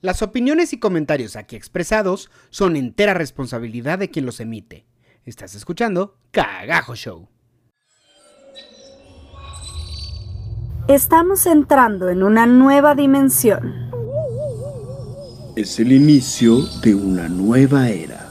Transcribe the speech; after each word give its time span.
Las 0.00 0.22
opiniones 0.22 0.72
y 0.72 0.78
comentarios 0.78 1.34
aquí 1.34 1.56
expresados 1.56 2.30
son 2.50 2.76
entera 2.76 3.14
responsabilidad 3.14 3.98
de 3.98 4.10
quien 4.10 4.26
los 4.26 4.38
emite. 4.38 4.86
Estás 5.24 5.56
escuchando 5.56 6.16
Cagajo 6.30 6.94
Show. 6.94 7.28
Estamos 10.86 11.46
entrando 11.46 12.10
en 12.10 12.22
una 12.22 12.46
nueva 12.46 12.94
dimensión. 12.94 13.90
Es 15.56 15.80
el 15.80 15.90
inicio 15.90 16.58
de 16.80 16.94
una 16.94 17.28
nueva 17.28 17.88
era. 17.88 18.30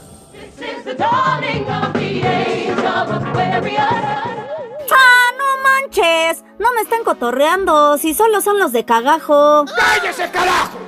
¡Ah, 4.90 5.30
no 5.36 5.44
manches! 5.62 6.42
No 6.58 6.72
me 6.74 6.80
están 6.80 7.04
cotorreando, 7.04 7.98
si 7.98 8.14
solo 8.14 8.40
son 8.40 8.58
los 8.58 8.72
de 8.72 8.86
cagajo. 8.86 9.66
¡Cállese, 9.66 10.30
carajo! 10.30 10.87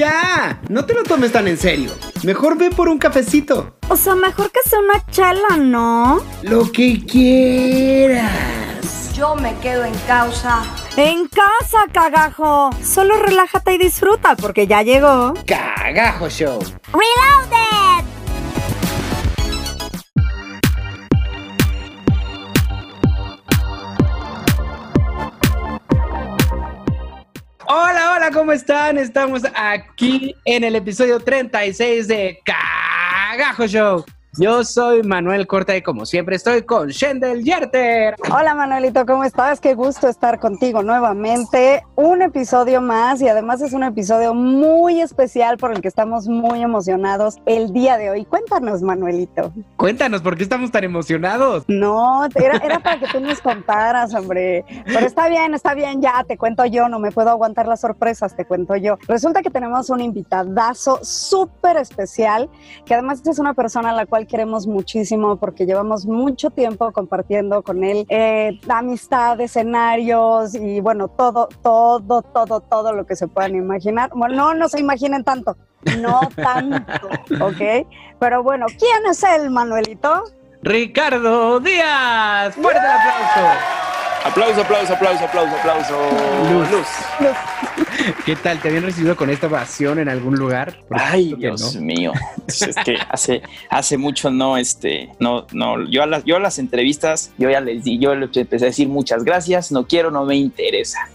Ya, 0.00 0.58
no 0.70 0.86
te 0.86 0.94
lo 0.94 1.02
tomes 1.02 1.30
tan 1.30 1.46
en 1.46 1.58
serio. 1.58 1.90
Mejor 2.24 2.56
ve 2.56 2.70
por 2.70 2.88
un 2.88 2.96
cafecito. 2.96 3.76
O 3.90 3.96
sea, 3.96 4.14
mejor 4.14 4.50
que 4.50 4.60
sea 4.66 4.78
una 4.78 5.04
chela, 5.10 5.58
¿no? 5.58 6.22
Lo 6.40 6.72
que 6.72 7.04
quieras. 7.04 8.32
Yo 9.14 9.34
me 9.34 9.54
quedo 9.58 9.84
en 9.84 9.92
causa. 10.06 10.62
En 10.96 11.28
casa, 11.28 11.84
cagajo. 11.92 12.70
Solo 12.82 13.18
relájate 13.18 13.74
y 13.74 13.76
disfruta 13.76 14.36
porque 14.36 14.66
ya 14.66 14.80
llegó. 14.80 15.34
Cagajo 15.46 16.30
Show. 16.30 16.60
Reloaded. 16.94 17.80
Hola, 27.72 28.09
¿cómo 28.32 28.52
están? 28.52 28.98
Estamos 28.98 29.42
aquí 29.54 30.34
en 30.44 30.62
el 30.62 30.76
episodio 30.76 31.18
36 31.18 32.06
de 32.06 32.38
Cagajo 32.44 33.66
Show. 33.66 34.04
Yo 34.38 34.62
soy 34.62 35.02
Manuel 35.02 35.48
Corta 35.48 35.76
y 35.76 35.82
como 35.82 36.06
siempre 36.06 36.36
estoy 36.36 36.62
con 36.62 36.88
Shendel 36.90 37.42
Yerter. 37.42 38.14
Hola 38.32 38.54
Manuelito, 38.54 39.04
¿cómo 39.04 39.24
estás? 39.24 39.60
Qué 39.60 39.74
gusto 39.74 40.06
estar 40.06 40.38
contigo 40.38 40.84
nuevamente. 40.84 41.82
Un 41.96 42.22
episodio 42.22 42.80
más 42.80 43.20
y 43.20 43.28
además 43.28 43.60
es 43.60 43.72
un 43.72 43.82
episodio 43.82 44.32
muy 44.32 45.00
especial 45.00 45.58
por 45.58 45.72
el 45.72 45.80
que 45.80 45.88
estamos 45.88 46.28
muy 46.28 46.62
emocionados 46.62 47.38
el 47.44 47.72
día 47.72 47.98
de 47.98 48.10
hoy. 48.10 48.24
Cuéntanos, 48.24 48.82
Manuelito. 48.82 49.52
Cuéntanos, 49.76 50.22
¿por 50.22 50.36
qué 50.36 50.44
estamos 50.44 50.70
tan 50.70 50.84
emocionados? 50.84 51.64
No, 51.66 52.24
era, 52.36 52.58
era 52.58 52.78
para 52.78 53.00
que 53.00 53.08
tú 53.08 53.18
nos 53.18 53.40
contaras, 53.40 54.14
hombre. 54.14 54.64
Pero 54.84 55.06
está 55.06 55.28
bien, 55.28 55.54
está 55.54 55.74
bien, 55.74 56.00
ya 56.00 56.22
te 56.22 56.38
cuento 56.38 56.64
yo, 56.66 56.88
no 56.88 57.00
me 57.00 57.10
puedo 57.10 57.30
aguantar 57.30 57.66
las 57.66 57.80
sorpresas, 57.80 58.36
te 58.36 58.44
cuento 58.44 58.76
yo. 58.76 58.96
Resulta 59.08 59.42
que 59.42 59.50
tenemos 59.50 59.90
un 59.90 60.00
invitadazo 60.00 61.00
súper 61.02 61.78
especial, 61.78 62.48
que 62.86 62.94
además 62.94 63.22
es 63.26 63.40
una 63.40 63.54
persona 63.54 63.90
a 63.90 63.92
la 63.92 64.06
cual 64.06 64.19
queremos 64.26 64.66
muchísimo 64.66 65.36
porque 65.36 65.66
llevamos 65.66 66.06
mucho 66.06 66.50
tiempo 66.50 66.92
compartiendo 66.92 67.62
con 67.62 67.84
él 67.84 68.06
eh, 68.08 68.58
amistad, 68.68 69.40
escenarios 69.40 70.54
y 70.54 70.80
bueno, 70.80 71.08
todo, 71.08 71.48
todo, 71.62 72.22
todo, 72.22 72.60
todo 72.60 72.92
lo 72.92 73.06
que 73.06 73.16
se 73.16 73.28
puedan 73.28 73.54
imaginar. 73.54 74.10
Bueno, 74.14 74.34
no, 74.34 74.54
no 74.54 74.68
se 74.68 74.80
imaginen 74.80 75.24
tanto, 75.24 75.56
no 75.98 76.20
tanto, 76.36 77.08
¿ok? 77.44 77.86
Pero 78.18 78.42
bueno, 78.42 78.66
¿quién 78.66 79.06
es 79.10 79.22
él, 79.22 79.50
Manuelito? 79.50 80.24
Ricardo 80.62 81.60
Díaz. 81.60 82.54
Fuerte 82.54 82.80
el 82.80 82.90
aplauso. 82.90 83.80
Aplauso, 84.24 84.60
aplauso, 84.60 84.92
aplauso, 84.92 85.24
aplauso, 85.24 85.56
aplauso. 85.56 85.94
Luz. 86.70 86.88
¿Qué 88.24 88.36
tal? 88.36 88.60
¿Te 88.60 88.68
habían 88.68 88.84
recibido 88.84 89.16
con 89.16 89.30
esta 89.30 89.46
ovación 89.46 89.98
en 89.98 90.08
algún 90.08 90.36
lugar? 90.36 90.78
Porque 90.88 91.02
Ay, 91.04 91.34
Dios 91.38 91.76
no. 91.76 91.82
mío. 91.82 92.12
Pues 92.44 92.62
es 92.62 92.76
que 92.76 92.96
hace, 93.10 93.42
hace 93.68 93.96
mucho 93.96 94.30
no, 94.30 94.56
este, 94.56 95.10
no, 95.18 95.46
no, 95.52 95.88
yo 95.88 96.02
a 96.02 96.06
las, 96.06 96.24
yo 96.24 96.36
a 96.36 96.40
las 96.40 96.58
entrevistas, 96.58 97.32
yo 97.38 97.50
ya 97.50 97.60
les 97.60 97.84
di, 97.84 97.98
yo 97.98 98.14
les 98.14 98.34
empecé 98.36 98.66
a 98.66 98.68
decir 98.68 98.88
muchas 98.88 99.24
gracias, 99.24 99.72
no 99.72 99.86
quiero, 99.86 100.10
no 100.10 100.24
me 100.24 100.36
interesa. 100.36 101.08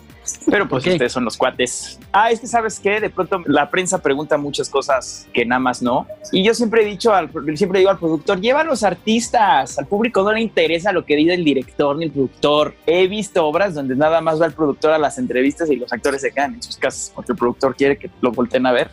Pero 0.50 0.68
pues 0.68 0.84
Ok. 0.86 0.91
ustedes 0.94 1.12
son 1.12 1.25
los 1.25 1.38
cuates. 1.38 2.00
Ah, 2.12 2.31
es 2.31 2.40
que 2.40 2.47
sabes 2.47 2.80
qué, 2.80 3.00
de 3.00 3.09
pronto 3.09 3.41
la 3.46 3.69
prensa 3.69 4.02
pregunta 4.02 4.38
muchas 4.38 4.69
cosas 4.69 5.28
que 5.34 5.46
nada 5.46 5.59
más 5.59 5.81
no. 5.81 6.08
Y 6.31 6.44
yo 6.44 6.53
siempre 6.53 6.81
he 6.84 6.86
dicho, 6.86 7.13
al, 7.13 7.30
siempre 7.56 7.80
digo 7.80 7.91
al 7.91 8.00
productor, 8.00 8.40
lleva 8.41 8.62
a 8.62 8.64
los 8.64 8.84
artistas, 8.84 9.78
al 9.80 9.85
público 9.85 10.24
no 10.24 10.31
le 10.31 10.41
interesa 10.41 10.91
lo 10.91 11.06
que 11.06 11.16
dice 11.16 11.34
el 11.34 11.44
director 11.44 11.96
ni 11.97 12.06
el 12.06 12.12
productor. 12.12 12.74
He 12.85 13.08
visto 13.08 13.46
obras 13.46 13.74
donde 13.74 13.96
nada 13.96 14.22
más 14.22 14.41
va 14.41 14.46
el 14.47 14.53
productor 14.53 14.91
a 14.94 14.97
las 14.97 15.18
entrevistas 15.18 15.69
y 15.69 15.75
los 15.75 15.91
actores 15.94 16.22
se 16.22 16.31
quedan 16.31 16.56
en 16.56 16.64
sus 16.64 16.78
casas 16.78 17.12
porque 17.14 17.31
el 17.34 17.38
productor 17.38 17.75
quiere 17.75 17.97
que 17.97 18.09
lo 18.22 18.31
volteen 18.31 18.66
a 18.66 18.72
ver. 18.72 18.90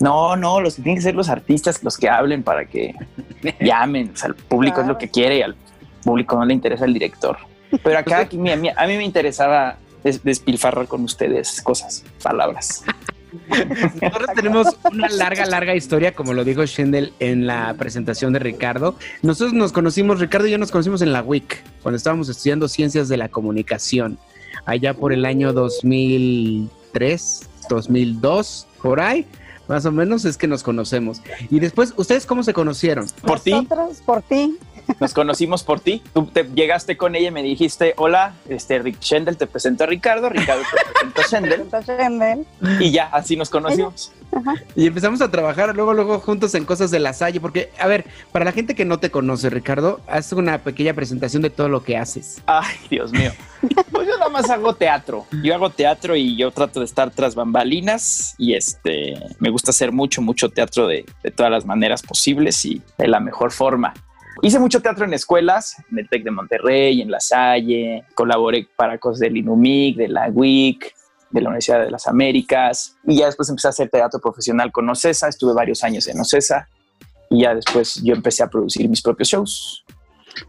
No, 0.00 0.36
no, 0.36 0.60
los 0.60 0.74
que 0.74 0.82
tienen 0.82 0.96
que 0.98 1.02
ser 1.02 1.14
los 1.14 1.28
artistas 1.28 1.82
los 1.82 1.96
que 1.96 2.08
hablen 2.08 2.42
para 2.42 2.64
que 2.66 2.94
llamen. 3.60 4.10
O 4.12 4.16
sea, 4.16 4.28
el 4.28 4.34
público 4.34 4.80
es 4.80 4.86
lo 4.86 4.98
que 4.98 5.08
quiere 5.08 5.38
y 5.38 5.42
al 5.42 5.54
público 6.02 6.36
no 6.36 6.44
le 6.44 6.52
interesa 6.54 6.84
el 6.84 6.92
director. 6.92 7.38
Pero 7.82 7.98
acá 7.98 8.18
aquí, 8.20 8.36
mi- 8.36 8.54
mi- 8.56 8.68
a 8.68 8.86
mí 8.86 8.96
me 8.96 9.04
interesaba 9.04 9.76
despilfarrar 10.04 10.86
con 10.86 11.02
ustedes 11.02 11.60
cosas, 11.62 12.04
palabras. 12.22 12.84
Nosotros 14.00 14.28
tenemos 14.36 14.76
una 14.90 15.08
larga, 15.08 15.44
larga 15.46 15.74
historia, 15.74 16.14
como 16.14 16.34
lo 16.34 16.44
dijo 16.44 16.64
Shendel 16.64 17.12
en 17.18 17.46
la 17.46 17.74
presentación 17.74 18.32
de 18.32 18.38
Ricardo. 18.38 18.96
Nosotros 19.22 19.52
nos 19.54 19.72
conocimos, 19.72 20.20
Ricardo 20.20 20.46
y 20.46 20.52
yo 20.52 20.58
nos 20.58 20.70
conocimos 20.70 21.02
en 21.02 21.12
la 21.12 21.22
WIC, 21.22 21.62
cuando 21.82 21.96
estábamos 21.96 22.28
estudiando 22.28 22.68
Ciencias 22.68 23.08
de 23.08 23.16
la 23.16 23.28
Comunicación, 23.28 24.18
allá 24.66 24.94
por 24.94 25.12
el 25.12 25.24
año 25.24 25.52
2003, 25.52 27.48
2002, 27.68 28.66
por 28.82 29.00
ahí, 29.00 29.26
más 29.68 29.86
o 29.86 29.92
menos 29.92 30.24
es 30.24 30.36
que 30.36 30.46
nos 30.46 30.62
conocemos. 30.62 31.22
Y 31.50 31.58
después, 31.60 31.94
¿ustedes 31.96 32.26
cómo 32.26 32.42
se 32.42 32.52
conocieron? 32.52 33.06
Por 33.22 33.40
ti, 33.40 33.52
Nosotros, 33.52 34.02
por 34.04 34.22
ti. 34.22 34.58
Nos 35.00 35.14
conocimos 35.14 35.62
por 35.62 35.80
ti. 35.80 36.02
Tú 36.12 36.26
te 36.26 36.44
llegaste 36.44 36.96
con 36.96 37.14
ella 37.14 37.28
y 37.28 37.32
me 37.32 37.42
dijiste, 37.42 37.94
hola, 37.96 38.34
este 38.48 38.78
Rick 38.78 39.00
Shendel 39.00 39.36
te 39.36 39.46
presento 39.46 39.84
a 39.84 39.86
Ricardo, 39.86 40.28
Ricardo 40.28 40.62
te 40.62 41.06
presento 41.06 41.76
a 41.76 41.80
Shendel 41.80 42.46
y 42.80 42.90
ya, 42.90 43.06
así 43.06 43.36
nos 43.36 43.50
conocimos. 43.50 44.12
Y 44.74 44.86
empezamos 44.86 45.20
a 45.20 45.30
trabajar 45.30 45.74
luego, 45.74 45.94
luego 45.94 46.18
juntos 46.18 46.54
en 46.54 46.64
cosas 46.64 46.90
de 46.90 46.98
la 46.98 47.12
Salle, 47.12 47.40
porque, 47.40 47.70
a 47.78 47.86
ver, 47.86 48.04
para 48.32 48.44
la 48.44 48.52
gente 48.52 48.74
que 48.74 48.84
no 48.84 48.98
te 48.98 49.10
conoce, 49.10 49.50
Ricardo, 49.50 50.00
haz 50.08 50.32
una 50.32 50.58
pequeña 50.58 50.94
presentación 50.94 51.42
de 51.42 51.50
todo 51.50 51.68
lo 51.68 51.82
que 51.82 51.96
haces. 51.96 52.42
Ay, 52.46 52.76
Dios 52.90 53.12
mío. 53.12 53.32
Pues 53.90 54.08
yo 54.08 54.18
nada 54.18 54.30
más 54.30 54.50
hago 54.50 54.74
teatro. 54.74 55.26
Yo 55.42 55.54
hago 55.54 55.70
teatro 55.70 56.16
y 56.16 56.36
yo 56.36 56.50
trato 56.50 56.80
de 56.80 56.86
estar 56.86 57.10
tras 57.10 57.34
bambalinas 57.34 58.34
y 58.38 58.54
este 58.54 59.14
me 59.38 59.50
gusta 59.50 59.70
hacer 59.70 59.92
mucho, 59.92 60.20
mucho 60.20 60.50
teatro 60.50 60.86
de, 60.86 61.06
de 61.22 61.30
todas 61.30 61.50
las 61.50 61.64
maneras 61.64 62.02
posibles 62.02 62.64
y 62.64 62.82
de 62.98 63.08
la 63.08 63.20
mejor 63.20 63.52
forma. 63.52 63.94
Hice 64.42 64.58
mucho 64.58 64.80
teatro 64.82 65.04
en 65.04 65.14
escuelas, 65.14 65.76
en 65.90 65.98
el 65.98 66.08
TEC 66.08 66.24
de 66.24 66.30
Monterrey, 66.30 67.00
en 67.00 67.10
La 67.10 67.20
Salle, 67.20 68.04
colaboré 68.14 68.66
para 68.76 68.98
cosas 68.98 69.20
del 69.20 69.36
INUMIC, 69.36 69.96
de 69.96 70.08
la 70.08 70.28
WIC, 70.28 70.92
de 71.30 71.40
la 71.40 71.48
Universidad 71.48 71.84
de 71.84 71.90
las 71.90 72.06
Américas 72.06 72.96
y 73.06 73.16
ya 73.18 73.26
después 73.26 73.48
empecé 73.48 73.68
a 73.68 73.70
hacer 73.70 73.88
teatro 73.88 74.20
profesional 74.20 74.70
con 74.70 74.88
OCESA, 74.88 75.28
estuve 75.28 75.52
varios 75.52 75.82
años 75.82 76.06
en 76.08 76.20
OCESA 76.20 76.68
y 77.30 77.42
ya 77.42 77.54
después 77.54 78.00
yo 78.04 78.14
empecé 78.14 78.42
a 78.42 78.48
producir 78.48 78.88
mis 78.88 79.02
propios 79.02 79.28
shows. 79.28 79.84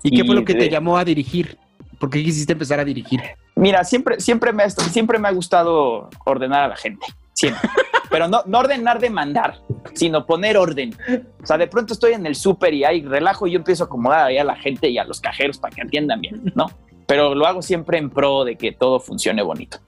¿Y 0.04 0.10
qué 0.12 0.22
Y 0.24 0.26
fue 0.28 0.36
lo 0.36 0.46
que 0.46 0.54
te 0.54 0.66
de- 0.66 0.70
llamó 0.70 0.98
a 0.98 1.06
dirigir? 1.06 1.58
¿Por 2.00 2.10
qué 2.10 2.22
quisiste 2.24 2.54
empezar 2.54 2.80
a 2.80 2.86
dirigir? 2.86 3.22
Mira, 3.56 3.84
siempre, 3.84 4.20
siempre, 4.20 4.52
me, 4.52 4.70
siempre 4.70 5.18
me 5.18 5.28
ha 5.28 5.32
gustado 5.32 6.10
ordenar 6.26 6.64
a 6.64 6.68
la 6.68 6.76
gente, 6.76 7.06
siempre. 7.34 7.70
Pero 8.16 8.30
no, 8.30 8.44
no 8.46 8.60
ordenar 8.60 9.02
de 9.02 9.10
mandar, 9.10 9.60
sino 9.94 10.26
poner 10.26 10.58
orden. 10.58 10.96
O 11.44 11.46
sea, 11.46 11.58
de 11.58 11.68
pronto 11.68 11.92
estoy 11.92 12.14
en 12.14 12.26
el 12.26 12.36
súper 12.36 12.74
y 12.74 12.86
hay 12.86 13.02
relajo 13.02 13.46
y 13.46 13.52
yo 13.52 13.58
empiezo 13.58 13.84
a 13.84 13.88
acomodar 13.88 14.28
ahí 14.28 14.38
a 14.38 14.46
la 14.46 14.56
gente 14.56 14.88
y 14.88 14.98
a 14.98 15.04
los 15.04 15.20
cajeros 15.20 15.58
para 15.58 15.76
que 15.76 15.82
atiendan 15.82 16.22
bien, 16.22 16.54
¿no? 16.56 16.68
Pero 17.08 17.36
lo 17.36 17.46
hago 17.46 17.62
siempre 17.62 17.98
en 17.98 18.10
pro 18.10 18.46
de 18.46 18.56
que 18.56 18.72
todo 18.72 19.02
funcione 19.02 19.44
bonito. 19.44 19.80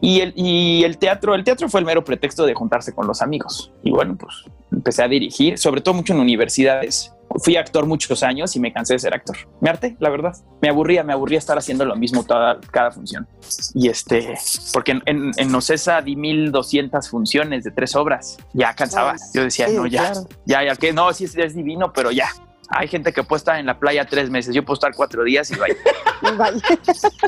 Y 0.00 0.18
el, 0.22 0.32
y 0.34 0.82
el 0.82 0.98
teatro, 0.98 1.36
el 1.36 1.44
teatro 1.44 1.68
fue 1.68 1.78
el 1.78 1.86
mero 1.86 2.02
pretexto 2.02 2.46
de 2.46 2.54
juntarse 2.54 2.92
con 2.92 3.06
los 3.06 3.22
amigos. 3.22 3.70
Y 3.84 3.92
bueno, 3.92 4.16
pues 4.18 4.42
empecé 4.72 5.04
a 5.04 5.08
dirigir, 5.08 5.56
sobre 5.56 5.80
todo 5.80 5.94
mucho 5.94 6.14
en 6.14 6.18
universidades. 6.18 7.14
Fui 7.42 7.56
actor 7.56 7.86
muchos 7.86 8.22
años 8.22 8.54
y 8.56 8.60
me 8.60 8.72
cansé 8.72 8.94
de 8.94 8.98
ser 8.98 9.14
actor. 9.14 9.36
Me 9.60 9.70
harté, 9.70 9.96
la 10.00 10.10
verdad. 10.10 10.36
Me 10.60 10.68
aburría, 10.68 11.04
me 11.04 11.12
aburría 11.12 11.38
estar 11.38 11.56
haciendo 11.58 11.84
lo 11.84 11.96
mismo 11.96 12.24
toda 12.24 12.58
cada 12.70 12.90
función. 12.90 13.26
Y 13.74 13.88
este, 13.88 14.34
porque 14.72 14.92
en, 14.92 15.02
en, 15.06 15.30
en 15.36 15.54
Ocesa 15.54 16.00
di 16.02 16.16
1200 16.16 17.08
funciones 17.08 17.64
de 17.64 17.70
tres 17.70 17.94
obras. 17.96 18.38
Ya 18.52 18.74
cansaba. 18.74 19.14
Yo 19.34 19.42
decía, 19.42 19.68
Sí, 19.68 19.74
no, 19.74 19.86
ya, 19.86 20.12
claro. 20.12 20.28
ya, 20.46 20.64
ya 20.64 20.76
que 20.76 20.92
no, 20.92 21.12
sí 21.12 21.24
es, 21.24 21.36
es 21.36 21.54
divino, 21.54 21.92
pero 21.92 22.10
ya. 22.10 22.28
Hay 22.70 22.86
gente 22.86 23.14
que 23.14 23.22
puede 23.22 23.38
estar 23.38 23.58
en 23.58 23.64
la 23.64 23.78
playa 23.78 24.04
tres 24.04 24.28
meses. 24.28 24.54
Yo 24.54 24.62
puedo 24.62 24.74
estar 24.74 24.94
cuatro 24.94 25.24
días 25.24 25.50
y 25.50 25.56
vaya. 25.56 25.74
Vaya. 26.36 26.60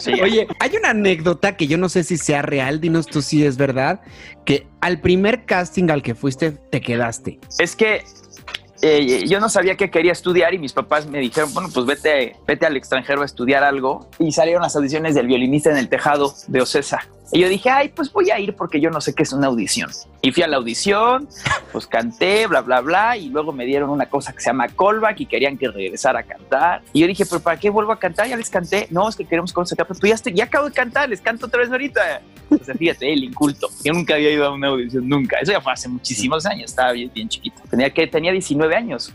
Sí, 0.01 0.21
Oye, 0.21 0.49
hay 0.59 0.77
una 0.77 0.91
anécdota 0.91 1.57
que 1.57 1.69
yo 1.69 1.79
no 1.79 1.89
sé 1.89 2.03
si 2.03 2.17
sea 2.17 2.43
real, 2.43 2.81
dinos 2.81 3.07
tú 3.07 3.23
si 3.23 3.47
es 3.47 3.57
verdad, 3.57 4.01
que 4.45 4.67
al 4.81 5.01
primer 5.01 5.45
casting 5.47 5.91
al 5.91 6.03
que 6.03 6.17
fuiste 6.17 6.51
te 6.51 6.81
quedaste. 6.81 7.39
Es 7.61 7.77
que 7.77 8.05
eh, 8.83 9.27
yo 9.27 9.41
no 9.41 9.49
sabía 9.49 9.77
qué 9.77 9.91
quería 9.91 10.13
estudiar 10.13 10.55
y 10.55 10.59
mis 10.59 10.73
papás 10.73 11.07
me 11.07 11.19
dijeron, 11.19 11.53
bueno, 11.53 11.69
pues 11.73 11.87
vete, 11.87 12.37
vete 12.47 12.67
al 12.67 12.77
extranjero 12.77 13.23
a 13.23 13.25
estudiar 13.25 13.63
algo. 13.63 14.09
Y 14.19 14.33
salieron 14.33 14.63
las 14.63 14.77
audiciones 14.77 15.15
del 15.15 15.27
violinista 15.27 15.71
en 15.71 15.77
el 15.77 15.89
tejado 15.89 16.35
de 16.47 16.63
Ocesa. 16.63 17.01
Y 17.33 17.41
yo 17.41 17.49
dije, 17.49 17.71
ay, 17.71 17.89
pues 17.91 18.13
voy 18.13 18.31
a 18.31 18.39
ir 18.41 18.57
porque 18.57 18.81
yo 18.81 18.91
no 18.91 19.01
sé 19.01 19.15
qué 19.15 19.23
es 19.23 19.33
una 19.33 19.47
audición. 19.47 19.91
Y 20.21 20.33
fui 20.33 20.43
a 20.43 20.49
la 20.49 20.57
audición, 20.57 21.29
pues 21.71 21.87
canté, 21.87 22.47
bla, 22.47 22.61
bla, 22.61 22.81
bla. 22.81 23.17
Y 23.17 23.29
luego 23.29 23.53
me 23.53 23.65
dieron 23.65 23.91
una 23.91 24.07
cosa 24.07 24.33
que 24.33 24.41
se 24.41 24.51
llama 24.51 24.67
callback 24.69 25.21
y 25.21 25.27
querían 25.27 25.57
que 25.57 25.69
regresara 25.69 26.21
a 26.21 26.23
cantar. 26.25 26.83
Y 26.93 27.01
yo 27.01 27.07
dije, 27.07 27.25
pero 27.27 27.41
¿para 27.41 27.59
qué 27.59 27.71
vuelvo 27.71 27.93
a 27.93 27.99
cantar? 27.99 28.27
Ya 28.27 28.37
les 28.37 28.51
canté. 28.51 28.89
No, 28.91 29.09
es 29.09 29.15
que 29.15 29.25
queremos 29.25 29.53
cosas 29.53 29.73
acá. 29.73 29.85
Pues 29.85 30.01
ya, 30.01 30.15
estoy, 30.15 30.35
ya 30.35 30.45
acabo 30.45 30.67
de 30.67 30.73
cantar, 30.73 31.09
les 31.09 31.21
canto 31.21 31.47
otra 31.47 31.61
vez 31.61 31.71
ahorita. 31.71 32.21
O 32.51 32.59
fíjate, 32.59 33.13
el 33.13 33.23
inculto. 33.23 33.69
Yo 33.85 33.93
nunca 33.93 34.15
había 34.15 34.33
ido 34.33 34.47
a 34.47 34.53
una 34.53 34.69
audición, 34.69 35.09
nunca. 35.09 35.39
Eso 35.39 35.53
ya 35.53 35.61
fue 35.61 35.73
hace 35.73 35.89
muchísimos 35.89 36.45
años. 36.47 36.71
Estaba 36.71 36.93
bien, 36.93 37.11
bien 37.15 37.29
chiquito. 37.29 37.63
Tenía, 37.71 37.91
que, 37.91 38.09
tenía 38.09 38.33
19 38.33 38.75
años. 38.75 39.15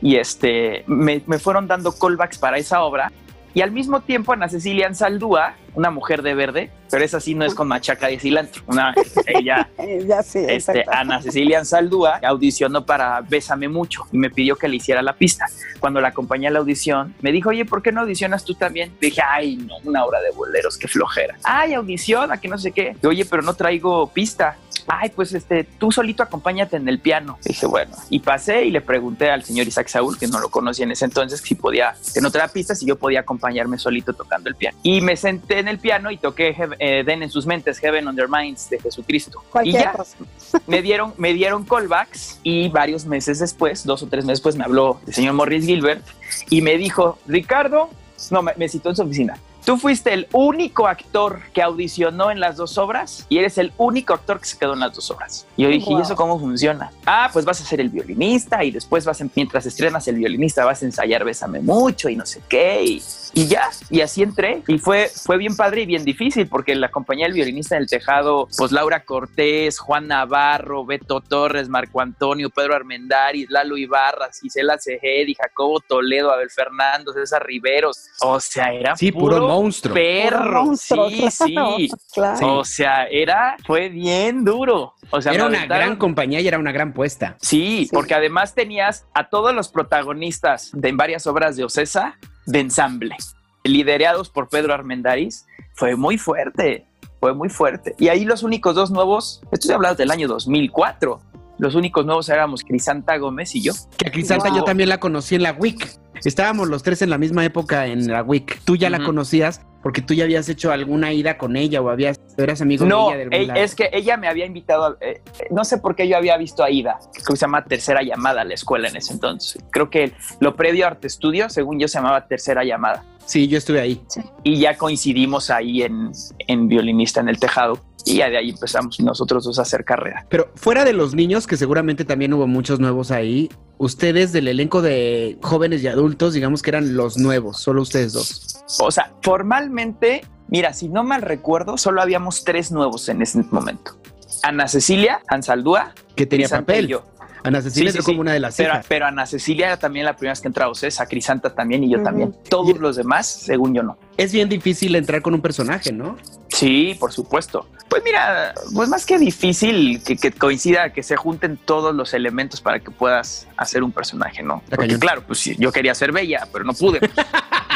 Y 0.00 0.16
este, 0.16 0.84
me, 0.86 1.20
me 1.26 1.40
fueron 1.40 1.66
dando 1.66 1.90
callbacks 1.90 2.38
para 2.38 2.58
esa 2.58 2.82
obra. 2.84 3.10
Y 3.56 3.62
al 3.62 3.70
mismo 3.70 4.02
tiempo, 4.02 4.34
Ana 4.34 4.50
Cecilia 4.50 4.86
Ansaldúa, 4.86 5.54
una 5.74 5.90
mujer 5.90 6.20
de 6.20 6.34
verde, 6.34 6.70
pero 6.90 7.02
esa 7.02 7.20
sí 7.20 7.34
no 7.34 7.46
es 7.46 7.54
con 7.54 7.66
machaca 7.66 8.08
de 8.08 8.18
cilantro. 8.18 8.62
Una, 8.66 8.94
ella, 9.26 9.70
ya 10.06 10.22
sí, 10.22 10.40
este. 10.46 10.84
Ana 10.92 11.22
Cecilia 11.22 11.60
Ansaldúa 11.60 12.20
audicionó 12.22 12.84
para 12.84 13.22
Bésame 13.22 13.66
Mucho 13.70 14.02
y 14.12 14.18
me 14.18 14.28
pidió 14.28 14.56
que 14.56 14.68
le 14.68 14.76
hiciera 14.76 15.00
la 15.00 15.14
pista. 15.14 15.46
Cuando 15.80 16.02
la 16.02 16.08
acompañé 16.08 16.48
a 16.48 16.50
la 16.50 16.58
audición, 16.58 17.14
me 17.22 17.32
dijo, 17.32 17.48
oye, 17.48 17.64
¿por 17.64 17.80
qué 17.80 17.92
no 17.92 18.02
audicionas 18.02 18.44
tú 18.44 18.54
también? 18.54 18.92
Dije, 19.00 19.22
ay, 19.26 19.56
no, 19.56 19.78
una 19.84 20.04
obra 20.04 20.20
de 20.20 20.32
boleros, 20.32 20.76
qué 20.76 20.86
flojera. 20.86 21.38
Ay, 21.42 21.72
audiciona, 21.72 22.38
que 22.38 22.48
no 22.48 22.58
sé 22.58 22.72
qué. 22.72 22.94
Oye, 23.04 23.24
pero 23.24 23.40
no 23.40 23.54
traigo 23.54 24.06
pista. 24.08 24.58
Ay, 24.88 25.10
pues 25.14 25.32
este, 25.34 25.64
tú 25.64 25.90
solito 25.90 26.22
acompáñate 26.22 26.76
en 26.76 26.88
el 26.88 27.00
piano. 27.00 27.38
Dije, 27.44 27.66
bueno, 27.66 27.96
y 28.10 28.20
pasé 28.20 28.64
y 28.64 28.70
le 28.70 28.80
pregunté 28.80 29.30
al 29.30 29.44
señor 29.44 29.66
Isaac 29.66 29.88
Saúl, 29.88 30.18
que 30.18 30.28
no 30.28 30.38
lo 30.38 30.48
conocía 30.48 30.84
en 30.84 30.92
ese 30.92 31.04
entonces, 31.04 31.40
si 31.40 31.54
podía, 31.54 31.94
que 32.14 32.20
no 32.20 32.30
traía 32.30 32.48
pistas, 32.48 32.78
si 32.78 32.86
yo 32.86 32.96
podía 32.96 33.20
acompañarme 33.20 33.78
solito 33.78 34.12
tocando 34.12 34.48
el 34.48 34.54
piano. 34.54 34.78
Y 34.82 35.00
me 35.00 35.16
senté 35.16 35.58
en 35.58 35.68
el 35.68 35.78
piano 35.78 36.10
y 36.10 36.18
toqué 36.18 36.56
eh, 36.78 37.02
Den 37.04 37.22
en 37.22 37.30
sus 37.30 37.46
mentes, 37.46 37.78
Heaven 37.78 38.06
on 38.06 38.16
Their 38.16 38.28
Minds 38.28 38.70
de 38.70 38.80
Jesucristo. 38.80 39.42
Y 39.64 39.72
ya 39.72 39.92
cosa. 39.92 40.16
me 40.66 40.82
dieron, 40.82 41.14
me 41.16 41.32
dieron 41.32 41.64
callbacks 41.64 42.40
y 42.42 42.68
varios 42.68 43.06
meses 43.06 43.38
después, 43.38 43.84
dos 43.84 44.02
o 44.02 44.06
tres 44.06 44.24
meses 44.24 44.38
después, 44.38 44.56
me 44.56 44.64
habló 44.64 45.00
el 45.06 45.14
señor 45.14 45.34
Morris 45.34 45.64
Gilbert 45.64 46.04
y 46.50 46.62
me 46.62 46.76
dijo, 46.76 47.18
Ricardo, 47.26 47.90
no, 48.30 48.42
me, 48.42 48.52
me 48.56 48.68
citó 48.68 48.90
en 48.90 48.96
su 48.96 49.02
oficina. 49.02 49.38
Tú 49.66 49.76
fuiste 49.76 50.12
el 50.14 50.28
único 50.32 50.86
actor 50.86 51.40
que 51.52 51.60
audicionó 51.60 52.30
en 52.30 52.38
las 52.38 52.56
dos 52.56 52.78
obras 52.78 53.26
y 53.28 53.38
eres 53.38 53.58
el 53.58 53.72
único 53.78 54.14
actor 54.14 54.38
que 54.38 54.46
se 54.46 54.56
quedó 54.56 54.74
en 54.74 54.78
las 54.78 54.94
dos 54.94 55.10
obras. 55.10 55.44
Y 55.56 55.64
yo 55.64 55.68
dije, 55.68 55.90
Wow. 55.90 55.98
¿y 55.98 56.02
eso 56.02 56.14
cómo 56.14 56.38
funciona? 56.38 56.92
Ah, 57.04 57.28
pues 57.32 57.44
vas 57.44 57.60
a 57.60 57.64
ser 57.64 57.80
el 57.80 57.88
violinista 57.88 58.62
y 58.62 58.70
después 58.70 59.04
vas, 59.04 59.20
a- 59.20 59.26
mientras 59.34 59.66
estrenas 59.66 60.06
el 60.06 60.14
violinista, 60.16 60.64
vas 60.64 60.82
a 60.82 60.86
ensayar 60.86 61.24
Bésame 61.24 61.58
mucho 61.58 62.08
y 62.08 62.14
no 62.14 62.24
sé 62.24 62.40
qué. 62.48 62.84
Y, 62.84 63.02
y 63.34 63.48
ya, 63.48 63.68
y 63.90 64.02
así 64.02 64.22
entré. 64.22 64.62
Y 64.68 64.78
fue, 64.78 65.10
fue 65.12 65.36
bien 65.36 65.56
padre 65.56 65.82
y 65.82 65.86
bien 65.86 66.04
difícil 66.04 66.46
porque 66.46 66.76
la 66.76 66.88
compañía 66.92 67.26
del 67.26 67.34
violinista 67.34 67.74
en 67.74 67.82
el 67.82 67.88
tejado, 67.88 68.46
pues 68.56 68.70
Laura 68.70 69.04
Cortés, 69.04 69.80
Juan 69.80 70.06
Navarro, 70.06 70.86
Beto 70.86 71.20
Torres, 71.20 71.68
Marco 71.68 72.00
Antonio, 72.00 72.50
Pedro 72.50 72.76
Armendáriz, 72.76 73.50
Lalo 73.50 73.76
Ibarra, 73.76 74.28
Gisela 74.40 74.78
Cejedi, 74.78 75.34
Jacobo 75.34 75.80
Toledo, 75.80 76.30
Abel 76.32 76.50
Fernando, 76.50 77.12
César 77.12 77.44
Riveros. 77.44 78.10
O 78.20 78.38
sea, 78.38 78.72
era 78.72 78.94
Sí, 78.96 79.10
puro 79.10 79.55
monstruo. 79.62 79.94
perro. 79.94 80.64
Monstruo, 80.64 81.08
sí, 81.10 81.16
claro, 81.54 81.76
sí. 81.76 81.88
claro. 82.12 82.58
O 82.58 82.64
sea, 82.64 83.04
era, 83.10 83.56
fue 83.66 83.88
bien 83.88 84.44
duro. 84.44 84.94
O 85.10 85.20
sea, 85.22 85.32
Era 85.32 85.46
una 85.46 85.58
aventaron- 85.60 85.68
gran 85.68 85.96
compañía 85.96 86.40
y 86.40 86.48
era 86.48 86.58
una 86.58 86.72
gran 86.72 86.92
puesta. 86.92 87.36
Sí, 87.40 87.86
Sí. 87.86 87.90
porque 87.92 88.14
además 88.14 88.54
tenías 88.54 89.06
a 89.14 89.28
todos 89.28 89.54
los 89.54 89.68
protagonistas 89.68 90.70
de 90.72 90.88
en 90.88 90.96
varias 90.96 91.26
obras 91.26 91.56
de 91.56 91.64
Ocesa 91.64 92.16
de 92.46 92.60
ensamble, 92.60 93.16
liderados 93.64 94.30
por 94.30 94.48
Pedro 94.48 94.72
Armendáriz. 94.74 95.46
Fue 95.74 95.96
muy 95.96 96.16
fuerte, 96.18 96.86
fue 97.20 97.34
muy 97.34 97.48
fuerte. 97.48 97.94
Y 97.98 98.08
ahí 98.08 98.24
los 98.24 98.42
únicos 98.42 98.74
dos 98.74 98.90
nuevos, 98.90 99.42
estoy 99.52 99.72
hablando 99.74 99.96
del 99.96 100.10
año 100.10 100.28
2004, 100.28 101.20
los 101.58 101.74
únicos 101.74 102.04
nuevos 102.06 102.28
éramos 102.28 102.62
Crisanta 102.64 103.16
Gómez 103.16 103.54
y 103.54 103.62
yo. 103.62 103.72
Que 103.96 104.08
a 104.08 104.12
Crisanta 104.12 104.48
Wow. 104.50 104.58
yo 104.58 104.64
también 104.64 104.88
la 104.88 104.98
conocí 105.00 105.34
en 105.34 105.42
la 105.42 105.52
WIC. 105.52 105.98
Estábamos 106.24 106.68
los 106.68 106.82
tres 106.82 107.02
en 107.02 107.10
la 107.10 107.18
misma 107.18 107.44
época 107.44 107.86
en 107.86 108.06
la 108.08 108.22
WIC. 108.22 108.60
Tú 108.64 108.76
ya 108.76 108.90
la 108.90 109.02
conocías 109.04 109.60
porque 109.82 110.02
tú 110.02 110.14
ya 110.14 110.24
habías 110.24 110.48
hecho 110.48 110.72
alguna 110.72 111.12
ida 111.12 111.38
con 111.38 111.56
ella 111.56 111.80
o 111.80 111.88
habías, 111.90 112.18
eras 112.36 112.60
amigo 112.60 112.84
No, 112.86 113.10
de 113.10 113.28
ella 113.30 113.46
lado. 113.54 113.60
es 113.60 113.76
que 113.76 113.88
ella 113.92 114.16
me 114.16 114.26
había 114.26 114.44
invitado, 114.44 114.84
a- 114.84 114.96
eh, 115.00 115.20
no 115.52 115.64
sé 115.64 115.78
por 115.78 115.94
qué 115.94 116.08
yo 116.08 116.16
había 116.16 116.36
visto 116.38 116.64
a 116.64 116.70
Ida, 116.70 116.98
que 117.14 117.20
se 117.20 117.36
llama 117.36 117.64
Tercera 117.64 118.02
Llamada 118.02 118.40
a 118.40 118.44
la 118.44 118.54
escuela 118.54 118.88
en 118.88 118.96
ese 118.96 119.12
entonces. 119.12 119.62
Creo 119.70 119.88
que 119.88 120.12
lo 120.40 120.56
previo 120.56 120.86
a 120.86 120.88
Arte 120.88 121.06
Estudio, 121.06 121.48
según 121.50 121.78
yo, 121.78 121.86
se 121.86 121.98
llamaba 121.98 122.26
Tercera 122.26 122.64
Llamada. 122.64 123.04
Sí, 123.26 123.46
yo 123.46 123.58
estuve 123.58 123.80
ahí. 123.80 124.00
y 124.42 124.58
ya 124.58 124.76
coincidimos 124.76 125.50
ahí 125.50 125.82
en, 125.82 126.10
en 126.48 126.66
violinista 126.68 127.20
en 127.20 127.28
el 127.28 127.38
tejado 127.38 127.78
y 128.06 128.16
ya 128.18 128.30
de 128.30 128.38
ahí 128.38 128.50
empezamos 128.50 128.98
nosotros 129.00 129.44
dos 129.44 129.58
a 129.58 129.62
hacer 129.62 129.84
carrera. 129.84 130.24
Pero 130.30 130.50
fuera 130.54 130.84
de 130.84 130.92
los 130.94 131.14
niños, 131.14 131.46
que 131.46 131.56
seguramente 131.58 132.04
también 132.06 132.32
hubo 132.32 132.46
muchos 132.46 132.80
nuevos 132.80 133.10
ahí, 133.10 133.50
ustedes 133.78 134.32
del 134.32 134.48
elenco 134.48 134.80
de 134.80 135.36
jóvenes 135.42 135.82
y 135.82 135.88
adultos, 135.88 136.32
digamos 136.32 136.62
que 136.62 136.70
eran 136.70 136.96
los 136.96 137.18
nuevos, 137.18 137.58
solo 137.60 137.82
ustedes 137.82 138.12
dos. 138.14 138.62
O 138.80 138.90
sea, 138.90 139.12
formalmente, 139.22 140.22
mira, 140.48 140.72
si 140.72 140.88
no 140.88 141.04
mal 141.04 141.22
recuerdo, 141.22 141.76
solo 141.78 142.00
habíamos 142.00 142.44
tres 142.44 142.70
nuevos 142.72 143.08
en 143.08 143.22
ese 143.22 143.42
momento. 143.50 143.98
Ana 144.42 144.68
Cecilia, 144.68 145.20
Ansaldúa, 145.28 145.92
Que 146.14 146.26
tenía 146.26 146.48
papel. 146.48 146.86
yo. 146.88 147.04
Ana 147.42 147.62
Cecilia 147.62 147.92
Sí, 147.92 147.98
como 147.98 148.16
sí. 148.16 148.20
una 148.20 148.32
de 148.32 148.40
las 148.40 148.56
Pero, 148.56 148.70
hijas. 148.72 148.86
pero 148.88 149.06
Ana 149.06 149.24
Cecilia 149.24 149.66
era 149.66 149.78
también 149.78 150.04
la 150.04 150.14
primera 150.16 150.32
vez 150.32 150.40
que 150.40 150.48
entraba 150.48 150.70
Ocesa, 150.72 151.06
Crisanta 151.06 151.54
también 151.54 151.84
y 151.84 151.90
yo 151.90 152.02
también. 152.02 152.34
Todos 152.48 152.76
los 152.78 152.96
demás, 152.96 153.26
según 153.28 153.72
yo, 153.72 153.84
no. 153.84 153.98
Es 154.16 154.32
bien 154.32 154.48
difícil 154.48 154.96
entrar 154.96 155.22
con 155.22 155.32
un 155.32 155.40
personaje, 155.40 155.92
¿no? 155.92 156.16
Sí, 156.56 156.96
por 156.98 157.12
supuesto. 157.12 157.68
Pues 157.88 158.02
mira, 158.02 158.54
pues 158.74 158.88
más 158.88 159.04
que 159.04 159.18
difícil 159.18 160.02
que, 160.02 160.16
que 160.16 160.32
coincida, 160.32 160.92
que 160.92 161.02
se 161.02 161.14
junten 161.14 161.58
todos 161.62 161.94
los 161.94 162.14
elementos 162.14 162.62
para 162.62 162.80
que 162.80 162.90
puedas 162.90 163.46
hacer 163.58 163.82
un 163.82 163.92
personaje, 163.92 164.42
¿no? 164.42 164.62
Porque 164.70 164.98
claro, 164.98 165.22
pues 165.26 165.38
sí, 165.38 165.54
yo 165.58 165.70
quería 165.70 165.94
ser 165.94 166.12
bella, 166.12 166.48
pero 166.50 166.64
no 166.64 166.72
pude. 166.72 167.00
pues. 167.00 167.12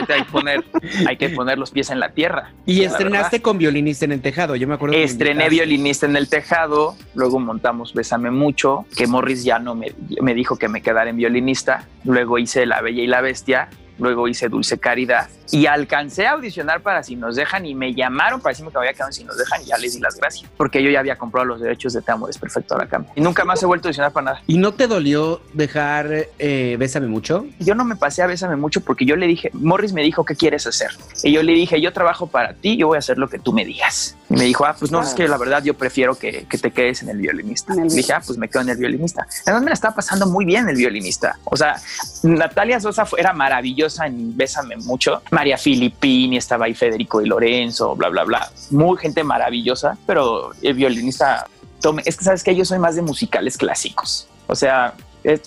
hay, 0.08 0.22
que 0.22 0.30
poner, 0.32 0.64
hay 1.06 1.16
que 1.18 1.28
poner 1.28 1.58
los 1.58 1.70
pies 1.70 1.90
en 1.90 2.00
la 2.00 2.12
tierra. 2.12 2.52
Y 2.64 2.82
estrenaste 2.82 3.42
con 3.42 3.58
violinista 3.58 4.06
en 4.06 4.12
el 4.12 4.22
tejado, 4.22 4.56
yo 4.56 4.66
me 4.66 4.74
acuerdo. 4.74 4.96
Estrené 4.96 5.50
violinista 5.50 6.06
en 6.06 6.16
el 6.16 6.28
tejado, 6.28 6.96
luego 7.14 7.38
montamos 7.38 7.92
Bésame 7.92 8.30
Mucho, 8.30 8.86
que 8.96 9.06
Morris 9.06 9.44
ya 9.44 9.58
no 9.58 9.74
me, 9.74 9.92
me 10.22 10.34
dijo 10.34 10.56
que 10.56 10.68
me 10.68 10.80
quedara 10.80 11.10
en 11.10 11.16
violinista, 11.16 11.86
luego 12.04 12.38
hice 12.38 12.64
La 12.64 12.80
Bella 12.80 13.02
y 13.02 13.06
la 13.06 13.20
Bestia, 13.20 13.68
luego 14.00 14.26
hice 14.28 14.48
Dulce 14.48 14.78
Caridad 14.78 15.28
y 15.52 15.66
alcancé 15.66 16.26
a 16.26 16.32
audicionar 16.32 16.80
para 16.80 17.02
Si 17.02 17.16
nos 17.16 17.36
dejan 17.36 17.66
y 17.66 17.74
me 17.74 17.94
llamaron 17.94 18.40
para 18.40 18.52
decirme 18.52 18.70
que 18.70 18.78
había 18.78 18.92
quedado 18.92 19.08
en 19.08 19.12
Si 19.12 19.24
nos 19.24 19.36
dejan 19.36 19.62
y 19.62 19.66
ya 19.66 19.78
les 19.78 19.94
di 19.94 20.00
las 20.00 20.16
gracias, 20.16 20.50
porque 20.56 20.82
yo 20.82 20.90
ya 20.90 21.00
había 21.00 21.16
comprado 21.16 21.46
los 21.46 21.60
derechos 21.60 21.92
de 21.92 22.02
Te 22.02 22.12
Amo, 22.12 22.28
perfecto, 22.40 22.74
ahora 22.74 22.86
cambia. 22.86 23.12
Y 23.16 23.20
nunca 23.20 23.44
más 23.44 23.62
he 23.62 23.66
vuelto 23.66 23.86
a 23.86 23.88
audicionar 23.88 24.12
para 24.12 24.24
nada. 24.24 24.42
¿Y 24.46 24.58
no 24.58 24.72
te 24.72 24.86
dolió 24.86 25.40
dejar 25.52 26.28
eh, 26.38 26.76
Bésame 26.78 27.08
mucho? 27.08 27.46
Yo 27.58 27.74
no 27.74 27.84
me 27.84 27.96
pasé 27.96 28.22
a 28.22 28.26
Bésame 28.26 28.56
Mucho 28.56 28.80
porque 28.80 29.04
yo 29.04 29.16
le 29.16 29.26
dije, 29.26 29.50
Morris 29.52 29.92
me 29.92 30.02
dijo, 30.02 30.24
¿qué 30.24 30.34
quieres 30.34 30.66
hacer? 30.66 30.90
Y 31.22 31.32
yo 31.32 31.42
le 31.42 31.52
dije, 31.52 31.80
yo 31.80 31.92
trabajo 31.92 32.26
para 32.26 32.54
ti, 32.54 32.76
yo 32.76 32.88
voy 32.88 32.96
a 32.96 32.98
hacer 32.98 33.18
lo 33.18 33.28
que 33.28 33.38
tú 33.38 33.52
me 33.52 33.64
digas. 33.64 34.16
Y 34.30 34.34
me 34.34 34.44
dijo, 34.44 34.64
ah, 34.64 34.76
pues 34.78 34.92
no, 34.92 35.02
es 35.02 35.12
que 35.12 35.26
la 35.26 35.36
verdad 35.36 35.60
yo 35.64 35.74
prefiero 35.74 36.14
que, 36.14 36.46
que 36.48 36.56
te 36.56 36.70
quedes 36.70 37.02
en 37.02 37.08
el 37.08 37.18
violinista. 37.18 37.72
En 37.72 37.80
el 37.80 37.88
dije, 37.88 38.12
ah, 38.12 38.22
pues 38.24 38.38
me 38.38 38.48
quedo 38.48 38.62
en 38.62 38.68
el 38.68 38.76
violinista. 38.78 39.26
Además 39.44 39.62
me 39.64 39.68
la 39.70 39.74
estaba 39.74 39.94
pasando 39.96 40.26
muy 40.26 40.44
bien 40.44 40.68
el 40.68 40.76
violinista. 40.76 41.36
O 41.44 41.56
sea, 41.56 41.74
Natalia 42.22 42.78
Sosa 42.80 43.04
fue- 43.06 43.18
era 43.20 43.32
maravillosa 43.32 44.06
en 44.06 44.36
Bésame 44.36 44.76
Mucho. 44.76 45.22
María 45.32 45.58
Filippini 45.58 46.36
estaba 46.36 46.66
ahí, 46.66 46.74
Federico 46.74 47.20
y 47.20 47.26
Lorenzo, 47.26 47.96
bla, 47.96 48.08
bla, 48.08 48.22
bla. 48.24 48.50
Muy 48.70 48.96
gente 48.98 49.24
maravillosa, 49.24 49.98
pero 50.06 50.52
el 50.62 50.74
violinista, 50.74 51.46
tome, 51.80 52.02
es 52.06 52.16
que 52.16 52.24
sabes 52.24 52.44
que 52.44 52.54
yo 52.54 52.64
soy 52.64 52.78
más 52.78 52.94
de 52.94 53.02
musicales 53.02 53.56
clásicos. 53.56 54.28
O 54.46 54.54
sea, 54.54 54.94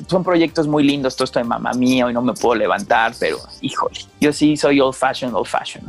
son 0.08 0.24
proyectos 0.24 0.68
muy 0.68 0.84
lindos, 0.84 1.16
todo 1.16 1.24
esto 1.26 1.40
de 1.40 1.46
mamá 1.46 1.72
mía, 1.74 2.06
hoy 2.06 2.14
no 2.14 2.22
me 2.22 2.34
puedo 2.34 2.56
levantar, 2.56 3.14
pero 3.20 3.38
híjole, 3.62 4.00
yo 4.20 4.32
sí 4.34 4.56
soy 4.58 4.80
old 4.80 4.94
fashion, 4.94 5.34
old 5.34 5.48
fashion. 5.48 5.84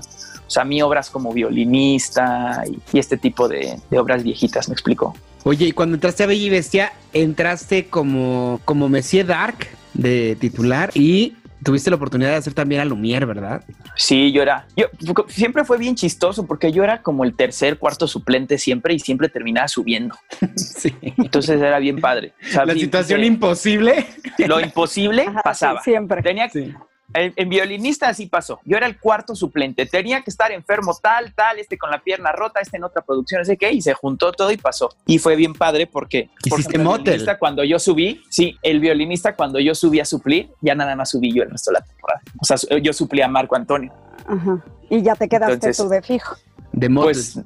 O 0.47 0.51
sea, 0.51 0.65
mi 0.65 0.83
obras 0.83 1.11
como 1.11 1.33
violinista 1.33 2.63
y, 2.67 2.79
y 2.97 2.99
este 2.99 3.17
tipo 3.17 3.49
de, 3.49 3.77
de 3.91 3.99
obras 3.99 4.23
viejitas, 4.23 4.69
¿me 4.69 4.73
explico? 4.75 5.15
Oye, 5.45 5.67
y 5.67 5.73
cuando 5.73 5.95
entraste 5.97 6.23
a 6.23 6.27
Bella 6.27 6.43
y 6.47 6.51
Bestia, 6.51 6.93
entraste 7.13 7.87
como, 7.87 8.61
como 8.65 8.89
Monsieur 8.89 9.27
Dark 9.27 9.67
de 9.93 10.37
titular 10.41 10.91
y 10.95 11.35
tuviste 11.63 11.89
la 11.91 11.97
oportunidad 11.97 12.31
de 12.31 12.37
hacer 12.37 12.53
también 12.53 12.81
a 12.81 12.85
Lumière, 12.85 13.27
¿verdad? 13.27 13.63
Sí, 13.97 14.33
yo 14.33 14.43
era, 14.43 14.67
yo 14.77 14.87
siempre 15.29 15.65
fue 15.65 15.79
bien 15.79 15.95
chistoso 15.95 16.47
porque 16.47 16.73
yo 16.73 16.83
era 16.85 17.01
como 17.01 17.25
el 17.25 17.35
tercer, 17.35 17.79
cuarto 17.79 18.07
suplente 18.07 18.59
siempre 18.59 18.93
y 18.95 18.99
siempre 18.99 19.29
terminaba 19.29 19.69
subiendo. 19.69 20.15
Sí. 20.57 20.95
Entonces 21.01 21.61
era 21.61 21.79
bien 21.79 22.01
padre. 22.01 22.35
O 22.43 22.53
sea, 22.53 22.67
La 22.67 22.75
situación 22.75 23.25
imposible. 23.25 24.07
lo 24.39 24.61
imposible 24.61 25.23
Ajá, 25.29 25.41
pasaba. 25.43 25.81
sí, 25.83 25.91
siempre. 25.93 26.23
Tenía, 26.23 26.49
Sí. 26.51 26.73
En, 27.15 27.33
en 27.37 27.49
violinista 27.49 28.09
así 28.09 28.27
pasó. 28.27 28.61
Yo 28.65 28.77
era 28.77 28.87
el 28.87 28.99
cuarto 28.99 29.35
suplente. 29.35 29.87
Tenía 29.87 30.21
que 30.23 30.31
estar 30.31 30.51
enfermo 30.53 30.97
tal, 31.01 31.33
tal, 31.35 31.59
este 31.59 31.79
con 31.79 31.91
la 31.91 32.03
pierna 32.03 32.33
rota, 32.33 32.61
este 32.61 32.77
en 32.77 32.85
otra 32.85 33.03
producción, 33.03 33.41
no 33.41 33.45
sé 33.45 33.57
qué, 33.57 33.73
y 33.73 33.81
se 33.81 33.95
juntó 33.95 34.33
todo 34.33 34.51
y 34.51 34.57
pasó. 34.57 34.91
Y 35.07 35.19
fue 35.19 35.37
bien 35.37 35.55
padre 35.55 35.87
porque, 35.87 36.29
por 36.51 36.59
Hiciste 36.59 36.73
ejemplo, 36.73 36.81
el 36.81 36.85
motel. 36.85 37.05
violinista 37.05 37.39
cuando 37.39 37.65
yo 37.65 37.79
subí, 37.79 38.23
sí, 38.29 38.59
el 38.63 38.81
violinista 38.81 39.35
cuando 39.37 39.61
yo 39.61 39.75
subí 39.75 40.01
a 40.01 40.05
suplir, 40.05 40.51
ya 40.61 40.75
nada 40.75 40.95
más 40.97 41.11
subí 41.11 41.33
yo 41.33 41.43
el 41.45 41.51
resto 41.51 41.71
de 41.71 41.79
la 41.79 41.85
temporada. 41.85 42.21
O 42.41 42.45
sea, 42.45 42.57
yo 42.81 42.93
suplí 42.93 43.23
a 43.23 43.29
Marco 43.29 43.55
Antonio. 43.57 43.93
Ajá. 44.27 44.65
Y 44.91 45.03
ya 45.03 45.15
te 45.15 45.29
quedaste 45.29 45.55
Entonces- 45.55 45.77
tú 45.77 45.89
de 45.89 46.03
fijo. 46.03 46.37
De 46.73 46.89
modo. 46.89 47.05
Pues, 47.05 47.39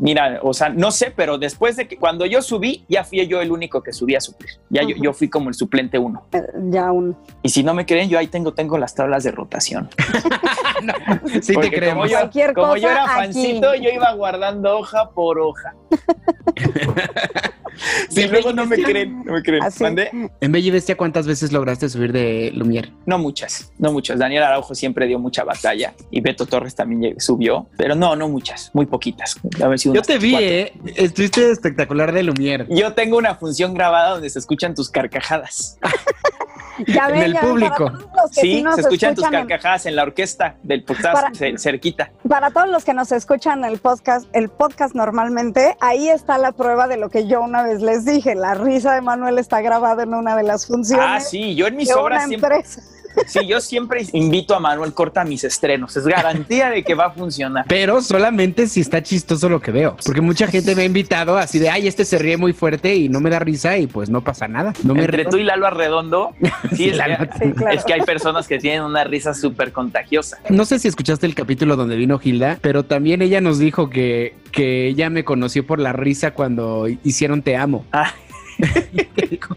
mira, 0.00 0.40
o 0.42 0.52
sea, 0.52 0.68
no 0.68 0.90
sé, 0.90 1.12
pero 1.14 1.38
después 1.38 1.76
de 1.76 1.88
que 1.88 1.96
cuando 1.96 2.26
yo 2.26 2.42
subí, 2.42 2.84
ya 2.88 3.04
fui 3.04 3.26
yo 3.26 3.40
el 3.40 3.50
único 3.50 3.82
que 3.82 3.92
subí 3.92 4.14
a 4.14 4.20
suplir. 4.20 4.50
Ya 4.70 4.82
yo, 4.82 5.12
fui 5.12 5.28
como 5.28 5.48
el 5.48 5.54
suplente 5.54 5.98
uno. 5.98 6.24
Eh, 6.32 6.42
Ya 6.70 6.92
un. 6.92 7.16
Y 7.42 7.48
si 7.48 7.62
no 7.62 7.74
me 7.74 7.86
creen, 7.86 8.08
yo 8.08 8.18
ahí 8.18 8.26
tengo, 8.26 8.52
tengo 8.54 8.78
las 8.78 8.94
tablas 8.94 9.24
de 9.24 9.30
rotación. 9.30 9.88
sí 11.42 11.52
Porque 11.54 11.70
te 11.70 11.76
creemos. 11.76 12.02
Como 12.02 12.06
yo, 12.06 12.18
Cualquier 12.18 12.54
como 12.54 12.76
yo 12.76 12.90
era 12.90 13.04
aquí. 13.04 13.14
fancito, 13.14 13.74
yo 13.74 13.90
iba 13.90 14.12
guardando 14.14 14.78
hoja 14.78 15.10
por 15.10 15.38
hoja. 15.40 15.74
Sí, 18.08 18.22
Sí, 18.22 18.28
luego 18.28 18.52
no 18.52 18.66
me 18.66 18.76
creen, 18.76 19.24
no 19.24 19.32
me 19.32 19.42
creen. 19.42 19.62
Así. 19.62 19.82
¿Mandé? 19.82 20.10
En 20.40 20.52
Bella 20.52 20.68
y 20.68 20.70
Bestia, 20.70 20.96
¿cuántas 20.96 21.26
veces 21.26 21.52
lograste 21.52 21.88
subir 21.88 22.12
de 22.12 22.52
Lumière? 22.54 22.92
No 23.06 23.18
muchas, 23.18 23.72
no 23.78 23.92
muchas. 23.92 24.18
Daniel 24.18 24.42
Araujo 24.44 24.74
siempre 24.74 25.06
dio 25.06 25.18
mucha 25.18 25.44
batalla 25.44 25.94
y 26.10 26.20
Beto 26.20 26.46
Torres 26.46 26.74
también 26.74 27.18
subió, 27.18 27.66
pero 27.76 27.94
no, 27.94 28.16
no 28.16 28.28
muchas, 28.28 28.70
muy 28.74 28.86
poquitas. 28.86 29.36
A 29.62 29.68
ver 29.68 29.78
si 29.78 29.92
Yo 29.92 30.02
te 30.02 30.18
vi. 30.18 30.34
¿eh? 30.36 30.72
Estuviste 30.96 31.50
espectacular 31.50 32.12
de 32.12 32.22
Lumière. 32.22 32.66
Yo 32.68 32.92
tengo 32.92 33.16
una 33.16 33.34
función 33.34 33.74
grabada 33.74 34.10
donde 34.10 34.30
se 34.30 34.38
escuchan 34.38 34.74
tus 34.74 34.90
carcajadas. 34.90 35.78
Ya 36.86 37.06
En 37.08 37.12
ven, 37.12 37.22
el 37.22 37.32
ya 37.34 37.40
ven, 37.40 37.50
público. 37.50 37.84
Para 37.86 37.98
todos 37.98 38.10
los 38.22 38.30
que 38.32 38.40
Sí, 38.40 38.62
nos 38.62 38.74
se 38.76 38.80
escuchan 38.82 39.14
tus 39.14 39.24
escuchan 39.24 39.42
en- 39.42 39.48
carcajadas 39.48 39.86
en 39.86 39.96
la 39.96 40.02
orquesta 40.02 40.54
del 40.62 40.84
podcast 40.84 41.14
Para- 41.14 41.58
cerquita. 41.58 42.10
para 42.28 42.50
todos 42.50 42.68
los 42.68 42.84
que 42.84 42.94
nos 42.94 43.12
escuchan 43.12 43.64
el 43.64 43.78
podcast, 43.78 44.26
el 44.32 44.48
podcast 44.48 44.94
normalmente, 44.94 45.76
ahí 45.80 46.08
está 46.08 46.38
la 46.38 46.52
prueba 46.52 46.88
de 46.88 46.96
lo 46.96 47.10
que 47.10 47.26
yo 47.26 47.42
una 47.42 47.62
vez 47.62 47.82
les 47.82 48.04
dije. 48.04 48.34
La 48.34 48.54
risa 48.54 48.94
de 48.94 49.00
Manuel 49.02 49.38
está 49.38 49.60
grabada 49.60 50.02
en 50.04 50.14
una 50.14 50.36
de 50.36 50.42
las 50.44 50.66
funciones 50.66 51.06
Ah, 51.08 51.20
sí, 51.20 51.54
yo 51.54 51.66
en 51.66 51.76
mis 51.76 51.92
obras 51.94 52.26
siempre, 52.26 52.56
empresa. 52.56 52.80
Sí, 53.26 53.46
yo 53.46 53.60
siempre 53.60 54.04
invito 54.12 54.54
a 54.54 54.60
Manuel 54.60 54.92
Corta 54.92 55.22
a 55.22 55.24
mis 55.24 55.44
estrenos. 55.44 55.96
Es 55.96 56.06
garantía 56.06 56.70
de 56.70 56.82
que 56.82 56.94
va 56.94 57.06
a 57.06 57.10
funcionar. 57.10 57.64
Pero 57.68 58.00
solamente 58.02 58.66
si 58.66 58.80
está 58.80 59.02
chistoso 59.02 59.48
lo 59.48 59.60
que 59.60 59.70
veo. 59.70 59.96
Porque 60.04 60.20
mucha 60.20 60.46
gente 60.46 60.74
me 60.74 60.82
ha 60.82 60.84
invitado 60.84 61.36
así 61.38 61.58
de, 61.58 61.70
ay, 61.70 61.88
este 61.88 62.04
se 62.04 62.18
ríe 62.18 62.36
muy 62.36 62.52
fuerte 62.52 62.94
y 62.94 63.08
no 63.08 63.20
me 63.20 63.30
da 63.30 63.38
risa 63.38 63.78
y 63.78 63.86
pues 63.86 64.10
no 64.10 64.22
pasa 64.22 64.48
nada. 64.48 64.72
No 64.84 64.94
me 64.94 65.04
Entre 65.04 65.22
río. 65.22 65.30
tú 65.30 65.36
y 65.38 65.44
Lalo 65.44 65.66
Arredondo, 65.66 66.30
sí, 66.76 66.88
es, 66.90 66.96
Lalo. 66.96 67.16
que, 67.18 67.32
Sí, 67.46 67.52
claro. 67.52 67.72
es 67.76 67.84
que 67.84 67.92
hay 67.94 68.02
personas 68.02 68.46
que 68.48 68.58
tienen 68.58 68.82
una 68.82 69.04
risa 69.04 69.34
súper 69.34 69.72
contagiosa. 69.72 70.38
No 70.48 70.64
sé 70.64 70.78
si 70.78 70.88
escuchaste 70.88 71.26
el 71.26 71.34
capítulo 71.34 71.76
donde 71.76 71.96
vino 71.96 72.20
Hilda, 72.22 72.58
pero 72.60 72.84
también 72.84 73.22
ella 73.22 73.40
nos 73.40 73.58
dijo 73.58 73.90
que, 73.90 74.34
que 74.50 74.86
ella 74.88 75.10
me 75.10 75.24
conoció 75.24 75.66
por 75.66 75.78
la 75.78 75.92
risa 75.92 76.32
cuando 76.32 76.86
hicieron 77.04 77.42
Te 77.42 77.56
Amo. 77.56 77.84
Ah. 77.92 78.12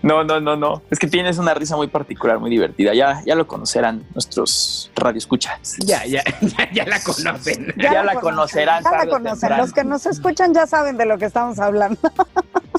No, 0.02 0.24
no, 0.24 0.40
no, 0.40 0.56
no. 0.56 0.82
Es 0.90 1.00
que 1.00 1.08
tienes 1.08 1.38
una 1.38 1.54
risa 1.54 1.76
muy 1.76 1.88
particular, 1.88 2.40
muy 2.40 2.50
divertida. 2.50 2.94
Ya, 2.94 3.22
ya 3.26 3.36
lo 3.36 3.48
conocerán 3.48 4.04
nuestros 4.14 4.92
radioescuchas. 4.96 5.78
Ya, 5.80 6.06
ya, 6.06 6.24
ya, 6.42 6.72
ya 6.72 6.86
la 6.86 7.02
conocen. 7.02 7.74
Ya 7.78 8.04
la 8.04 8.16
conocerán 8.16 8.84
Ya 8.84 8.92
la 8.92 9.08
conocen. 9.08 9.58
Los 9.58 9.74
que 9.74 9.84
nos 9.84 10.06
escuchan 10.06 10.54
ya 10.54 10.68
saben 10.68 10.98
de 10.98 11.06
lo 11.06 11.18
que 11.18 11.26
estamos 11.26 11.60
hablando. 11.60 12.00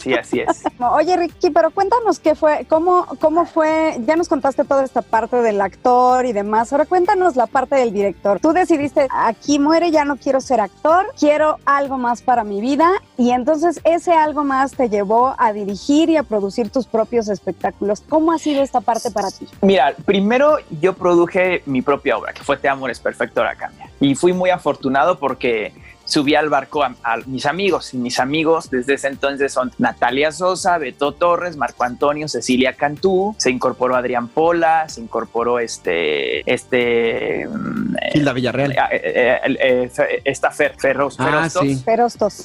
Sí, 0.01 0.15
así 0.15 0.41
es. 0.41 0.63
Oye, 0.79 1.17
Ricky, 1.17 1.51
pero 1.51 1.71
cuéntanos 1.71 2.19
qué 2.19 2.35
fue, 2.35 2.67
cómo, 2.69 3.07
cómo 3.21 3.47
fue, 3.47 3.97
ya 4.07 4.17
nos 4.17 4.29
contaste 4.29 4.65
toda 4.65 4.85
esta 4.85 5.03
parte 5.03 5.37
del 5.37 5.61
actor 5.61 6.27
y 6.27 6.33
demás, 6.33 6.73
ahora 6.73 6.87
cuéntanos 6.87 7.37
la 7.37 7.47
parte 7.47 7.77
del 7.77 7.93
director. 7.93 8.41
Tú 8.41 8.53
decidiste, 8.53 9.09
aquí 9.11 9.59
muere, 9.59 9.91
ya 9.91 10.05
no 10.05 10.17
quiero 10.17 10.41
ser 10.41 10.61
actor, 10.61 11.07
quiero 11.19 11.59
algo 11.65 11.99
más 11.99 12.23
para 12.23 12.45
mi 12.45 12.61
vida 12.61 12.91
y 13.17 13.31
entonces 13.31 13.81
ese 13.85 14.13
algo 14.13 14.45
más 14.45 14.73
te 14.73 14.89
llevó 14.89 15.35
a 15.39 15.53
dirigir 15.53 16.11
y 16.11 16.16
a 16.17 16.23
producir 16.23 16.71
tus 16.71 16.87
propios 16.87 17.29
espectáculos. 17.29 18.03
¿Cómo 18.09 18.33
ha 18.33 18.39
sido 18.39 18.63
esta 18.63 18.81
parte 18.81 19.11
para 19.11 19.31
ti? 19.31 19.47
Mira, 19.63 19.95
primero 20.05 20.59
yo 20.81 20.95
produje 20.95 21.63
mi 21.67 21.83
propia 21.83 22.19
obra, 22.19 22.33
que 22.33 22.43
fue 22.43 22.57
Te 22.57 22.69
amo, 22.69 22.87
eres 22.87 23.01
perfecto, 23.01 23.43
cambia. 23.59 23.91
Y 24.01 24.15
fui 24.15 24.33
muy 24.33 24.51
afortunado 24.51 25.19
porque 25.19 25.73
subí 26.07 26.35
al 26.35 26.49
barco 26.49 26.83
a, 26.83 26.95
a 27.05 27.17
mis 27.27 27.45
amigos 27.45 27.93
y 27.93 27.99
mis 27.99 28.19
amigos 28.19 28.71
desde 28.71 28.95
ese 28.95 29.09
entonces 29.09 29.53
son 29.53 29.71
Natalia 29.79 30.33
Sosa, 30.33 30.79
Beto 30.79 31.13
Torres, 31.13 31.57
Marco 31.59 31.85
Antonio, 31.85 32.27
Cecilia 32.29 32.73
Cantú, 32.73 33.35
se 33.39 33.51
incorporó 33.51 33.95
Adrián 33.97 34.29
Pola, 34.29 34.89
se 34.89 35.03
incorporó 35.03 35.59
este, 35.59 36.51
este, 36.51 37.47
mm, 37.49 37.97
eh, 37.97 38.11
Hilda 38.15 38.33
Villarreal. 38.33 38.73
eh, 38.73 38.77
eh, 38.93 39.41
eh, 39.61 40.23
eh, 40.25 40.35
Fer, 40.53 40.75
Ferros, 40.79 41.17
Ah, 41.19 41.25
Ferostos. 41.27 41.63
sí. 41.67 41.83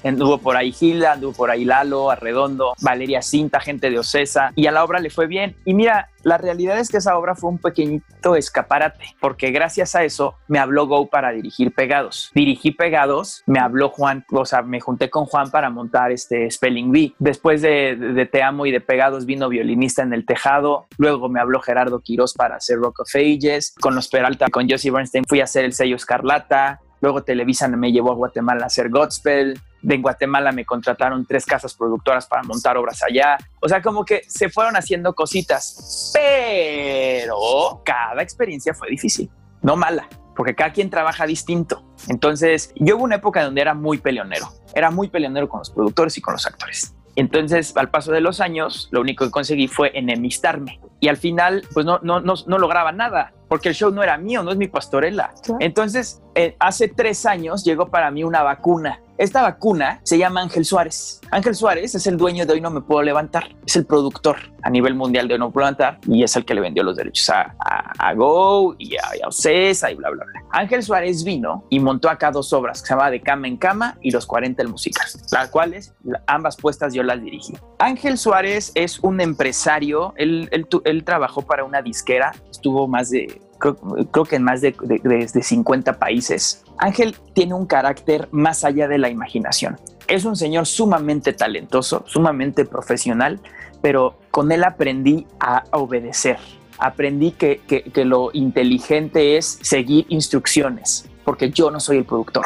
Anduvo 0.03 0.37
por 0.39 0.57
ahí 0.57 0.71
Gilda, 0.71 1.13
anduvo 1.13 1.33
por 1.33 1.51
ahí 1.51 1.63
Lalo, 1.65 2.09
Arredondo, 2.11 2.73
Valeria 2.81 3.21
Cinta, 3.21 3.59
gente 3.59 3.89
de 3.89 3.99
Ocesa, 3.99 4.51
y 4.55 4.65
a 4.67 4.71
la 4.71 4.83
obra 4.83 4.99
le 4.99 5.09
fue 5.09 5.27
bien. 5.27 5.55
Y 5.65 5.73
mira, 5.73 6.09
la 6.23 6.37
realidad 6.37 6.79
es 6.79 6.89
que 6.89 6.97
esa 6.97 7.17
obra 7.17 7.35
fue 7.35 7.49
un 7.49 7.57
pequeñito 7.57 8.35
escaparate, 8.35 9.15
porque 9.19 9.51
gracias 9.51 9.95
a 9.95 10.03
eso 10.03 10.35
me 10.47 10.59
habló 10.59 10.87
Go 10.87 11.09
para 11.09 11.31
dirigir 11.31 11.73
Pegados. 11.73 12.31
Dirigí 12.33 12.71
Pegados, 12.71 13.43
me 13.45 13.59
habló 13.59 13.89
Juan, 13.89 14.25
o 14.31 14.45
sea, 14.45 14.61
me 14.61 14.79
junté 14.79 15.09
con 15.09 15.25
Juan 15.25 15.51
para 15.51 15.69
montar 15.69 16.11
este 16.11 16.49
Spelling 16.49 16.91
Bee. 16.91 17.15
Después 17.19 17.61
de, 17.61 18.27
Te 18.31 18.43
Amo 18.43 18.65
y 18.65 18.71
de 18.71 18.81
Pegados 18.81 19.25
vino 19.25 19.49
violinista 19.49 20.03
en 20.03 20.13
el 20.13 20.25
tejado, 20.25 20.87
luego 20.97 21.29
me 21.29 21.39
habló 21.39 21.59
Gerardo 21.59 21.99
Quirós 21.99 22.33
para 22.33 22.55
hacer 22.55 22.77
Rock 22.77 23.01
of 23.01 23.15
Ages, 23.15 23.73
con 23.79 23.95
los 23.95 24.07
Peralta, 24.07 24.47
con 24.49 24.69
Josie 24.69 24.91
Bernstein 24.91 25.23
fui 25.27 25.41
a 25.41 25.45
hacer 25.45 25.65
el 25.65 25.73
sello 25.73 25.95
Escarlata, 25.95 26.81
Luego 27.01 27.23
Televisa 27.23 27.67
me 27.67 27.91
llevó 27.91 28.11
a 28.11 28.15
Guatemala 28.15 28.63
a 28.63 28.67
hacer 28.67 28.89
Godspell. 28.89 29.59
De 29.81 29.95
en 29.95 30.01
Guatemala 30.01 30.51
me 30.51 30.65
contrataron 30.65 31.25
tres 31.25 31.45
casas 31.45 31.73
productoras 31.73 32.27
para 32.27 32.43
montar 32.43 32.77
obras 32.77 33.01
allá. 33.03 33.37
O 33.59 33.67
sea, 33.67 33.81
como 33.81 34.05
que 34.05 34.23
se 34.27 34.49
fueron 34.49 34.75
haciendo 34.75 35.13
cositas. 35.13 36.11
Pero 36.13 37.81
cada 37.83 38.21
experiencia 38.21 38.73
fue 38.73 38.89
difícil, 38.89 39.29
no 39.61 39.75
mala, 39.75 40.07
porque 40.35 40.55
cada 40.55 40.71
quien 40.71 40.89
trabaja 40.89 41.25
distinto. 41.25 41.83
Entonces, 42.07 42.73
yo 42.75 42.97
hubo 42.97 43.03
una 43.03 43.15
época 43.15 43.43
donde 43.43 43.61
era 43.61 43.73
muy 43.73 43.97
peleonero. 43.97 44.47
Era 44.73 44.91
muy 44.91 45.09
peleonero 45.09 45.49
con 45.49 45.59
los 45.59 45.69
productores 45.69 46.17
y 46.17 46.21
con 46.21 46.33
los 46.33 46.45
actores. 46.45 46.95
Entonces, 47.15 47.75
al 47.75 47.89
paso 47.89 48.11
de 48.11 48.21
los 48.21 48.39
años, 48.39 48.87
lo 48.91 49.01
único 49.01 49.25
que 49.25 49.31
conseguí 49.31 49.67
fue 49.67 49.91
enemistarme. 49.93 50.79
Y 50.99 51.07
al 51.07 51.17
final, 51.17 51.63
pues 51.73 51.85
no, 51.85 51.99
no, 52.03 52.19
no, 52.19 52.35
no 52.45 52.57
lograba 52.57 52.91
nada, 52.91 53.33
porque 53.49 53.69
el 53.69 53.75
show 53.75 53.91
no 53.91 54.03
era 54.03 54.17
mío, 54.17 54.43
no 54.43 54.51
es 54.51 54.57
mi 54.57 54.67
pastorela. 54.67 55.33
Entonces, 55.59 56.21
eh, 56.35 56.55
hace 56.59 56.87
tres 56.87 57.25
años 57.25 57.65
llegó 57.65 57.87
para 57.87 58.11
mí 58.11 58.23
una 58.23 58.43
vacuna. 58.43 59.01
Esta 59.21 59.43
vacuna 59.43 59.99
se 60.01 60.17
llama 60.17 60.41
Ángel 60.41 60.65
Suárez. 60.65 61.21
Ángel 61.29 61.53
Suárez 61.53 61.93
es 61.93 62.07
el 62.07 62.17
dueño 62.17 62.43
de 62.47 62.53
Hoy 62.53 62.61
No 62.61 62.71
Me 62.71 62.81
Puedo 62.81 63.03
Levantar. 63.03 63.55
Es 63.67 63.75
el 63.75 63.85
productor 63.85 64.37
a 64.63 64.69
nivel 64.71 64.95
mundial 64.95 65.27
de 65.27 65.35
Hoy 65.35 65.39
No 65.39 65.49
Me 65.49 65.53
Puedo 65.53 65.67
Levantar 65.67 65.99
y 66.07 66.23
es 66.23 66.35
el 66.35 66.43
que 66.43 66.55
le 66.55 66.61
vendió 66.61 66.81
los 66.81 66.97
derechos 66.97 67.29
a, 67.29 68.13
Go 68.15 68.75
y 68.79 68.95
a, 68.95 69.15
y 69.15 69.21
a 69.21 69.27
Ocesa 69.27 69.91
y 69.91 69.95
bla, 69.95 70.09
bla, 70.09 70.25
bla. 70.25 70.41
Ángel 70.49 70.81
Suárez 70.81 71.23
vino 71.23 71.65
y 71.69 71.79
montó 71.79 72.09
acá 72.09 72.31
dos 72.31 72.51
obras 72.51 72.81
que 72.81 72.87
se 72.87 72.95
llama 72.95 73.11
De 73.11 73.21
Cama 73.21 73.47
en 73.47 73.57
Cama 73.57 73.95
y 74.01 74.09
Los 74.09 74.25
40 74.25 74.59
el 74.63 74.69
Musical, 74.69 75.05
las 75.31 75.49
cuales 75.49 75.93
ambas 76.25 76.57
puestas 76.57 76.91
yo 76.91 77.03
las 77.03 77.21
dirigí. 77.21 77.53
Ángel 77.77 78.17
Suárez 78.17 78.71
es 78.73 78.97
un 79.01 79.21
empresario, 79.21 80.15
él 80.17 81.03
trabajó 81.05 81.43
para 81.43 81.63
una 81.63 81.83
disquera, 81.83 82.31
estuvo 82.49 82.87
más 82.87 83.11
de 83.11 83.39
creo, 83.61 84.25
que 84.25 84.35
en 84.35 84.43
más 84.43 84.59
de, 84.61 84.75
de, 84.81 84.99
de- 85.03 85.25
de 85.31 85.43
50 85.43 85.99
países. 85.99 86.63
Ángel 86.79 87.15
tiene 87.33 87.53
un 87.53 87.65
carácter 87.67 88.27
más 88.31 88.63
allá 88.65 88.87
de 88.87 88.97
la 88.97 89.09
imaginación. 89.09 89.77
Es 90.07 90.25
un 90.25 90.35
señor 90.35 90.65
sumamente 90.65 91.31
talentoso, 91.33 92.03
sumamente 92.07 92.65
profesional, 92.65 93.39
pero 93.81 94.17
con 94.31 94.51
él 94.51 94.63
aprendí 94.63 95.27
a 95.39 95.63
obedecer. 95.71 96.37
Aprendí 96.79 97.31
que- 97.31 97.61
que 97.67 98.05
lo 98.05 98.31
inteligente 98.33 99.37
es 99.37 99.59
seguir 99.61 100.05
instrucciones, 100.09 101.07
porque 101.23 101.51
yo 101.51 101.69
no 101.69 101.79
soy 101.79 101.97
el 101.99 102.05
productor. 102.05 102.45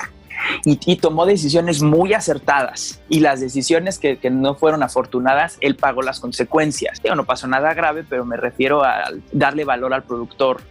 Y, 0.64 0.96
tomó 0.98 1.26
decisiones 1.26 1.82
muy 1.82 2.14
acertadas 2.14 3.02
y 3.10 3.20
las 3.20 3.40
decisiones 3.40 4.00
que, 4.00 4.18
no 4.30 4.56
fueron 4.56 4.84
afortunadas, 4.84 5.58
él 5.62 5.76
pagó 5.76 6.02
las 6.02 6.20
consecuencias. 6.20 7.02
Digo, 7.02 7.16
no 7.16 7.26
pasó 7.26 7.48
nada 7.48 7.74
grave, 7.74 8.04
pero 8.08 8.26
me 8.26 8.38
refiero 8.38 8.84
a 8.84 9.06
darle 9.32 9.66
valor 9.66 9.94
al 9.94 10.04
productor. 10.04 10.62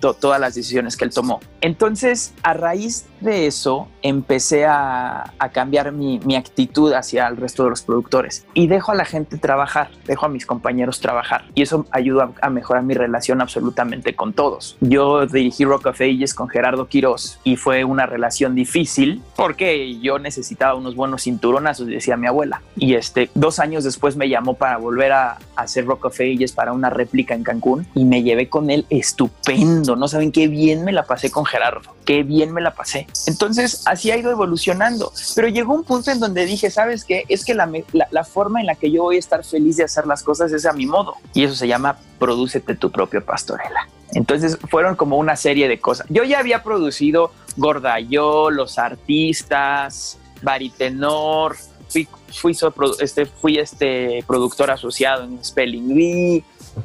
To- 0.00 0.14
todas 0.14 0.40
las 0.40 0.54
decisiones 0.54 0.96
que 0.96 1.04
él 1.04 1.12
tomó. 1.12 1.40
Entonces, 1.60 2.32
a 2.42 2.54
raíz 2.54 3.06
de 3.20 3.46
eso, 3.46 3.88
empecé 4.02 4.64
a, 4.64 5.32
a 5.38 5.48
cambiar 5.50 5.92
mi, 5.92 6.18
mi 6.24 6.34
actitud 6.36 6.92
hacia 6.94 7.26
el 7.28 7.36
resto 7.36 7.64
de 7.64 7.70
los 7.70 7.82
productores 7.82 8.46
y 8.54 8.66
dejo 8.66 8.92
a 8.92 8.94
la 8.94 9.04
gente 9.04 9.36
trabajar, 9.36 9.90
dejo 10.06 10.26
a 10.26 10.28
mis 10.30 10.46
compañeros 10.46 11.00
trabajar 11.00 11.44
y 11.54 11.62
eso 11.62 11.84
ayuda 11.90 12.30
a, 12.40 12.48
mejorar 12.50 12.82
mi 12.82 12.94
relación 12.94 13.40
absolutamente 13.42 14.14
con 14.16 14.32
todos. 14.32 14.76
Yo 14.80 15.26
dirigí 15.26 15.64
Rock 15.66 15.86
of 15.86 16.00
Ages 16.00 16.32
con 16.34 16.48
Gerardo 16.48 16.88
Quiroz 16.88 17.38
y 17.44 17.56
fue 17.56 17.84
una 17.84 18.06
relación 18.06 18.54
difícil 18.54 19.22
porque 19.36 19.98
yo 20.00 20.18
necesitaba 20.18 20.74
unos 20.74 20.96
buenos 20.96 21.24
cinturonazos, 21.24 21.86
decía 21.86 22.16
mi 22.16 22.26
abuela. 22.26 22.62
Y 22.76 22.94
este, 22.94 23.30
dos 23.34 23.58
años 23.58 23.84
después 23.84 24.16
me 24.16 24.28
llamó 24.30 24.54
para 24.54 24.78
volver 24.78 25.12
a, 25.12 25.32
a 25.32 25.38
hacer 25.62 25.84
Rock 25.84 26.06
of 26.06 26.20
Ages 26.20 26.52
para 26.52 26.72
una 26.72 26.88
réplica 26.88 27.34
en 27.34 27.42
Cancún 27.44 27.86
y 27.94 28.04
me 28.06 28.22
llevé 28.22 28.48
con 28.48 28.70
él 28.70 28.86
estupendo. 28.88 29.89
No 29.96 30.08
saben 30.08 30.32
qué 30.32 30.48
bien 30.48 30.84
me 30.84 30.92
la 30.92 31.04
pasé 31.04 31.30
con 31.30 31.44
Gerardo, 31.44 31.94
qué 32.04 32.22
bien 32.22 32.52
me 32.52 32.60
la 32.60 32.74
pasé. 32.74 33.06
Entonces 33.26 33.82
así 33.86 34.10
ha 34.10 34.16
ido 34.16 34.30
evolucionando. 34.30 35.12
Pero 35.34 35.48
llegó 35.48 35.74
un 35.74 35.84
punto 35.84 36.10
en 36.10 36.20
donde 36.20 36.44
dije, 36.46 36.70
¿sabes 36.70 37.04
qué? 37.04 37.24
Es 37.28 37.44
que 37.44 37.54
la, 37.54 37.68
la- 38.10 38.24
forma 38.24 38.60
en 38.60 38.66
la 38.66 38.74
que 38.74 38.90
yo 38.90 39.02
voy 39.02 39.16
a 39.16 39.18
estar 39.18 39.44
feliz 39.44 39.76
de 39.76 39.84
hacer 39.84 40.06
las 40.06 40.22
cosas 40.22 40.52
es 40.52 40.66
a 40.66 40.72
mi 40.72 40.86
modo. 40.86 41.14
Y 41.34 41.44
eso 41.44 41.54
se 41.54 41.66
llama 41.66 41.98
Prodúcete 42.18 42.74
tu 42.76 42.90
propio 42.90 43.24
pastorela. 43.24 43.88
Entonces 44.12 44.58
fueron 44.70 44.96
como 44.96 45.16
una 45.18 45.36
serie 45.36 45.68
de 45.68 45.80
cosas. 45.80 46.06
Yo 46.10 46.24
ya 46.24 46.38
había 46.40 46.62
producido 46.62 47.32
Gordayó, 47.56 48.50
Los 48.50 48.78
Artistas, 48.78 50.18
Baritenor, 50.42 51.56
fui, 51.88 52.08
fui, 52.32 52.52
sopro- 52.54 52.94
este, 53.00 53.26
fui 53.26 53.58
este 53.58 54.24
productor 54.26 54.70
asociado 54.70 55.24
en 55.24 55.42
Spelling 55.44 55.94
Bee. 55.94 56.44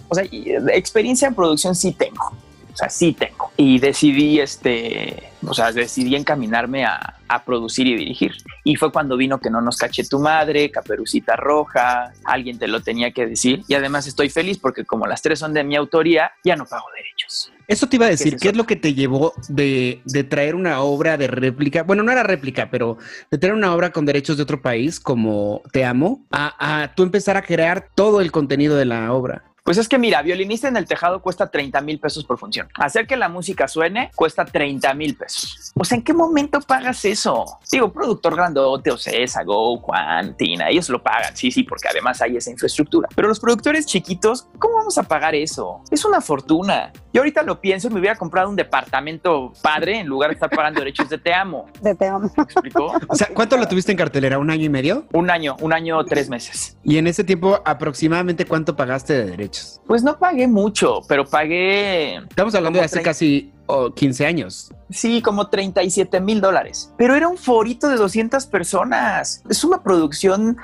O 0.09 0.15
sea, 0.15 0.23
eh, 0.23 0.57
experiencia 0.73 1.27
en 1.27 1.35
producción 1.35 1.75
sí 1.75 1.91
tengo. 1.91 2.33
O 2.75 2.77
sea, 2.77 2.89
sí 2.89 3.13
tengo. 3.13 3.51
Y 3.55 3.79
decidí, 3.79 4.41
este, 4.41 5.31
o 5.47 5.53
sea, 5.53 5.71
decidí 5.71 6.13
encaminarme 6.13 6.83
a, 6.83 7.15
a 7.29 7.45
producir 7.45 7.87
y 7.87 7.95
dirigir. 7.95 8.33
Y 8.65 8.75
fue 8.75 8.91
cuando 8.91 9.15
vino 9.15 9.39
Que 9.39 9.49
no 9.49 9.61
nos 9.61 9.77
cache 9.77 10.03
tu 10.03 10.19
madre, 10.19 10.69
Caperucita 10.69 11.37
Roja, 11.37 12.11
alguien 12.25 12.59
te 12.59 12.67
lo 12.67 12.81
tenía 12.81 13.11
que 13.11 13.27
decir. 13.27 13.63
Y 13.69 13.75
además 13.75 14.07
estoy 14.07 14.29
feliz 14.29 14.57
porque 14.57 14.83
como 14.83 15.07
las 15.07 15.21
tres 15.21 15.39
son 15.39 15.53
de 15.53 15.63
mi 15.63 15.77
autoría, 15.77 16.31
ya 16.43 16.57
no 16.57 16.65
pago 16.65 16.85
derechos. 16.93 17.49
Eso 17.65 17.87
te 17.87 17.95
iba 17.95 18.07
a 18.07 18.09
decir, 18.09 18.35
es 18.35 18.41
¿qué 18.41 18.49
es, 18.49 18.57
lo 18.57 18.65
que 18.65 18.75
te 18.75 18.93
llevó 18.93 19.31
de, 19.47 20.01
de 20.03 20.23
traer 20.25 20.53
una 20.53 20.81
obra 20.81 21.17
de 21.17 21.27
réplica? 21.27 21.83
Bueno, 21.83 22.03
no 22.03 22.11
era 22.11 22.23
réplica, 22.23 22.69
pero 22.69 22.97
de 23.31 23.37
traer 23.37 23.55
una 23.55 23.73
obra 23.73 23.91
con 23.91 24.05
derechos 24.05 24.35
de 24.35 24.43
otro 24.43 24.61
país 24.61 24.99
como 24.99 25.61
Te 25.71 25.85
Amo, 25.85 26.25
a, 26.29 26.83
a 26.83 26.93
tú 26.93 27.03
empezar 27.03 27.37
a 27.37 27.41
crear 27.41 27.87
todo 27.95 28.19
el 28.19 28.33
contenido 28.33 28.75
de 28.75 28.85
la 28.85 29.13
obra. 29.13 29.45
Pues 29.65 29.79
es 29.79 29.89
que 29.89 29.97
mira, 29.97 30.21
violinista 30.21 30.67
en 30.67 30.77
el 30.77 30.85
tejado 30.85 31.23
cuesta 31.23 31.49
30 31.49 31.81
mil 31.81 31.99
pesos 31.99 32.23
por 32.23 32.37
función. 32.37 32.67
Hacer 32.75 33.07
que 33.07 33.17
la 33.17 33.29
música 33.29 33.67
suene 33.67 34.11
cuesta 34.13 34.45
30 34.45 34.93
mil 34.93 35.15
pesos. 35.15 35.71
O 35.75 35.83
sea, 35.83 35.97
¿en 35.97 36.03
qué 36.03 36.13
momento 36.13 36.61
pagas 36.61 37.03
eso? 37.03 37.57
Digo, 37.71 37.91
productor 37.91 38.35
grandote, 38.35 38.91
o 38.91 38.97
sea, 38.99 39.43
Go, 39.43 39.79
Juan, 39.79 40.37
Tina, 40.37 40.69
ellos 40.69 40.87
lo 40.89 41.01
pagan, 41.01 41.35
sí, 41.35 41.49
sí, 41.49 41.63
porque 41.63 41.87
además 41.87 42.21
hay 42.21 42.37
esa 42.37 42.51
infraestructura. 42.51 43.09
Pero 43.15 43.27
los 43.27 43.39
productores 43.39 43.87
chiquitos, 43.87 44.47
¿cómo 44.59 44.75
vamos 44.75 44.99
a 44.99 45.03
pagar 45.03 45.33
eso? 45.33 45.81
Es 45.89 46.05
una 46.05 46.21
fortuna. 46.21 46.93
Yo 47.11 47.21
ahorita 47.21 47.41
lo 47.41 47.59
pienso 47.59 47.87
y 47.87 47.91
me 47.91 47.99
hubiera 47.99 48.15
comprado 48.17 48.51
un 48.51 48.55
departamento 48.55 49.51
padre 49.63 49.99
en 49.99 50.05
lugar 50.05 50.29
de 50.29 50.35
estar 50.35 50.49
pagando 50.51 50.79
derechos 50.79 51.09
de 51.09 51.17
te 51.17 51.33
amo. 51.33 51.65
De 51.81 51.95
te 51.95 52.05
amo. 52.05 52.29
¿Me 52.37 52.43
explicó? 52.43 52.93
O 53.07 53.15
sea, 53.15 53.29
¿cuánto 53.33 53.57
lo 53.57 53.67
tuviste 53.67 53.91
en 53.91 53.97
cartelera? 53.97 54.37
¿Un 54.37 54.51
año 54.51 54.65
y 54.65 54.69
medio? 54.69 55.07
Un 55.11 55.31
año, 55.31 55.55
un 55.59 55.73
año, 55.73 56.05
tres 56.05 56.29
meses. 56.29 56.77
Y 56.83 56.99
en 56.99 57.07
ese 57.07 57.23
tiempo, 57.23 57.63
aproximadamente, 57.65 58.45
¿cuánto 58.45 58.75
pagaste 58.75 59.13
de 59.13 59.25
derechos? 59.25 59.54
Pues 59.87 60.03
no 60.03 60.17
pagué 60.17 60.47
mucho, 60.47 61.01
pero 61.07 61.25
pagué 61.25 62.15
Estamos 62.17 62.55
hablando 62.55 62.79
de 62.79 62.85
hace 62.85 62.95
30. 62.95 63.09
casi 63.09 63.51
oh, 63.67 63.91
15 63.93 64.25
años. 64.25 64.71
Sí, 64.91 65.21
como 65.21 65.47
37 65.49 66.19
mil 66.21 66.41
dólares. 66.41 66.91
Pero 66.97 67.15
era 67.15 67.27
un 67.27 67.37
forito 67.37 67.87
de 67.89 67.95
200 67.95 68.45
personas. 68.45 69.41
Es 69.49 69.63
una 69.63 69.81
producción 69.81 70.57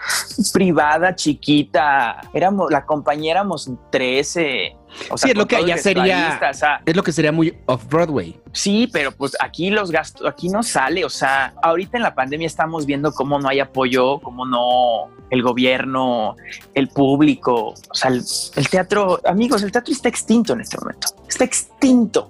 privada, 0.53 1.15
chiquita. 1.15 2.21
Éramos, 2.33 2.71
la 2.71 2.85
compañía 2.85 3.31
éramos 3.31 3.69
13. 3.91 4.75
O 5.09 5.17
Sí, 5.17 5.29
es 5.31 5.35
lo 5.37 5.47
que 5.47 5.55
allá 5.55 5.77
sería- 5.77 6.39
o 6.49 6.53
sea, 6.53 6.81
Es 6.85 6.95
lo 6.95 7.01
que 7.01 7.11
sería 7.13 7.31
muy 7.31 7.57
off-Broadway. 7.65 8.39
sí, 8.51 8.89
pero 8.91 9.11
pues 9.11 9.35
aquí 9.39 9.69
los 9.69 9.89
gastos, 9.89 10.27
aquí 10.27 10.49
no 10.49 10.61
sale. 10.63 11.05
O 11.05 11.09
sea, 11.09 11.53
ahorita 11.63 11.97
en 11.97 12.03
la 12.03 12.13
pandemia 12.13 12.45
estamos 12.45 12.85
viendo 12.85 13.11
cómo 13.13 13.39
no 13.39 13.47
hay 13.49 13.59
apoyo, 13.61 14.19
cómo 14.19 14.45
no 14.45 15.09
el 15.29 15.41
gobierno, 15.43 16.35
el 16.73 16.89
público. 16.89 17.69
O 17.89 17.93
sea, 17.95 18.11
el, 18.11 18.21
el 18.55 18.69
teatro, 18.69 19.19
amigos, 19.25 19.63
el 19.63 19.71
teatro 19.71 19.93
está 19.93 20.09
extinto 20.09 20.53
en 20.53 20.61
este 20.61 20.77
momento. 20.77 21.07
Está 21.27 21.45
extinto. 21.45 21.70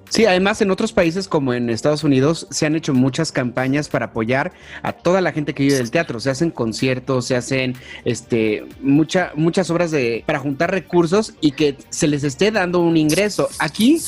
Sí, 0.10 0.26
además 0.26 0.62
en 0.62 0.72
otros 0.72 0.94
países 0.94 1.28
como 1.28 1.54
en 1.54 1.70
Estados 1.70 2.04
Unidos 2.04 2.48
se 2.50 2.66
han 2.66 2.76
hecho 2.76 2.94
muchas 2.94 3.32
campañas 3.32 3.90
para 3.90 4.08
apoyar 4.08 4.54
a 4.82 4.94
toda 4.94 5.22
la 5.22 5.32
gente 5.32 5.54
que 5.54 5.64
vive 5.64 5.76
del 5.76 5.92
teatro. 5.92 6.20
Se 6.20 6.30
hacen 6.30 6.52
conciertos, 6.52 7.26
se 7.26 7.36
hacen 7.36 7.76
este 8.06 8.66
mucha, 8.82 9.32
muchas 9.36 9.70
obras 9.70 9.92
de 9.92 10.24
para 10.26 10.40
juntar 10.40 10.72
recursos 10.72 11.34
y 11.42 11.52
que 11.52 11.78
se 11.90 12.08
les 12.08 12.24
esté 12.24 12.52
dando 12.52 12.80
un 12.80 12.98
ingreso. 12.98 13.50
Aquí, 13.60 14.00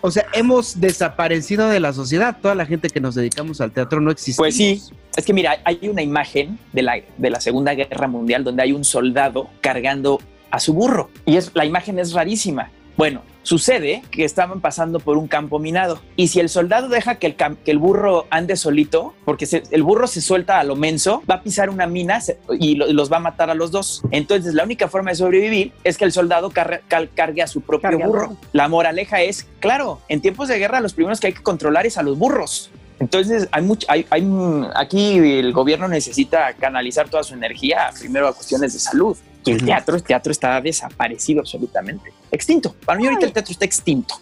o 0.00 0.10
sea, 0.10 0.26
hemos 0.34 0.80
desaparecido 0.80 1.68
de 1.68 1.80
la 1.80 1.92
sociedad. 1.92 2.36
Toda 2.40 2.54
la 2.54 2.66
gente 2.66 2.90
que 2.90 3.00
nos 3.00 3.14
dedicamos 3.14 3.60
al 3.60 3.72
teatro 3.72 4.00
no 4.00 4.10
existe. 4.10 4.40
Pues 4.40 4.56
sí, 4.56 4.82
es 5.16 5.24
que 5.24 5.32
mira, 5.32 5.58
hay 5.64 5.80
una 5.88 6.02
imagen 6.02 6.58
de 6.72 6.82
la, 6.82 7.00
de 7.16 7.30
la 7.30 7.40
Segunda 7.40 7.74
Guerra 7.74 8.06
Mundial 8.06 8.44
donde 8.44 8.62
hay 8.62 8.72
un 8.72 8.84
soldado 8.84 9.48
cargando 9.60 10.20
a 10.50 10.60
su 10.60 10.72
burro 10.72 11.10
y 11.26 11.36
es, 11.36 11.50
la 11.54 11.64
imagen 11.64 11.98
es 11.98 12.12
rarísima. 12.12 12.70
Bueno, 12.96 13.22
sucede 13.48 14.02
que 14.10 14.24
estaban 14.26 14.60
pasando 14.60 15.00
por 15.00 15.16
un 15.16 15.26
campo 15.26 15.58
minado 15.58 15.98
y 16.16 16.28
si 16.28 16.38
el 16.38 16.50
soldado 16.50 16.88
deja 16.90 17.14
que 17.14 17.26
el, 17.26 17.34
cam- 17.34 17.56
que 17.64 17.70
el 17.70 17.78
burro 17.78 18.26
ande 18.28 18.56
solito, 18.56 19.14
porque 19.24 19.46
se- 19.46 19.62
el 19.70 19.82
burro 19.82 20.06
se 20.06 20.20
suelta 20.20 20.60
a 20.60 20.64
lo 20.64 20.76
menso, 20.76 21.22
va 21.28 21.36
a 21.36 21.42
pisar 21.42 21.70
una 21.70 21.86
mina 21.86 22.20
se- 22.20 22.38
y 22.60 22.74
lo- 22.74 22.92
los 22.92 23.10
va 23.10 23.16
a 23.16 23.20
matar 23.20 23.48
a 23.48 23.54
los 23.54 23.70
dos. 23.70 24.02
Entonces 24.10 24.52
la 24.52 24.64
única 24.64 24.86
forma 24.88 25.12
de 25.12 25.16
sobrevivir 25.16 25.72
es 25.82 25.96
que 25.96 26.04
el 26.04 26.12
soldado 26.12 26.50
cargue 26.50 27.42
a 27.42 27.46
su 27.46 27.62
propio 27.62 27.88
burro. 28.06 28.36
La 28.52 28.68
moraleja 28.68 29.22
es, 29.22 29.46
claro, 29.60 30.00
en 30.10 30.20
tiempos 30.20 30.48
de 30.48 30.58
guerra 30.58 30.80
los 30.80 30.92
primeros 30.92 31.18
que 31.18 31.28
hay 31.28 31.32
que 31.32 31.42
controlar 31.42 31.86
es 31.86 31.96
a 31.96 32.02
los 32.02 32.18
burros. 32.18 32.70
Entonces, 33.00 33.48
hay 33.52 33.62
mucho, 33.62 33.86
hay, 33.88 34.04
hay, 34.10 34.28
aquí 34.74 35.16
el 35.38 35.52
gobierno 35.54 35.88
necesita 35.88 36.52
canalizar 36.54 37.08
toda 37.08 37.22
su 37.22 37.32
energía 37.32 37.90
primero 37.98 38.28
a 38.28 38.34
cuestiones 38.34 38.74
de 38.74 38.78
salud. 38.80 39.16
Y 39.44 39.52
el 39.52 39.64
teatro, 39.64 39.96
el 39.96 40.02
teatro 40.02 40.32
está 40.32 40.60
desaparecido 40.60 41.40
absolutamente. 41.40 42.12
Extinto. 42.30 42.74
Para 42.84 42.98
mí 42.98 43.06
ahorita 43.06 43.26
el 43.26 43.32
teatro 43.32 43.52
está 43.52 43.64
extinto. 43.64 44.14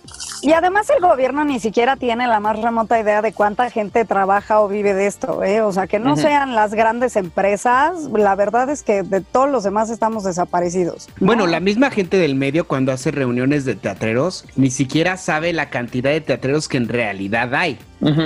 Y 0.42 0.52
además 0.52 0.88
el 0.90 1.00
gobierno 1.00 1.44
ni 1.44 1.58
siquiera 1.58 1.96
tiene 1.96 2.28
la 2.28 2.38
más 2.38 2.60
remota 2.60 3.00
idea 3.00 3.22
de 3.22 3.32
cuánta 3.32 3.68
gente 3.70 4.04
trabaja 4.04 4.60
o 4.60 4.68
vive 4.68 4.94
de 4.94 5.06
esto, 5.06 5.42
¿eh? 5.42 5.62
O 5.62 5.72
sea, 5.72 5.86
que 5.86 5.98
no 5.98 6.16
sean 6.16 6.54
las 6.54 6.74
grandes 6.74 7.16
empresas, 7.16 8.04
la 8.12 8.34
verdad 8.36 8.70
es 8.70 8.82
que 8.82 9.02
de 9.02 9.20
todos 9.20 9.50
los 9.50 9.64
demás 9.64 9.90
estamos 9.90 10.24
desaparecidos. 10.24 11.08
Bueno, 11.18 11.46
¿no? 11.46 11.50
la 11.50 11.60
misma 11.60 11.90
gente 11.90 12.16
del 12.18 12.36
medio 12.36 12.66
cuando 12.66 12.92
hace 12.92 13.10
reuniones 13.10 13.64
de 13.64 13.74
teatreros 13.74 14.44
ni 14.54 14.70
siquiera 14.70 15.16
sabe 15.16 15.52
la 15.52 15.70
cantidad 15.70 16.10
de 16.10 16.20
teatreros 16.20 16.68
que 16.68 16.76
en 16.76 16.88
realidad 16.88 17.54
hay. 17.54 17.78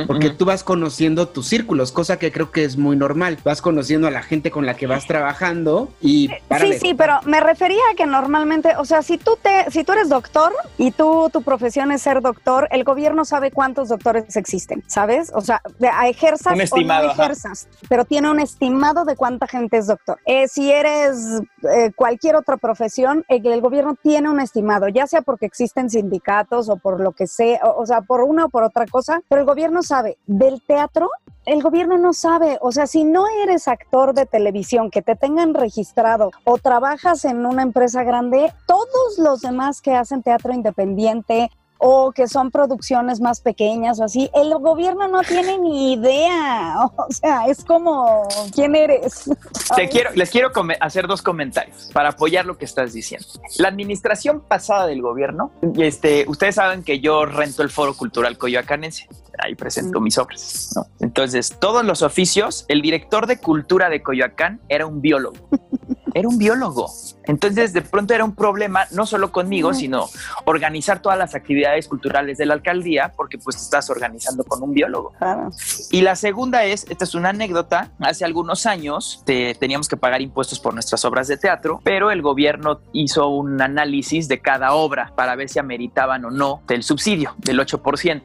Porque 0.06 0.30
tú 0.30 0.44
vas 0.44 0.64
conociendo 0.64 1.28
tus 1.28 1.46
círculos, 1.46 1.92
cosa 1.92 2.18
que 2.18 2.32
creo 2.32 2.50
que 2.50 2.64
es 2.64 2.76
muy 2.76 2.96
normal. 2.96 3.38
Vas 3.44 3.62
conociendo 3.62 4.08
a 4.08 4.10
la 4.10 4.22
gente 4.22 4.50
con 4.50 4.66
la 4.66 4.74
que 4.74 4.86
vas 4.86 5.06
trabajando 5.06 5.90
y 6.00 6.28
para 6.48 6.64
Sí, 6.64 6.74
sí, 6.78 6.94
pero 6.94 7.20
me 7.24 7.40
refería 7.40 7.80
a 7.92 7.94
que 7.94 8.06
normalmente, 8.06 8.70
o 8.78 8.84
sea, 8.84 9.02
si 9.02 9.16
tú 9.16 9.38
te, 9.40 9.70
si 9.70 9.84
tú 9.84 9.92
eres 9.92 10.08
doctor 10.08 10.52
y 10.76 10.90
tú 10.90 11.30
tu 11.32 11.42
profesión 11.42 11.92
es 11.92 12.02
ser 12.02 12.20
doctor, 12.20 12.68
el 12.70 12.84
gobierno 12.84 13.24
sabe 13.24 13.50
cuántos 13.50 13.88
doctores 13.88 14.36
existen, 14.36 14.82
¿sabes? 14.86 15.30
O 15.34 15.40
sea, 15.40 15.62
ejerzas 16.06 16.54
Un 16.54 16.60
o 16.60 16.64
estimado, 16.64 17.06
no 17.06 17.12
ajá. 17.12 17.24
ejerzas, 17.24 17.68
pero 17.88 18.04
tiene 18.04 18.30
un 18.30 18.40
estimado 18.40 19.04
de 19.04 19.16
cuánta 19.16 19.46
gente 19.46 19.78
es 19.78 19.86
doctor. 19.86 20.18
Eh, 20.26 20.48
si 20.48 20.70
eres 20.70 21.42
eh, 21.62 21.92
cualquier 21.94 22.36
otra 22.36 22.56
profesión, 22.56 23.24
el, 23.28 23.46
el 23.46 23.60
gobierno 23.60 23.96
tiene 24.02 24.28
un 24.28 24.40
estimado, 24.40 24.88
ya 24.88 25.06
sea 25.06 25.22
porque 25.22 25.46
existen 25.46 25.90
sindicatos 25.90 26.68
o 26.68 26.76
por 26.76 27.00
lo 27.00 27.12
que 27.12 27.26
sea, 27.26 27.60
o, 27.64 27.82
o 27.82 27.86
sea, 27.86 28.00
por 28.02 28.22
una 28.22 28.46
o 28.46 28.48
por 28.48 28.64
otra 28.64 28.86
cosa, 28.86 29.20
pero 29.28 29.42
el 29.42 29.46
gobierno 29.46 29.59
sabe 29.82 30.18
del 30.26 30.62
teatro 30.62 31.10
el 31.46 31.62
gobierno 31.62 31.96
no 31.98 32.12
sabe, 32.12 32.58
o 32.60 32.70
sea, 32.70 32.86
si 32.86 33.02
no 33.02 33.24
eres 33.42 33.66
actor 33.66 34.14
de 34.14 34.26
televisión, 34.26 34.90
que 34.90 35.02
te 35.02 35.16
tengan 35.16 35.54
registrado 35.54 36.30
o 36.44 36.58
trabajas 36.58 37.24
en 37.24 37.46
una 37.46 37.62
empresa 37.62 38.04
grande, 38.04 38.52
todos 38.66 39.18
los 39.18 39.40
demás 39.40 39.80
que 39.80 39.94
hacen 39.94 40.22
teatro 40.22 40.52
independiente 40.52 41.50
o 41.80 42.12
que 42.12 42.28
son 42.28 42.50
producciones 42.50 43.20
más 43.20 43.40
pequeñas 43.40 43.98
o 44.00 44.04
así, 44.04 44.30
el 44.34 44.54
gobierno 44.58 45.08
no 45.08 45.22
tiene 45.22 45.58
ni 45.58 45.94
idea, 45.94 46.74
o 46.96 47.06
sea, 47.10 47.46
es 47.46 47.64
como, 47.64 48.28
¿quién 48.54 48.76
eres? 48.76 49.30
Te 49.76 49.88
quiero, 49.88 50.10
les 50.14 50.30
quiero 50.30 50.50
hacer 50.80 51.06
dos 51.06 51.22
comentarios 51.22 51.90
para 51.92 52.10
apoyar 52.10 52.44
lo 52.44 52.58
que 52.58 52.64
estás 52.66 52.92
diciendo. 52.92 53.26
La 53.58 53.68
administración 53.68 54.40
pasada 54.40 54.86
del 54.86 55.00
gobierno, 55.02 55.52
este, 55.78 56.24
ustedes 56.28 56.56
saben 56.56 56.84
que 56.84 57.00
yo 57.00 57.24
rento 57.24 57.62
el 57.62 57.70
Foro 57.70 57.94
Cultural 57.96 58.36
Coyoacanense. 58.36 59.08
Ahí 59.42 59.54
presento 59.54 60.00
Mm. 60.00 60.02
mis 60.02 60.18
obras. 60.18 60.72
¿no? 60.76 60.86
Entonces, 61.00 61.56
todos 61.58 61.82
los 61.82 62.02
oficios, 62.02 62.66
el 62.68 62.82
director 62.82 63.26
de 63.26 63.38
cultura 63.38 63.88
de 63.88 64.02
Coyoacán 64.02 64.60
era 64.68 64.86
un 64.86 65.00
biólogo. 65.00 65.36
Era 66.14 66.28
un 66.28 66.38
biólogo. 66.38 66.90
Entonces, 67.24 67.72
de 67.72 67.82
pronto 67.82 68.12
era 68.14 68.24
un 68.24 68.34
problema, 68.34 68.86
no 68.92 69.06
solo 69.06 69.30
conmigo, 69.30 69.72
sino 69.74 70.08
organizar 70.46 71.00
todas 71.02 71.18
las 71.18 71.34
actividades 71.34 71.86
culturales 71.86 72.38
de 72.38 72.46
la 72.46 72.54
alcaldía, 72.54 73.12
porque 73.16 73.38
pues 73.38 73.56
te 73.56 73.62
estás 73.62 73.88
organizando 73.90 74.42
con 74.44 74.62
un 74.62 74.72
biólogo. 74.72 75.12
Claro. 75.18 75.50
Y 75.90 76.00
la 76.00 76.16
segunda 76.16 76.64
es, 76.64 76.86
esta 76.88 77.04
es 77.04 77.14
una 77.14 77.28
anécdota, 77.28 77.90
hace 78.00 78.24
algunos 78.24 78.66
años 78.66 79.22
te- 79.24 79.54
teníamos 79.54 79.88
que 79.88 79.96
pagar 79.96 80.20
impuestos 80.22 80.58
por 80.58 80.74
nuestras 80.74 81.04
obras 81.04 81.28
de 81.28 81.36
teatro, 81.36 81.80
pero 81.84 82.10
el 82.10 82.22
gobierno 82.22 82.80
hizo 82.92 83.28
un 83.28 83.60
análisis 83.62 84.26
de 84.26 84.40
cada 84.40 84.72
obra 84.72 85.12
para 85.14 85.36
ver 85.36 85.48
si 85.48 85.58
ameritaban 85.58 86.24
o 86.24 86.30
no 86.30 86.62
del 86.66 86.82
subsidio 86.82 87.34
del 87.38 87.60
8%. 87.60 88.22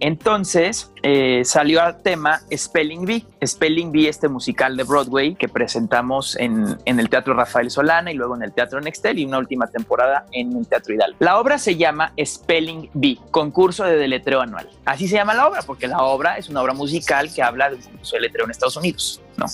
Entonces 0.00 0.92
eh, 1.02 1.42
salió 1.44 1.82
al 1.82 2.02
tema 2.02 2.40
Spelling 2.54 3.04
Bee. 3.06 3.24
Spelling 3.44 3.92
Bee, 3.92 4.08
este 4.08 4.28
musical 4.28 4.76
de 4.76 4.84
Broadway 4.84 5.34
que 5.34 5.48
presentamos 5.48 6.36
en, 6.36 6.78
el 6.84 7.08
Teatro 7.08 7.34
Rafael 7.34 7.70
Solana 7.70 8.12
y 8.12 8.14
luego 8.14 8.36
en 8.36 8.42
el 8.42 8.52
Teatro 8.52 8.80
Nextel 8.80 9.18
y 9.18 9.24
una 9.24 9.38
última 9.38 9.66
temporada 9.68 10.26
en 10.32 10.56
el 10.56 10.66
Teatro 10.66 10.94
Hidalgo. 10.94 11.16
La 11.20 11.38
obra 11.38 11.58
se 11.58 11.76
llama 11.76 12.12
Spelling 12.22 12.90
Bee, 12.94 13.18
concurso 13.30 13.84
de 13.84 13.96
deletreo 13.96 14.40
anual. 14.40 14.68
Así 14.84 15.08
se 15.08 15.16
llama 15.16 15.34
la 15.34 15.48
obra 15.48 15.62
porque 15.62 15.86
la 15.86 16.02
obra 16.02 16.36
es 16.36 16.48
una 16.48 16.62
obra 16.62 16.74
musical 16.74 17.32
que 17.32 17.42
habla 17.42 17.70
de 17.70 17.76
un 17.76 17.82
concurso 17.82 18.16
de 18.16 18.20
deletreo 18.20 18.44
en 18.44 18.50
Estados 18.50 18.76
Unidos. 18.76 19.22
No. 19.36 19.46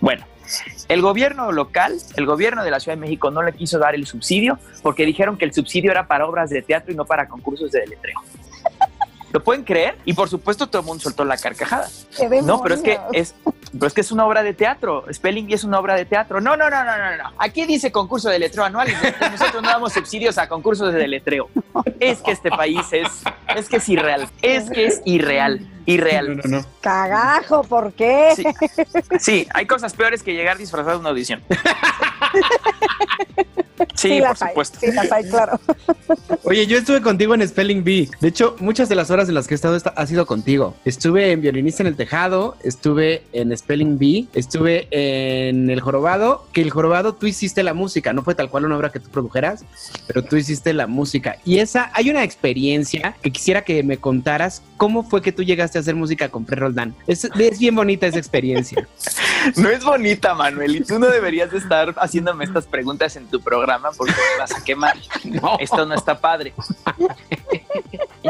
Bueno, 0.00 0.24
el 0.88 1.02
gobierno 1.02 1.52
local, 1.52 1.96
el 2.16 2.26
gobierno 2.26 2.64
de 2.64 2.70
la 2.70 2.80
Ciudad 2.80 2.96
de 2.96 3.00
México 3.00 3.30
no 3.30 3.42
le 3.42 3.52
quiso 3.52 3.78
dar 3.78 3.94
el 3.94 4.06
subsidio 4.06 4.58
porque 4.82 5.06
dijeron 5.06 5.36
que 5.36 5.44
el 5.44 5.52
subsidio 5.52 5.90
era 5.90 6.06
para 6.06 6.26
obras 6.26 6.50
de 6.50 6.62
teatro 6.62 6.92
y 6.92 6.96
no 6.96 7.04
para 7.04 7.28
concursos 7.28 7.70
de 7.70 7.80
deletreo. 7.80 8.20
¿Lo 9.32 9.42
pueden 9.42 9.64
creer? 9.64 9.96
Y 10.04 10.12
por 10.12 10.28
supuesto 10.28 10.66
todo 10.66 10.80
el 10.80 10.86
mundo 10.86 11.02
soltó 11.02 11.24
la 11.24 11.36
carcajada. 11.36 11.88
No, 12.42 12.62
pero 12.62 12.74
es 12.74 12.82
que 12.82 12.98
es, 13.12 13.34
pero 13.72 13.86
es 13.86 13.94
que 13.94 14.00
es 14.00 14.10
una 14.12 14.26
obra 14.26 14.42
de 14.42 14.52
teatro. 14.54 15.04
Spelling 15.12 15.46
Bee 15.46 15.54
es 15.54 15.64
una 15.64 15.78
obra 15.78 15.94
de 15.94 16.04
teatro. 16.04 16.40
No, 16.40 16.56
no, 16.56 16.68
no, 16.70 16.84
no, 16.84 16.96
no, 16.98 17.16
no. 17.22 17.32
Aquí 17.38 17.66
dice 17.66 17.92
concurso 17.92 18.28
de 18.28 18.38
letreo 18.38 18.64
anual 18.64 18.88
y 18.88 18.92
nosotros- 19.30 19.62
no 19.62 19.68
damos 19.68 19.92
subsidios 19.92 20.38
a 20.38 20.48
concursos 20.48 20.92
de 20.92 21.06
letreo. 21.08 21.48
Es 22.00 22.18
que 22.22 22.32
este 22.32 22.50
país 22.50 22.80
es, 22.92 23.08
es 23.56 23.68
que 23.68 23.76
es 23.76 23.88
irreal. 23.88 24.28
Es 24.42 24.70
que 24.70 24.86
es 24.86 25.00
irreal, 25.04 25.66
irreal. 25.86 26.36
No, 26.36 26.42
no, 26.44 26.58
no. 26.58 26.66
Cagajo, 26.80 27.62
¿por 27.64 27.92
qué? 27.92 28.32
Sí. 28.36 28.44
Sí, 29.18 29.48
hay 29.54 29.66
cosas 29.66 29.92
peores 29.94 30.22
que 30.22 30.34
llegar 30.34 30.56
disfrazado 30.58 30.96
de 30.96 31.00
una 31.00 31.10
audición. 31.10 31.42
Sí, 33.94 34.18
por 34.20 34.28
hay, 34.28 34.34
supuesto. 34.48 34.78
Sí, 34.80 34.92
las 34.92 35.10
hay, 35.12 35.28
claro. 35.28 35.60
Oye, 36.44 36.66
yo 36.66 36.78
estuve 36.78 37.02
contigo 37.02 37.34
en 37.34 37.46
Spelling 37.46 37.82
Bee. 37.84 38.10
De 38.20 38.28
hecho, 38.28 38.56
muchas 38.58 38.88
de 38.88 38.94
las 38.94 39.10
horas 39.10 39.28
en 39.28 39.34
las 39.34 39.46
que 39.46 39.54
he 39.54 39.56
estado 39.56 39.76
esta- 39.76 39.90
ha 39.90 40.06
sido 40.06 40.26
contigo. 40.26 40.74
Estuve 40.84 41.32
en 41.32 41.40
Violinista 41.42 41.82
en 41.82 41.88
el 41.88 41.96
Tejado, 41.96 42.56
estuve 42.62 43.24
en 43.32 43.56
Spelling 43.60 43.98
Bee, 43.98 44.28
estuve 44.34 44.88
en 44.90 45.70
El 45.70 45.80
Jorobado, 45.80 46.46
que 46.52 46.62
El 46.62 46.70
Jorobado 46.70 47.14
tú 47.14 47.26
hiciste 47.26 47.62
la 47.62 47.74
música, 47.74 48.12
no 48.12 48.22
fue 48.22 48.34
tal 48.34 48.50
cual 48.50 48.64
una 48.64 48.76
obra 48.76 48.90
que 48.90 49.00
tú 49.00 49.08
produjeras, 49.10 49.64
pero 50.06 50.24
tú 50.24 50.36
hiciste 50.36 50.72
la 50.72 50.86
música. 50.86 51.36
Y 51.44 51.58
esa, 51.58 51.90
hay 51.94 52.10
una 52.10 52.24
experiencia 52.24 53.16
que 53.22 53.30
quisiera 53.30 53.62
que 53.62 53.82
me 53.82 53.98
contaras 53.98 54.62
cómo 54.76 55.02
fue 55.02 55.22
que 55.22 55.32
tú 55.32 55.42
llegaste 55.42 55.78
a 55.78 55.82
hacer 55.82 55.94
música 55.94 56.28
con 56.28 56.46
Fred 56.46 56.58
Roldán. 56.58 56.94
Es, 57.06 57.24
es 57.24 57.58
bien 57.58 57.74
bonita 57.74 58.06
esa 58.06 58.18
experiencia. 58.18 58.86
No 59.56 59.70
es 59.70 59.82
bonita, 59.82 60.34
Manuel, 60.34 60.76
y 60.76 60.80
tú 60.82 60.98
no 60.98 61.06
deberías 61.06 61.50
de 61.50 61.56
estar 61.56 61.94
haciéndome 61.96 62.44
estas 62.44 62.66
preguntas 62.66 63.16
en 63.16 63.26
tu 63.26 63.40
programa 63.40 63.90
porque 63.96 64.12
me 64.12 64.38
vas 64.38 64.54
a 64.54 64.62
quemar. 64.62 64.96
No. 65.24 65.56
Esto 65.60 65.86
no 65.86 65.94
está 65.94 66.20
padre. 66.20 66.52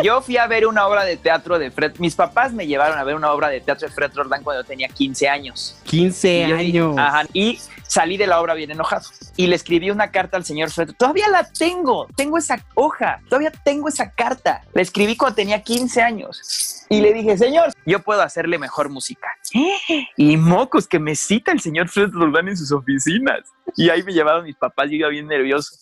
Yo 0.05 0.21
fui 0.23 0.37
a 0.37 0.47
ver 0.47 0.67
una 0.67 0.87
obra 0.87 1.05
de 1.05 1.17
teatro 1.17 1.59
de 1.59 1.71
Fred. 1.71 1.95
Mis 1.99 2.15
papás 2.15 2.53
me 2.53 2.67
llevaron 2.67 2.99
a 2.99 3.05
ver 3.05 3.15
una 3.15 3.33
obra 3.33 3.49
de 3.49 3.61
teatro 3.61 3.89
de 3.89 3.95
Fred 3.95 4.13
Roldán 4.15 4.43
cuando 4.43 4.63
yo 4.63 4.67
tenía 4.67 4.89
15 4.89 5.20
años. 5.29 5.77
15 5.85 6.45
Y 6.45 6.49
yo 6.49 6.57
dije- 6.57 6.79
años. 6.79 6.99
Ajá, 6.99 7.23
y 7.33 7.59
salí 7.87 8.17
de 8.17 8.27
la 8.27 8.41
obra 8.41 8.55
bien 8.55 8.71
enojado. 8.71 9.07
Y 9.37 9.47
le 9.47 9.57
escribí 9.57 9.91
una 9.91 10.11
carta 10.11 10.37
al 10.37 10.45
señor 10.45 10.71
Fred. 10.71 10.91
Todavía 10.99 11.29
la 11.29 11.45
tengo. 11.45 12.07
Tengo 12.17 12.39
esa 12.39 12.65
hoja. 12.75 13.21
Todavía 13.29 13.51
tengo 13.65 13.89
esa 13.89 14.11
carta. 14.11 14.63
La 14.73 14.83
escribí 14.83 15.17
cuando 15.17 15.37
tenía 15.37 15.63
15 15.63 16.03
años. 16.03 16.87
Y 16.89 17.01
le 17.01 17.13
dije, 17.13 17.39
señor, 17.39 17.73
yo 17.87 18.01
puedo 18.01 18.21
hacerle 18.23 18.59
mejor 18.59 18.89
música. 18.89 19.29
Y 20.17 20.37
mocos, 20.37 20.87
que 20.89 20.99
me 20.99 21.15
cita 21.15 21.53
el 21.53 21.61
señor 21.61 21.89
Fred 21.89 22.11
Roldán 22.11 22.49
en 22.49 22.57
sus 22.57 22.73
oficinas. 22.73 23.41
Y 23.77 23.89
ahí 23.91 24.03
me 24.03 24.13
llevaron 24.13 24.45
mis 24.45 24.57
papás, 24.57 24.89
yo 24.91 24.97
iba 24.97 25.09
bien 25.09 25.27
nervioso. 25.29 25.73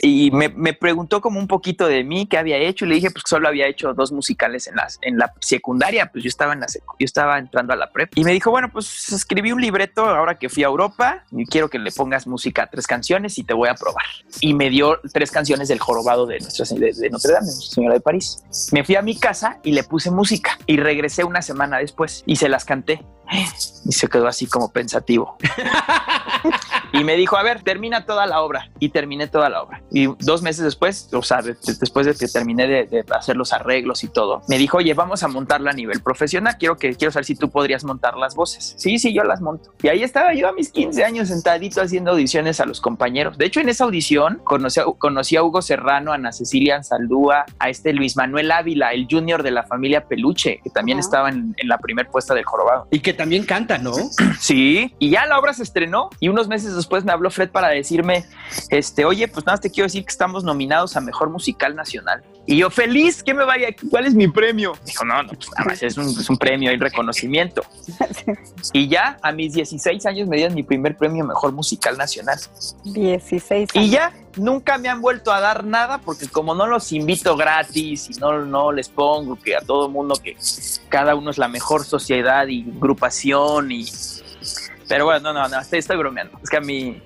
Y 0.00 0.30
me, 0.30 0.48
me 0.48 0.72
preguntó 0.72 1.20
como 1.20 1.38
un 1.38 1.46
poquito 1.46 1.86
de 1.86 2.02
mí, 2.02 2.26
qué 2.26 2.38
había 2.38 2.56
hecho, 2.56 2.84
y 2.84 2.88
le 2.88 2.94
dije 2.96 3.10
pues 3.10 3.24
solo 3.26 3.48
había 3.48 3.66
hecho 3.66 3.92
dos 3.94 4.10
musicales 4.10 4.66
en, 4.66 4.76
las, 4.76 4.98
en 5.02 5.18
la 5.18 5.32
secundaria, 5.40 6.10
pues 6.10 6.24
yo 6.24 6.28
estaba, 6.28 6.54
en 6.54 6.60
la 6.60 6.66
yo 6.66 7.04
estaba 7.04 7.38
entrando 7.38 7.72
a 7.72 7.76
la 7.76 7.90
prep. 7.90 8.10
Y 8.16 8.24
me 8.24 8.32
dijo, 8.32 8.50
bueno, 8.50 8.70
pues 8.72 9.12
escribí 9.12 9.52
un 9.52 9.60
libreto 9.60 10.04
ahora 10.06 10.38
que 10.38 10.48
fui 10.48 10.64
a 10.64 10.66
Europa, 10.66 11.24
y 11.30 11.46
quiero 11.46 11.68
que 11.68 11.78
le 11.78 11.92
pongas 11.92 12.26
música 12.26 12.64
a 12.64 12.66
tres 12.68 12.86
canciones 12.86 13.38
y 13.38 13.44
te 13.44 13.54
voy 13.54 13.68
a 13.68 13.74
probar. 13.74 14.04
Y 14.40 14.54
me 14.54 14.70
dio 14.70 15.00
tres 15.12 15.30
canciones 15.30 15.68
del 15.68 15.78
jorobado 15.78 16.26
de, 16.26 16.40
nuestra, 16.40 16.64
de, 16.78 16.92
de 16.92 17.10
Notre 17.10 17.32
Dame, 17.32 17.46
de 17.46 17.52
Nuestra 17.52 17.74
Señora 17.74 17.94
de 17.94 18.00
París. 18.00 18.42
Me 18.72 18.84
fui 18.84 18.96
a 18.96 19.02
mi 19.02 19.18
casa 19.18 19.58
y 19.62 19.72
le 19.72 19.84
puse 19.84 20.10
música, 20.10 20.58
y 20.66 20.78
regresé 20.78 21.24
una 21.24 21.42
semana 21.42 21.78
después, 21.78 22.22
y 22.26 22.36
se 22.36 22.48
las 22.48 22.64
canté. 22.64 23.04
Y 23.84 23.92
se 23.92 24.08
quedó 24.08 24.26
así 24.28 24.46
como 24.46 24.70
pensativo. 24.72 25.36
Y 26.92 27.04
me 27.04 27.16
dijo, 27.16 27.36
a 27.36 27.42
ver, 27.42 27.62
termina 27.62 28.04
toda 28.04 28.26
la 28.26 28.42
obra. 28.42 28.68
Y 28.78 28.90
terminé 28.90 29.26
toda 29.26 29.48
la 29.48 29.62
obra. 29.62 29.82
Y 29.90 30.06
dos 30.24 30.42
meses 30.42 30.64
después, 30.64 31.08
o 31.12 31.22
sea, 31.22 31.40
de- 31.40 31.54
de- 31.54 31.74
después 31.80 32.04
de 32.06 32.14
que 32.14 32.26
terminé 32.28 32.66
de, 32.66 32.84
de 32.86 33.04
hacer 33.16 33.36
los 33.36 33.52
arreglos 33.52 34.04
y 34.04 34.08
todo, 34.08 34.42
me 34.48 34.58
dijo, 34.58 34.76
oye, 34.78 34.92
vamos 34.92 35.22
a 35.22 35.28
montarla 35.28 35.70
a 35.70 35.74
nivel 35.74 36.00
profesional. 36.02 36.56
Quiero 36.58 36.76
que 36.76 36.94
quiero 36.94 37.10
saber 37.10 37.24
si 37.24 37.34
tú 37.34 37.48
podrías 37.50 37.82
montar 37.84 38.16
las 38.16 38.34
voces. 38.34 38.74
Sí, 38.76 38.98
sí, 38.98 39.14
yo 39.14 39.24
las 39.24 39.40
monto. 39.40 39.72
Y 39.82 39.88
ahí 39.88 40.02
estaba 40.02 40.34
yo 40.34 40.48
a 40.48 40.52
mis 40.52 40.70
15 40.70 41.02
años 41.04 41.28
sentadito 41.28 41.80
haciendo 41.80 42.10
audiciones 42.10 42.60
a 42.60 42.66
los 42.66 42.80
compañeros. 42.80 43.38
De 43.38 43.46
hecho, 43.46 43.60
en 43.60 43.68
esa 43.70 43.84
audición 43.84 44.40
conocí 44.44 44.80
a, 44.80 44.84
conocí 44.98 45.36
a 45.36 45.42
Hugo 45.42 45.62
Serrano, 45.62 46.12
a 46.12 46.16
Ana 46.16 46.32
Cecilia 46.32 46.82
Saldúa, 46.82 47.46
a 47.58 47.68
este 47.70 47.92
Luis 47.94 48.16
Manuel 48.16 48.50
Ávila, 48.50 48.92
el 48.92 49.06
junior 49.10 49.42
de 49.42 49.50
la 49.50 49.62
familia 49.62 50.04
Peluche, 50.06 50.60
que 50.62 50.70
también 50.70 50.98
Ajá. 50.98 51.06
estaba 51.06 51.28
en, 51.30 51.54
en 51.56 51.68
la 51.68 51.78
primer 51.78 52.08
puesta 52.08 52.34
del 52.34 52.44
jorobado. 52.44 52.86
Y 52.90 53.00
que 53.00 53.14
también 53.22 53.44
canta, 53.44 53.78
¿no? 53.78 53.92
Sí, 54.40 54.92
y 54.98 55.10
ya 55.10 55.26
la 55.26 55.38
obra 55.38 55.54
se 55.54 55.62
estrenó 55.62 56.10
y 56.18 56.28
unos 56.28 56.48
meses 56.48 56.74
después 56.74 57.04
me 57.04 57.12
habló 57.12 57.30
Fred 57.30 57.50
para 57.50 57.68
decirme, 57.68 58.24
este, 58.68 59.04
oye, 59.04 59.28
pues 59.28 59.46
nada 59.46 59.58
te 59.58 59.70
quiero 59.70 59.86
decir 59.86 60.04
que 60.04 60.10
estamos 60.10 60.42
nominados 60.42 60.96
a 60.96 61.00
Mejor 61.00 61.30
Musical 61.30 61.76
Nacional. 61.76 62.24
Y 62.44 62.56
yo, 62.56 62.70
feliz, 62.70 63.22
¿qué 63.22 63.34
me 63.34 63.44
vaya? 63.44 63.68
¿Cuál 63.88 64.06
es 64.06 64.14
mi 64.14 64.26
premio? 64.26 64.72
Dijo, 64.84 65.04
no, 65.04 65.22
no, 65.22 65.28
pues 65.28 65.48
nada 65.52 65.64
más 65.64 65.82
es 65.82 65.96
un, 65.96 66.08
es 66.08 66.28
un 66.28 66.36
premio 66.36 66.72
y 66.72 66.76
reconocimiento. 66.76 67.62
Y 68.72 68.88
ya 68.88 69.18
a 69.22 69.32
mis 69.32 69.52
16 69.54 70.06
años 70.06 70.28
me 70.28 70.36
dieron 70.36 70.54
mi 70.54 70.62
primer 70.62 70.96
premio 70.96 71.24
Mejor 71.24 71.52
Musical 71.52 71.98
Nacional. 71.98 72.38
16 72.84 73.70
Y 73.74 73.78
años. 73.78 73.90
ya 73.90 74.12
nunca 74.36 74.78
me 74.78 74.88
han 74.88 75.00
vuelto 75.00 75.32
a 75.32 75.40
dar 75.40 75.64
nada 75.64 75.98
porque 75.98 76.28
como 76.28 76.54
no 76.54 76.66
los 76.66 76.90
invito 76.92 77.36
gratis 77.36 78.08
y 78.10 78.14
no, 78.20 78.44
no 78.44 78.72
les 78.72 78.88
pongo 78.88 79.36
que 79.36 79.56
a 79.56 79.60
todo 79.60 79.88
mundo 79.88 80.14
que 80.22 80.36
cada 80.88 81.14
uno 81.14 81.30
es 81.30 81.38
la 81.38 81.48
mejor 81.48 81.84
sociedad 81.84 82.46
y 82.48 82.62
agrupación 82.76 83.72
y... 83.72 83.86
Pero 84.88 85.04
bueno, 85.06 85.32
no, 85.32 85.42
no, 85.42 85.48
no, 85.48 85.60
estoy, 85.60 85.78
estoy 85.80 85.96
bromeando. 85.96 86.38
Es 86.42 86.50
que 86.50 86.56
a 86.56 86.60
mí, 86.60 87.02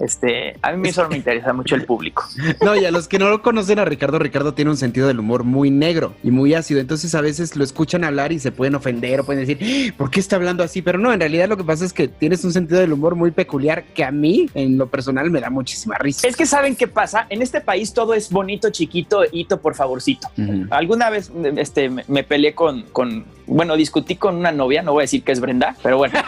este, 0.00 0.56
a 0.62 0.72
mí 0.72 0.92
solo 0.92 1.10
me 1.10 1.16
interesa 1.16 1.52
mucho 1.52 1.74
el 1.74 1.84
público. 1.84 2.24
No, 2.62 2.76
y 2.76 2.84
a 2.84 2.90
los 2.90 3.08
que 3.08 3.18
no 3.18 3.28
lo 3.28 3.42
conocen 3.42 3.78
a 3.78 3.84
Ricardo, 3.84 4.18
Ricardo 4.18 4.54
tiene 4.54 4.70
un 4.70 4.76
sentido 4.76 5.08
del 5.08 5.18
humor 5.18 5.42
muy 5.42 5.70
negro 5.70 6.14
y 6.22 6.30
muy 6.30 6.54
ácido. 6.54 6.80
Entonces 6.80 7.14
a 7.14 7.20
veces 7.20 7.56
lo 7.56 7.64
escuchan 7.64 8.04
hablar 8.04 8.30
y 8.32 8.38
se 8.38 8.52
pueden 8.52 8.74
ofender 8.74 9.20
o 9.20 9.24
pueden 9.24 9.44
decir, 9.46 9.58
"¡Ah! 9.90 9.94
¿por 9.96 10.10
qué 10.10 10.20
está 10.20 10.36
hablando 10.36 10.62
así? 10.62 10.80
Pero 10.82 10.98
no, 10.98 11.12
en 11.12 11.20
realidad 11.20 11.48
lo 11.48 11.56
que 11.56 11.64
pasa 11.64 11.84
es 11.84 11.92
que 11.92 12.08
tienes 12.08 12.44
un 12.44 12.52
sentido 12.52 12.80
del 12.80 12.92
humor 12.92 13.14
muy 13.16 13.30
peculiar 13.32 13.84
que 13.94 14.04
a 14.04 14.10
mí, 14.12 14.48
en 14.54 14.78
lo 14.78 14.88
personal, 14.88 15.30
me 15.30 15.40
da 15.40 15.50
muchísima 15.50 15.96
risa. 15.98 16.28
Es 16.28 16.36
que 16.36 16.46
saben 16.46 16.76
qué 16.76 16.86
pasa. 16.88 17.26
En 17.28 17.42
este 17.42 17.60
país 17.60 17.92
todo 17.92 18.14
es 18.14 18.30
bonito, 18.30 18.70
chiquito, 18.70 19.22
hito, 19.30 19.60
por 19.60 19.74
favorcito. 19.74 20.28
Alguna 20.70 21.10
vez 21.10 21.30
este, 21.56 21.88
me, 21.90 22.04
me 22.08 22.22
peleé 22.22 22.54
con, 22.54 22.82
con, 22.92 23.24
bueno, 23.46 23.76
discutí 23.76 24.16
con 24.16 24.36
una 24.36 24.52
novia, 24.52 24.82
no 24.82 24.92
voy 24.92 25.02
a 25.02 25.04
decir 25.04 25.22
que 25.22 25.32
es 25.32 25.40
Brenda, 25.40 25.76
pero 25.82 25.96
bueno, 25.98 26.18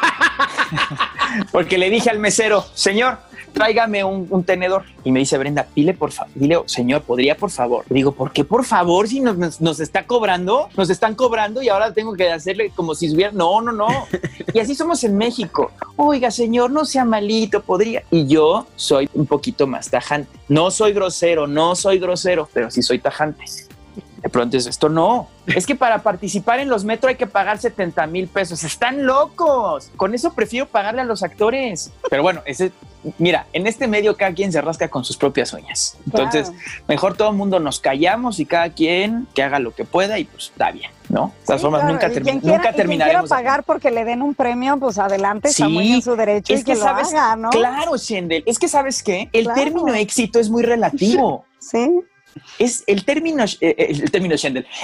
porque 1.52 1.78
le 1.78 1.90
dije 1.90 2.10
al 2.10 2.18
mesero, 2.18 2.64
señor, 2.74 3.18
tráigame 3.52 4.04
un, 4.04 4.44
tenedor. 4.44 4.84
Y 5.04 5.12
me 5.12 5.20
dice 5.20 5.38
Brenda, 5.38 5.66
dile 5.74 5.94
por 5.94 6.12
favor, 6.12 6.32
dile, 6.34 6.58
señor, 6.66 7.02
¿podría 7.02 7.36
por 7.36 7.50
favor? 7.50 7.84
Le 7.88 7.96
digo, 7.96 8.12
¿por 8.12 8.32
qué 8.32 8.44
por 8.44 8.64
favor? 8.64 9.08
Si 9.08 9.20
nos, 9.20 9.60
nos, 9.60 9.80
está 9.80 10.06
cobrando, 10.06 10.68
nos 10.76 10.90
están 10.90 11.14
cobrando 11.14 11.62
y 11.62 11.68
ahora 11.68 11.92
tengo 11.92 12.14
que 12.14 12.30
hacerle 12.30 12.70
como 12.74 12.94
si 12.94 13.06
estuviera, 13.06 13.32
no, 13.32 13.60
no, 13.60 13.72
no. 13.72 13.88
Y 14.52 14.58
así 14.58 14.74
somos 14.74 15.02
en 15.04 15.16
México. 15.16 15.72
Oiga, 15.96 16.30
señor, 16.30 16.70
no 16.70 16.84
sea 16.84 17.04
malito, 17.04 17.62
podría. 17.62 18.02
Y 18.10 18.26
yo 18.26 18.66
soy 18.76 19.08
un 19.14 19.26
poquito 19.26 19.66
más 19.66 19.90
tajante. 19.90 20.38
No 20.48 20.70
soy 20.70 20.92
grosero, 20.92 21.46
no 21.46 21.74
soy 21.74 21.98
grosero, 21.98 22.48
pero 22.52 22.70
sí 22.70 22.82
soy 22.82 22.98
tajante. 22.98 23.44
De 24.24 24.30
pronto 24.30 24.56
es 24.56 24.66
esto 24.66 24.88
no. 24.88 25.28
Es 25.46 25.66
que 25.66 25.74
para 25.74 26.02
participar 26.02 26.58
en 26.58 26.70
los 26.70 26.82
metro 26.84 27.10
hay 27.10 27.16
que 27.16 27.26
pagar 27.26 27.58
70 27.58 28.06
mil 28.06 28.26
pesos. 28.26 28.64
Están 28.64 29.04
locos. 29.04 29.90
Con 29.96 30.14
eso 30.14 30.32
prefiero 30.32 30.66
pagarle 30.66 31.02
a 31.02 31.04
los 31.04 31.22
actores. 31.22 31.92
Pero 32.08 32.22
bueno, 32.22 32.40
ese 32.46 32.72
mira, 33.18 33.44
en 33.52 33.66
este 33.66 33.86
medio 33.86 34.16
cada 34.16 34.32
quien 34.32 34.50
se 34.50 34.62
rasca 34.62 34.88
con 34.88 35.04
sus 35.04 35.18
propias 35.18 35.52
uñas. 35.52 35.98
Entonces, 36.06 36.52
mejor 36.88 37.18
todo 37.18 37.28
el 37.28 37.36
mundo 37.36 37.60
nos 37.60 37.78
callamos 37.80 38.40
y 38.40 38.46
cada 38.46 38.70
quien 38.70 39.26
que 39.34 39.42
haga 39.42 39.58
lo 39.58 39.74
que 39.74 39.84
pueda 39.84 40.18
y 40.18 40.24
pues 40.24 40.44
está 40.44 40.70
bien, 40.70 40.90
¿no? 41.10 41.26
De 41.40 41.44
todas 41.44 41.60
Sí, 41.60 41.62
formas, 41.66 41.80
claro, 41.82 41.92
nunca, 41.92 42.08
termi- 42.08 42.40
quiera- 42.40 42.56
nunca 42.56 42.62
quien 42.62 42.76
terminaremos. 42.76 43.28
pagar 43.28 43.62
porque 43.64 43.90
le 43.90 44.06
den 44.06 44.22
un 44.22 44.34
premio, 44.34 44.78
pues 44.78 44.98
adelante, 44.98 45.48
está 45.48 45.66
Sí, 45.66 45.70
muy 45.70 45.92
en 45.92 46.00
su 46.00 46.16
derecho 46.16 46.54
y 46.54 46.56
Es 46.56 46.64
que, 46.64 46.72
que 46.72 46.78
lo 46.78 46.84
sabes, 46.86 47.12
haga, 47.12 47.36
¿no? 47.36 47.50
claro, 47.50 47.94
Shendel, 47.98 48.42
es 48.46 48.58
que 48.58 48.68
sabes 48.68 49.02
qué, 49.02 49.28
el 49.34 49.44
Claro. 49.44 49.60
término 49.62 49.92
éxito 49.94 50.40
es 50.40 50.48
muy 50.48 50.62
relativo. 50.62 51.44
Sí, 51.64 51.90
es 52.58 52.84
el 52.86 53.04
término, 53.04 53.44
eh, 53.44 53.56
eh, 53.60 53.74
el 53.90 54.10
término 54.10 54.34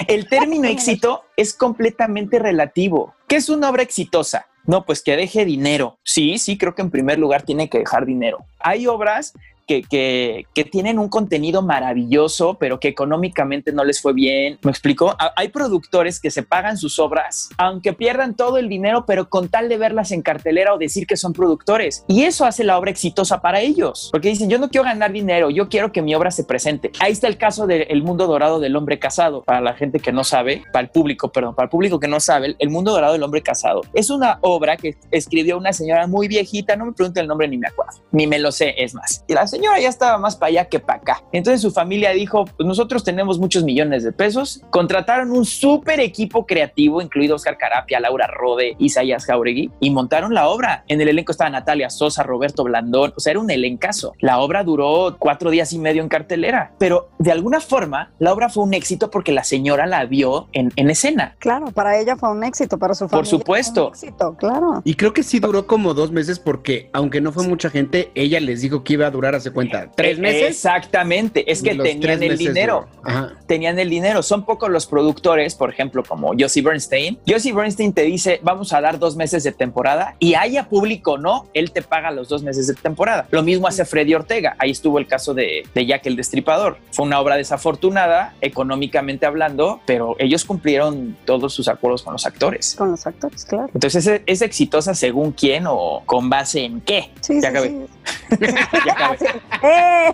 el 0.07 0.27
término 0.27 0.67
éxito 0.67 1.23
es 1.37 1.53
completamente 1.53 2.39
relativo. 2.39 3.15
¿Qué 3.27 3.37
es 3.37 3.49
una 3.49 3.69
obra 3.69 3.83
exitosa? 3.83 4.47
No, 4.65 4.85
pues 4.85 5.01
que 5.01 5.15
deje 5.15 5.45
dinero. 5.45 5.97
Sí, 6.03 6.37
sí, 6.37 6.57
creo 6.57 6.75
que 6.75 6.81
en 6.81 6.91
primer 6.91 7.17
lugar 7.17 7.43
tiene 7.43 7.69
que 7.69 7.79
dejar 7.79 8.05
dinero. 8.05 8.45
Hay 8.59 8.87
obras 8.87 9.33
que, 9.71 9.83
que, 9.83 10.47
que 10.53 10.65
tienen 10.65 10.99
un 10.99 11.07
contenido 11.07 11.61
maravilloso, 11.61 12.55
pero 12.55 12.79
que 12.79 12.89
económicamente 12.89 13.71
no 13.71 13.85
les 13.85 14.01
fue 14.01 14.11
bien. 14.11 14.59
¿Me 14.63 14.71
explico? 14.71 15.15
Hay 15.37 15.47
productores 15.47 16.19
que 16.19 16.29
se 16.29 16.43
pagan 16.43 16.77
sus 16.77 16.99
obras, 16.99 17.49
aunque 17.57 17.93
pierdan 17.93 18.35
todo 18.35 18.57
el 18.57 18.67
dinero, 18.67 19.05
pero 19.07 19.29
con 19.29 19.47
tal 19.47 19.69
de 19.69 19.77
verlas 19.77 20.11
en 20.11 20.21
cartelera 20.21 20.73
o 20.73 20.77
decir 20.77 21.07
que 21.07 21.15
son 21.15 21.31
productores. 21.31 22.03
Y 22.09 22.23
eso 22.23 22.43
hace 22.45 22.65
la 22.65 22.77
obra 22.77 22.91
exitosa 22.91 23.39
para 23.41 23.61
ellos, 23.61 24.09
porque 24.11 24.27
dicen, 24.27 24.49
yo 24.49 24.59
no 24.59 24.69
quiero 24.69 24.83
ganar 24.83 25.13
dinero, 25.13 25.49
yo 25.49 25.69
quiero 25.69 25.93
que 25.93 26.01
mi 26.01 26.13
obra 26.15 26.31
se 26.31 26.43
presente. 26.43 26.91
Ahí 26.99 27.13
está 27.13 27.27
el 27.27 27.37
caso 27.37 27.65
del 27.65 28.03
mundo 28.03 28.27
dorado 28.27 28.59
del 28.59 28.75
hombre 28.75 28.99
casado. 28.99 29.43
Para 29.43 29.61
la 29.61 29.73
gente 29.73 29.99
que 29.99 30.11
no 30.11 30.25
sabe, 30.25 30.63
para 30.73 30.83
el 30.83 30.89
público, 30.89 31.31
perdón, 31.31 31.55
para 31.55 31.65
el 31.65 31.69
público 31.69 31.97
que 31.97 32.09
no 32.09 32.19
sabe, 32.19 32.57
el 32.59 32.69
mundo 32.69 32.91
dorado 32.91 33.13
del 33.13 33.23
hombre 33.23 33.41
casado 33.41 33.81
es 33.93 34.09
una 34.09 34.37
obra 34.41 34.75
que 34.75 34.97
escribió 35.11 35.57
una 35.57 35.71
señora 35.71 36.07
muy 36.07 36.27
viejita, 36.27 36.75
no 36.75 36.87
me 36.87 36.93
pregunten 36.93 37.21
el 37.21 37.27
nombre 37.27 37.47
ni 37.47 37.57
me 37.57 37.67
acuerdo, 37.67 38.01
ni 38.11 38.27
me 38.27 38.39
lo 38.39 38.51
sé, 38.51 38.75
es 38.77 38.93
más. 38.93 39.23
Y 39.27 39.33
la 39.33 39.47
señora 39.47 39.60
ya 39.79 39.89
estaba 39.89 40.17
más 40.17 40.35
para 40.35 40.49
allá 40.49 40.65
que 40.65 40.79
para 40.79 40.99
acá. 40.99 41.23
Entonces 41.31 41.61
su 41.61 41.71
familia 41.71 42.11
dijo, 42.11 42.45
pues 42.45 42.67
nosotros 42.67 43.03
tenemos 43.03 43.39
muchos 43.39 43.63
millones 43.63 44.03
de 44.03 44.11
pesos, 44.11 44.61
contrataron 44.69 45.31
un 45.31 45.45
súper 45.45 45.99
equipo 45.99 46.45
creativo, 46.45 47.01
incluido 47.01 47.35
Oscar 47.35 47.57
Carapia, 47.57 47.99
Laura 47.99 48.27
Rode, 48.27 48.75
Isaías 48.79 49.25
Jauregui, 49.25 49.71
y 49.79 49.89
montaron 49.89 50.33
la 50.33 50.47
obra. 50.47 50.83
En 50.87 51.01
el 51.01 51.07
elenco 51.09 51.31
estaba 51.31 51.49
Natalia 51.49 51.89
Sosa, 51.89 52.23
Roberto 52.23 52.63
Blandón, 52.63 53.13
o 53.15 53.19
sea, 53.19 53.31
era 53.31 53.39
un 53.39 53.49
elencazo. 53.51 54.13
La 54.19 54.39
obra 54.39 54.63
duró 54.63 55.15
cuatro 55.19 55.49
días 55.49 55.73
y 55.73 55.79
medio 55.79 56.01
en 56.01 56.09
cartelera, 56.09 56.73
pero 56.77 57.09
de 57.19 57.31
alguna 57.31 57.59
forma 57.59 58.11
la 58.19 58.33
obra 58.33 58.49
fue 58.49 58.63
un 58.63 58.73
éxito 58.73 59.09
porque 59.09 59.31
la 59.31 59.43
señora 59.43 59.85
la 59.85 60.05
vio 60.05 60.47
en, 60.53 60.71
en 60.75 60.89
escena. 60.89 61.35
claro, 61.39 61.67
para 61.71 61.97
ella 61.99 62.15
fue 62.15 62.31
un 62.31 62.43
éxito, 62.43 62.77
para 62.77 62.93
su 62.93 63.05
Por 63.05 63.09
familia. 63.25 63.29
fue 63.29 63.39
supuesto. 63.39 63.87
Un 63.87 63.93
éxito, 63.93 64.35
claro. 64.37 64.81
Y 64.83 64.95
creo 64.95 65.13
que 65.13 65.23
sí 65.23 65.39
duró 65.39 65.67
como 65.67 65.93
dos 65.93 66.11
meses 66.11 66.39
porque, 66.39 66.89
aunque 66.93 67.21
no 67.21 67.31
fue 67.31 67.47
mucha 67.47 67.69
gente, 67.69 68.11
ella 68.15 68.39
les 68.39 68.61
dijo 68.61 68.83
que 68.83 68.93
iba 68.93 69.07
a 69.07 69.11
durar 69.11 69.35
hace 69.41 69.51
cuenta, 69.51 69.89
tres 69.95 70.17
Eh, 70.17 70.21
meses. 70.21 70.49
Exactamente, 70.49 71.51
es 71.51 71.61
que 71.61 71.75
tenían 71.75 72.23
el 72.23 72.37
dinero. 72.37 72.87
Ajá. 73.03 73.33
tenían 73.47 73.77
el 73.79 73.89
dinero. 73.89 74.21
Son 74.23 74.45
pocos 74.45 74.69
los 74.69 74.85
productores, 74.85 75.55
por 75.55 75.69
ejemplo, 75.71 76.03
como 76.03 76.33
Josie 76.39 76.61
Bernstein. 76.61 77.17
Josie 77.27 77.51
Bernstein 77.53 77.93
te 77.93 78.03
dice, 78.03 78.39
vamos 78.43 78.71
a 78.73 78.81
dar 78.81 78.97
dos 78.99 79.15
meses 79.15 79.43
de 79.43 79.51
temporada 79.51 80.15
y 80.19 80.35
haya 80.35 80.69
público 80.69 81.13
o 81.13 81.17
no, 81.17 81.47
él 81.53 81.71
te 81.71 81.81
paga 81.81 82.11
los 82.11 82.29
dos 82.29 82.43
meses 82.43 82.67
de 82.67 82.73
temporada. 82.75 83.27
Lo 83.31 83.43
mismo 83.43 83.67
hace 83.67 83.83
Freddy 83.85 84.13
Ortega. 84.13 84.55
Ahí 84.59 84.71
estuvo 84.71 84.99
el 84.99 85.07
caso 85.07 85.33
de, 85.33 85.63
de 85.73 85.85
Jack 85.85 86.05
el 86.05 86.15
Destripador. 86.15 86.77
Fue 86.91 87.05
una 87.05 87.19
obra 87.19 87.35
desafortunada, 87.37 88.35
económicamente 88.41 89.25
hablando, 89.25 89.81
pero 89.85 90.15
ellos 90.19 90.45
cumplieron 90.45 91.17
todos 91.25 91.53
sus 91.53 91.67
acuerdos 91.67 92.03
con 92.03 92.13
los 92.13 92.25
actores. 92.25 92.75
Con 92.77 92.91
los 92.91 93.05
actores, 93.07 93.45
claro. 93.45 93.69
Entonces, 93.73 94.05
¿es, 94.07 94.21
es 94.25 94.41
exitosa 94.41 94.93
según 94.93 95.31
quién 95.31 95.65
o 95.67 96.03
con 96.05 96.29
base 96.29 96.63
en 96.63 96.81
qué? 96.81 97.09
Sí, 97.21 97.35
ya 97.35 97.41
sí, 97.41 97.45
acabé. 97.47 97.87
sí. 99.19 99.25
Eh, 99.63 100.11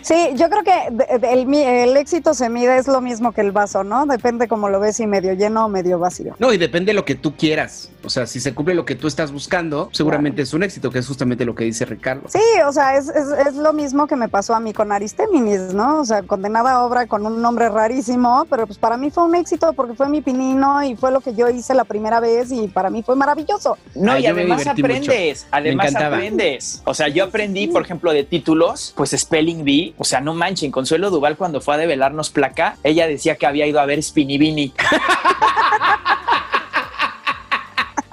sí, 0.00 0.30
yo 0.36 0.48
creo 0.48 0.62
que 0.62 1.32
el, 1.32 1.96
éxito 1.98 2.32
se 2.32 2.48
mide, 2.48 2.78
es 2.78 2.88
lo 2.88 3.02
mismo 3.02 3.32
que 3.32 3.42
el 3.42 3.52
vaso, 3.52 3.84
¿no? 3.84 4.06
Depende 4.06 4.48
cómo 4.48 4.70
lo 4.70 4.80
ves, 4.80 4.96
si 4.96 5.06
medio 5.06 5.34
lleno 5.34 5.66
o 5.66 5.68
medio 5.68 5.98
vacío. 5.98 6.34
No, 6.38 6.50
y 6.50 6.56
depende 6.56 6.90
de 6.90 6.94
lo 6.94 7.04
que 7.04 7.14
tú 7.14 7.36
quieras. 7.36 7.90
O 8.02 8.08
sea, 8.08 8.26
si 8.26 8.40
se 8.40 8.54
cumple 8.54 8.74
lo 8.74 8.86
que 8.86 8.94
tú 8.94 9.06
estás 9.06 9.32
buscando, 9.32 9.90
seguramente 9.92 10.40
es 10.40 10.54
un 10.54 10.62
éxito, 10.62 10.90
que 10.90 11.00
es 11.00 11.06
justamente 11.06 11.44
lo 11.44 11.54
que 11.54 11.64
dice 11.64 11.84
Ricardo. 11.84 12.22
Sí, 12.28 12.40
o 12.66 12.72
sea, 12.72 12.96
es, 12.96 13.08
es, 13.08 13.26
es 13.46 13.54
lo 13.56 13.74
mismo 13.74 14.06
que 14.06 14.16
me 14.16 14.28
pasó 14.28 14.54
a 14.54 14.60
mí 14.60 14.72
con 14.72 14.92
Aristéminis, 14.92 15.74
¿no? 15.74 16.00
O 16.00 16.04
sea, 16.06 16.22
condenada 16.22 16.82
obra 16.82 17.06
con 17.06 17.26
un 17.26 17.42
nombre 17.42 17.68
rarísimo, 17.68 18.46
pero 18.48 18.66
pues 18.66 18.78
para 18.78 18.96
mí 18.96 19.10
fue 19.10 19.24
un 19.24 19.34
éxito 19.34 19.72
porque 19.74 19.94
fue 19.94 20.08
mi 20.08 20.22
pinino 20.22 20.82
y 20.84 20.96
fue 20.96 21.10
lo 21.10 21.20
que 21.20 21.34
yo 21.34 21.48
hice 21.48 21.74
la 21.74 21.84
primera 21.84 22.20
vez 22.20 22.50
y 22.50 22.68
para 22.68 22.88
mí 22.88 23.02
fue 23.02 23.16
maravilloso. 23.16 23.76
No, 23.94 24.12
Ay, 24.12 24.22
y 24.22 24.26
además 24.26 24.66
aprendes, 24.66 25.46
además 25.50 25.94
aprendes. 25.94 26.82
O 26.84 26.94
sea, 26.94 27.08
yo 27.08 27.25
aprendí, 27.26 27.66
por 27.66 27.82
ejemplo, 27.82 28.12
de 28.12 28.24
títulos, 28.24 28.92
pues 28.96 29.10
Spelling 29.10 29.64
Bee, 29.64 29.94
o 29.98 30.04
sea, 30.04 30.20
no 30.20 30.34
manchen, 30.34 30.70
Consuelo 30.70 31.10
Duval 31.10 31.36
cuando 31.36 31.60
fue 31.60 31.74
a 31.74 31.78
develarnos 31.78 32.30
placa, 32.30 32.76
ella 32.82 33.06
decía 33.06 33.36
que 33.36 33.46
había 33.46 33.66
ido 33.66 33.80
a 33.80 33.86
ver 33.86 34.02
Spinny 34.02 34.38
Bini. 34.38 34.72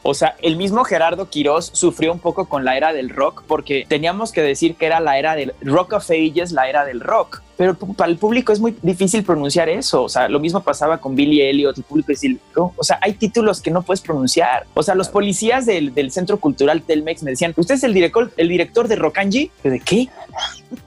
O 0.05 0.13
sea, 0.13 0.35
el 0.41 0.57
mismo 0.57 0.83
Gerardo 0.83 1.29
Quirós 1.29 1.71
sufrió 1.73 2.11
un 2.11 2.19
poco 2.19 2.49
con 2.49 2.65
la 2.65 2.75
era 2.75 2.91
del 2.91 3.09
rock 3.09 3.43
porque 3.47 3.85
teníamos 3.87 4.33
que 4.33 4.41
decir 4.41 4.75
que 4.75 4.85
era 4.85 4.99
la 4.99 5.17
era 5.17 5.33
del 5.33 5.53
rock 5.61 5.93
of 5.93 6.11
ages, 6.11 6.51
la 6.51 6.67
era 6.67 6.83
del 6.83 6.99
rock. 6.99 7.41
Pero 7.57 7.75
para 7.75 8.09
el 8.09 8.17
público 8.17 8.51
es 8.51 8.59
muy 8.59 8.75
difícil 8.81 9.23
pronunciar 9.23 9.69
eso. 9.69 10.03
O 10.03 10.09
sea, 10.09 10.27
lo 10.27 10.39
mismo 10.39 10.61
pasaba 10.61 10.97
con 10.97 11.15
Billy 11.15 11.41
Elliot. 11.41 11.77
El 11.77 11.83
público 11.83 12.07
decía, 12.07 12.35
"No". 12.55 12.73
o 12.75 12.83
sea, 12.83 12.97
hay 13.01 13.13
títulos 13.13 13.61
que 13.61 13.69
no 13.71 13.83
puedes 13.83 14.01
pronunciar. 14.01 14.65
O 14.73 14.81
sea, 14.83 14.95
los 14.95 15.09
policías 15.09 15.65
del, 15.65 15.93
del 15.93 16.11
Centro 16.11 16.39
Cultural 16.39 16.81
Telmex 16.81 17.23
me 17.23 17.31
decían, 17.31 17.53
¿usted 17.55 17.75
es 17.75 17.83
el 17.83 17.93
director, 17.93 18.31
el 18.37 18.49
director 18.49 18.87
de 18.87 18.95
Rockanji? 18.95 19.51
Yo, 19.63 19.69
¿De 19.71 19.79
qué? 19.79 20.09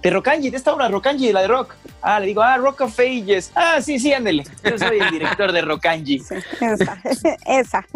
De 0.03 0.11
Rockanji, 0.11 0.51
de 0.51 0.57
esta 0.57 0.75
obra, 0.75 0.89
Rockanji, 0.89 1.29
de 1.29 1.33
la 1.33 1.43
de 1.43 1.49
Rock. 1.49 1.75
Ah, 2.03 2.21
le 2.21 2.27
digo, 2.27 2.43
ah, 2.43 2.57
Rock 2.57 2.83
of 2.83 2.99
Ages. 2.99 3.51
Ah, 3.55 3.81
sí, 3.81 3.99
sí, 3.99 4.13
ándele. 4.13 4.45
Yo 4.65 4.79
soy 4.79 4.99
el 4.99 5.11
director 5.11 5.53
de 5.53 5.61
Rockanji. 5.63 6.19
Sí, 6.21 6.35
esa, 6.61 7.01
esa. 7.47 7.87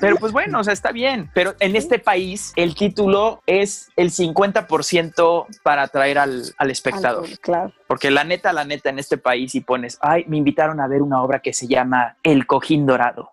Pero 0.00 0.16
pues 0.16 0.32
bueno, 0.32 0.60
o 0.60 0.64
sea, 0.64 0.72
está 0.72 0.92
bien. 0.92 1.30
Pero 1.34 1.54
en 1.60 1.76
este 1.76 1.98
país 1.98 2.52
el 2.56 2.74
título 2.74 3.42
es 3.46 3.88
el 3.96 4.10
50% 4.10 5.46
para 5.62 5.82
atraer 5.82 6.18
al, 6.18 6.54
al 6.58 6.70
espectador. 6.70 7.26
Claro. 7.40 7.72
Porque 7.86 8.10
la 8.10 8.24
neta, 8.24 8.52
la 8.52 8.64
neta, 8.64 8.90
en 8.90 8.98
este 8.98 9.18
país 9.18 9.52
si 9.52 9.60
pones, 9.60 9.98
ay, 10.00 10.24
me 10.28 10.36
invitaron 10.36 10.80
a 10.80 10.88
ver 10.88 11.02
una 11.02 11.22
obra 11.22 11.40
que 11.40 11.52
se 11.52 11.66
llama 11.66 12.16
El 12.22 12.46
Cojín 12.46 12.86
Dorado. 12.86 13.30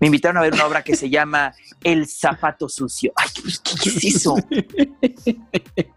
Me 0.00 0.06
invitaron 0.06 0.38
a 0.38 0.40
ver 0.42 0.54
una 0.54 0.66
obra 0.66 0.82
que 0.82 0.96
se 0.96 1.10
llama 1.10 1.52
El 1.82 2.06
Zapato 2.06 2.68
Sucio. 2.68 3.12
Ay, 3.16 3.28
¿qué, 3.34 3.42
qué 3.82 3.88
es 3.90 4.04
eso? 4.04 4.36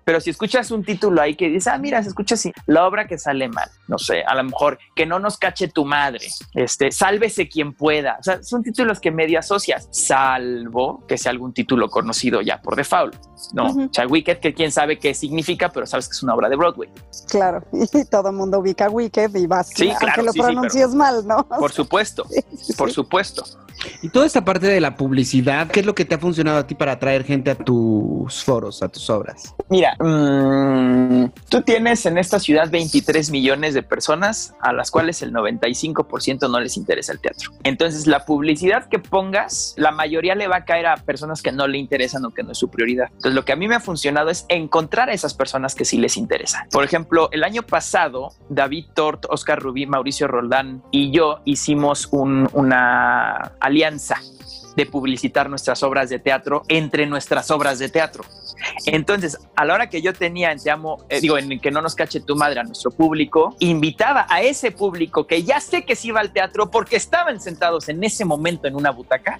Pero 0.03 0.21
si 0.21 0.29
escuchas 0.29 0.71
un 0.71 0.83
título 0.83 1.21
ahí 1.21 1.35
que 1.35 1.49
dice, 1.49 1.69
ah, 1.69 1.77
mira, 1.77 2.01
se 2.01 2.09
escucha 2.09 2.35
así, 2.35 2.51
la 2.65 2.85
obra 2.87 3.07
que 3.07 3.17
sale 3.17 3.47
mal, 3.49 3.69
no 3.87 3.97
sé, 3.97 4.23
a 4.23 4.35
lo 4.35 4.43
mejor 4.43 4.79
que 4.95 5.05
no 5.05 5.19
nos 5.19 5.37
cache 5.37 5.67
tu 5.67 5.85
madre, 5.85 6.27
este, 6.53 6.91
sálvese 6.91 7.49
quien 7.49 7.73
pueda. 7.73 8.17
O 8.19 8.23
sea, 8.23 8.43
son 8.43 8.63
títulos 8.63 8.99
que 8.99 9.11
medio 9.11 9.39
asocias, 9.39 9.87
salvo 9.91 11.05
que 11.07 11.17
sea 11.17 11.31
algún 11.31 11.53
título 11.53 11.89
conocido 11.89 12.41
ya 12.41 12.61
por 12.61 12.75
default. 12.75 13.15
No, 13.53 13.69
Ujú. 13.69 13.83
o 13.85 13.93
sea, 13.93 14.07
Wicked, 14.07 14.39
que 14.39 14.53
quién 14.53 14.71
sabe 14.71 14.99
qué 14.99 15.13
significa, 15.13 15.69
pero 15.69 15.85
sabes 15.85 16.07
que 16.07 16.13
es 16.13 16.23
una 16.23 16.35
obra 16.35 16.49
de 16.49 16.55
Broadway. 16.55 16.89
Claro, 17.29 17.63
y 17.71 18.05
todo 18.05 18.29
el 18.29 18.35
mundo 18.35 18.59
ubica 18.59 18.89
Wicked 18.89 19.35
y 19.35 19.47
vas, 19.47 19.69
Sí, 19.69 19.89
aunque 19.89 20.05
claro, 20.05 20.23
lo 20.23 20.31
sí, 20.31 20.39
sí, 20.39 20.45
pronuncies 20.45 20.95
mal, 20.95 21.27
¿no? 21.27 21.47
Por 21.47 21.71
supuesto, 21.71 22.25
por 22.77 22.91
supuesto. 22.91 23.43
Y 24.01 24.09
toda 24.09 24.25
esta 24.25 24.43
parte 24.43 24.67
de 24.67 24.81
la 24.81 24.95
publicidad, 24.95 25.69
¿qué 25.69 25.81
es 25.81 25.85
lo 25.85 25.93
que 25.95 26.05
te 26.05 26.15
ha 26.15 26.17
funcionado 26.17 26.57
a 26.57 26.67
ti 26.67 26.75
para 26.75 26.93
atraer 26.93 27.23
gente 27.23 27.51
a 27.51 27.55
tus 27.55 28.43
foros, 28.43 28.81
a 28.81 28.89
tus 28.89 29.09
obras? 29.09 29.53
Mira, 29.69 29.95
mm, 29.99 31.31
tú 31.49 31.61
tienes 31.61 32.05
en 32.05 32.17
esta 32.17 32.39
ciudad 32.39 32.69
23 32.69 33.29
millones 33.29 33.73
de 33.73 33.83
personas 33.83 34.53
a 34.61 34.73
las 34.73 34.91
cuales 34.91 35.21
el 35.21 35.31
95% 35.31 36.49
no 36.49 36.59
les 36.59 36.77
interesa 36.77 37.11
el 37.11 37.19
teatro. 37.19 37.51
Entonces, 37.63 38.07
la 38.07 38.25
publicidad 38.25 38.87
que 38.89 38.99
pongas, 38.99 39.73
la 39.77 39.91
mayoría 39.91 40.35
le 40.35 40.47
va 40.47 40.57
a 40.57 40.65
caer 40.65 40.87
a 40.87 40.97
personas 40.97 41.41
que 41.41 41.51
no 41.51 41.67
le 41.67 41.77
interesan 41.77 42.25
o 42.25 42.31
que 42.31 42.43
no 42.43 42.51
es 42.51 42.57
su 42.57 42.69
prioridad. 42.69 43.09
Entonces, 43.27 43.35
lo 43.35 43.43
que 43.43 43.51
a 43.51 43.55
mí 43.57 43.67
me 43.67 43.75
ha 43.75 43.81
funcionado 43.81 44.29
es 44.29 44.45
encontrar 44.47 45.09
a 45.09 45.13
esas 45.13 45.33
personas 45.33 45.75
que 45.75 45.83
sí 45.83 45.97
les 45.97 46.15
interesa. 46.15 46.65
Por 46.71 46.85
ejemplo, 46.85 47.27
el 47.33 47.43
año 47.43 47.61
pasado, 47.61 48.29
David 48.47 48.85
Tort, 48.93 49.25
Oscar 49.29 49.59
Rubí, 49.61 49.85
Mauricio 49.85 50.29
Roldán 50.29 50.81
y 50.91 51.11
yo 51.11 51.39
hicimos 51.43 52.07
un- 52.11 52.47
una 52.53 53.51
alianza 53.59 54.15
de 54.77 54.85
publicitar 54.85 55.49
nuestras 55.49 55.81
obras 55.81 56.09
de 56.09 56.19
teatro 56.19 56.61
entre 56.67 57.07
nuestras 57.07 57.49
obras 57.49 57.79
de 57.79 57.89
teatro. 57.89 58.23
Entonces, 58.85 59.39
a 59.55 59.65
la 59.65 59.73
hora 59.73 59.89
que 59.89 60.03
yo 60.03 60.13
tenía 60.13 60.51
en 60.51 60.59
Te 60.59 60.69
Amo, 60.69 61.03
eh, 61.09 61.19
digo, 61.19 61.37
en 61.37 61.59
que 61.59 61.71
no 61.71 61.81
nos 61.81 61.95
cache 61.95 62.19
tu 62.19 62.35
madre 62.35 62.59
a 62.59 62.63
nuestro 62.63 62.91
público, 62.91 63.55
invitaba 63.59 64.27
a 64.29 64.41
ese 64.43 64.71
público 64.71 65.25
que 65.25 65.41
ya 65.41 65.59
sé 65.59 65.83
que 65.83 65.95
sí 65.95 66.09
iba 66.09 66.19
al 66.19 66.31
teatro 66.31 66.69
porque 66.69 66.95
estaban 66.95 67.41
sentados 67.41 67.89
en 67.89 68.03
ese 68.03 68.23
momento 68.23 68.67
en 68.67 68.75
una 68.75 68.91
butaca 68.91 69.39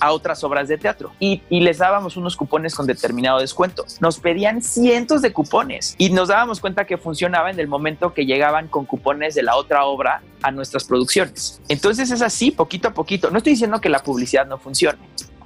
a 0.00 0.12
otras 0.12 0.42
obras 0.42 0.68
de 0.68 0.78
teatro 0.78 1.12
y 1.20 1.42
les 1.50 1.78
dábamos 1.78 2.16
unos 2.16 2.34
cupones 2.34 2.74
con 2.74 2.86
determinado 2.86 3.40
descuento. 3.40 3.84
Nos 4.00 4.18
pedían 4.18 4.62
cientos 4.62 5.20
de 5.20 5.34
cupones 5.34 5.96
y 5.98 6.08
nos 6.10 6.28
dábamos 6.28 6.60
cuenta 6.60 6.86
que 6.86 6.96
funcionaba 6.96 7.50
en 7.50 7.60
el 7.60 7.68
momento 7.68 8.14
que 8.14 8.24
llegaban 8.24 8.68
con 8.68 8.86
cupones 8.86 9.34
de 9.34 9.42
la 9.42 9.56
otra 9.56 9.84
obra 9.84 10.22
a 10.42 10.50
nuestras 10.50 10.84
producciones. 10.84 11.60
Entonces 11.68 12.10
es 12.10 12.22
así, 12.22 12.50
poquito 12.50 12.88
a 12.88 12.94
poquito. 12.94 13.30
No 13.30 13.38
estoy 13.38 13.52
diciendo 13.52 13.80
que 13.80 13.88
la 13.88 14.02
publicidad 14.02 14.46
no 14.46 14.58
funcione, 14.58 14.98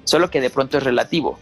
solo 0.05 0.31
que 0.31 0.41
de 0.41 0.51
pronto 0.51 0.79
es 0.79 0.85
relativo. 0.85 1.39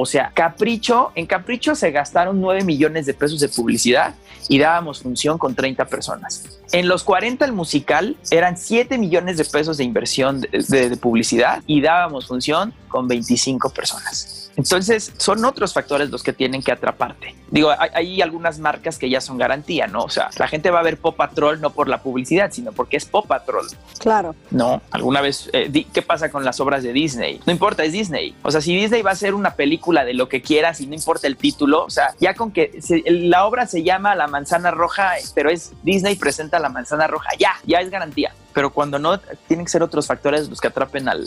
O 0.00 0.06
sea, 0.06 0.30
Capricho, 0.32 1.10
en 1.16 1.26
Capricho 1.26 1.74
se 1.74 1.90
gastaron 1.90 2.40
9 2.40 2.62
millones 2.62 3.04
de 3.06 3.14
pesos 3.14 3.40
de 3.40 3.48
publicidad 3.48 4.14
y 4.48 4.60
dábamos 4.60 5.02
función 5.02 5.38
con 5.38 5.56
30 5.56 5.86
personas. 5.86 6.44
En 6.70 6.86
los 6.86 7.02
40 7.02 7.44
el 7.44 7.52
musical 7.52 8.16
eran 8.30 8.56
7 8.56 8.96
millones 8.96 9.38
de 9.38 9.44
pesos 9.44 9.76
de 9.76 9.82
inversión 9.82 10.40
de, 10.40 10.96
publicidad 10.98 11.62
y 11.66 11.80
dábamos 11.80 12.28
función 12.28 12.72
con 12.86 13.08
25 13.08 13.70
personas. 13.70 14.47
Entonces, 14.58 15.12
son 15.18 15.44
otros 15.44 15.72
factores 15.72 16.10
los 16.10 16.22
que 16.24 16.32
tienen 16.32 16.62
que 16.62 16.72
atraparte. 16.72 17.34
Digo, 17.50 17.70
hay, 17.70 17.90
hay 17.94 18.22
algunas 18.22 18.58
marcas 18.58 18.98
que 18.98 19.08
ya 19.08 19.20
son 19.20 19.38
garantía, 19.38 19.86
¿no? 19.86 20.02
O 20.02 20.10
sea, 20.10 20.30
la 20.36 20.48
gente 20.48 20.70
va 20.72 20.80
a 20.80 20.82
ver 20.82 20.96
Pop 20.98 21.16
Patrol 21.16 21.60
no 21.60 21.70
por 21.70 21.88
la 21.88 22.02
publicidad, 22.02 22.50
sino 22.52 22.72
porque 22.72 22.96
es 22.96 23.04
Pop 23.06 23.26
Patrol. 23.28 23.66
Claro. 24.00 24.34
No, 24.50 24.82
alguna 24.90 25.20
vez, 25.20 25.48
eh, 25.52 25.68
di- 25.70 25.84
¿qué 25.84 26.02
pasa 26.02 26.28
con 26.30 26.44
las 26.44 26.58
obras 26.58 26.82
de 26.82 26.92
Disney? 26.92 27.40
No 27.46 27.52
importa, 27.52 27.84
es 27.84 27.92
Disney. 27.92 28.34
O 28.42 28.50
sea, 28.50 28.60
si 28.60 28.76
Disney 28.76 29.00
va 29.02 29.10
a 29.10 29.12
hacer 29.12 29.32
una 29.32 29.54
película 29.54 30.04
de 30.04 30.12
lo 30.14 30.28
que 30.28 30.42
quieras 30.42 30.80
y 30.80 30.86
no 30.88 30.94
importa 30.94 31.28
el 31.28 31.36
título, 31.36 31.84
o 31.84 31.90
sea, 31.90 32.14
ya 32.18 32.34
con 32.34 32.50
que 32.50 32.82
se- 32.82 33.04
la 33.06 33.46
obra 33.46 33.66
se 33.68 33.84
llama 33.84 34.16
La 34.16 34.26
Manzana 34.26 34.72
Roja, 34.72 35.12
pero 35.36 35.50
es 35.50 35.72
Disney 35.84 36.16
presenta 36.16 36.58
La 36.58 36.68
Manzana 36.68 37.06
Roja, 37.06 37.30
ya, 37.38 37.52
ya 37.64 37.78
es 37.78 37.90
garantía. 37.90 38.34
Pero 38.52 38.70
cuando 38.72 38.98
no, 38.98 39.20
tienen 39.46 39.66
que 39.66 39.70
ser 39.70 39.84
otros 39.84 40.08
factores 40.08 40.48
los 40.48 40.60
que 40.60 40.66
atrapen 40.66 41.08
al, 41.08 41.24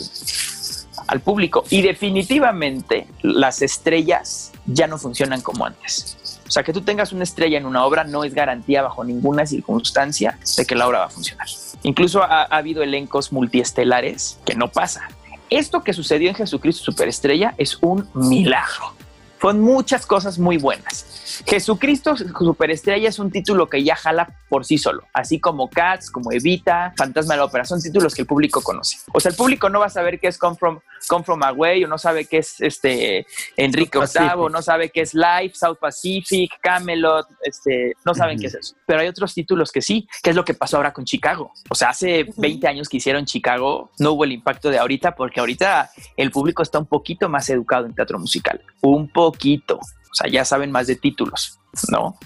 al 1.06 1.20
público. 1.20 1.64
Y 1.70 1.82
definitivamente 1.82 3.06
las 3.22 3.62
estrellas 3.62 4.52
ya 4.66 4.86
no 4.86 4.98
funcionan 4.98 5.40
como 5.40 5.66
antes. 5.66 6.40
O 6.46 6.50
sea, 6.50 6.62
que 6.62 6.72
tú 6.72 6.82
tengas 6.82 7.12
una 7.12 7.24
estrella 7.24 7.58
en 7.58 7.66
una 7.66 7.84
obra 7.84 8.04
no 8.04 8.24
es 8.24 8.34
garantía 8.34 8.82
bajo 8.82 9.04
ninguna 9.04 9.46
circunstancia 9.46 10.38
de 10.56 10.66
que 10.66 10.74
la 10.74 10.86
obra 10.86 10.98
va 11.00 11.04
a 11.06 11.10
funcionar. 11.10 11.46
Incluso 11.82 12.22
ha, 12.22 12.42
ha 12.42 12.56
habido 12.56 12.82
elencos 12.82 13.32
multiestelares 13.32 14.38
que 14.44 14.54
no 14.54 14.68
pasa. 14.68 15.08
Esto 15.50 15.82
que 15.82 15.92
sucedió 15.92 16.28
en 16.28 16.34
Jesucristo 16.34 16.84
Superestrella 16.84 17.54
es 17.58 17.78
un 17.80 18.08
milagro. 18.14 18.94
Fueron 19.42 19.60
muchas 19.60 20.06
cosas 20.06 20.38
muy 20.38 20.56
buenas. 20.56 21.42
Jesucristo 21.46 22.14
Superestrella 22.16 23.08
es 23.08 23.18
un 23.18 23.32
título 23.32 23.68
que 23.68 23.82
ya 23.82 23.96
jala 23.96 24.28
por 24.48 24.64
sí 24.64 24.78
solo, 24.78 25.02
así 25.12 25.40
como 25.40 25.68
Cats, 25.68 26.10
como 26.10 26.30
Evita, 26.30 26.92
Fantasma 26.96 27.34
de 27.34 27.38
la 27.38 27.46
Ópera, 27.46 27.64
son 27.64 27.82
títulos 27.82 28.14
que 28.14 28.22
el 28.22 28.28
público 28.28 28.60
conoce. 28.62 28.98
O 29.12 29.18
sea, 29.18 29.30
el 29.30 29.36
público 29.36 29.68
no 29.68 29.80
va 29.80 29.86
a 29.86 29.90
saber 29.90 30.20
qué 30.20 30.28
es 30.28 30.38
Come 30.38 30.56
From, 30.56 30.78
Come 31.08 31.24
From 31.24 31.42
Away, 31.42 31.82
o 31.84 31.88
no 31.88 31.98
sabe 31.98 32.26
qué 32.26 32.38
es 32.38 32.60
este 32.60 33.26
Enrique 33.56 33.98
VIII, 33.98 34.48
no 34.50 34.62
sabe 34.62 34.90
qué 34.90 35.00
es 35.00 35.14
Life, 35.14 35.54
South 35.54 35.78
Pacific, 35.80 36.52
Camelot, 36.60 37.26
este, 37.42 37.94
no 38.04 38.14
saben 38.14 38.36
Ujú. 38.36 38.42
qué 38.42 38.46
es 38.48 38.54
eso. 38.54 38.76
Pero 38.86 39.00
hay 39.00 39.08
otros 39.08 39.34
títulos 39.34 39.72
que 39.72 39.82
sí, 39.82 40.06
que 40.22 40.30
es 40.30 40.36
lo 40.36 40.44
que 40.44 40.54
pasó 40.54 40.76
ahora 40.76 40.92
con 40.92 41.04
Chicago. 41.04 41.52
O 41.68 41.74
sea, 41.74 41.88
hace 41.88 42.26
20 42.36 42.68
años 42.68 42.88
que 42.88 42.98
hicieron 42.98 43.24
Chicago, 43.24 43.90
no 43.98 44.12
hubo 44.12 44.24
el 44.24 44.32
impacto 44.32 44.70
de 44.70 44.78
ahorita, 44.78 45.16
porque 45.16 45.40
ahorita 45.40 45.90
el 46.16 46.30
público 46.30 46.62
está 46.62 46.78
un 46.78 46.86
poquito 46.86 47.28
más 47.28 47.48
educado 47.50 47.86
en 47.86 47.94
teatro 47.94 48.18
musical, 48.18 48.60
un 48.82 49.08
poquito. 49.32 49.76
O 49.76 50.14
sea, 50.14 50.30
ya 50.30 50.44
saben 50.44 50.70
más 50.70 50.86
de 50.86 50.96
títulos, 50.96 51.58
¿no? 51.88 52.18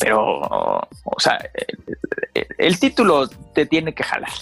Pero, 0.00 0.40
o 0.40 1.20
sea, 1.20 1.38
el, 2.34 2.46
el 2.58 2.80
título 2.80 3.28
te 3.54 3.64
tiene 3.66 3.94
que 3.94 4.02
jalar. 4.02 4.32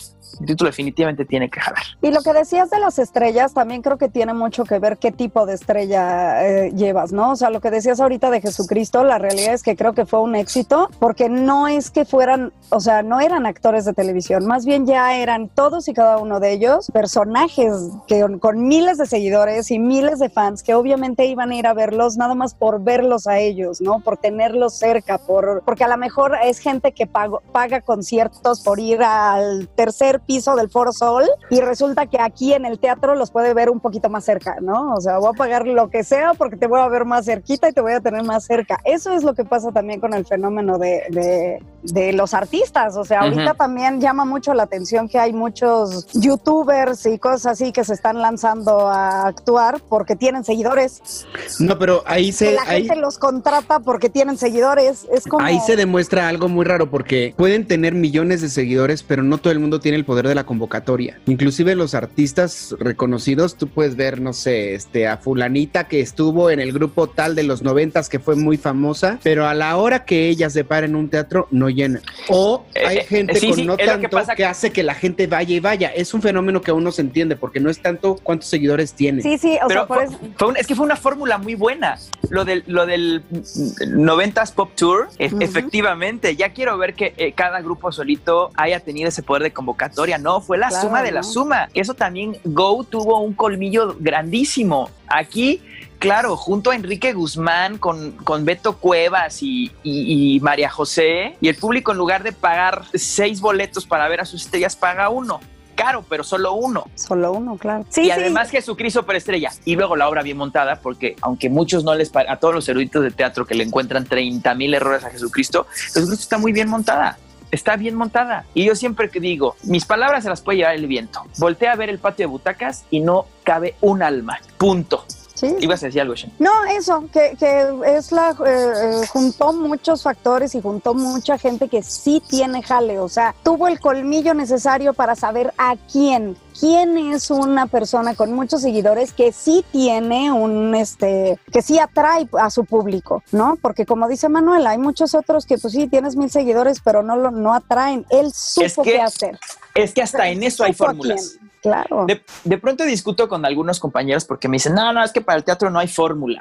El 0.40 0.46
título 0.46 0.68
definitivamente 0.68 1.24
tiene 1.24 1.48
que 1.48 1.60
jalar. 1.60 1.82
Y 2.02 2.10
lo 2.10 2.20
que 2.22 2.32
decías 2.32 2.70
de 2.70 2.78
las 2.78 2.98
estrellas 2.98 3.54
también 3.54 3.82
creo 3.82 3.96
que 3.98 4.08
tiene 4.08 4.34
mucho 4.34 4.64
que 4.64 4.78
ver 4.78 4.98
qué 4.98 5.12
tipo 5.12 5.46
de 5.46 5.54
estrella 5.54 6.46
eh, 6.46 6.72
llevas, 6.74 7.12
¿no? 7.12 7.32
O 7.32 7.36
sea, 7.36 7.50
lo 7.50 7.60
que 7.60 7.70
decías 7.70 8.00
ahorita 8.00 8.30
de 8.30 8.40
Jesucristo, 8.40 9.04
la 9.04 9.18
realidad 9.18 9.54
es 9.54 9.62
que 9.62 9.76
creo 9.76 9.92
que 9.94 10.04
fue 10.06 10.20
un 10.20 10.34
éxito 10.34 10.90
porque 10.98 11.28
no 11.28 11.68
es 11.68 11.90
que 11.90 12.04
fueran, 12.04 12.52
o 12.70 12.80
sea, 12.80 13.02
no 13.02 13.20
eran 13.20 13.46
actores 13.46 13.84
de 13.84 13.92
televisión, 13.94 14.46
más 14.46 14.64
bien 14.66 14.86
ya 14.86 15.16
eran 15.16 15.48
todos 15.48 15.88
y 15.88 15.94
cada 15.94 16.18
uno 16.18 16.40
de 16.40 16.52
ellos 16.52 16.90
personajes 16.92 17.72
que 18.06 18.24
con 18.40 18.66
miles 18.68 18.98
de 18.98 19.06
seguidores 19.06 19.70
y 19.70 19.78
miles 19.78 20.18
de 20.18 20.28
fans 20.28 20.62
que 20.62 20.74
obviamente 20.74 21.24
iban 21.26 21.50
a 21.50 21.54
ir 21.56 21.66
a 21.66 21.74
verlos 21.74 22.16
nada 22.16 22.34
más 22.34 22.54
por 22.54 22.82
verlos 22.82 23.26
a 23.26 23.38
ellos, 23.38 23.80
¿no? 23.80 24.00
Por 24.00 24.16
tenerlos 24.18 24.78
cerca, 24.78 25.18
por 25.18 25.62
porque 25.64 25.84
a 25.84 25.88
lo 25.88 25.96
mejor 25.96 26.36
es 26.44 26.58
gente 26.58 26.92
que 26.92 27.06
pago- 27.06 27.42
paga 27.52 27.80
conciertos 27.80 28.60
por 28.62 28.78
ir 28.80 29.02
al 29.02 29.68
tercer 29.74 30.15
piso 30.20 30.56
del 30.56 30.70
Foro 30.70 30.92
Sol 30.92 31.24
y 31.50 31.60
resulta 31.60 32.06
que 32.06 32.20
aquí 32.20 32.52
en 32.52 32.64
el 32.66 32.78
teatro 32.78 33.14
los 33.14 33.30
puede 33.30 33.54
ver 33.54 33.70
un 33.70 33.80
poquito 33.80 34.08
más 34.08 34.24
cerca, 34.24 34.56
¿no? 34.60 34.94
O 34.94 35.00
sea, 35.00 35.18
voy 35.18 35.30
a 35.34 35.36
pagar 35.36 35.66
lo 35.66 35.88
que 35.90 36.04
sea 36.04 36.34
porque 36.34 36.56
te 36.56 36.66
voy 36.66 36.80
a 36.80 36.88
ver 36.88 37.04
más 37.04 37.24
cerquita 37.26 37.68
y 37.68 37.72
te 37.72 37.80
voy 37.80 37.92
a 37.92 38.00
tener 38.00 38.22
más 38.22 38.44
cerca. 38.44 38.78
Eso 38.84 39.12
es 39.12 39.22
lo 39.22 39.34
que 39.34 39.44
pasa 39.44 39.72
también 39.72 40.00
con 40.00 40.14
el 40.14 40.26
fenómeno 40.26 40.78
de, 40.78 41.02
de- 41.10 41.62
de 41.82 42.12
los 42.12 42.34
artistas. 42.34 42.96
O 42.96 43.04
sea, 43.04 43.20
ahorita 43.20 43.50
Ujú. 43.50 43.54
también 43.56 44.00
llama 44.00 44.24
mucho 44.24 44.52
la 44.54 44.64
atención 44.64 45.08
que 45.08 45.18
hay 45.18 45.32
muchos 45.32 46.06
youtubers 46.14 47.06
y 47.06 47.18
cosas 47.18 47.46
así 47.46 47.72
que 47.72 47.84
se 47.84 47.94
están 47.94 48.20
lanzando 48.20 48.88
a 48.88 49.26
actuar 49.26 49.80
porque 49.88 50.16
tienen 50.16 50.42
seguidores. 50.44 51.26
No, 51.60 51.78
pero 51.78 52.02
ahí 52.06 52.26
Que 52.26 52.32
se, 52.32 52.52
la 52.54 52.62
ahí, 52.66 52.84
gente 52.86 53.00
los 53.00 53.18
contrata 53.18 53.80
porque 53.80 54.08
tienen 54.10 54.36
seguidores. 54.36 55.06
Es 55.12 55.24
como... 55.24 55.44
ahí 55.44 55.60
se 55.60 55.76
demuestra 55.76 56.28
algo 56.28 56.48
muy 56.48 56.64
raro 56.64 56.90
porque 56.90 57.34
pueden 57.36 57.66
tener 57.66 57.94
millones 57.94 58.40
de 58.40 58.48
seguidores, 58.48 59.02
pero 59.02 59.22
no 59.22 59.38
todo 59.38 59.52
el 59.52 59.60
mundo 59.60 59.78
tiene 59.80 59.96
el 59.98 60.04
poder 60.06 60.26
de 60.28 60.34
la 60.34 60.44
convocatoria. 60.44 61.18
Inclusive 61.26 61.74
los 61.74 61.94
artistas 61.94 62.74
reconocidos, 62.78 63.56
tú 63.56 63.68
puedes 63.68 63.96
ver, 63.96 64.20
no 64.20 64.32
sé, 64.32 64.74
este, 64.74 65.06
a 65.06 65.18
fulanita 65.18 65.88
que 65.88 66.00
estuvo 66.00 66.50
en 66.50 66.60
el 66.60 66.72
grupo 66.72 67.08
tal 67.08 67.34
de 67.34 67.42
los 67.42 67.62
noventas 67.62 68.08
que 68.08 68.18
fue 68.18 68.36
muy 68.36 68.56
famosa, 68.56 69.18
pero 69.22 69.46
a 69.46 69.52
la 69.54 69.76
hora 69.76 70.04
que 70.04 70.28
ella 70.28 70.48
se 70.48 70.64
para 70.64 70.86
en 70.86 70.96
un 70.96 71.10
teatro 71.10 71.48
no 71.50 71.68
llena. 71.68 72.00
O 72.28 72.64
hay 72.74 72.98
Eh, 72.98 73.00
eh, 73.00 73.04
gente 73.06 73.34
sí, 73.40 73.48
con 73.48 73.56
sí, 73.56 73.64
no 73.66 73.76
que 73.76 73.84
tanto 73.86 74.08
pasa 74.08 74.34
que 74.34 74.44
hace 74.46 74.70
que 74.70 74.82
la 74.82 74.94
gente 74.94 75.26
vaya 75.26 75.54
y 75.54 75.60
vaya. 75.60 75.88
Es 75.88 76.14
un 76.14 76.22
fenómeno 76.22 76.60
que 76.62 76.70
aún 76.70 76.84
no 76.84 76.92
se 76.92 77.02
entiende 77.02 77.36
porque 77.36 77.60
no 77.60 77.68
es 77.68 77.80
tanto 77.82 78.16
cuántos 78.22 78.48
seguidores 78.48 78.92
tiene. 78.94 79.22
Sí, 79.22 79.36
sí, 79.38 79.58
o 79.62 79.68
Pero 79.68 79.80
sea, 79.80 79.86
por 79.86 79.96
fue- 79.98 80.04
eso... 80.06 80.18
fue 80.38 80.48
un- 80.48 80.56
es 80.56 80.66
que 80.66 80.74
fue 80.74 80.84
una 80.84 80.96
fórmula 80.96 81.36
muy 81.38 81.54
buena. 81.56 81.98
Lo 82.30 82.44
del, 82.44 82.62
lo 82.66 82.86
del 82.86 83.22
90s 83.30 84.52
Pop 84.52 84.70
Tour, 84.76 85.08
e- 85.18 85.30
efectivamente, 85.40 86.36
ya 86.36 86.50
quiero 86.52 86.76
ver 86.78 86.94
que 86.94 87.14
eh, 87.16 87.32
cada 87.32 87.60
grupo 87.60 87.90
solito 87.92 88.50
haya 88.56 88.80
tenido 88.80 89.08
ese 89.08 89.22
poder 89.22 89.42
de 89.42 89.52
convocatoria. 89.52 89.95
No, 90.20 90.40
fue 90.40 90.58
la 90.58 90.68
Claro, 90.68 90.88
suma 90.88 91.02
de 91.02 91.10
la 91.12 91.22
suma. 91.22 91.68
Eso 91.74 91.94
también 91.94 92.36
Go 92.44 92.84
tuvo 92.84 93.20
un 93.20 93.32
colmillo 93.34 93.96
grandísimo. 93.98 94.90
Aquí, 95.08 95.62
claro, 95.98 96.36
junto 96.36 96.70
a 96.70 96.74
Enrique 96.76 97.12
Guzmán 97.14 97.78
con, 97.78 98.12
con 98.12 98.44
Beto 98.44 98.76
Cuevas 98.78 99.42
y, 99.42 99.72
y- 99.82 100.36
y 100.36 100.40
María 100.40 100.68
José, 100.68 101.36
y 101.40 101.48
el 101.48 101.56
público 101.56 101.92
en 101.92 101.98
lugar 101.98 102.22
de 102.22 102.32
pagar 102.32 102.84
seis 102.94 103.40
boletos 103.40 103.86
para 103.86 104.06
ver 104.08 104.20
a 104.20 104.24
sus 104.24 104.44
estrellas, 104.44 104.76
paga 104.76 105.08
uno. 105.08 105.40
Caro, 105.74 106.02
pero 106.08 106.24
solo 106.24 106.54
uno 106.54 106.86
Solo 106.94 107.32
uno, 107.32 107.58
claro. 107.58 107.84
Sí, 107.90 108.00
y 108.00 108.04
sí. 108.06 108.10
además 108.10 108.50
Jesucristo 108.50 109.00
Superestrella. 109.00 109.50
Y 109.66 109.76
luego 109.76 109.94
la 109.94 110.08
obra 110.08 110.22
bien 110.22 110.38
montada, 110.38 110.80
porque 110.80 111.16
aunque 111.20 111.50
muchos 111.50 111.84
no 111.84 111.94
les, 111.94 112.10
a 112.16 112.36
todos 112.36 112.54
los 112.54 112.66
eruditos 112.68 113.02
de 113.02 113.10
teatro 113.10 113.46
que 113.46 113.54
le 113.54 113.64
encuentran 113.64 114.06
30 114.06 114.54
mil 114.54 114.72
errores 114.72 115.04
a 115.04 115.10
Jesucristo, 115.10 115.66
Jesucristo 115.70 116.22
está 116.22 116.38
muy 116.38 116.52
bien 116.52 116.70
montada. 116.70 117.18
Está 117.50 117.76
bien 117.76 117.94
montada. 117.94 118.44
Y 118.54 118.64
yo 118.64 118.74
siempre 118.74 119.10
que 119.10 119.20
digo, 119.20 119.56
mis 119.64 119.84
palabras 119.84 120.24
se 120.24 120.30
las 120.30 120.40
puede 120.40 120.58
llevar 120.58 120.74
el 120.74 120.86
viento. 120.86 121.24
Voltea 121.38 121.72
a 121.72 121.76
ver 121.76 121.90
el 121.90 121.98
patio 121.98 122.24
de 122.24 122.30
butacas 122.32 122.84
y 122.90 123.00
no 123.00 123.26
cabe 123.44 123.74
un 123.80 124.02
alma. 124.02 124.38
Punto. 124.58 125.04
Sí. 125.36 125.54
Ibas 125.60 125.82
a 125.82 125.86
decir 125.86 126.00
algo, 126.00 126.14
Shen. 126.14 126.32
No, 126.38 126.50
eso, 126.64 127.04
que, 127.12 127.36
que 127.38 127.68
es 127.86 128.10
la, 128.10 128.30
eh, 128.30 129.02
eh, 129.02 129.06
juntó 129.08 129.52
muchos 129.52 130.02
factores 130.02 130.54
y 130.54 130.62
juntó 130.62 130.94
mucha 130.94 131.36
gente 131.36 131.68
que 131.68 131.82
sí 131.82 132.22
tiene 132.26 132.62
jale, 132.62 132.98
o 132.98 133.08
sea, 133.08 133.34
tuvo 133.42 133.68
el 133.68 133.78
colmillo 133.78 134.32
necesario 134.32 134.94
para 134.94 135.14
saber 135.14 135.52
a 135.58 135.76
quién, 135.92 136.38
quién 136.58 136.96
es 136.96 137.30
una 137.30 137.66
persona 137.66 138.14
con 138.14 138.32
muchos 138.32 138.62
seguidores 138.62 139.12
que 139.12 139.30
sí 139.32 139.62
tiene 139.70 140.32
un, 140.32 140.74
este, 140.74 141.38
que 141.52 141.60
sí 141.60 141.78
atrae 141.78 142.26
a 142.40 142.48
su 142.48 142.64
público, 142.64 143.22
¿no? 143.30 143.58
Porque 143.60 143.84
como 143.84 144.08
dice 144.08 144.30
Manuel, 144.30 144.66
hay 144.66 144.78
muchos 144.78 145.14
otros 145.14 145.44
que 145.44 145.58
pues 145.58 145.74
sí, 145.74 145.86
tienes 145.86 146.16
mil 146.16 146.30
seguidores, 146.30 146.80
pero 146.80 147.02
no 147.02 147.14
lo, 147.16 147.30
no 147.30 147.52
atraen, 147.52 148.06
él 148.08 148.32
supo 148.32 148.82
que 148.82 148.92
qué 148.92 149.00
hacer. 149.02 149.38
Es 149.74 149.92
que 149.92 150.00
hasta 150.00 150.28
en 150.28 150.42
eso 150.42 150.64
hay 150.64 150.72
fórmulas. 150.72 151.38
Claro. 151.66 152.06
De, 152.06 152.58
pronto 152.58 152.84
discuto 152.84 153.28
con 153.28 153.44
algunos 153.44 153.80
compañeros 153.80 154.24
porque 154.24 154.46
me 154.46 154.54
dicen, 154.54 154.74
no, 154.74 154.92
no, 154.92 155.02
es 155.02 155.10
que 155.10 155.20
para 155.20 155.36
el 155.36 155.42
teatro 155.42 155.68
no 155.68 155.80
hay 155.80 155.88
fórmula. 155.88 156.40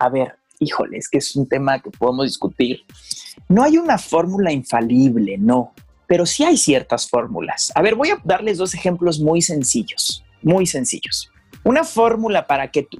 A 0.00 0.08
ver, 0.08 0.36
híjole, 0.58 0.98
es 0.98 1.08
que 1.08 1.18
es 1.18 1.36
un 1.36 1.48
tema 1.48 1.78
que 1.78 1.90
podemos 1.90 2.26
discutir. 2.26 2.80
No 3.48 3.62
hay 3.62 3.78
una 3.78 3.98
fórmula 3.98 4.50
infalible, 4.50 5.38
no, 5.38 5.74
pero 6.08 6.26
sí 6.26 6.42
hay 6.42 6.56
ciertas 6.56 7.08
fórmulas. 7.08 7.70
A 7.76 7.82
ver, 7.82 7.94
voy 7.94 8.10
a 8.10 8.20
darles 8.24 8.58
dos 8.58 8.74
ejemplos 8.74 9.20
muy 9.20 9.42
sencillos, 9.42 10.24
muy 10.42 10.66
sencillos. 10.66 11.30
Una 11.62 11.84
fórmula 11.84 12.48
para 12.48 12.72
que, 12.72 12.82
tu, 12.82 12.98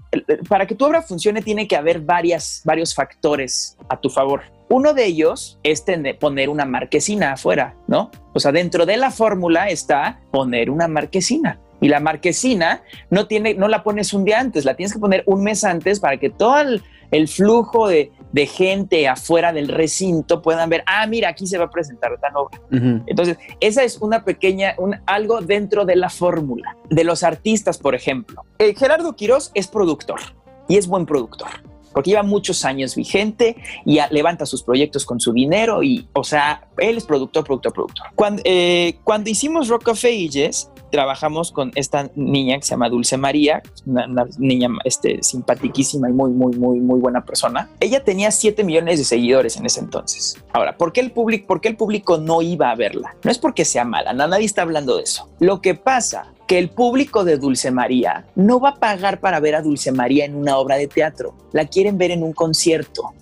para 0.48 0.68
que 0.68 0.76
tu 0.76 0.84
obra 0.84 1.02
funcione 1.02 1.42
tiene 1.42 1.66
que 1.66 1.74
haber 1.74 2.00
varias, 2.00 2.62
varios 2.64 2.94
factores 2.94 3.76
a 3.88 4.00
tu 4.00 4.10
favor. 4.10 4.42
Uno 4.68 4.94
de 4.94 5.04
ellos 5.04 5.58
es 5.62 5.84
poner 6.18 6.48
una 6.48 6.64
marquesina 6.64 7.32
afuera, 7.32 7.76
¿no? 7.86 8.10
O 8.32 8.40
sea, 8.40 8.52
dentro 8.52 8.86
de 8.86 8.96
la 8.96 9.10
fórmula 9.10 9.68
está 9.68 10.20
poner 10.30 10.70
una 10.70 10.88
marquesina. 10.88 11.60
Y 11.84 11.88
la 11.88 12.00
marquesina 12.00 12.82
no, 13.10 13.26
tiene, 13.26 13.52
no 13.52 13.68
la 13.68 13.82
pones 13.82 14.14
un 14.14 14.24
día 14.24 14.40
antes, 14.40 14.64
la 14.64 14.74
tienes 14.74 14.94
que 14.94 14.98
poner 14.98 15.22
un 15.26 15.42
mes 15.42 15.64
antes 15.64 16.00
para 16.00 16.16
que 16.16 16.30
todo 16.30 16.56
el, 16.58 16.82
el 17.10 17.28
flujo 17.28 17.88
de, 17.88 18.10
de, 18.32 18.46
gente 18.46 19.06
afuera 19.06 19.52
del 19.52 19.68
recinto 19.68 20.40
puedan 20.40 20.70
ver, 20.70 20.82
ah, 20.86 21.06
mira, 21.06 21.28
aquí 21.28 21.46
se 21.46 21.58
va 21.58 21.66
a 21.66 21.70
presentar 21.70 22.18
tal 22.22 22.32
obra. 22.36 22.58
Uh 22.72 22.76
-huh. 22.76 23.02
Entonces, 23.06 23.36
esa 23.60 23.82
es 23.84 23.98
una 24.00 24.24
pequeña, 24.24 24.74
un, 24.78 24.96
algo 25.04 25.42
dentro 25.42 25.84
de 25.84 25.96
la 25.96 26.08
fórmula 26.08 26.74
de 26.88 27.04
los 27.04 27.22
artistas, 27.22 27.76
por 27.76 27.94
ejemplo. 27.94 28.42
Eh, 28.58 28.74
Gerardo 28.74 29.14
Quirós 29.14 29.50
es 29.54 29.66
productor. 29.68 30.20
y 30.68 30.78
es 30.78 30.86
buen 30.86 31.04
productor 31.04 31.48
porque 31.92 32.10
lleva 32.10 32.22
muchos 32.24 32.64
años 32.64 32.96
vigente 32.96 33.56
y 33.84 33.98
a- 33.98 34.08
levanta 34.10 34.46
sus 34.46 34.62
proyectos 34.64 35.04
con 35.04 35.20
su 35.20 35.32
dinero 35.32 35.82
y, 35.82 36.08
o 36.14 36.24
sea, 36.24 36.66
él 36.78 36.96
es 36.96 37.04
productor, 37.04 37.44
productor, 37.44 37.72
productor. 37.72 38.06
Cuando, 38.16 38.42
eh, 38.44 38.96
cuando 39.04 39.28
hicimos 39.30 39.68
Rock 39.68 39.88
of 39.88 40.04
Ages, 40.04 40.70
trabajamos 40.94 41.50
con 41.50 41.72
esta 41.74 42.08
niña 42.14 42.56
que 42.56 42.62
se 42.62 42.70
llama 42.70 42.88
Dulce 42.88 43.16
María, 43.16 43.60
una, 43.84 44.06
niña 44.38 44.68
este, 44.84 45.20
simpaticísima 45.24 46.08
y 46.08 46.12
muy, 46.12 46.30
muy, 46.30 46.56
muy, 46.56 46.78
muy 46.78 47.00
buena 47.00 47.24
persona. 47.24 47.68
Ella 47.80 48.04
tenía 48.04 48.30
7 48.30 48.62
millones 48.62 49.00
de 49.00 49.04
seguidores 49.04 49.56
en 49.56 49.66
ese 49.66 49.80
entonces. 49.80 50.38
Ahora, 50.52 50.76
¿por 50.76 50.92
qué 50.92 51.00
el 51.00 51.10
público, 51.10 51.48
por 51.48 51.60
qué 51.60 51.66
el 51.68 51.76
público 51.76 52.16
no 52.18 52.42
iba 52.42 52.70
a 52.70 52.76
verla? 52.76 53.16
No 53.24 53.30
es 53.32 53.38
porque 53.40 53.64
sea 53.64 53.84
mala, 53.84 54.12
na- 54.12 54.28
nadie 54.28 54.44
está 54.46 54.62
hablando 54.62 54.96
de 54.96 55.02
eso. 55.02 55.28
Lo 55.40 55.60
que 55.60 55.74
pasa 55.74 56.32
que 56.46 56.58
el 56.58 56.68
público 56.70 57.24
de 57.24 57.38
Dulce 57.38 57.72
María 57.72 58.26
no 58.36 58.60
va 58.60 58.68
a 58.68 58.74
pagar 58.76 59.18
para 59.18 59.40
ver 59.40 59.56
a 59.56 59.62
Dulce 59.62 59.90
María 59.90 60.24
en 60.26 60.36
una 60.36 60.58
obra 60.58 60.76
de 60.76 60.86
teatro, 60.86 61.34
la 61.52 61.64
quieren 61.66 61.98
ver 61.98 62.12
en 62.12 62.22
un 62.22 62.32
concierto. 62.34 63.12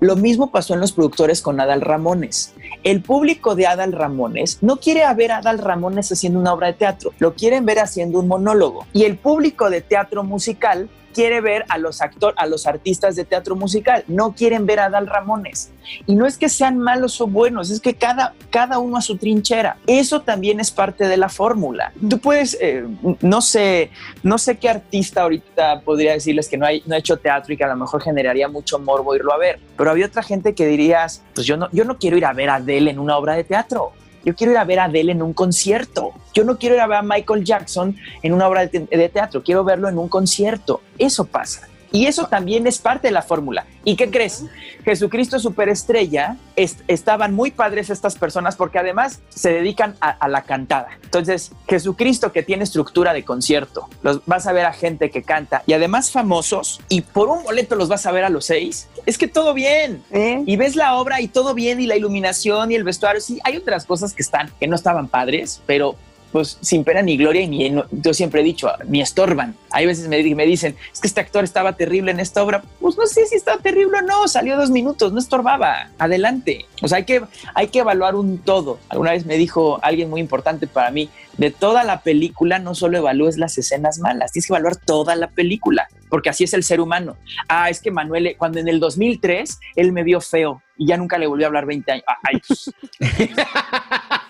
Lo 0.00 0.16
mismo 0.16 0.50
pasó 0.50 0.74
en 0.74 0.80
los 0.80 0.92
productores 0.92 1.42
con 1.42 1.60
Adal 1.60 1.80
Ramones. 1.80 2.54
El 2.82 3.02
público 3.02 3.54
de 3.54 3.66
Adal 3.66 3.92
Ramones 3.92 4.58
no 4.60 4.76
quiere 4.78 5.02
ver 5.14 5.32
a 5.32 5.38
Adal 5.38 5.58
Ramones 5.58 6.10
haciendo 6.10 6.38
una 6.38 6.52
obra 6.52 6.68
de 6.68 6.74
teatro, 6.74 7.12
lo 7.18 7.34
quieren 7.34 7.64
ver 7.64 7.78
haciendo 7.78 8.18
un 8.18 8.28
monólogo. 8.28 8.86
Y 8.92 9.04
el 9.04 9.16
público 9.16 9.70
de 9.70 9.80
teatro 9.80 10.24
musical 10.24 10.88
quiere 11.12 11.40
ver 11.40 11.64
a 11.68 11.78
los 11.78 12.00
actores, 12.00 12.36
a 12.38 12.46
los 12.46 12.66
artistas 12.66 13.16
de 13.16 13.24
teatro 13.24 13.56
musical, 13.56 14.04
no 14.08 14.32
quieren 14.32 14.66
ver 14.66 14.80
a 14.80 14.86
Adal 14.86 15.06
Ramones. 15.06 15.70
Y 16.06 16.14
no 16.14 16.26
es 16.26 16.38
que 16.38 16.48
sean 16.48 16.78
malos 16.78 17.20
o 17.20 17.26
buenos, 17.26 17.70
es 17.70 17.80
que 17.80 17.94
cada, 17.94 18.34
cada 18.50 18.78
uno 18.78 18.96
a 18.96 19.02
su 19.02 19.16
trinchera. 19.16 19.76
Eso 19.86 20.22
también 20.22 20.60
es 20.60 20.70
parte 20.70 21.06
de 21.06 21.16
la 21.16 21.28
fórmula. 21.28 21.92
Tú 22.08 22.18
puedes, 22.18 22.56
eh, 22.60 22.84
no 23.20 23.40
sé, 23.40 23.90
no 24.22 24.38
sé 24.38 24.56
qué 24.58 24.68
artista 24.68 25.22
ahorita 25.22 25.80
podría 25.80 26.12
decirles 26.12 26.48
que 26.48 26.56
no, 26.56 26.66
hay, 26.66 26.82
ha 26.90 26.96
hecho 26.96 27.16
teatro 27.16 27.52
y 27.52 27.56
que 27.56 27.64
a 27.64 27.68
lo 27.68 27.76
mejor 27.76 28.02
generaría 28.02 28.48
mucho 28.48 28.78
morbo 28.78 29.14
irlo 29.14 29.32
a 29.32 29.38
ver. 29.38 29.60
Pero 29.76 29.90
había 29.90 30.06
otra 30.06 30.22
gente 30.22 30.54
que 30.54 30.66
dirías, 30.66 31.22
pues 31.34 31.46
yo 31.46 31.56
no, 31.56 31.68
yo 31.72 31.84
no 31.84 31.98
quiero 31.98 32.16
ir 32.16 32.24
a 32.24 32.32
ver 32.32 32.48
a 32.48 32.56
Adele 32.56 32.90
en 32.90 32.98
una 32.98 33.16
obra 33.16 33.34
de 33.34 33.44
teatro. 33.44 33.92
Yo 34.24 34.34
quiero 34.34 34.52
ir 34.52 34.58
a 34.58 34.64
ver 34.64 34.78
a 34.80 34.84
Adele 34.84 35.12
en 35.12 35.22
un 35.22 35.32
concierto. 35.32 36.12
Yo 36.34 36.44
no 36.44 36.58
quiero 36.58 36.76
ir 36.76 36.80
a 36.80 36.86
ver 36.86 36.98
a 36.98 37.02
Michael 37.02 37.44
Jackson 37.44 37.96
en 38.22 38.32
una 38.32 38.48
obra 38.48 38.66
de, 38.66 38.80
de 38.80 39.08
teatro. 39.08 39.42
Quiero 39.42 39.64
verlo 39.64 39.88
en 39.88 39.98
un 39.98 40.08
concierto. 40.08 40.80
Eso 40.98 41.24
pasa. 41.24 41.68
Y 41.92 42.06
eso 42.06 42.26
también 42.26 42.66
es 42.66 42.78
parte 42.78 43.08
de 43.08 43.12
la 43.12 43.22
fórmula. 43.22 43.66
¿Y 43.84 43.96
qué 43.96 44.10
crees? 44.10 44.44
Jesucristo 44.84 45.38
Superestrella, 45.38 46.36
est- 46.56 46.80
estaban 46.88 47.34
muy 47.34 47.50
padres 47.50 47.90
estas 47.90 48.16
personas 48.16 48.56
porque 48.56 48.78
además 48.78 49.20
se 49.28 49.52
dedican 49.52 49.96
a, 50.00 50.10
a 50.10 50.28
la 50.28 50.42
cantada. 50.42 50.88
Entonces, 51.04 51.52
Jesucristo 51.68 52.32
que 52.32 52.42
tiene 52.42 52.64
estructura 52.64 53.12
de 53.12 53.24
concierto, 53.24 53.88
los 54.02 54.24
vas 54.26 54.46
a 54.46 54.52
ver 54.52 54.64
a 54.66 54.72
gente 54.72 55.10
que 55.10 55.22
canta 55.22 55.62
y 55.66 55.72
además 55.74 56.10
famosos 56.10 56.80
y 56.88 57.02
por 57.02 57.28
un 57.28 57.42
boleto 57.42 57.76
los 57.76 57.88
vas 57.88 58.06
a 58.06 58.12
ver 58.12 58.24
a 58.24 58.28
los 58.30 58.46
seis. 58.46 58.88
Es 59.06 59.18
que 59.18 59.28
todo 59.28 59.52
bien. 59.54 60.02
¿Sí? 60.12 60.42
Y 60.46 60.56
ves 60.56 60.76
la 60.76 60.94
obra 60.94 61.20
y 61.20 61.28
todo 61.28 61.54
bien 61.54 61.80
y 61.80 61.86
la 61.86 61.96
iluminación 61.96 62.72
y 62.72 62.76
el 62.76 62.84
vestuario. 62.84 63.20
Sí, 63.20 63.40
hay 63.44 63.56
otras 63.56 63.84
cosas 63.84 64.14
que 64.14 64.22
están, 64.22 64.50
que 64.60 64.66
no 64.68 64.76
estaban 64.76 65.08
padres, 65.08 65.60
pero 65.66 65.96
pues 66.32 66.58
sin 66.62 66.82
pena 66.82 67.02
ni 67.02 67.16
gloria 67.18 67.42
y 67.42 67.74
yo 67.90 68.14
siempre 68.14 68.40
he 68.40 68.44
dicho, 68.44 68.70
ni 68.88 69.02
estorban. 69.02 69.54
Hay 69.70 69.86
veces 69.86 70.08
me, 70.08 70.22
me 70.34 70.46
dicen, 70.46 70.76
es 70.92 71.00
que 71.00 71.06
este 71.06 71.20
actor 71.20 71.44
estaba 71.44 71.76
terrible 71.76 72.10
en 72.10 72.20
esta 72.20 72.42
obra. 72.42 72.62
Pues 72.80 72.96
no 72.96 73.06
sé 73.06 73.26
si 73.26 73.36
estaba 73.36 73.60
terrible 73.60 73.98
o 73.98 74.02
no, 74.02 74.26
salió 74.28 74.56
dos 74.56 74.70
minutos, 74.70 75.12
no 75.12 75.18
estorbaba. 75.18 75.90
Adelante. 75.98 76.64
O 76.80 76.88
sea, 76.88 76.98
hay 76.98 77.04
que, 77.04 77.22
hay 77.54 77.68
que 77.68 77.80
evaluar 77.80 78.14
un 78.14 78.38
todo. 78.38 78.78
Alguna 78.88 79.12
vez 79.12 79.26
me 79.26 79.36
dijo 79.36 79.78
alguien 79.82 80.08
muy 80.08 80.20
importante 80.20 80.66
para 80.66 80.90
mí, 80.90 81.10
de 81.36 81.50
toda 81.50 81.84
la 81.84 82.00
película 82.00 82.58
no 82.58 82.74
solo 82.74 82.98
evalúes 82.98 83.38
las 83.38 83.56
escenas 83.58 83.98
malas, 83.98 84.32
tienes 84.32 84.46
que 84.46 84.52
evaluar 84.52 84.76
toda 84.76 85.16
la 85.16 85.28
película, 85.28 85.88
porque 86.08 86.30
así 86.30 86.44
es 86.44 86.54
el 86.54 86.62
ser 86.62 86.80
humano. 86.80 87.16
Ah, 87.48 87.70
es 87.70 87.80
que 87.80 87.90
Manuel, 87.90 88.26
eh, 88.26 88.36
cuando 88.36 88.58
en 88.58 88.68
el 88.68 88.80
2003 88.80 89.58
él 89.76 89.92
me 89.92 90.02
vio 90.02 90.20
feo 90.20 90.62
y 90.76 90.86
ya 90.86 90.96
nunca 90.96 91.18
le 91.18 91.26
volvió 91.26 91.46
a 91.46 91.48
hablar 91.48 91.66
20 91.66 91.92
años. 91.92 92.04
Ay, 92.22 92.40
pues, 92.46 92.70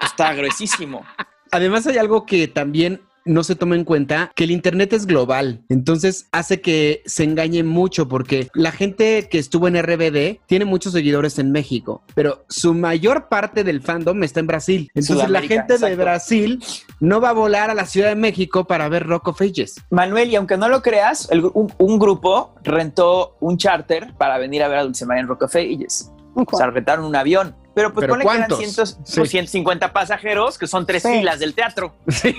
está 0.03 0.35
gruesísimo. 0.35 1.05
Además 1.53 1.87
hay 1.87 1.99
algo 1.99 2.25
que 2.25 2.49
también 2.49 3.03
no 3.25 3.45
se 3.45 3.55
toma 3.55 3.77
en 3.77 3.85
cuenta, 3.85 4.33
que 4.35 4.45
el 4.45 4.51
Internet 4.51 4.93
es 4.95 5.07
global. 5.07 5.63
Entonces 5.69 6.29
hace 6.33 6.61
que 6.61 7.03
se 7.07 7.25
engañe 7.25 7.63
mucho 7.63 8.09
porque 8.09 8.49
la 8.55 8.73
gente 8.73 9.29
que 9.31 9.39
estuvo 9.39 9.69
en 9.69 9.81
RBD 9.81 10.41
tiene 10.47 10.65
muchos 10.65 10.93
seguidores 10.93 11.39
en 11.39 11.53
México, 11.53 12.03
pero 12.15 12.45
su 12.49 12.75
mayor 12.75 13.29
parte 13.29 13.65
del 13.65 13.83
fandom 13.83 14.23
está 14.23 14.41
en 14.41 14.47
Brasil. 14.47 14.91
Entonces 14.95 15.31
la 15.31 15.43
gente 15.43 15.79
de. 15.79 15.93
Brasil 15.93 16.65
no 17.01 17.21
va 17.21 17.29
a 17.29 17.33
volar 17.35 17.69
a 17.69 17.75
la 17.75 17.85
Ciudad 17.85 18.09
de 18.09 18.17
México 18.17 18.65
para 18.65 18.89
ver 18.89 19.07
Rock 19.07 19.29
of 19.29 19.43
Ages. 19.43 19.77
Manuel, 19.91 20.31
y 20.31 20.37
aunque 20.37 20.57
no 20.57 20.69
lo 20.69 20.81
creas, 20.81 21.31
el 21.31 21.45
un, 21.45 21.73
un 21.79 21.99
grupo 21.99 22.55
rentó 22.65 23.37
un 23.41 23.59
charter 23.59 24.15
para 24.17 24.39
venir 24.39 24.63
a 24.63 24.69
ver 24.69 24.79
a 24.79 24.85
Dulce 24.85 25.05
María 25.05 25.21
en 25.21 25.29
Rock 25.29 25.43
of 25.43 25.55
Ages. 25.55 26.11
O 26.35 26.57
sea, 26.57 26.69
rentaron 26.71 27.05
un 27.05 27.15
avión. 27.15 27.55
Pero 27.75 27.93
pues 27.93 28.03
¿Pero 28.03 28.13
ponle 28.13 28.25
que 28.25 28.31
eran 28.31 28.49
cuántos? 28.49 28.59
cientos- 28.59 28.99
Sí. 29.05 29.15
pues, 29.21 29.31
150 29.31 29.93
pasajeros, 29.93 30.59
que 30.59 30.67
son 30.67 30.85
tres 30.87 31.03
Sí. 31.03 31.09
filas 31.09 31.39
del 31.39 31.55
teatro. 31.55 31.95
Sí. 32.09 32.35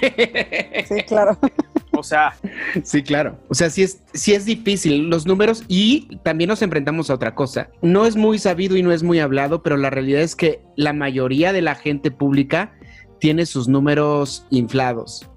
Sí, 0.88 1.04
claro. 1.08 1.38
O 1.96 2.04
sea, 2.04 2.36
Sí, 2.84 3.04
claro. 3.04 3.38
O 3.50 3.54
sea, 3.56 3.70
sí 3.70 3.84
es, 3.84 4.00
sí 4.14 4.34
es 4.34 4.46
difícil 4.46 5.10
los 5.10 5.26
números 5.26 5.64
y 5.68 6.18
también 6.24 6.48
nos 6.50 6.62
enfrentamos 6.62 7.10
a 7.10 7.14
otra 7.16 7.34
cosa. 7.36 7.70
No 7.82 8.06
es 8.06 8.16
muy 8.16 8.40
sabido 8.40 8.76
y 8.78 8.84
no 8.84 8.92
es 8.92 9.04
muy 9.04 9.20
hablado, 9.20 9.62
pero 9.64 9.78
la 9.78 9.90
realidad 9.90 10.22
es 10.22 10.36
que 10.36 10.62
la 10.76 10.94
mayoría 10.94 11.54
de 11.54 11.62
la 11.62 11.76
gente 11.76 12.12
pública 12.12 12.74
tiene 13.20 13.46
sus 13.46 13.68
números 13.68 14.46
inflados. 14.50 15.30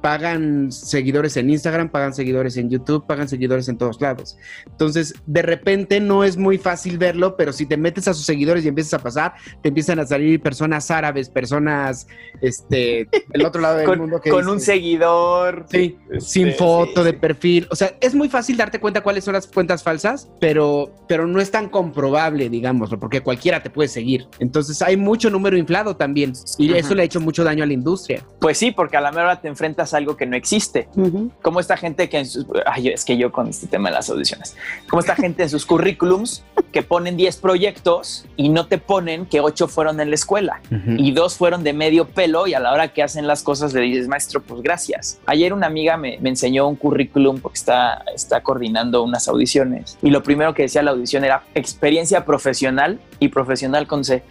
Pagan 0.00 0.72
seguidores 0.72 1.36
en 1.36 1.50
Instagram, 1.50 1.88
pagan 1.90 2.14
seguidores 2.14 2.56
en 2.56 2.70
YouTube, 2.70 3.06
pagan 3.06 3.28
seguidores 3.28 3.68
en 3.68 3.76
todos 3.78 4.00
lados. 4.00 4.36
Entonces, 4.66 5.14
de 5.26 5.42
repente 5.42 6.00
no 6.00 6.24
es 6.24 6.36
muy 6.36 6.58
fácil 6.58 6.98
verlo, 6.98 7.36
pero 7.36 7.52
si 7.52 7.66
te 7.66 7.76
metes 7.76 8.08
a 8.08 8.14
sus 8.14 8.24
seguidores 8.24 8.64
y 8.64 8.68
empiezas 8.68 8.94
a 8.94 8.98
pasar, 9.02 9.34
te 9.62 9.68
empiezan 9.68 9.98
a 10.00 10.06
salir 10.06 10.40
personas 10.40 10.90
árabes, 10.90 11.28
personas 11.28 12.06
este, 12.40 13.08
del 13.28 13.44
otro 13.44 13.60
lado 13.60 13.76
del 13.76 13.86
con, 13.86 13.98
mundo 13.98 14.20
que 14.20 14.30
con 14.30 14.48
un 14.48 14.56
dices- 14.58 14.64
seguidor. 14.66 15.66
Sí, 15.70 15.98
Este, 16.10 16.20
sin 16.20 16.52
foto 16.54 17.00
sí, 17.00 17.04
de 17.04 17.10
sí. 17.10 17.16
perfil. 17.16 17.68
O 17.70 17.76
sea, 17.76 17.92
es 18.00 18.14
muy 18.14 18.28
fácil 18.28 18.56
darte 18.56 18.80
cuenta 18.80 19.02
cuáles 19.02 19.24
son 19.24 19.34
las 19.34 19.46
cuentas 19.46 19.82
falsas, 19.82 20.28
pero, 20.40 20.94
pero 21.08 21.26
no 21.26 21.40
es 21.40 21.50
tan 21.50 21.68
comprobable, 21.68 22.48
digámoslo, 22.48 22.98
porque 22.98 23.20
cualquiera 23.20 23.62
te 23.62 23.70
puede 23.70 23.88
seguir. 23.88 24.26
Entonces 24.38 24.80
hay 24.82 24.96
mucho 24.96 25.30
número 25.30 25.56
inflado 25.56 25.96
también 25.96 26.32
y 26.58 26.70
Ajá. 26.70 26.78
eso 26.78 26.94
le 26.94 27.02
ha 27.02 27.04
hecho 27.04 27.20
mucho 27.20 27.44
daño 27.44 27.64
a 27.64 27.66
la 27.66 27.72
industria. 27.72 28.24
Pues 28.40 28.58
sí, 28.58 28.70
porque 28.70 28.96
a 28.96 29.00
la 29.00 29.12
mera 29.12 29.40
te 29.40 29.48
enfrentas 29.48 29.89
a 29.94 29.98
algo 29.98 30.16
que 30.16 30.26
no 30.26 30.36
existe. 30.36 30.88
Ujú. 30.96 31.30
Como 31.42 31.60
esta 31.60 31.76
gente 31.76 32.08
que 32.08 32.18
en 32.18 32.26
sus... 32.26 32.46
Ay, 32.66 32.88
es 32.88 33.04
que 33.04 33.16
yo 33.16 33.32
con 33.32 33.48
este 33.48 33.66
tema 33.66 33.88
de 33.88 33.96
las 33.96 34.10
audiciones. 34.10 34.56
Como 34.88 35.00
esta 35.00 35.14
gente 35.14 35.42
en 35.42 35.50
sus 35.50 35.66
currículums 35.66 36.42
que 36.72 36.82
ponen 36.82 37.16
10 37.16 37.36
proyectos 37.38 38.26
y 38.36 38.48
no 38.48 38.66
te 38.66 38.78
ponen 38.78 39.26
que 39.26 39.40
8 39.40 39.68
fueron 39.68 40.00
en 40.00 40.10
la 40.10 40.14
escuela 40.14 40.60
y 40.70 41.12
dos 41.12 41.36
fueron 41.36 41.64
de 41.64 41.72
medio 41.72 42.08
pelo 42.08 42.46
y 42.46 42.54
a 42.54 42.60
la 42.60 42.72
hora 42.72 42.92
que 42.92 43.02
hacen 43.02 43.26
las 43.26 43.42
cosas 43.42 43.72
le 43.72 43.80
dices, 43.82 44.08
maestro, 44.08 44.40
pues 44.42 44.62
gracias. 44.62 45.18
Ayer 45.26 45.52
una 45.52 45.66
amiga 45.66 45.96
me, 45.96 46.18
me 46.20 46.28
enseñó 46.28 46.68
un 46.68 46.76
currículum 46.76 47.40
porque 47.40 47.58
está, 47.58 48.04
está 48.14 48.42
coordinando 48.42 49.02
unas 49.02 49.28
audiciones 49.28 49.98
y 50.02 50.10
lo 50.10 50.22
primero 50.22 50.54
que 50.54 50.62
decía 50.62 50.82
la 50.82 50.92
audición 50.92 51.24
era 51.24 51.42
experiencia 51.54 52.24
profesional 52.24 53.00
y 53.18 53.28
profesional 53.28 53.86
con 53.86 54.04
C. 54.04 54.22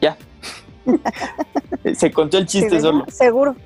Ya. 0.00 0.16
Se 1.94 2.10
contó 2.10 2.38
el 2.38 2.46
chiste 2.46 2.76
Sí, 2.76 2.80
solo. 2.80 3.04
Seguro. 3.08 3.56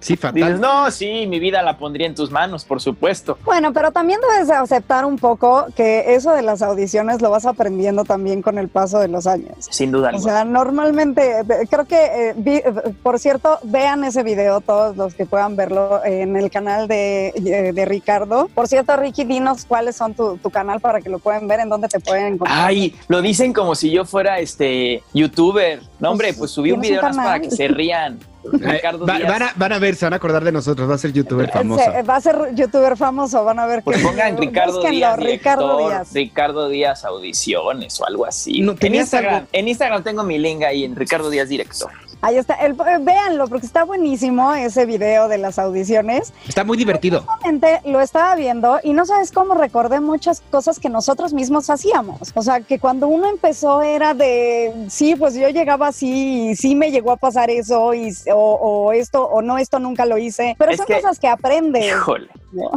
Sí, 0.00 0.14
Dices, 0.14 0.20
fatal. 0.20 0.60
no, 0.60 0.90
sí, 0.90 1.26
mi 1.26 1.38
vida 1.38 1.62
la 1.62 1.78
pondría 1.78 2.06
en 2.06 2.14
tus 2.14 2.30
manos, 2.30 2.64
por 2.64 2.80
supuesto. 2.80 3.38
Bueno, 3.44 3.72
pero 3.72 3.90
también 3.90 4.20
debes 4.30 4.48
de 4.48 4.54
aceptar 4.54 5.04
un 5.06 5.16
poco 5.16 5.66
que 5.74 6.14
eso 6.14 6.32
de 6.32 6.42
las 6.42 6.60
audiciones 6.62 7.22
lo 7.22 7.30
vas 7.30 7.46
aprendiendo 7.46 8.04
también 8.04 8.42
con 8.42 8.58
el 8.58 8.68
paso 8.68 8.98
de 8.98 9.08
los 9.08 9.26
años. 9.26 9.54
Sin 9.70 9.90
duda 9.92 10.08
O 10.08 10.14
alguna. 10.16 10.32
sea, 10.32 10.44
normalmente, 10.44 11.42
creo 11.70 11.84
que, 11.86 12.04
eh, 12.30 12.34
vi- 12.36 12.62
por 13.02 13.18
cierto, 13.18 13.58
vean 13.62 14.04
ese 14.04 14.22
video, 14.22 14.60
todos 14.60 14.96
los 14.96 15.14
que 15.14 15.24
puedan 15.26 15.56
verlo 15.56 16.04
en 16.04 16.36
el 16.36 16.50
canal 16.50 16.86
de, 16.86 17.28
eh, 17.28 17.72
de 17.72 17.84
Ricardo. 17.86 18.48
Por 18.54 18.68
cierto, 18.68 18.96
Ricky, 18.96 19.24
dinos 19.24 19.64
cuáles 19.64 19.96
son 19.96 20.12
tu, 20.14 20.36
tu 20.36 20.50
canal 20.50 20.80
para 20.80 21.00
que 21.00 21.08
lo 21.08 21.18
pueden 21.18 21.48
ver, 21.48 21.60
en 21.60 21.68
dónde 21.70 21.88
te 21.88 22.00
pueden 22.00 22.34
encontrar. 22.34 22.66
Ay, 22.68 22.94
lo 23.08 23.22
dicen 23.22 23.52
como 23.54 23.74
si 23.74 23.90
yo 23.90 24.04
fuera 24.04 24.38
este 24.38 25.02
youtuber. 25.14 25.80
No, 25.98 26.10
hombre, 26.10 26.28
Pues, 26.28 26.38
pues 26.38 26.50
subí 26.50 26.72
un 26.72 26.80
¿tienes 26.82 27.00
video 27.00 27.10
un 27.10 27.16
más 27.16 27.26
para 27.26 27.40
que 27.40 27.50
se 27.50 27.68
rían. 27.68 28.18
Ricardo 28.52 29.06
Va- 29.06 29.18
van, 29.26 29.42
a, 29.42 29.52
van 29.56 29.72
a 29.72 29.78
ver, 29.78 29.96
se 29.96 30.04
van 30.06 30.12
a 30.12 30.16
acordar 30.16 30.44
de 30.44 30.52
nosotros, 30.52 30.88
va 30.88 30.94
a 30.94 30.98
ser 30.98 31.12
youtuber 31.12 31.50
famoso. 31.50 31.82
se- 31.84 32.02
va 32.02 32.16
a 32.16 32.20
ser 32.20 32.36
youtuber 32.54 32.96
famoso, 32.96 33.44
van 33.44 33.58
a 33.58 33.66
ver 33.66 33.82
Pues 33.82 33.96
que 33.98 34.02
pongan 34.04 34.36
Ricardo 34.36 34.82
Díaz, 34.82 35.18
Ricardo 35.18 35.78
Díaz. 35.78 36.12
Ricardo 36.12 36.68
Díaz 36.68 37.04
audiciones 37.04 38.00
o 38.00 38.06
algo 38.06 38.26
así. 38.26 38.60
No, 38.60 38.72
en, 38.72 38.78
tenías 38.78 39.04
Instagram, 39.04 39.34
algo- 39.34 39.48
en 39.52 39.68
Instagram 39.68 40.02
tengo 40.02 40.22
mi 40.24 40.38
link 40.38 40.62
ahí 40.62 40.84
en 40.84 40.94
Ricardo 40.96 41.30
Díaz 41.30 41.48
director. 41.48 41.90
Ahí 42.24 42.38
está, 42.38 42.54
el, 42.54 42.72
eh, 42.72 42.98
véanlo 43.00 43.46
porque 43.48 43.66
está 43.66 43.84
buenísimo 43.84 44.54
ese 44.54 44.86
video 44.86 45.28
de 45.28 45.36
las 45.36 45.58
audiciones. 45.58 46.32
Está 46.48 46.64
muy 46.64 46.78
divertido. 46.78 47.20
Justamente 47.26 47.80
lo 47.84 48.00
estaba 48.00 48.34
viendo 48.34 48.78
y 48.82 48.94
no 48.94 49.04
sabes 49.04 49.30
cómo 49.30 49.52
recordé 49.54 50.00
muchas 50.00 50.40
cosas 50.50 50.78
que 50.78 50.88
nosotros 50.88 51.34
mismos 51.34 51.68
hacíamos. 51.68 52.32
O 52.34 52.40
sea, 52.42 52.60
que 52.62 52.78
cuando 52.78 53.08
uno 53.08 53.28
empezó 53.28 53.82
era 53.82 54.14
de, 54.14 54.86
sí, 54.88 55.16
pues 55.16 55.34
yo 55.34 55.48
llegaba 55.50 55.88
así 55.88 56.50
y 56.50 56.56
sí 56.56 56.74
me 56.74 56.90
llegó 56.90 57.12
a 57.12 57.16
pasar 57.16 57.50
eso 57.50 57.92
y, 57.92 58.10
o, 58.32 58.34
o 58.54 58.92
esto 58.92 59.22
o 59.24 59.42
no, 59.42 59.58
esto 59.58 59.78
nunca 59.78 60.06
lo 60.06 60.16
hice. 60.16 60.54
Pero 60.58 60.70
Es 60.70 60.78
son 60.78 60.86
que- 60.86 60.94
cosas 60.94 61.18
que 61.18 61.28
aprendes. 61.28 61.86
Híjole. 61.86 62.28
¿no? 62.52 62.70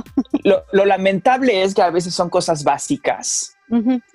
Lo, 0.43 0.63
lo 0.71 0.85
lamentable 0.85 1.63
es 1.63 1.73
que 1.73 1.81
a 1.83 1.89
veces 1.91 2.13
son 2.13 2.29
cosas 2.29 2.63
básicas 2.63 3.53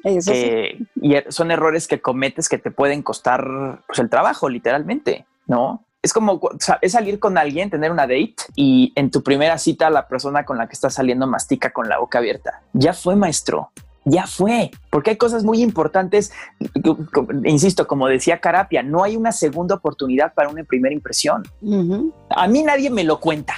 Eso 0.05 0.33
sí. 0.33 0.87
y 0.97 1.15
er- 1.15 1.31
son 1.31 1.51
errores 1.51 1.87
que 1.89 2.01
cometes 2.01 2.49
que 2.49 2.59
te 2.59 2.71
pueden 2.71 3.03
costar 3.03 3.83
pues, 3.87 3.99
el 3.99 4.09
trabajo, 4.09 4.49
literalmente, 4.49 5.27
¿no? 5.47 5.85
Es 6.03 6.13
como 6.13 6.41
es 6.81 6.93
salir 6.93 7.21
con 7.21 7.39
alguien, 7.39 7.71
tener 7.71 7.93
una 7.93 8.03
date 8.09 8.35
y 8.57 8.93
en 8.97 9.11
tu 9.13 9.23
primera 9.23 9.57
cita 9.59 9.89
la 9.89 10.09
persona 10.09 10.45
con 10.45 10.59
la 10.59 10.67
que 10.67 10.73
estás 10.73 10.95
saliendo 10.95 11.27
mastica 11.29 11.71
con 11.73 11.89
la 11.89 11.99
boca 11.99 12.19
abierta. 12.19 12.63
Ya 12.73 12.93
fue, 12.93 13.15
maestro. 13.15 13.71
Ya 14.05 14.27
fue, 14.27 14.73
porque 14.91 15.11
hay 15.11 15.17
cosas 15.17 15.45
muy 15.45 15.63
importantes. 15.63 16.33
Insisto, 17.45 17.87
como 17.87 18.09
decía 18.09 18.41
Carapia, 18.41 18.83
no 18.83 19.05
hay 19.05 19.15
una 19.17 19.31
segunda 19.31 19.77
oportunidad 19.77 20.35
para 20.35 20.49
una 20.49 20.65
primera 20.65 20.93
impresión. 20.93 21.45
A 22.31 22.49
mí 22.49 22.63
nadie 22.65 22.91
me 22.91 23.05
lo 23.05 23.21
cuenta. 23.21 23.55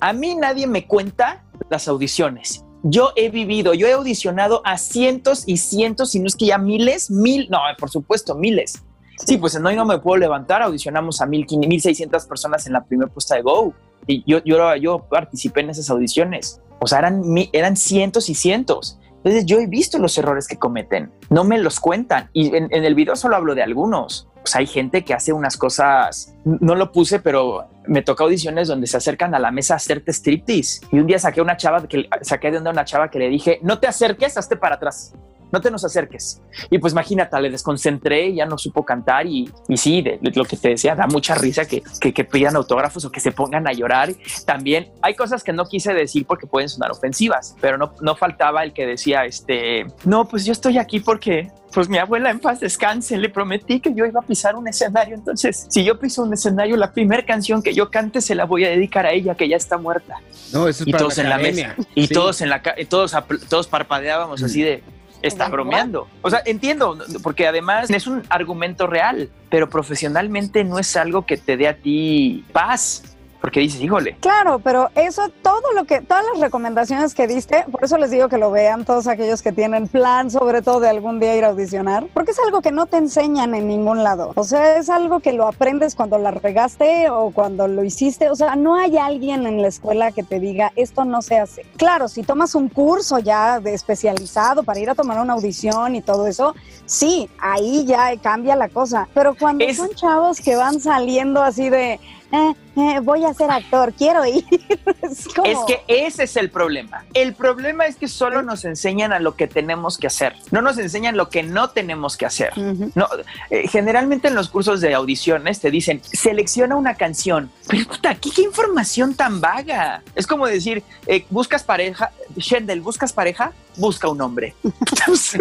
A 0.00 0.12
mí 0.12 0.34
nadie 0.34 0.66
me 0.66 0.86
cuenta 0.86 1.44
las 1.70 1.88
audiciones. 1.88 2.62
Yo 2.82 3.12
he 3.16 3.28
vivido, 3.28 3.74
yo 3.74 3.86
he 3.86 3.92
audicionado 3.92 4.62
a 4.64 4.78
cientos 4.78 5.44
y 5.46 5.58
cientos, 5.58 6.14
y 6.14 6.20
no 6.20 6.26
es 6.26 6.36
que 6.36 6.46
ya 6.46 6.58
miles, 6.58 7.10
mil, 7.10 7.48
no, 7.50 7.58
por 7.78 7.90
supuesto, 7.90 8.34
miles. 8.34 8.82
Sí, 9.26 9.36
pues 9.36 9.54
en 9.54 9.66
hoy 9.66 9.76
no 9.76 9.84
me 9.84 9.98
puedo 9.98 10.16
levantar, 10.16 10.62
audicionamos 10.62 11.20
a 11.20 11.26
mil, 11.26 11.46
quin- 11.46 11.68
1600 11.68 12.24
personas 12.26 12.66
en 12.66 12.72
la 12.72 12.82
primera 12.84 13.10
puesta 13.12 13.34
de 13.34 13.42
Go. 13.42 13.74
Y 14.06 14.24
yo, 14.26 14.42
yo, 14.44 14.74
yo 14.76 15.00
participé 15.10 15.60
en 15.60 15.70
esas 15.70 15.90
audiciones. 15.90 16.62
O 16.80 16.86
sea, 16.86 17.00
eran, 17.00 17.22
eran 17.52 17.76
cientos 17.76 18.30
y 18.30 18.34
cientos. 18.34 18.98
Entonces 19.16 19.44
yo 19.44 19.58
he 19.58 19.66
visto 19.66 19.98
los 19.98 20.16
errores 20.16 20.48
que 20.48 20.56
cometen, 20.56 21.12
no 21.28 21.44
me 21.44 21.58
los 21.58 21.78
cuentan. 21.80 22.30
Y 22.32 22.56
en 22.56 22.72
el 22.72 22.94
video 22.94 23.14
solo 23.14 23.36
hablo 23.36 23.54
de 23.54 23.62
algunos. 23.62 24.26
Pues 24.42 24.56
hay 24.56 24.66
gente 24.66 25.04
que 25.04 25.12
hace 25.12 25.32
unas 25.32 25.56
cosas, 25.56 26.34
no 26.44 26.74
lo 26.74 26.92
puse, 26.92 27.20
pero 27.20 27.68
me 27.86 28.02
tocó 28.02 28.24
audiciones 28.24 28.68
donde 28.68 28.86
se 28.86 28.96
acercan 28.96 29.34
a 29.34 29.38
la 29.38 29.50
mesa 29.50 29.74
a 29.74 29.76
hacerte 29.76 30.12
striptease. 30.12 30.80
Y 30.92 30.98
un 30.98 31.06
día 31.06 31.18
saqué 31.18 31.42
una 31.42 31.56
chava 31.56 31.82
saqué 32.22 32.50
de 32.50 32.58
onda 32.58 32.70
una 32.70 32.84
chava 32.84 33.10
que 33.10 33.18
le 33.18 33.28
dije, 33.28 33.58
no 33.62 33.78
te 33.78 33.86
acerques, 33.86 34.36
hazte 34.36 34.56
para 34.56 34.76
atrás. 34.76 35.12
No 35.52 35.60
te 35.60 35.70
nos 35.70 35.84
acerques. 35.84 36.40
Y 36.70 36.78
pues 36.78 36.92
imagínate, 36.92 37.40
le 37.40 37.50
desconcentré, 37.50 38.34
ya 38.34 38.46
no 38.46 38.58
supo 38.58 38.84
cantar 38.84 39.26
y, 39.26 39.50
y 39.68 39.76
sí, 39.76 40.02
de, 40.02 40.18
de 40.20 40.30
lo 40.34 40.44
que 40.44 40.56
te 40.56 40.70
decía, 40.70 40.94
da 40.94 41.06
mucha 41.06 41.34
risa 41.34 41.64
que, 41.66 41.82
que, 42.00 42.12
que 42.12 42.24
pidan 42.24 42.56
autógrafos 42.56 43.04
o 43.04 43.10
que 43.10 43.20
se 43.20 43.32
pongan 43.32 43.66
a 43.66 43.72
llorar. 43.72 44.10
También 44.46 44.90
hay 45.02 45.14
cosas 45.14 45.42
que 45.44 45.52
no 45.52 45.64
quise 45.66 45.92
decir 45.94 46.26
porque 46.26 46.46
pueden 46.46 46.68
sonar 46.68 46.90
ofensivas, 46.90 47.54
pero 47.60 47.78
no, 47.78 47.94
no 48.00 48.14
faltaba 48.16 48.62
el 48.62 48.72
que 48.72 48.86
decía, 48.86 49.24
este, 49.24 49.86
no, 50.04 50.26
pues 50.28 50.44
yo 50.44 50.52
estoy 50.52 50.78
aquí 50.78 51.00
porque 51.00 51.50
pues 51.72 51.88
mi 51.88 51.98
abuela 51.98 52.30
en 52.30 52.40
paz 52.40 52.58
descanse, 52.58 53.16
le 53.16 53.28
prometí 53.28 53.78
que 53.78 53.94
yo 53.94 54.04
iba 54.04 54.18
a 54.18 54.24
pisar 54.24 54.56
un 54.56 54.66
escenario, 54.66 55.14
entonces 55.14 55.66
si 55.70 55.84
yo 55.84 56.00
piso 56.00 56.24
un 56.24 56.32
escenario, 56.32 56.76
la 56.76 56.92
primera 56.92 57.24
canción 57.24 57.62
que 57.62 57.72
yo 57.74 57.90
cante 57.92 58.20
se 58.20 58.34
la 58.34 58.44
voy 58.44 58.64
a 58.64 58.70
dedicar 58.70 59.06
a 59.06 59.12
ella 59.12 59.36
que 59.36 59.48
ya 59.48 59.56
está 59.56 59.78
muerta. 59.78 60.16
No, 60.52 60.66
eso 60.66 60.82
es 60.82 60.88
Y 60.88 60.92
para 60.92 61.04
todos 61.04 61.18
en 61.18 61.28
la 61.28 61.36
academia. 61.36 61.76
Y 61.94 62.08
Sí. 62.08 62.14
todos 62.14 62.40
en 62.40 62.48
la 62.50 62.60
todos 62.88 63.14
todos 63.48 63.68
parpadeábamos 63.68 64.42
así 64.42 64.62
de 64.62 64.82
está 65.22 65.48
bromeando. 65.48 66.08
O 66.22 66.30
sea, 66.30 66.42
entiendo, 66.44 66.98
porque 67.22 67.46
además 67.46 67.90
es 67.90 68.06
un 68.06 68.22
argumento 68.28 68.86
real, 68.86 69.30
pero 69.48 69.68
profesionalmente 69.68 70.64
no 70.64 70.78
es 70.78 70.96
algo 70.96 71.26
que 71.26 71.36
te 71.36 71.56
dé 71.56 71.68
a 71.68 71.76
ti 71.76 72.44
paz, 72.52 73.09
porque 73.40 73.60
dices, 73.60 73.80
híjole, 73.80 74.16
Claro, 74.20 74.58
pero 74.58 74.90
eso, 74.94 75.22
todo 75.42 75.72
lo 75.74 75.84
que, 75.84 76.00
todas 76.02 76.24
las 76.32 76.40
recomendaciones 76.40 77.14
que 77.14 77.26
diste, 77.26 77.64
por 77.70 77.84
eso 77.84 77.96
les 77.98 78.10
digo 78.10 78.28
que 78.28 78.36
lo 78.38 78.50
vean 78.50 78.84
todos 78.84 79.06
aquellos 79.06 79.42
que 79.42 79.52
tienen 79.52 79.88
plan, 79.88 80.30
sobre 80.30 80.62
todo 80.62 80.80
de 80.80 80.88
algún 80.90 81.20
día 81.20 81.34
ir 81.36 81.44
a 81.44 81.48
audicionar, 81.48 82.06
porque 82.12 82.32
es 82.32 82.38
algo 82.38 82.60
que 82.60 82.70
no 82.72 82.86
te 82.86 82.98
enseñan 82.98 83.54
en 83.54 83.66
ningún 83.68 84.02
lado. 84.04 84.32
O 84.36 84.44
sea, 84.44 84.76
es 84.76 84.90
algo 84.90 85.20
que 85.20 85.32
lo 85.32 85.46
aprendes 85.46 85.94
cuando 85.94 86.18
la 86.18 86.30
regaste 86.30 87.08
o 87.10 87.30
cuando 87.30 87.66
lo 87.68 87.82
hiciste. 87.84 88.28
O 88.30 88.36
sea, 88.36 88.56
no 88.56 88.76
hay 88.76 88.98
alguien 88.98 89.46
en 89.46 89.62
la 89.62 89.68
escuela 89.68 90.12
que 90.12 90.22
te 90.22 90.38
diga 90.38 90.72
esto 90.76 91.04
no 91.04 91.22
se 91.22 91.38
hace. 91.38 91.64
Claro, 91.76 92.08
si 92.08 92.22
tomas 92.22 92.54
un 92.54 92.68
curso 92.68 93.18
ya 93.18 93.58
de 93.60 93.72
especializado 93.74 94.62
para 94.62 94.80
ir 94.80 94.90
a 94.90 94.94
tomar 94.94 95.18
una 95.20 95.32
audición 95.34 95.94
y 95.94 96.02
todo 96.02 96.26
eso, 96.26 96.54
sí, 96.86 97.28
ahí 97.40 97.84
ya 97.86 98.16
cambia 98.22 98.56
la 98.56 98.68
cosa. 98.68 99.08
Pero 99.14 99.34
cuando 99.34 99.64
Es- 99.64 99.76
son 99.78 99.90
chavos 99.94 100.40
que 100.40 100.56
van 100.56 100.80
saliendo 100.80 101.42
así 101.42 101.70
de 101.70 101.94
eh, 101.94 102.00
eh, 102.32 102.54
voy 103.02 103.24
a 103.24 103.34
ser 103.34 103.50
actor, 103.50 103.92
quiero 103.92 104.24
ir. 104.24 104.44
es, 105.02 105.28
que 105.66 105.82
ese 105.88 106.24
es 106.24 106.36
el 106.36 106.50
problema. 106.50 107.04
El 107.14 107.34
problema 107.34 107.86
es 107.86 107.96
que 107.96 108.08
solo 108.08 108.42
nos 108.42 108.64
enseñan 108.64 109.12
a 109.12 109.18
lo 109.18 109.36
que 109.36 109.46
tenemos 109.46 109.98
que 109.98 110.06
hacer, 110.06 110.34
no 110.50 110.62
nos 110.62 110.78
enseñan 110.78 111.16
lo 111.16 111.28
que 111.28 111.42
no 111.42 111.70
tenemos 111.70 112.16
que 112.16 112.26
hacer. 112.26 112.52
Ujú. 112.56 112.92
No, 112.94 113.06
eh, 113.50 113.68
generalmente 113.68 114.28
en 114.28 114.34
los 114.34 114.48
cursos 114.48 114.80
de 114.80 114.94
audiciones 114.94 115.60
te 115.60 115.70
dicen, 115.70 116.00
selecciona 116.04 116.76
una 116.76 116.94
canción. 116.94 117.50
Pero 117.68 117.86
puta, 117.86 118.14
¿qué, 118.14 118.30
qué 118.30 118.42
información 118.42 119.14
tan 119.14 119.40
vaga? 119.40 120.02
Es 120.14 120.26
como 120.26 120.46
decir, 120.46 120.82
eh, 121.06 121.24
buscas 121.30 121.62
pareja, 121.64 122.12
Shendel, 122.36 122.80
¿buscas 122.80 123.12
pareja? 123.12 123.52
Busca 123.76 124.08
un 124.08 124.20
hombre. 124.20 124.54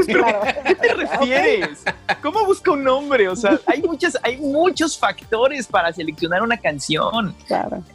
Claro. 0.05 0.41
¿A 0.43 0.53
qué 0.63 0.75
te 0.75 0.93
refieres? 0.93 1.79
¿Cómo 2.21 2.45
busca 2.45 2.71
un 2.71 2.87
hombre? 2.87 3.27
O 3.27 3.35
sea, 3.35 3.59
hay 3.65 3.81
muchos, 3.81 4.17
hay 4.23 4.37
muchos 4.37 4.97
factores 4.97 5.67
para 5.67 5.91
seleccionar 5.93 6.41
una 6.41 6.57
canción 6.57 7.28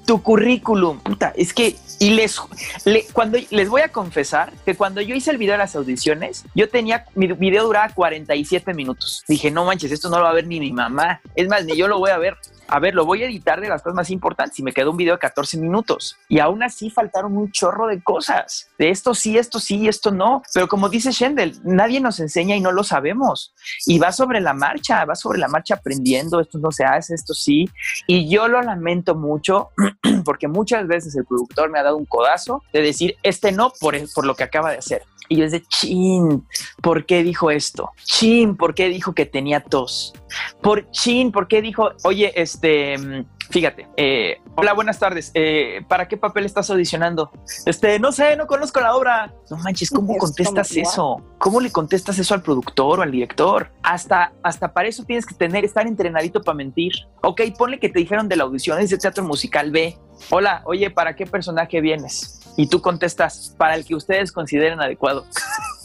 Tu 0.07 0.23
currículum. 0.23 1.01
Es 1.37 1.53
que, 1.53 1.77
y 1.99 2.11
les, 2.11 2.39
le- 2.85 3.05
cuando 3.13 3.39
les 3.51 3.69
voy 3.69 3.83
a 3.83 3.89
confesar 3.89 4.53
que 4.65 4.75
cuando 4.75 5.01
yo 5.01 5.15
hice 5.15 5.31
el 5.31 5.39
video 5.39 5.53
de 5.53 5.59
las 5.59 5.77
audiciones, 5.77 6.45
yo 6.55 6.69
tenía, 6.69 7.05
mi 7.15 7.27
video 7.29 7.65
duraba 7.65 7.89
47 7.95 8.75
minutos. 8.75 9.23
Dije, 9.29 9.51
no 9.51 9.65
manches, 9.65 9.93
esto 9.93 10.09
no 10.11 10.19
lo 10.19 10.25
va 10.25 10.31
a 10.31 10.35
ver 10.35 10.47
ni 10.47 10.61
mi 10.61 10.73
mamá. 10.73 11.21
Es 11.35 11.49
más, 11.49 11.65
ni 11.65 11.77
yo 11.77 11.89
lo 11.89 11.99
voy 11.99 12.11
a 12.11 12.19
ver. 12.19 12.37
A 12.69 12.79
ver, 12.79 12.95
lo 12.95 13.05
voy 13.05 13.23
a 13.23 13.27
editar 13.27 13.61
de 13.61 13.69
las 13.69 13.83
cosas 13.83 13.95
más 13.95 14.11
importantes 14.11 14.59
y 14.59 14.63
me 14.63 14.73
quedó 14.73 14.91
un 14.91 14.97
video 14.97 15.15
de 15.15 15.19
14 15.19 15.59
minutos. 15.59 16.17
Y 16.29 16.39
aún 16.39 16.63
así 16.63 16.91
faltaron 16.91 17.37
un 17.37 17.53
chorro 17.53 17.87
de 17.87 18.03
cosas. 18.03 18.69
De 18.79 18.91
esto 18.91 19.15
sí, 19.15 19.37
esto 19.37 19.61
sí, 19.61 19.87
esto 19.89 20.11
no. 20.11 20.43
Pero 20.53 20.69
como 20.69 20.89
dice 20.89 21.13
Shendel, 21.13 21.59
nadie 21.63 22.01
nos 22.01 22.21
enseña 22.21 22.57
y 22.57 22.61
no 22.61 22.73
lo 22.73 22.83
sabemos. 22.85 23.55
Y 23.87 23.99
va 23.99 24.13
sobre 24.13 24.41
la 24.41 24.55
marcha, 24.55 25.05
va 25.05 25.15
sobre 25.15 25.39
la 25.39 25.49
marcha 25.49 25.75
aprendiendo, 25.75 26.41
esto 26.41 26.59
no 26.59 26.71
se 26.71 26.85
hace, 26.85 27.15
esto 27.15 27.35
sí. 27.35 27.69
Y 28.07 28.29
yo 28.29 28.49
lo 28.49 28.63
lamento 28.63 29.15
mucho 29.15 29.71
porque 30.25 30.49
muchas 30.49 30.87
veces 30.87 31.15
el 31.17 31.25
productor 31.25 31.71
me 31.71 31.79
ha 31.79 31.83
dado 31.83 31.97
un 31.97 32.07
codazo 32.07 32.63
de 32.73 32.83
decir, 32.83 33.17
este 33.23 33.53
no 33.53 33.73
por, 33.79 33.95
por 34.15 34.27
lo 34.27 34.35
que 34.35 34.45
acaba 34.45 34.71
de 34.71 34.79
hacer. 34.79 35.03
Y 35.29 35.37
yo 35.37 35.45
es 35.45 35.53
de, 35.53 35.63
chin, 35.63 36.47
¿por 36.83 37.07
qué 37.07 37.23
dijo 37.23 37.51
esto? 37.51 37.91
Chin, 38.05 38.57
¿por 38.57 38.75
qué 38.75 38.89
dijo 38.89 39.15
que 39.15 39.27
tenía 39.27 39.61
tos? 39.61 40.13
Por 40.61 40.91
chin, 40.91 41.33
¿por 41.33 41.49
qué 41.49 41.63
dijo, 41.63 41.91
oye, 42.05 42.33
este, 42.41 42.99
mm, 42.99 43.25
fíjate, 43.51 43.89
eh, 43.97 44.39
hola, 44.57 44.75
buenas 44.75 44.99
tardes, 44.99 45.31
eh, 45.35 45.83
¿para 45.89 46.09
qué 46.09 46.17
papel 46.17 46.45
estás 46.45 46.69
audicionando? 46.71 47.31
Este, 47.65 47.99
no 47.99 48.13
sé, 48.13 48.37
no 48.37 48.47
conozco 48.47 48.81
la 48.81 48.95
obra. 48.95 49.35
No 49.51 49.57
manches, 49.59 49.91
¿cómo 49.91 50.13
Es 50.15 50.19
contestas 50.19 50.77
eso? 50.77 51.23
¿Cómo 51.39 51.61
le 51.61 51.71
contestas 51.71 52.19
eso 52.19 52.35
al 52.35 52.43
productor 52.43 52.99
o 52.99 53.03
al 53.03 53.11
director? 53.11 53.73
Hasta, 53.83 54.33
hasta 54.43 54.73
para 54.73 54.89
eso 54.89 55.05
tienes 55.05 55.25
que 55.25 55.35
tener, 55.35 55.65
estar 55.65 55.87
entrenadito 55.87 56.43
para 56.43 56.57
mentir. 56.57 56.93
Ok, 57.23 57.41
ponle 57.57 57.79
que 57.79 57.89
te 57.89 57.99
dijeron 57.99 58.29
de 58.29 58.37
la 58.37 58.45
audición, 58.45 58.79
es 58.81 58.91
de 58.91 58.99
teatro 58.99 59.25
musical 59.25 59.71
B. 59.71 59.97
Hola, 60.31 60.63
oye, 60.65 60.91
¿para 60.91 61.17
qué 61.17 61.27
personaje 61.27 61.81
vienes? 61.81 62.44
Y 62.57 62.69
tú 62.69 62.81
contestas, 62.81 63.55
para 63.59 63.75
el 63.75 63.85
que 63.85 63.95
ustedes 63.95 64.31
consideren 64.33 64.81
adecuado. 64.81 65.27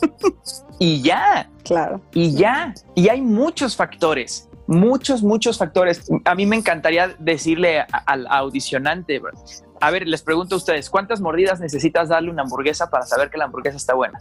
y 0.80 1.02
ya, 1.02 1.50
Claro. 1.64 2.02
y 2.14 2.34
ya. 2.36 2.74
Y 2.96 3.10
hay 3.10 3.22
muchos 3.22 3.76
factores, 3.76 4.50
muchos, 4.68 5.24
muchos 5.24 5.58
factores. 5.58 6.10
A 6.26 6.36
mí 6.36 6.46
me 6.46 6.56
encantaría 6.56 7.16
decirle 7.20 7.86
al 8.06 8.28
audicionante, 8.28 9.20
bro, 9.20 9.32
a 9.82 9.92
ver, 9.92 10.08
les 10.08 10.22
pregunto 10.22 10.56
a 10.56 10.58
ustedes, 10.58 10.90
¿cuántas 10.90 11.22
mordidas 11.22 11.60
necesitas 11.60 12.10
darle 12.10 12.30
una 12.30 12.44
hamburguesa 12.44 12.90
para 12.90 13.06
saber 13.06 13.30
que 13.30 13.38
la 13.38 13.46
hamburguesa 13.46 13.78
está 13.78 13.94
buena? 13.94 14.20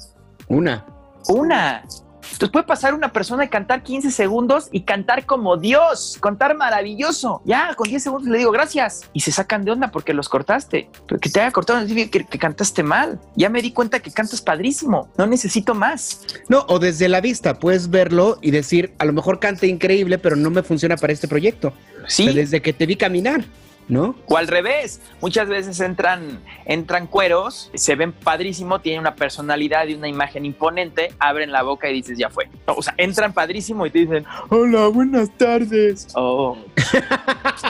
Una. 0.48 0.86
Una. 1.28 1.84
Entonces 2.22 2.50
puede 2.50 2.66
pasar 2.66 2.94
una 2.94 3.12
persona 3.12 3.44
y 3.44 3.48
cantar 3.48 3.82
15 3.82 4.10
segundos 4.10 4.68
y 4.72 4.82
cantar 4.82 5.26
como 5.26 5.56
Dios, 5.56 6.18
cantar 6.20 6.56
maravilloso. 6.56 7.42
Ya, 7.44 7.74
con 7.74 7.88
10 7.88 8.02
segundos 8.02 8.28
le 8.28 8.38
digo 8.38 8.50
gracias. 8.50 9.02
Y 9.12 9.20
se 9.20 9.32
sacan 9.32 9.64
de 9.64 9.72
onda 9.72 9.90
porque 9.90 10.14
los 10.14 10.28
cortaste. 10.28 10.90
Pero 11.06 11.20
que 11.20 11.30
te 11.30 11.40
haya 11.40 11.50
cortado 11.50 11.86
que, 11.86 12.10
que 12.10 12.38
cantaste 12.38 12.82
mal. 12.82 13.20
Ya 13.36 13.48
me 13.48 13.62
di 13.62 13.72
cuenta 13.72 14.00
que 14.00 14.10
cantas 14.10 14.40
padrísimo. 14.40 15.08
No 15.16 15.26
necesito 15.26 15.74
más. 15.74 16.20
No, 16.48 16.64
o 16.68 16.78
desde 16.78 17.08
la 17.08 17.20
vista 17.20 17.58
puedes 17.58 17.90
verlo 17.90 18.38
y 18.40 18.50
decir, 18.50 18.94
a 18.98 19.04
lo 19.04 19.12
mejor 19.12 19.38
canta 19.38 19.66
increíble, 19.66 20.18
pero 20.18 20.36
no 20.36 20.50
me 20.50 20.62
funciona 20.62 20.96
para 20.96 21.12
este 21.12 21.28
proyecto. 21.28 21.68
O 21.68 22.00
sea, 22.08 22.08
Sí, 22.08 22.32
desde 22.32 22.62
que 22.62 22.72
te 22.72 22.86
vi 22.86 22.96
caminar. 22.96 23.44
¿No? 23.88 24.14
O 24.26 24.36
al 24.36 24.46
revés, 24.46 25.00
muchas 25.20 25.48
veces 25.48 25.80
entran, 25.80 26.40
entran 26.66 27.06
cueros, 27.06 27.70
se 27.74 27.94
ven 27.94 28.12
padrísimo, 28.12 28.80
tienen 28.80 29.00
una 29.00 29.14
personalidad 29.14 29.86
y 29.86 29.94
una 29.94 30.08
imagen 30.08 30.44
imponente, 30.44 31.12
abren 31.18 31.50
la 31.50 31.62
boca 31.62 31.88
y 31.88 31.94
dices, 31.94 32.18
ya 32.18 32.28
fue. 32.28 32.48
O 32.66 32.82
sea, 32.82 32.94
entran 32.96 33.32
padrísimo 33.32 33.86
y 33.86 33.90
te 33.90 34.00
dicen, 34.00 34.24
hola, 34.50 34.88
buenas 34.88 35.30
tardes. 35.36 36.08
Oh. 36.14 36.56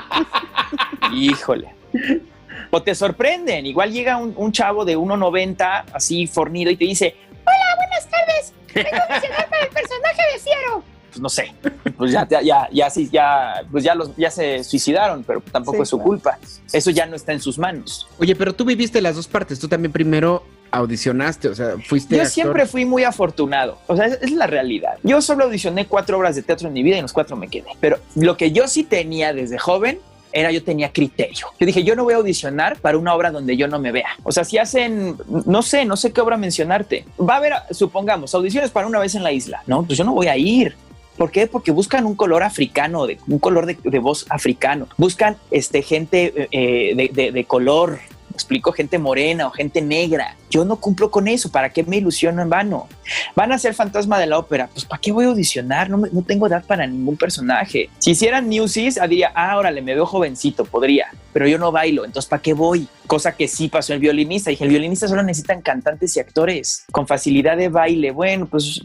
Híjole. 1.13 1.75
O 2.71 2.83
te 2.83 2.95
sorprenden, 2.95 3.65
igual 3.65 3.93
llega 3.93 4.17
un, 4.17 4.35
un 4.37 4.53
chavo 4.53 4.85
de 4.85 4.99
1,90 4.99 5.85
así 5.93 6.27
fornido 6.27 6.71
y 6.71 6.77
te 6.77 6.85
dice, 6.85 7.17
hola, 7.45 7.77
buenas 7.77 8.09
tardes, 8.09 8.53
vengo 8.75 9.03
a 9.05 9.49
para 9.49 9.63
el 9.63 9.69
personaje 9.69 10.23
de 10.35 10.39
Fiero. 10.39 10.98
Pues 11.19 11.23
no 11.23 11.29
sé, 11.29 11.53
pues 11.97 12.13
ya, 12.13 12.29
ya, 12.29 12.41
ya, 12.43 12.69
ya, 12.71 12.91
sí, 12.91 13.09
ya, 13.13 13.63
pues 13.73 13.83
ya, 13.83 13.97
los, 13.97 14.15
ya 14.17 14.31
se 14.31 14.63
suicidaron, 14.63 15.25
pero 15.25 15.41
tampoco 15.51 15.79
Sí, 15.79 15.83
es 15.83 15.89
su 15.89 15.97
claro. 15.97 16.09
culpa. 16.09 16.39
Eso 16.73 16.91
ya 16.91 17.07
no 17.07 17.17
está 17.17 17.33
en 17.33 17.41
sus 17.41 17.59
manos. 17.59 18.07
Oye, 18.21 18.37
pero 18.37 18.55
tú 18.55 18.65
viviste 18.65 19.01
las 19.01 19.17
dos 19.17 19.27
partes. 19.27 19.59
Tú 19.59 19.67
también 19.67 19.91
primero 19.91 20.45
audicionaste, 20.71 21.49
o 21.49 21.55
sea, 21.57 21.75
fuiste 21.85 22.15
Yo 22.15 22.23
actor. 22.23 22.33
siempre 22.33 22.67
fui 22.67 22.85
muy 22.85 23.03
afortunado. 23.03 23.79
O 23.89 23.97
sea, 23.97 24.07
es, 24.07 24.19
es 24.23 24.31
la 24.31 24.47
realidad. 24.47 24.99
Yo 25.03 25.21
solo 25.21 25.45
audicioné 25.45 25.87
cuatro 25.87 26.19
obras 26.19 26.37
de 26.37 26.43
teatro 26.43 26.69
en 26.69 26.75
mi 26.75 26.83
vida 26.85 26.95
y 26.97 26.99
en 26.99 27.05
los 27.05 27.13
cuatro 27.13 27.35
me 27.37 27.49
quedé. 27.49 27.71
Pero 27.81 27.99
lo 28.15 28.37
que 28.37 28.53
yo 28.53 28.69
sí 28.69 28.85
tenía 28.85 29.33
desde 29.33 29.59
joven 29.59 29.99
era 30.31 30.53
yo 30.53 30.63
tenía 30.63 30.93
criterio. 30.93 31.47
Yo 31.59 31.65
dije, 31.67 31.83
yo 31.85 31.97
no 31.97 32.05
voy 32.05 32.13
a 32.13 32.17
audicionar 32.19 32.79
para 32.81 32.99
una 32.99 33.15
obra 33.15 33.31
donde 33.31 33.57
yo 33.57 33.67
no 33.67 33.79
me 33.79 33.93
vea. 33.93 34.11
O 34.25 34.31
sea, 34.31 34.45
si 34.45 34.59
hacen, 34.59 35.17
no 35.47 35.63
sé, 35.63 35.87
no 35.87 35.97
sé 35.97 36.13
qué 36.13 36.21
obra 36.21 36.37
mencionarte. 36.37 37.07
Va 37.19 37.35
a 37.35 37.37
haber, 37.39 37.53
supongamos, 37.71 38.35
audiciones 38.35 38.71
para 38.71 38.87
una 38.87 38.99
vez 38.99 39.15
en 39.15 39.23
la 39.23 39.33
isla. 39.33 39.63
No, 39.67 39.83
pues 39.85 39.97
yo 39.97 40.05
no 40.05 40.13
voy 40.13 40.27
a 40.29 40.37
ir. 40.37 40.77
¿Por 41.19 41.31
qué? 41.33 41.47
Porque 41.49 41.73
buscan 41.73 42.07
un 42.07 42.15
color 42.15 42.43
africano, 42.45 43.07
de, 43.07 43.19
un 43.27 43.39
color 43.41 43.67
de, 43.67 43.99
voz 43.99 44.25
africano. 44.31 44.87
Buscan 44.97 45.37
este, 45.51 45.83
gente 45.83 46.49
eh, 46.53 46.95
de, 46.95 47.11
de- 47.13 47.33
de 47.33 47.45
color. 47.45 47.99
¿Me 48.39 48.41
explico, 48.41 48.71
gente 48.71 49.01
morena 49.01 49.49
o 49.49 49.51
gente 49.51 49.83
negra. 49.83 50.37
Yo 50.49 50.65
no 50.65 50.77
cumplo 50.77 51.11
con 51.11 51.27
eso. 51.27 51.51
¿Para 51.51 51.71
qué 51.71 51.83
me 51.83 51.97
ilusiono 51.97 52.41
en 52.41 52.49
vano? 52.49 52.87
Van 53.35 53.51
a 53.51 53.59
ser 53.59 53.75
fantasma 53.75 54.17
de 54.17 54.29
la 54.29 54.39
ópera. 54.39 54.69
Pues 54.73 54.85
¿para 54.85 55.01
qué 55.01 55.11
voy 55.11 55.25
a 55.25 55.29
audicionar? 55.29 55.91
No, 55.91 55.97
no 55.97 56.23
tengo 56.23 56.47
edad 56.47 56.65
para 56.65 56.87
ningún 56.87 57.17
personaje. 57.17 57.91
Si 57.99 58.13
hicieran 58.13 58.49
Newsies, 58.49 58.97
ah, 59.01 59.09
diría, 59.09 59.33
ah, 59.35 59.59
órale, 59.59 59.83
me 59.83 59.93
veo 59.93 60.07
jovencito, 60.07 60.65
podría, 60.65 61.09
pero 61.33 61.49
yo 61.49 61.59
no 61.59 61.73
bailo, 61.73 62.05
entonces 62.05 62.29
¿para 62.29 62.41
qué 62.41 62.53
voy? 62.53 62.87
Cosa 63.09 63.35
que 63.35 63.49
sí 63.49 63.69
pasó 63.69 63.93
el 63.93 63.99
violinista. 63.99 64.51
Dije, 64.51 64.63
el 64.63 64.71
violinista 64.71 65.09
solo 65.09 65.25
necesitan 65.25 65.61
cantantes 65.61 66.17
y 66.17 66.21
actores 66.21 66.85
con 66.93 67.09
facilidad 67.09 67.57
de 67.57 67.69
baile. 67.71 68.13
Bueno, 68.13 68.47
pues, 68.47 68.83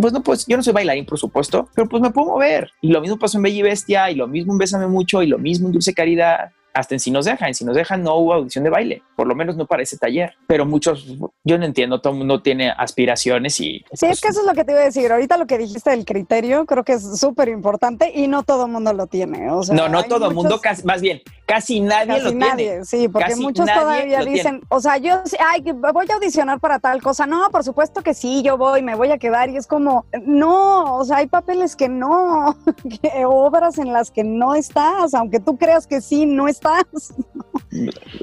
pues 0.00 0.12
no, 0.12 0.22
pues 0.24 0.44
yo 0.48 0.56
no 0.56 0.62
soy 0.64 0.72
bailarín, 0.72 1.06
por 1.06 1.20
supuesto, 1.20 1.68
pero 1.72 1.88
pues 1.88 2.02
me 2.02 2.10
puedo 2.10 2.32
mover. 2.32 2.72
Y 2.80 2.88
lo 2.88 3.00
mismo 3.00 3.16
pasó 3.16 3.36
en 3.36 3.44
Bella 3.44 3.58
y 3.58 3.62
Bestia, 3.62 4.10
y 4.10 4.16
lo 4.16 4.26
mismo 4.26 4.54
en 4.54 4.58
Bésame 4.58 4.88
Mucho, 4.88 5.22
y 5.22 5.28
lo 5.28 5.38
mismo 5.38 5.68
en 5.68 5.72
Dulce 5.72 5.94
Caridad 5.94 6.50
hasta 6.76 6.94
en 6.94 7.00
Si 7.00 7.10
nos 7.10 7.24
dejan, 7.24 7.48
en 7.48 7.54
Si 7.54 7.64
nos 7.64 7.74
dejan 7.74 8.02
no 8.02 8.16
hubo 8.16 8.34
audición 8.34 8.64
de 8.64 8.70
baile, 8.70 9.02
por 9.16 9.26
lo 9.26 9.34
menos 9.34 9.56
no 9.56 9.66
para 9.66 9.82
ese 9.82 9.96
taller, 9.96 10.34
pero 10.46 10.66
muchos, 10.66 11.06
yo 11.44 11.58
no 11.58 11.64
entiendo, 11.64 12.00
todo 12.00 12.12
el 12.12 12.18
mundo 12.18 12.42
tiene 12.42 12.70
aspiraciones 12.70 13.58
y... 13.60 13.84
Sí, 13.92 14.06
es 14.06 14.20
que 14.20 14.28
eso 14.28 14.40
es 14.40 14.46
lo 14.46 14.52
que 14.52 14.64
te 14.64 14.72
iba 14.72 14.82
a 14.82 14.84
decir. 14.84 15.10
Ahorita 15.10 15.38
lo 15.38 15.46
que 15.46 15.58
dijiste 15.58 15.90
del 15.90 16.04
criterio 16.04 16.66
creo 16.66 16.84
que 16.84 16.92
es 16.92 17.18
súper 17.18 17.48
importante 17.48 18.12
y 18.14 18.28
no 18.28 18.42
todo 18.42 18.66
el 18.66 18.72
mundo 18.72 18.92
lo 18.92 19.06
tiene. 19.06 19.50
O 19.50 19.62
sea, 19.62 19.74
no, 19.74 19.88
no 19.88 20.04
todo 20.04 20.28
el 20.28 20.34
mundo, 20.34 20.60
casi, 20.60 20.84
más 20.84 21.00
bien, 21.00 21.22
casi 21.46 21.80
nadie 21.80 22.06
Casi 22.14 22.24
lo 22.24 22.32
nadie, 22.32 22.68
tiene. 22.68 22.84
sí, 22.84 23.08
porque 23.08 23.30
Casi 23.30 23.42
muchos 23.42 23.66
todavía 23.66 24.18
tiene. 24.18 24.32
dicen, 24.32 24.60
o 24.68 24.80
sea, 24.80 24.98
yo, 24.98 25.22
ay, 25.50 25.62
que 25.62 25.72
voy 25.72 26.06
a 26.10 26.14
audicionar 26.14 26.60
para 26.60 26.78
tal 26.78 27.02
cosa. 27.02 27.26
No, 27.26 27.48
por 27.50 27.64
supuesto 27.64 28.02
que 28.02 28.12
sí, 28.14 28.42
yo 28.42 28.58
voy, 28.58 28.82
me 28.82 28.94
voy 28.94 29.10
a 29.10 29.18
quedar. 29.18 29.48
Y 29.48 29.56
es 29.56 29.66
como, 29.66 30.04
no, 30.22 30.96
o 30.96 31.04
sea, 31.04 31.18
hay 31.18 31.26
papeles 31.26 31.74
que 31.74 31.88
no, 31.88 32.56
que 33.02 33.24
obras 33.24 33.78
en 33.78 33.92
las 33.92 34.10
que 34.10 34.24
no 34.24 34.54
estás, 34.54 35.14
aunque 35.14 35.40
tú 35.40 35.56
creas 35.56 35.86
que 35.86 36.00
sí, 36.00 36.26
no 36.26 36.48
estás. 36.48 36.65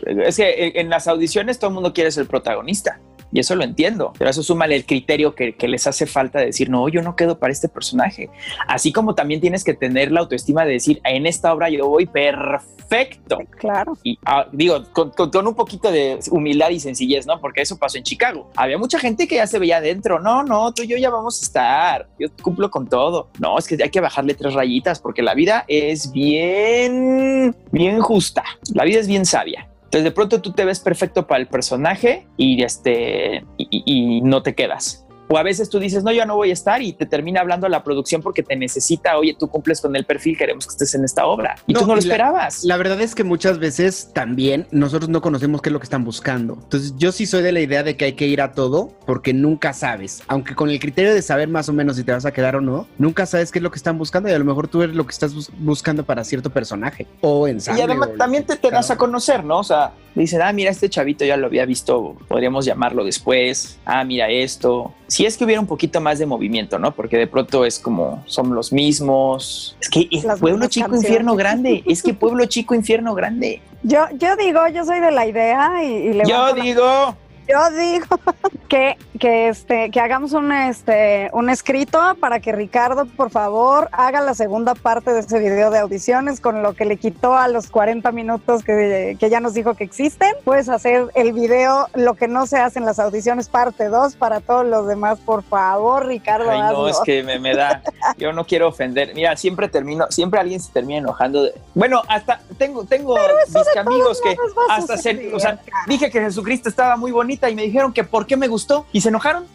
Es 0.05 0.37
que 0.37 0.73
en 0.75 0.89
las 0.89 1.07
audiciones 1.07 1.59
todo 1.59 1.69
el 1.69 1.75
mundo 1.75 1.93
quiere 1.93 2.11
ser 2.11 2.27
protagonista. 2.27 2.99
Y 3.33 3.39
eso 3.39 3.55
lo 3.55 3.63
entiendo, 3.63 4.13
pero 4.17 4.29
eso 4.29 4.43
súmale 4.43 4.75
el 4.75 4.85
criterio 4.85 5.33
que, 5.33 5.55
que 5.55 5.67
les 5.67 5.87
hace 5.87 6.05
falta 6.05 6.37
de 6.39 6.45
decir, 6.45 6.69
no, 6.69 6.87
yo 6.87 7.01
no 7.01 7.15
quedo 7.15 7.39
para 7.39 7.51
este 7.51 7.67
personaje. 7.67 8.29
Así 8.67 8.93
como 8.93 9.15
también 9.15 9.41
tienes 9.41 9.63
que 9.63 9.73
tener 9.73 10.11
la 10.11 10.19
autoestima 10.19 10.65
de 10.65 10.73
decir, 10.73 11.01
en 11.03 11.25
esta 11.25 11.51
obra 11.51 11.67
yo 11.69 11.87
voy 11.87 12.05
perfecto. 12.05 13.39
Claro. 13.57 13.97
Y 14.03 14.19
ah, 14.25 14.45
digo, 14.51 14.83
con, 14.93 15.09
con- 15.09 15.31
con 15.31 15.47
un 15.47 15.55
poquito 15.55 15.91
de 15.91 16.19
humildad 16.29 16.69
y 16.69 16.79
sencillez, 16.79 17.25
¿no? 17.25 17.39
Porque 17.41 17.61
eso 17.63 17.79
pasó 17.79 17.97
en 17.97 18.03
Chicago. 18.03 18.51
Había 18.55 18.77
mucha 18.77 18.99
gente 18.99 19.27
que 19.27 19.35
ya 19.35 19.47
se 19.47 19.57
veía 19.57 19.77
adentro. 19.77 20.19
No, 20.19 20.43
no, 20.43 20.71
tú 20.71 20.83
y 20.83 20.87
yo 20.87 20.97
ya 20.97 21.09
vamos 21.09 21.41
a 21.41 21.43
estar. 21.43 22.07
Yo 22.19 22.27
cumplo 22.43 22.69
con 22.69 22.87
todo. 22.87 23.29
No, 23.39 23.57
es 23.57 23.67
que 23.67 23.81
hay 23.81 23.89
que 23.89 23.99
bajarle 23.99 24.35
tres 24.35 24.53
rayitas 24.53 24.99
porque 24.99 25.23
la 25.23 25.33
vida 25.33 25.65
es 25.67 26.11
bien, 26.11 27.55
bien 27.71 27.99
justa. 27.99 28.43
La 28.75 28.83
vida 28.83 28.99
es 28.99 29.07
bien 29.07 29.25
sabia. 29.25 29.67
Entonces 29.93 30.05
de 30.05 30.11
pronto 30.11 30.41
tú 30.41 30.53
te 30.53 30.65
ves 30.65 30.79
perfecto 30.79 31.27
para 31.27 31.39
el 31.39 31.45
personaje 31.47 32.25
y 32.35 32.63
este 32.63 33.45
y, 33.59 33.83
y- 33.85 34.21
no 34.21 34.41
te 34.41 34.55
quedas. 34.55 35.02
O 35.33 35.37
a 35.39 35.41
veces 35.41 35.67
tú 35.67 35.79
dices, 35.79 36.03
no, 36.03 36.11
yo 36.11 36.27
no 36.27 36.35
voy 36.35 36.51
a 36.51 36.53
estar 36.53 36.79
y 36.83 36.93
te 36.93 37.07
termina 37.07 37.41
hablando 37.41 37.67
la 37.67 37.83
producción 37.83 38.21
porque 38.21 38.43
te 38.43 38.55
necesita, 38.55 39.17
oye, 39.17 39.35
tú 39.39 39.47
cumples 39.47 39.81
con 39.81 39.95
el 39.95 40.05
perfil, 40.05 40.37
queremos 40.37 40.67
que 40.67 40.73
estés 40.73 40.93
en 40.93 41.03
esta 41.03 41.25
obra. 41.25 41.55
Y 41.65 41.73
No, 41.73 41.79
tú 41.79 41.87
no 41.87 41.95
lo 41.95 42.01
la- 42.01 42.07
esperabas. 42.07 42.63
La 42.63 42.77
verdad 42.77 43.01
es 43.01 43.15
que 43.15 43.23
muchas 43.23 43.57
veces 43.57 44.11
también 44.13 44.67
nosotros 44.69 45.09
no 45.09 45.21
conocemos 45.21 45.59
qué 45.63 45.69
es 45.69 45.73
lo 45.73 45.79
que 45.79 45.85
están 45.85 46.03
buscando. 46.05 46.59
Entonces 46.61 46.93
yo 46.97 47.11
sí 47.11 47.25
soy 47.25 47.41
de 47.41 47.51
la 47.51 47.61
idea 47.61 47.81
de 47.81 47.97
que 47.97 48.05
hay 48.05 48.13
que 48.13 48.27
ir 48.27 48.41
a 48.41 48.51
todo 48.51 48.91
porque 49.07 49.33
nunca 49.33 49.73
sabes. 49.73 50.21
Aunque 50.27 50.53
con 50.53 50.69
el 50.69 50.79
criterio 50.79 51.11
de 51.15 51.23
saber 51.23 51.47
más 51.47 51.67
o 51.67 51.73
menos 51.73 51.95
si 51.95 52.03
te 52.03 52.11
vas 52.11 52.25
a 52.27 52.31
quedar 52.31 52.55
o 52.57 52.61
no, 52.61 52.85
nunca 52.99 53.25
sabes 53.25 53.51
qué 53.51 53.57
es 53.57 53.63
lo 53.63 53.71
que 53.71 53.77
están 53.77 53.97
buscando 53.97 54.29
y 54.29 54.33
a 54.33 54.37
lo 54.37 54.45
mejor 54.45 54.67
tú 54.67 54.83
eres 54.83 54.95
lo 54.95 55.03
que 55.07 55.13
estás 55.13 55.33
bus- 55.33 55.49
buscando 55.57 56.03
para 56.05 56.23
cierto 56.23 56.51
personaje 56.51 57.07
o 57.21 57.47
ensamble. 57.47 57.81
Y 57.81 57.83
además 57.85 58.09
o 58.13 58.17
también 58.17 58.45
te, 58.45 58.55
te 58.55 58.69
das 58.69 58.91
a 58.91 58.97
conocer, 58.97 59.43
¿no? 59.43 59.57
O 59.57 59.63
sea, 59.63 59.93
dicen, 60.21 60.41
ah, 60.41 60.53
mira, 60.53 60.69
este 60.71 60.89
chavito 60.89 61.25
ya 61.25 61.35
lo 61.37 61.47
había 61.47 61.65
visto, 61.65 62.15
podríamos 62.27 62.65
llamarlo 62.65 63.03
después. 63.03 63.77
Ah, 63.85 64.03
mira 64.03 64.29
esto. 64.29 64.93
Si 65.07 65.25
es 65.25 65.37
que 65.37 65.45
hubiera 65.45 65.59
un 65.61 65.67
poquito 65.67 65.99
más 66.01 66.19
de 66.19 66.25
movimiento, 66.25 66.77
¿no? 66.79 66.93
Porque 66.93 67.17
de 67.17 67.27
pronto 67.27 67.65
es 67.65 67.79
como, 67.79 68.23
son 68.27 68.53
los 68.53 68.71
mismos. 68.71 69.75
Es 69.81 69.89
que 69.89 70.07
es 70.11 70.25
pueblo 70.39 70.67
chico, 70.67 70.85
canciones. 70.87 71.09
infierno 71.09 71.35
grande. 71.35 71.83
Es 71.87 72.01
que 72.03 72.13
pueblo 72.13 72.45
chico, 72.45 72.73
infierno 72.75 73.13
grande. 73.15 73.61
Yo, 73.83 74.05
yo 74.17 74.35
digo, 74.37 74.61
yo 74.73 74.85
soy 74.85 74.99
de 75.01 75.11
la 75.11 75.27
idea 75.27 75.83
y, 75.83 75.87
y 75.87 76.13
levanto 76.13 76.29
Yo 76.29 76.55
la- 76.55 76.63
digo, 76.63 77.15
Yo 77.47 77.69
digo 77.77 78.05
que, 78.69 78.97
que, 79.19 79.49
este, 79.49 79.91
que 79.91 79.99
hagamos 79.99 80.33
un, 80.33 80.51
este, 80.51 81.29
un 81.33 81.49
escrito 81.49 81.99
para 82.19 82.39
que 82.39 82.51
Ricardo, 82.51 83.05
por 83.05 83.29
favor, 83.29 83.89
haga 83.91 84.21
la 84.21 84.33
segunda 84.33 84.75
parte 84.75 85.11
de 85.13 85.19
ese 85.21 85.39
video 85.39 85.69
de 85.69 85.79
audiciones 85.79 86.39
con 86.39 86.63
lo 86.63 86.73
que 86.73 86.85
le 86.85 86.97
quitó 86.97 87.35
a 87.35 87.47
los 87.47 87.69
40 87.69 88.11
minutos 88.11 88.63
que, 88.63 89.17
que 89.19 89.29
ya 89.29 89.39
nos 89.39 89.53
dijo 89.53 89.73
que 89.75 89.83
existen. 89.83 90.33
Puedes 90.43 90.69
hacer 90.69 91.07
el 91.15 91.33
video, 91.33 91.87
lo 91.93 92.13
que 92.15 92.27
no 92.27 92.45
se 92.45 92.57
hace 92.57 92.79
en 92.79 92.85
las 92.85 92.99
audiciones, 92.99 93.49
parte 93.49 93.87
2 93.89 94.15
para 94.15 94.39
todos 94.39 94.65
los 94.65 94.87
demás. 94.87 95.19
Por 95.19 95.43
favor, 95.43 96.05
Ricardo, 96.05 96.49
ay, 96.49 96.61
no, 96.61 96.87
es 96.87 96.99
que 97.03 97.23
me, 97.23 97.39
me 97.39 97.55
da. 97.55 97.81
Yo 98.17 98.31
no 98.33 98.45
quiero 98.45 98.67
ofender. 98.69 99.13
Mira, 99.13 99.35
siempre 99.37 99.67
termino, 99.67 100.05
siempre 100.09 100.39
alguien 100.39 100.59
se 100.59 100.71
termina 100.71 100.99
enojando. 100.99 101.43
de- 101.43 101.53
bueno, 101.73 102.01
hasta 102.07 102.39
tengo, 102.57 102.83
tengo 102.85 103.15
mis 103.53 103.77
amigos 103.77 104.21
que 104.21 104.35
hasta 104.69 104.97
se, 104.97 105.11
suceder. 105.13 105.35
o 105.35 105.39
sea, 105.39 105.59
dije 105.87 106.09
que 106.09 106.19
Jesucristo 106.21 106.69
estaba 106.69 106.95
muy 106.97 107.11
bonita 107.33 107.49
y 107.49 107.55
me 107.55 107.63
dijeron 107.63 107.93
que 107.93 108.03
por 108.03 108.25
qué 108.25 108.37
me 108.37 108.47
gustó 108.47 108.85
y 108.91 109.01
se 109.01 109.09
enojaron. 109.09 109.45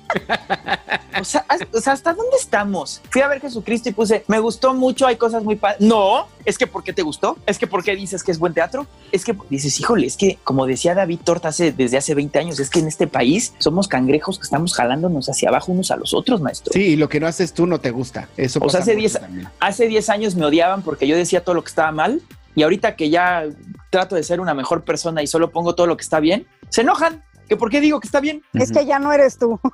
O 1.21 1.25
sea, 1.25 1.45
¿hasta 1.49 2.15
dónde 2.15 2.37
estamos? 2.41 3.01
Fui 3.11 3.23
a 3.23 3.29
ver 3.29 3.41
Jesucristo 3.41 3.89
y 3.89 3.93
puse, 3.93 4.25
me 4.29 4.39
gustó 4.39 4.75
mucho, 4.75 5.07
hay 5.07 5.17
cosas 5.17 5.43
muy 5.43 5.57
padres. 5.57 5.81
No, 5.81 6.27
es 6.45 6.57
que 6.59 6.67
¿por 6.67 6.85
qué 6.85 6.93
te 6.93 7.03
gustó? 7.03 7.37
Es 7.47 7.59
que 7.59 7.67
¿por 7.67 7.83
qué 7.83 7.97
dices 7.97 8.23
que 8.23 8.31
es 8.31 8.39
buen 8.39 8.55
teatro? 8.55 8.87
Es 9.11 9.25
que 9.25 9.37
dices, 9.51 9.79
híjole, 9.81 10.07
es 10.07 10.17
que 10.17 10.39
como 10.45 10.67
decía 10.67 10.95
David 10.95 11.21
Torta 11.25 11.49
hace, 11.49 11.73
desde 11.73 11.97
hace 11.97 12.15
20 12.15 12.39
años, 12.39 12.61
es 12.61 12.71
que 12.71 12.79
en 12.79 12.87
este 12.87 13.07
país 13.07 13.55
somos 13.59 13.89
cangrejos 13.89 14.39
que 14.39 14.45
estamos 14.45 14.75
jalándonos 14.75 15.29
hacia 15.29 15.49
abajo 15.49 15.73
unos 15.73 15.91
a 15.91 15.97
los 15.97 16.15
otros, 16.15 16.41
maestro. 16.41 16.73
Sí, 16.73 16.81
y 16.81 16.97
lo 16.97 17.09
que 17.09 17.21
no 17.21 17.27
haces 17.27 17.53
tú 17.53 17.67
no 17.67 17.81
te 17.81 17.91
gusta. 17.91 18.29
Eso 18.37 18.61
O 18.63 18.69
sea, 18.69 18.81
hace 18.81 18.93
mucho 18.93 19.01
10 19.01 19.13
también. 19.21 19.49
Hace 19.61 19.89
10 19.89 20.09
años 20.11 20.35
me 20.37 20.47
odiaban 20.47 20.83
porque 20.83 21.07
yo 21.07 21.17
decía 21.17 21.43
todo 21.43 21.57
lo 21.57 21.63
que 21.63 21.69
estaba 21.69 21.91
mal 21.91 22.23
y 22.55 22.63
ahorita 22.63 22.97
que 22.97 23.11
ya 23.11 23.45
trato 23.91 24.17
de 24.17 24.23
ser 24.23 24.41
una 24.41 24.55
mejor 24.55 24.85
persona 24.85 25.23
y 25.23 25.27
solo 25.27 25.51
pongo 25.51 25.75
todo 25.75 25.87
lo 25.87 25.97
que 25.97 26.03
está 26.03 26.21
bien, 26.21 26.47
se 26.69 26.83
enojan. 26.83 27.25
¿Que 27.49 27.57
por 27.57 27.71
qué 27.71 27.81
digo 27.81 27.99
que 28.01 28.07
está 28.07 28.21
bien? 28.21 28.43
Es 28.55 28.71
que 28.71 28.85
ya 28.85 28.99
no 28.99 29.13
eres 29.13 29.39
tú. 29.39 29.59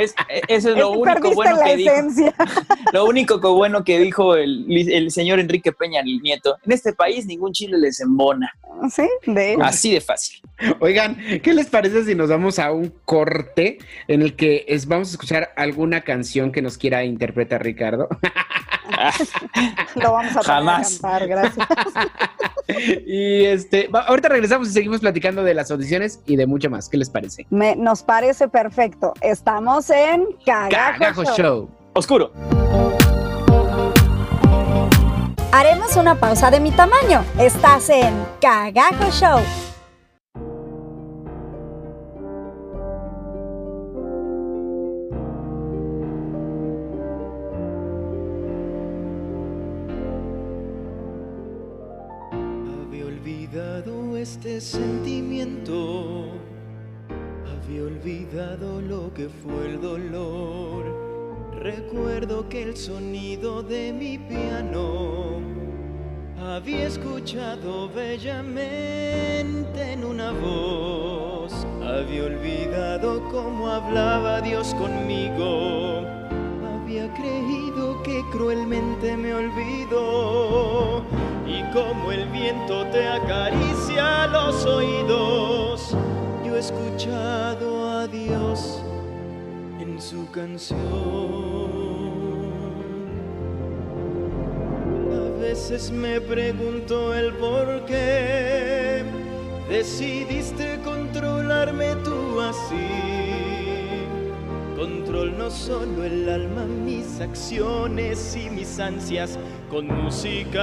Es, 0.00 0.14
eso 0.48 0.70
es 0.70 0.76
lo 0.76 0.92
Es 0.92 0.98
único 0.98 1.34
bueno 1.34 1.56
la 1.58 1.64
que 1.64 1.76
dijo. 1.76 1.92
Lo 2.92 3.04
único 3.04 3.40
que 3.40 3.46
bueno 3.46 3.84
que 3.84 3.98
dijo 3.98 4.36
el, 4.36 4.64
el 4.90 5.10
señor 5.10 5.38
Enrique 5.38 5.70
Peña, 5.72 6.00
el 6.00 6.20
nieto. 6.22 6.56
En 6.64 6.72
este 6.72 6.94
país 6.94 7.26
ningún 7.26 7.52
chile 7.52 7.76
les 7.78 8.00
embona. 8.00 8.50
Sí, 8.90 9.08
de 9.26 9.52
hecho. 9.52 9.62
Así 9.62 9.92
de 9.92 10.00
fácil. 10.00 10.40
Oigan, 10.80 11.18
¿qué 11.42 11.52
les 11.52 11.66
parece 11.66 12.04
si 12.04 12.14
nos 12.14 12.30
vamos 12.30 12.58
a 12.58 12.72
un 12.72 12.92
corte 13.04 13.78
en 14.08 14.22
el 14.22 14.34
que 14.34 14.64
es, 14.66 14.86
vamos 14.86 15.08
a 15.08 15.10
escuchar 15.12 15.52
alguna 15.56 16.00
canción 16.02 16.52
que 16.52 16.62
nos 16.62 16.78
quiera 16.78 17.04
interpretar 17.04 17.62
Ricardo? 17.62 18.08
Lo 19.96 20.12
vamos 20.12 20.36
a 20.36 20.42
Jamás. 20.42 20.98
cantar, 21.00 21.28
gracias. 21.28 21.68
y 23.06 23.44
este, 23.44 23.88
ahorita 23.92 24.28
regresamos 24.28 24.68
y 24.68 24.72
seguimos 24.72 25.00
platicando 25.00 25.42
de 25.42 25.54
las 25.54 25.70
audiciones 25.70 26.20
y 26.26 26.36
de 26.36 26.46
mucho 26.46 26.70
más. 26.70 26.88
¿Qué 26.88 26.96
les 26.96 27.10
parece? 27.10 27.46
Me, 27.50 27.76
nos 27.76 28.02
parece 28.02 28.48
perfecto. 28.48 29.14
Estamos 29.20 29.90
en 29.90 30.26
Cagajo, 30.44 30.98
Cagajo 30.98 31.24
Show. 31.24 31.36
Show. 31.36 31.70
Oscuro. 31.94 32.32
Haremos 35.52 35.96
una 35.96 36.14
pausa 36.14 36.50
de 36.50 36.60
mi 36.60 36.70
tamaño. 36.70 37.24
Estás 37.38 37.90
en 37.90 38.14
Cagajo 38.40 39.10
Show. 39.10 39.71
Sentimiento, 54.60 56.26
había 57.46 57.82
olvidado 57.82 58.80
lo 58.80 59.12
que 59.14 59.28
fue 59.28 59.70
el 59.70 59.80
dolor. 59.80 60.84
Recuerdo 61.58 62.48
que 62.48 62.64
el 62.64 62.76
sonido 62.76 63.62
de 63.62 63.92
mi 63.92 64.18
piano 64.18 65.40
había 66.40 66.88
escuchado 66.88 67.88
bellamente 67.88 69.92
en 69.92 70.04
una 70.04 70.32
voz. 70.32 71.52
Había 71.82 72.24
olvidado 72.24 73.22
cómo 73.30 73.68
hablaba 73.68 74.40
Dios 74.40 74.74
conmigo. 74.74 76.04
Había 76.74 77.12
creído 77.14 78.02
que 78.02 78.22
cruelmente 78.32 79.16
me 79.16 79.34
olvidó. 79.34 81.04
Como 81.72 82.12
el 82.12 82.28
viento 82.28 82.84
te 82.88 83.08
acaricia 83.08 84.26
los 84.26 84.66
oídos, 84.66 85.96
yo 86.44 86.54
he 86.54 86.58
escuchado 86.58 87.88
a 87.88 88.06
Dios 88.06 88.82
en 89.80 89.98
su 89.98 90.30
canción. 90.30 90.78
A 95.14 95.40
veces 95.40 95.90
me 95.90 96.20
pregunto 96.20 97.14
el 97.14 97.32
por 97.34 97.86
qué 97.86 99.02
decidiste 99.70 100.78
controlarme 100.84 101.96
tú 102.04 102.38
así. 102.40 103.51
Control 104.82 105.38
no 105.38 105.48
solo 105.48 106.02
el 106.02 106.28
alma, 106.28 106.64
mis 106.64 107.20
acciones 107.20 108.36
y 108.36 108.50
mis 108.50 108.80
ansias 108.80 109.38
con 109.70 109.86
música. 109.86 110.58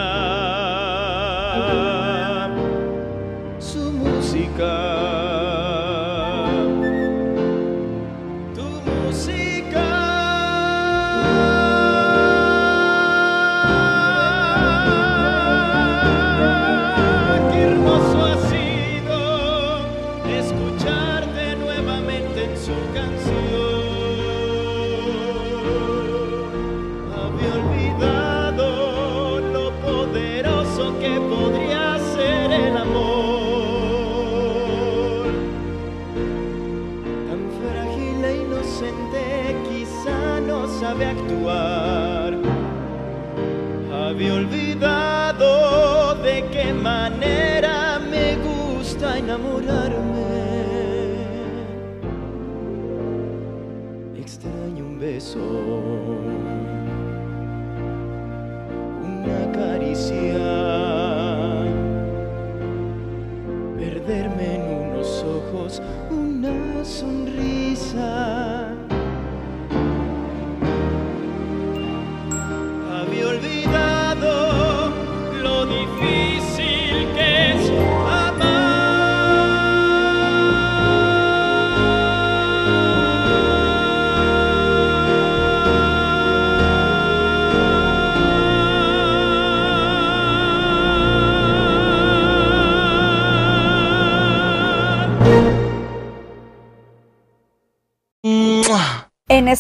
Su 3.60 3.94
música. 3.94 5.29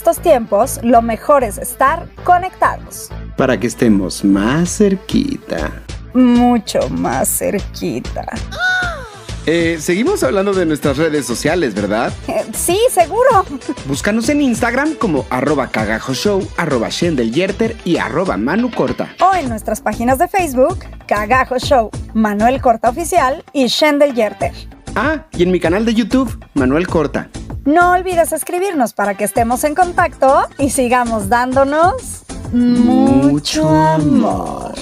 Estos 0.10 0.24
tiempos, 0.24 0.80
lo 0.82 1.03
mejor 1.03 1.43
es 1.43 1.60
estar 1.60 2.07
conectados. 2.24 3.10
Para 3.38 3.60
que 3.60 3.68
estemos 3.68 4.24
más 4.26 4.78
cerquita. 4.78 5.72
Mucho 6.14 6.89
más 6.89 7.30
cerquita. 7.30 8.26
Eh, 9.45 9.80
seguimos 9.80 10.22
hablando 10.22 10.53
de 10.53 10.64
nuestras 10.64 10.97
redes 10.97 11.26
sociales, 11.26 11.74
¿verdad? 11.74 12.14
Eh, 12.28 12.45
sí, 12.53 12.78
seguro. 12.91 13.45
Búscanos 13.86 14.30
en 14.30 14.41
Instagram 14.41 14.93
como 14.93 15.26
arroba 15.32 15.70
cagajoshow, 15.70 16.47
arroba 16.55 16.89
y 17.84 17.97
arroba 17.97 18.38
manucorta. 18.38 19.16
O 19.20 19.34
en 19.34 19.49
nuestras 19.49 19.82
páginas 19.82 20.20
de 20.20 20.28
Facebook, 20.28 20.86
Cagajo 21.07 21.57
Show, 21.57 21.89
Manuel 22.14 22.62
Corta 22.62 22.89
Oficial 22.89 23.43
y 23.51 23.68
Shendel 23.68 24.14
Yerter. 24.14 24.51
Ah, 24.96 25.26
y 25.32 25.44
en 25.44 25.52
mi 25.52 25.60
canal 25.60 25.86
de 25.86 25.94
YouTube, 25.94 26.44
Manuel 26.54 26.88
Corta. 26.88 27.30
No 27.66 27.92
olvides 27.92 28.32
escribirnos 28.32 28.94
para 28.94 29.16
que 29.16 29.24
estemos 29.24 29.64
en 29.64 29.76
contacto 29.76 30.48
y 30.58 30.70
sigamos 30.70 31.30
dándonos 31.30 32.24
mucho 32.52 33.70
amor. 33.70 34.74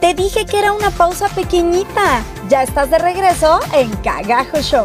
Te 0.00 0.14
dije 0.14 0.46
que 0.46 0.58
era 0.58 0.72
una 0.72 0.90
pausa 0.90 1.28
pequeñita. 1.28 2.22
Ya 2.48 2.62
estás 2.62 2.90
de 2.90 2.98
regreso 2.98 3.58
en 3.74 3.90
Cagajo 3.96 4.60
Show. 4.62 4.84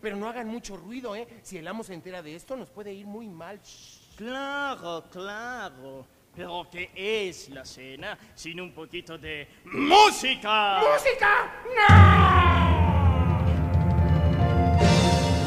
Pero 0.00 0.16
no 0.16 0.28
hagan 0.28 0.46
mucho 0.46 0.76
ruido, 0.76 1.16
¿eh? 1.16 1.26
Si 1.42 1.58
el 1.58 1.66
amo 1.66 1.82
se 1.82 1.94
entera 1.94 2.22
de 2.22 2.36
esto, 2.36 2.54
nos 2.54 2.70
puede 2.70 2.94
ir 2.94 3.06
muy 3.06 3.28
mal. 3.28 3.60
Claro, 4.16 5.04
claro. 5.10 6.06
Pero 6.34 6.68
¿qué 6.70 6.90
es 6.94 7.48
la 7.48 7.64
cena 7.64 8.16
sin 8.34 8.60
un 8.60 8.72
poquito 8.72 9.18
de 9.18 9.48
música? 9.64 10.80
¡Música! 10.80 11.52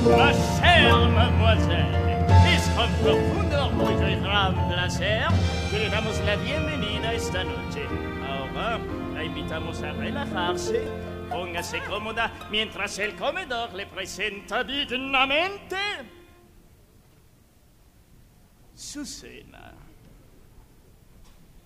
Ma 0.04 0.34
chère 0.34 0.92
mademoiselle, 1.14 2.26
es 2.56 2.68
con 2.76 2.90
profundo 3.04 3.68
orgullo 3.68 4.08
y 4.10 4.16
gran 4.16 4.56
placer 4.70 5.28
que 5.70 5.78
le 5.78 5.90
damos 5.90 6.20
la 6.26 6.36
bienvenida 6.38 7.14
esta 7.14 7.44
noche. 7.44 7.86
Ahora 8.28 8.80
la 9.14 9.24
invitamos 9.24 9.82
a 9.84 9.92
relajarse. 9.94 10.88
Póngase 11.30 11.80
cómoda 11.84 12.32
mientras 12.50 12.98
el 13.00 13.16
comedor 13.16 13.74
le 13.74 13.86
presenta 13.86 14.64
dignamente 14.64 15.78
su 18.74 19.06
cena. 19.06 19.71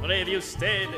Pruebe 0.00 0.38
usted. 0.38 0.88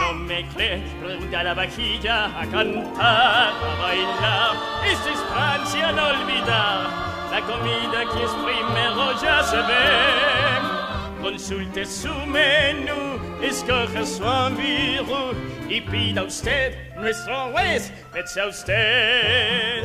No 0.00 0.14
me 0.14 0.48
cree, 0.54 0.82
pregunta 1.00 1.40
a 1.40 1.44
la 1.44 1.54
vajilla, 1.54 2.26
a 2.40 2.46
cantar, 2.46 3.52
a 3.52 3.76
bailar. 3.80 4.56
Esto 4.84 5.08
es 5.10 5.20
Francia, 5.32 5.92
no 5.92 6.06
olvidar. 6.06 7.08
La 7.30 7.40
comida 7.42 8.04
que 8.12 8.24
es 8.24 8.30
primero 8.30 9.20
ya 9.20 9.42
se 9.42 9.56
ve. 9.56 10.78
Con 11.20 11.32
consulte 11.32 11.84
su 11.84 12.14
menú, 12.26 13.18
escoja 13.42 14.06
su 14.06 14.24
enviru 14.24 15.34
y 15.68 15.80
pida 15.80 16.22
usted 16.22 16.94
nuestro 16.96 17.50
juez, 17.52 17.92
a 18.14 18.46
usted. 18.46 19.84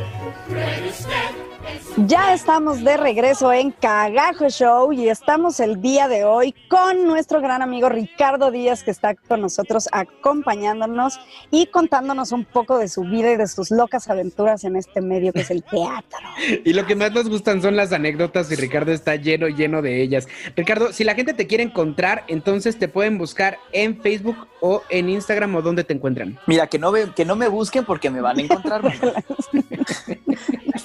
Ya 2.06 2.34
estamos 2.34 2.82
de 2.82 2.96
regreso 2.96 3.52
en 3.52 3.70
Cagajo 3.70 4.48
Show 4.48 4.92
y 4.92 5.08
estamos 5.08 5.60
el 5.60 5.80
día 5.80 6.08
de 6.08 6.24
hoy 6.24 6.54
con 6.68 7.06
nuestro 7.06 7.40
gran 7.40 7.62
amigo 7.62 7.88
Ricardo 7.88 8.50
Díaz 8.50 8.82
que 8.82 8.90
está 8.90 9.14
con 9.14 9.40
nosotros 9.40 9.88
acompañándonos 9.92 11.20
y 11.50 11.66
contándonos 11.66 12.32
un 12.32 12.44
poco 12.44 12.78
de 12.78 12.88
su 12.88 13.02
vida 13.02 13.32
y 13.32 13.36
de 13.36 13.46
sus 13.46 13.70
locas 13.70 14.10
aventuras 14.10 14.64
en 14.64 14.76
este 14.76 15.00
medio 15.00 15.32
que 15.32 15.40
es 15.40 15.50
el 15.50 15.62
teatro. 15.62 16.18
Y 16.64 16.72
lo 16.72 16.86
que 16.86 16.96
más 16.96 17.12
nos 17.12 17.28
gustan 17.28 17.62
son 17.62 17.76
las 17.76 17.92
anécdotas 17.92 18.50
y 18.50 18.54
Ricardo 18.56 18.92
está 18.92 19.16
lleno, 19.16 19.48
lleno 19.48 19.82
de 19.82 20.02
ellas. 20.02 20.28
Ricardo, 20.56 20.92
si 20.92 21.04
la 21.04 21.14
gente 21.14 21.34
te 21.34 21.46
quiere 21.46 21.64
encontrar, 21.64 22.24
entonces 22.28 22.78
te 22.78 22.88
pueden 22.88 23.18
buscar 23.18 23.58
en 23.72 24.00
Facebook 24.00 24.48
o 24.60 24.82
en 24.88 25.08
Instagram 25.08 25.54
o 25.54 25.62
donde 25.62 25.84
te 25.84 25.94
encuentran. 25.94 26.38
Mira, 26.46 26.66
que 26.66 26.78
no, 26.78 26.90
ve, 26.90 27.08
que 27.14 27.24
no 27.24 27.36
me 27.36 27.48
busquen 27.48 27.84
porque 27.84 28.10
me 28.10 28.20
van 28.20 28.38
a 28.38 28.42
encontrar. 28.42 28.82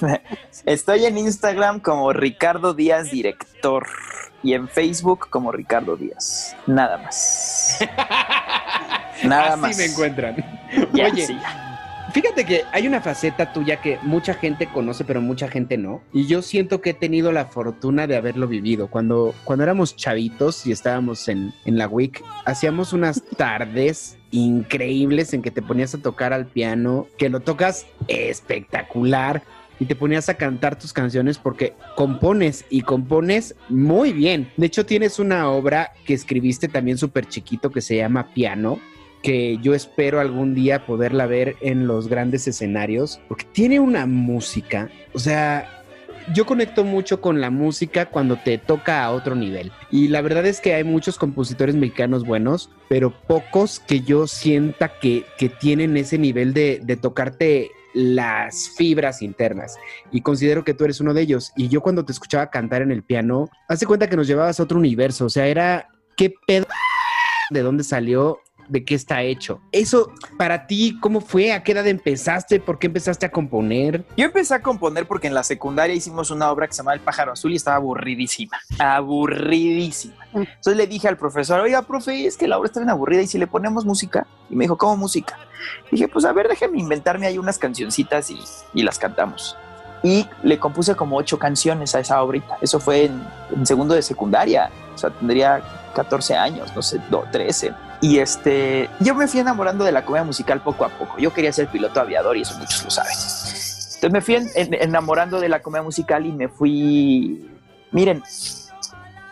Estoy 0.70 1.04
en 1.04 1.18
Instagram 1.18 1.80
como 1.80 2.12
Ricardo 2.12 2.74
Díaz 2.74 3.10
Director 3.10 3.88
y 4.40 4.52
en 4.54 4.68
Facebook 4.68 5.28
como 5.28 5.50
Ricardo 5.50 5.96
Díaz. 5.96 6.56
Nada 6.68 6.96
más. 6.98 7.80
Nada 9.24 9.54
Así 9.66 9.76
me 9.76 9.86
encuentran. 9.86 10.36
Oye, 10.92 11.26
Fíjate 12.12 12.44
que 12.44 12.62
hay 12.70 12.86
una 12.86 13.00
faceta 13.00 13.52
tuya 13.52 13.80
que 13.80 13.98
mucha 14.02 14.34
gente 14.34 14.68
conoce, 14.68 15.04
pero 15.04 15.20
mucha 15.20 15.48
gente 15.48 15.76
no. 15.76 16.02
Y 16.12 16.28
yo 16.28 16.40
siento 16.40 16.80
que 16.80 16.90
he 16.90 16.94
tenido 16.94 17.32
la 17.32 17.46
fortuna 17.46 18.06
de 18.06 18.16
haberlo 18.16 18.46
vivido. 18.46 18.86
Cuando, 18.86 19.34
cuando 19.42 19.64
éramos 19.64 19.96
chavitos 19.96 20.66
y 20.68 20.72
estábamos 20.72 21.26
en, 21.26 21.52
en 21.64 21.78
la 21.78 21.88
WIC, 21.88 22.22
hacíamos 22.44 22.92
unas 22.92 23.24
tardes 23.36 24.18
increíbles 24.30 25.34
en 25.34 25.42
que 25.42 25.50
te 25.50 25.62
ponías 25.62 25.96
a 25.96 25.98
tocar 25.98 26.32
al 26.32 26.46
piano, 26.46 27.08
que 27.18 27.28
lo 27.28 27.40
tocas 27.40 27.86
espectacular 28.06 29.42
y 29.80 29.86
te 29.86 29.96
ponías 29.96 30.28
a 30.28 30.34
cantar 30.34 30.78
tus 30.78 30.92
canciones 30.92 31.38
porque 31.38 31.72
compones 31.96 32.64
y 32.68 32.82
compones 32.82 33.56
muy 33.68 34.12
bien. 34.12 34.52
De 34.56 34.66
hecho, 34.66 34.86
tienes 34.86 35.18
una 35.18 35.50
obra 35.50 35.92
que 36.04 36.14
escribiste 36.14 36.68
también 36.68 36.98
súper 36.98 37.26
chiquito 37.26 37.70
que 37.70 37.80
se 37.80 37.96
llama 37.96 38.28
Piano, 38.34 38.78
que 39.22 39.58
yo 39.62 39.74
espero 39.74 40.20
algún 40.20 40.54
día 40.54 40.86
poderla 40.86 41.26
ver 41.26 41.56
en 41.62 41.86
los 41.86 42.08
grandes 42.08 42.46
escenarios, 42.46 43.20
porque 43.26 43.46
tiene 43.52 43.80
una 43.80 44.06
música, 44.06 44.90
o 45.14 45.18
sea, 45.18 45.76
yo 46.34 46.44
conecto 46.44 46.84
mucho 46.84 47.20
con 47.20 47.40
la 47.40 47.50
música 47.50 48.06
cuando 48.06 48.36
te 48.36 48.58
toca 48.58 49.02
a 49.02 49.10
otro 49.10 49.34
nivel. 49.34 49.72
Y 49.90 50.08
la 50.08 50.20
verdad 50.20 50.46
es 50.46 50.60
que 50.60 50.74
hay 50.74 50.84
muchos 50.84 51.18
compositores 51.18 51.74
mexicanos 51.74 52.24
buenos, 52.24 52.70
pero 52.88 53.10
pocos 53.10 53.80
que 53.80 54.00
yo 54.00 54.26
sienta 54.26 54.98
que, 55.00 55.24
que 55.38 55.48
tienen 55.48 55.96
ese 55.96 56.18
nivel 56.18 56.52
de, 56.52 56.80
de 56.84 56.96
tocarte 56.96 57.70
las 57.94 58.70
fibras 58.76 59.22
internas. 59.22 59.76
Y 60.10 60.22
considero 60.22 60.64
que 60.64 60.74
tú 60.74 60.84
eres 60.84 61.00
uno 61.00 61.14
de 61.14 61.22
ellos. 61.22 61.52
Y 61.56 61.68
yo 61.68 61.80
cuando 61.80 62.04
te 62.04 62.12
escuchaba 62.12 62.50
cantar 62.50 62.82
en 62.82 62.90
el 62.90 63.02
piano, 63.02 63.48
hace 63.68 63.86
cuenta 63.86 64.08
que 64.08 64.16
nos 64.16 64.26
llevabas 64.26 64.60
a 64.60 64.62
otro 64.62 64.78
universo. 64.78 65.26
O 65.26 65.30
sea, 65.30 65.46
era 65.46 65.88
qué 66.16 66.32
pedo 66.46 66.66
de 67.50 67.62
dónde 67.62 67.84
salió 67.84 68.38
de 68.70 68.84
qué 68.84 68.94
está 68.94 69.22
hecho. 69.22 69.60
Eso, 69.72 70.12
para 70.38 70.66
ti, 70.66 70.96
¿cómo 71.00 71.20
fue? 71.20 71.52
¿A 71.52 71.62
qué 71.62 71.72
edad 71.72 71.86
empezaste? 71.86 72.60
¿Por 72.60 72.78
qué 72.78 72.86
empezaste 72.86 73.26
a 73.26 73.30
componer? 73.30 74.04
Yo 74.16 74.24
empecé 74.24 74.54
a 74.54 74.62
componer 74.62 75.06
porque 75.06 75.26
en 75.26 75.34
la 75.34 75.42
secundaria 75.42 75.94
hicimos 75.94 76.30
una 76.30 76.50
obra 76.50 76.66
que 76.66 76.72
se 76.72 76.78
llamaba 76.78 76.94
El 76.94 77.00
pájaro 77.00 77.32
azul 77.32 77.52
y 77.52 77.56
estaba 77.56 77.76
aburridísima. 77.76 78.58
Aburridísima. 78.78 80.14
Mm. 80.32 80.42
Entonces 80.42 80.76
le 80.76 80.86
dije 80.86 81.08
al 81.08 81.18
profesor, 81.18 81.60
oiga, 81.60 81.82
profe, 81.82 82.26
es 82.26 82.36
que 82.36 82.46
la 82.46 82.58
obra 82.58 82.68
está 82.68 82.80
bien 82.80 82.90
aburrida 82.90 83.22
y 83.22 83.26
si 83.26 83.38
le 83.38 83.46
ponemos 83.46 83.84
música. 83.84 84.26
Y 84.48 84.56
me 84.56 84.64
dijo, 84.64 84.78
¿cómo 84.78 84.96
música? 84.96 85.38
dije, 85.90 86.08
pues 86.08 86.24
a 86.24 86.32
ver, 86.32 86.48
déjeme 86.48 86.78
inventarme 86.78 87.26
ahí 87.26 87.36
unas 87.36 87.58
cancioncitas 87.58 88.30
y, 88.30 88.38
y 88.72 88.82
las 88.82 88.98
cantamos 88.98 89.56
y 90.02 90.26
le 90.42 90.58
compuse 90.58 90.94
como 90.94 91.18
ocho 91.18 91.38
canciones 91.38 91.94
a 91.94 92.00
esa 92.00 92.22
obrita. 92.22 92.56
Eso 92.62 92.80
fue 92.80 93.04
en, 93.04 93.22
en, 93.54 93.66
segundo 93.66 93.94
de 93.94 94.00
secundaria, 94.00 94.70
o 94.94 94.98
sea, 94.98 95.10
tendría 95.10 95.62
14 95.94 96.36
años, 96.36 96.74
no 96.74 96.82
sé, 96.82 97.00
no, 97.10 97.24
13. 97.30 97.74
Y 98.00 98.18
este, 98.18 98.88
yo 99.00 99.14
me 99.14 99.28
fui 99.28 99.40
enamorando 99.40 99.84
de 99.84 99.92
la 99.92 100.04
comedia 100.04 100.24
musical 100.24 100.62
poco 100.62 100.84
a 100.84 100.88
poco. 100.88 101.18
Yo 101.18 101.32
quería 101.32 101.52
ser 101.52 101.68
piloto 101.68 102.00
aviador 102.00 102.36
y 102.36 102.42
eso 102.42 102.56
muchos 102.58 102.82
lo 102.84 102.90
saben. 102.90 103.12
Entonces 103.12 104.12
me 104.12 104.20
fui 104.22 104.36
enamorando 104.54 105.40
de 105.40 105.50
la 105.50 105.60
comedia 105.60 105.82
musical 105.82 106.24
y 106.24 106.32
me 106.32 106.48
fui, 106.48 107.50
miren, 107.90 108.22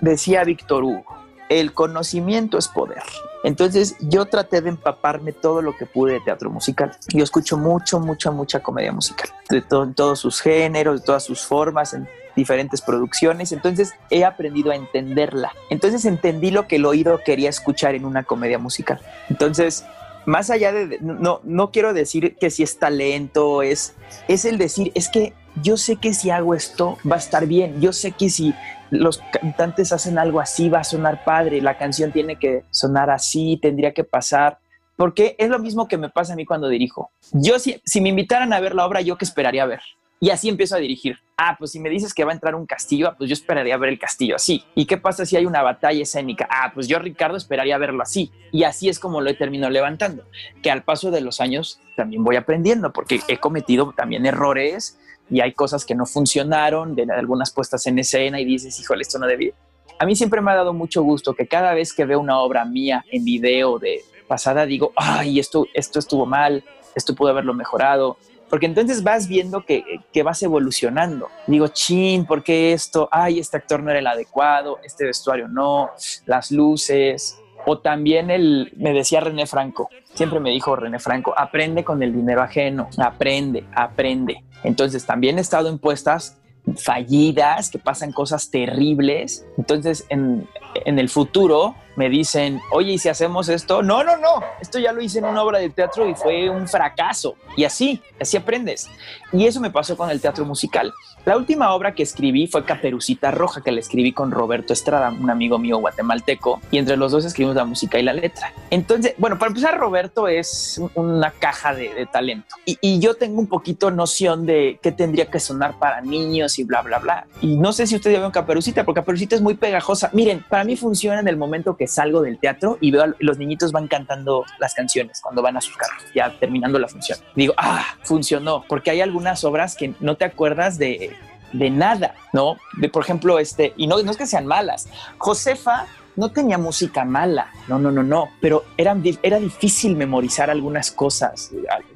decía 0.00 0.44
Víctor 0.44 0.84
Hugo, 0.84 1.04
el 1.48 1.72
conocimiento 1.72 2.58
es 2.58 2.68
poder. 2.68 3.02
Entonces 3.44 3.96
yo 4.00 4.26
traté 4.26 4.60
de 4.60 4.70
empaparme 4.70 5.32
todo 5.32 5.62
lo 5.62 5.76
que 5.76 5.86
pude 5.86 6.14
de 6.14 6.20
teatro 6.20 6.50
musical. 6.50 6.92
Yo 7.08 7.24
escucho 7.24 7.56
mucho, 7.56 8.00
mucha, 8.00 8.30
mucha 8.30 8.60
comedia 8.60 8.92
musical, 8.92 9.30
de 9.48 9.62
todos 9.62 10.18
sus 10.18 10.40
géneros, 10.40 11.00
de 11.00 11.06
todas 11.06 11.24
sus 11.24 11.42
formas, 11.42 11.94
en 11.94 12.08
diferentes 12.34 12.80
producciones. 12.80 13.52
Entonces 13.52 13.94
he 14.10 14.24
aprendido 14.24 14.70
a 14.70 14.76
entenderla. 14.76 15.52
Entonces 15.70 16.04
entendí 16.04 16.50
lo 16.50 16.66
que 16.66 16.76
el 16.76 16.86
oído 16.86 17.20
quería 17.24 17.50
escuchar 17.50 17.94
en 17.94 18.04
una 18.04 18.24
comedia 18.24 18.58
musical. 18.58 19.00
Entonces 19.28 19.84
más 20.28 20.50
allá 20.50 20.72
de, 20.72 20.98
no, 21.00 21.40
no 21.42 21.70
quiero 21.70 21.94
decir 21.94 22.36
que 22.36 22.50
si 22.50 22.62
es 22.62 22.78
talento, 22.78 23.62
es, 23.62 23.96
es 24.28 24.44
el 24.44 24.58
decir, 24.58 24.92
es 24.94 25.08
que 25.08 25.32
yo 25.62 25.78
sé 25.78 25.96
que 25.96 26.12
si 26.12 26.28
hago 26.28 26.54
esto 26.54 26.98
va 27.10 27.16
a 27.16 27.18
estar 27.18 27.46
bien, 27.46 27.80
yo 27.80 27.94
sé 27.94 28.12
que 28.12 28.28
si 28.28 28.52
los 28.90 29.22
cantantes 29.32 29.90
hacen 29.90 30.18
algo 30.18 30.38
así, 30.38 30.68
va 30.68 30.80
a 30.80 30.84
sonar 30.84 31.24
padre, 31.24 31.62
la 31.62 31.78
canción 31.78 32.12
tiene 32.12 32.36
que 32.36 32.64
sonar 32.70 33.08
así, 33.08 33.58
tendría 33.62 33.94
que 33.94 34.04
pasar, 34.04 34.58
porque 34.96 35.34
es 35.38 35.48
lo 35.48 35.58
mismo 35.60 35.88
que 35.88 35.96
me 35.96 36.10
pasa 36.10 36.34
a 36.34 36.36
mí 36.36 36.44
cuando 36.44 36.68
dirijo. 36.68 37.10
Yo 37.32 37.58
si, 37.58 37.80
si 37.86 38.02
me 38.02 38.10
invitaran 38.10 38.52
a 38.52 38.60
ver 38.60 38.74
la 38.74 38.84
obra, 38.84 39.00
yo 39.00 39.16
qué 39.16 39.24
esperaría 39.24 39.64
ver. 39.64 39.80
Y 40.20 40.30
así 40.30 40.48
empiezo 40.48 40.74
a 40.74 40.78
dirigir. 40.78 41.18
Ah, 41.36 41.54
pues 41.56 41.70
si 41.70 41.80
me 41.80 41.88
dices 41.88 42.12
que 42.12 42.24
va 42.24 42.32
a 42.32 42.34
entrar 42.34 42.56
un 42.56 42.66
castillo, 42.66 43.14
pues 43.16 43.30
yo 43.30 43.34
esperaría 43.34 43.76
ver 43.76 43.90
el 43.90 43.98
castillo 43.98 44.34
así. 44.34 44.64
¿Y 44.74 44.86
qué 44.86 44.96
pasa 44.96 45.24
si 45.24 45.36
hay 45.36 45.46
una 45.46 45.62
batalla 45.62 46.02
escénica? 46.02 46.48
Ah, 46.50 46.72
pues 46.74 46.88
yo, 46.88 46.98
Ricardo, 46.98 47.36
esperaría 47.36 47.78
verlo 47.78 48.02
así. 48.02 48.32
Y 48.50 48.64
así 48.64 48.88
es 48.88 48.98
como 48.98 49.20
lo 49.20 49.30
he 49.30 49.34
terminado 49.34 49.70
levantando. 49.70 50.24
Que 50.62 50.72
al 50.72 50.82
paso 50.82 51.12
de 51.12 51.20
los 51.20 51.40
años 51.40 51.80
también 51.96 52.24
voy 52.24 52.34
aprendiendo, 52.34 52.92
porque 52.92 53.20
he 53.28 53.38
cometido 53.38 53.92
también 53.96 54.26
errores 54.26 54.98
y 55.30 55.40
hay 55.40 55.52
cosas 55.52 55.84
que 55.84 55.94
no 55.94 56.06
funcionaron 56.06 56.94
de 56.94 57.06
algunas 57.12 57.52
puestas 57.52 57.86
en 57.86 57.98
escena 57.98 58.40
y 58.40 58.44
dices, 58.44 58.78
híjole, 58.80 59.02
esto 59.02 59.18
no 59.18 59.26
debía. 59.26 59.52
A 60.00 60.06
mí 60.06 60.16
siempre 60.16 60.40
me 60.40 60.50
ha 60.50 60.56
dado 60.56 60.72
mucho 60.72 61.02
gusto 61.02 61.34
que 61.34 61.46
cada 61.46 61.74
vez 61.74 61.92
que 61.92 62.04
veo 62.04 62.20
una 62.20 62.38
obra 62.40 62.64
mía 62.64 63.04
en 63.10 63.24
video 63.24 63.78
de 63.78 64.02
pasada 64.26 64.66
digo, 64.66 64.92
ay, 64.96 65.38
esto, 65.38 65.66
esto 65.74 65.98
estuvo 65.98 66.26
mal, 66.26 66.64
esto 66.94 67.14
pudo 67.14 67.30
haberlo 67.30 67.54
mejorado, 67.54 68.16
porque 68.48 68.66
entonces 68.66 69.02
vas 69.02 69.28
viendo 69.28 69.64
que, 69.64 70.00
que, 70.12 70.22
vas 70.22 70.42
evolucionando. 70.42 71.28
Digo, 71.46 71.68
chin, 71.68 72.24
¿por 72.24 72.42
qué 72.42 72.72
esto? 72.72 73.08
Ay, 73.10 73.38
este 73.38 73.56
actor 73.56 73.82
no 73.82 73.90
era 73.90 73.98
el 73.98 74.06
adecuado, 74.06 74.78
este 74.82 75.04
vestuario 75.04 75.48
no, 75.48 75.90
las 76.26 76.50
luces. 76.50 77.38
O 77.66 77.78
también 77.78 78.30
el, 78.30 78.72
me 78.76 78.92
decía 78.92 79.20
René 79.20 79.46
Franco, 79.46 79.90
siempre 80.14 80.40
me 80.40 80.50
dijo 80.50 80.74
René 80.76 80.98
Franco, 80.98 81.34
aprende 81.36 81.84
con 81.84 82.02
el 82.02 82.14
dinero 82.14 82.42
ajeno, 82.42 82.88
aprende, 82.98 83.64
aprende. 83.74 84.44
Entonces 84.64 85.04
también 85.04 85.38
he 85.38 85.40
estado 85.40 85.68
en 85.68 85.78
puestas 85.78 86.38
fallidas, 86.76 87.70
que 87.70 87.78
pasan 87.78 88.12
cosas 88.12 88.50
terribles. 88.50 89.46
Entonces 89.58 90.06
en, 90.08 90.48
en 90.84 90.98
el 90.98 91.08
futuro 91.08 91.74
me 91.98 92.08
dicen, 92.08 92.60
oye, 92.70 92.92
¿y 92.92 92.98
si 92.98 93.08
hacemos 93.08 93.48
esto? 93.48 93.82
No, 93.82 94.04
no, 94.04 94.16
no, 94.16 94.40
esto 94.60 94.78
ya 94.78 94.92
lo 94.92 95.02
hice 95.02 95.18
en 95.18 95.24
una 95.24 95.42
obra 95.42 95.58
de 95.58 95.68
teatro 95.68 96.08
y 96.08 96.14
fue 96.14 96.48
un 96.48 96.68
fracaso. 96.68 97.34
Y 97.56 97.64
así, 97.64 98.00
así 98.20 98.36
aprendes. 98.36 98.88
Y 99.32 99.46
eso 99.46 99.60
me 99.60 99.72
pasó 99.72 99.96
con 99.96 100.08
el 100.08 100.20
teatro 100.20 100.44
musical. 100.44 100.94
La 101.24 101.36
última 101.36 101.74
obra 101.74 101.94
que 101.94 102.04
escribí 102.04 102.46
fue 102.46 102.64
Caperucita 102.64 103.32
Roja, 103.32 103.60
que 103.62 103.72
la 103.72 103.80
escribí 103.80 104.12
con 104.12 104.30
Roberto 104.30 104.72
Estrada, 104.72 105.10
un 105.10 105.28
amigo 105.28 105.58
mío 105.58 105.78
guatemalteco, 105.78 106.60
y 106.70 106.78
entre 106.78 106.96
los 106.96 107.10
dos 107.10 107.24
escribimos 107.24 107.56
la 107.56 107.64
música 107.64 107.98
y 107.98 108.02
la 108.02 108.12
letra. 108.12 108.52
Entonces, 108.70 109.14
bueno, 109.18 109.36
para 109.36 109.48
empezar, 109.48 109.76
Roberto 109.76 110.28
es 110.28 110.80
una 110.94 111.32
caja 111.32 111.74
de, 111.74 112.06
talento. 112.10 112.54
Y, 112.64 112.78
y 112.80 113.00
yo 113.00 113.14
tengo 113.16 113.40
un 113.40 113.48
poquito 113.48 113.90
noción 113.90 114.46
de 114.46 114.78
qué 114.80 114.92
tendría 114.92 115.26
que 115.26 115.40
sonar 115.40 115.78
para 115.78 116.00
niños 116.00 116.58
y 116.60 116.64
bla, 116.64 116.80
bla, 116.82 116.98
bla. 117.00 117.26
Y 117.42 117.56
no 117.56 117.72
sé 117.72 117.88
si 117.88 117.96
ustedes 117.96 118.14
ya 118.14 118.20
vieron 118.20 118.30
Caperucita, 118.30 118.84
porque 118.84 119.00
Caperucita 119.00 119.34
es 119.34 119.42
muy 119.42 119.54
pegajosa. 119.54 120.10
Miren, 120.12 120.44
para 120.48 120.64
mí 120.64 120.76
funciona 120.76 121.20
en 121.20 121.28
el 121.28 121.36
momento 121.36 121.76
que 121.76 121.87
salgo 121.88 122.22
del 122.22 122.38
teatro 122.38 122.78
y 122.80 122.90
veo 122.90 123.02
a 123.02 123.14
los 123.18 123.38
niñitos 123.38 123.72
van 123.72 123.88
cantando 123.88 124.44
las 124.58 124.74
canciones 124.74 125.20
cuando 125.20 125.42
van 125.42 125.56
a 125.56 125.60
sus 125.60 125.76
carros, 125.76 126.02
ya 126.14 126.30
terminando 126.38 126.78
la 126.78 126.88
función. 126.88 127.18
Digo, 127.34 127.54
ah, 127.56 127.84
funcionó, 128.02 128.64
porque 128.68 128.90
hay 128.90 129.00
algunas 129.00 129.44
obras 129.44 129.76
que 129.76 129.94
no 130.00 130.16
te 130.16 130.24
acuerdas 130.24 130.78
de, 130.78 131.16
de 131.52 131.70
nada, 131.70 132.14
¿no? 132.32 132.56
De, 132.78 132.88
por 132.88 133.02
ejemplo, 133.02 133.38
este, 133.38 133.72
y 133.76 133.86
no, 133.86 134.02
no 134.02 134.10
es 134.10 134.16
que 134.16 134.26
sean 134.26 134.46
malas. 134.46 134.88
Josefa 135.18 135.86
no 136.18 136.30
tenía 136.32 136.58
música 136.58 137.04
mala, 137.04 137.50
no, 137.68 137.78
no, 137.78 137.90
no, 137.92 138.02
no, 138.02 138.28
pero 138.40 138.64
era, 138.76 138.94
di- 138.94 139.18
era 139.22 139.38
difícil 139.38 139.96
memorizar 139.96 140.50
algunas 140.50 140.90
cosas, 140.90 141.52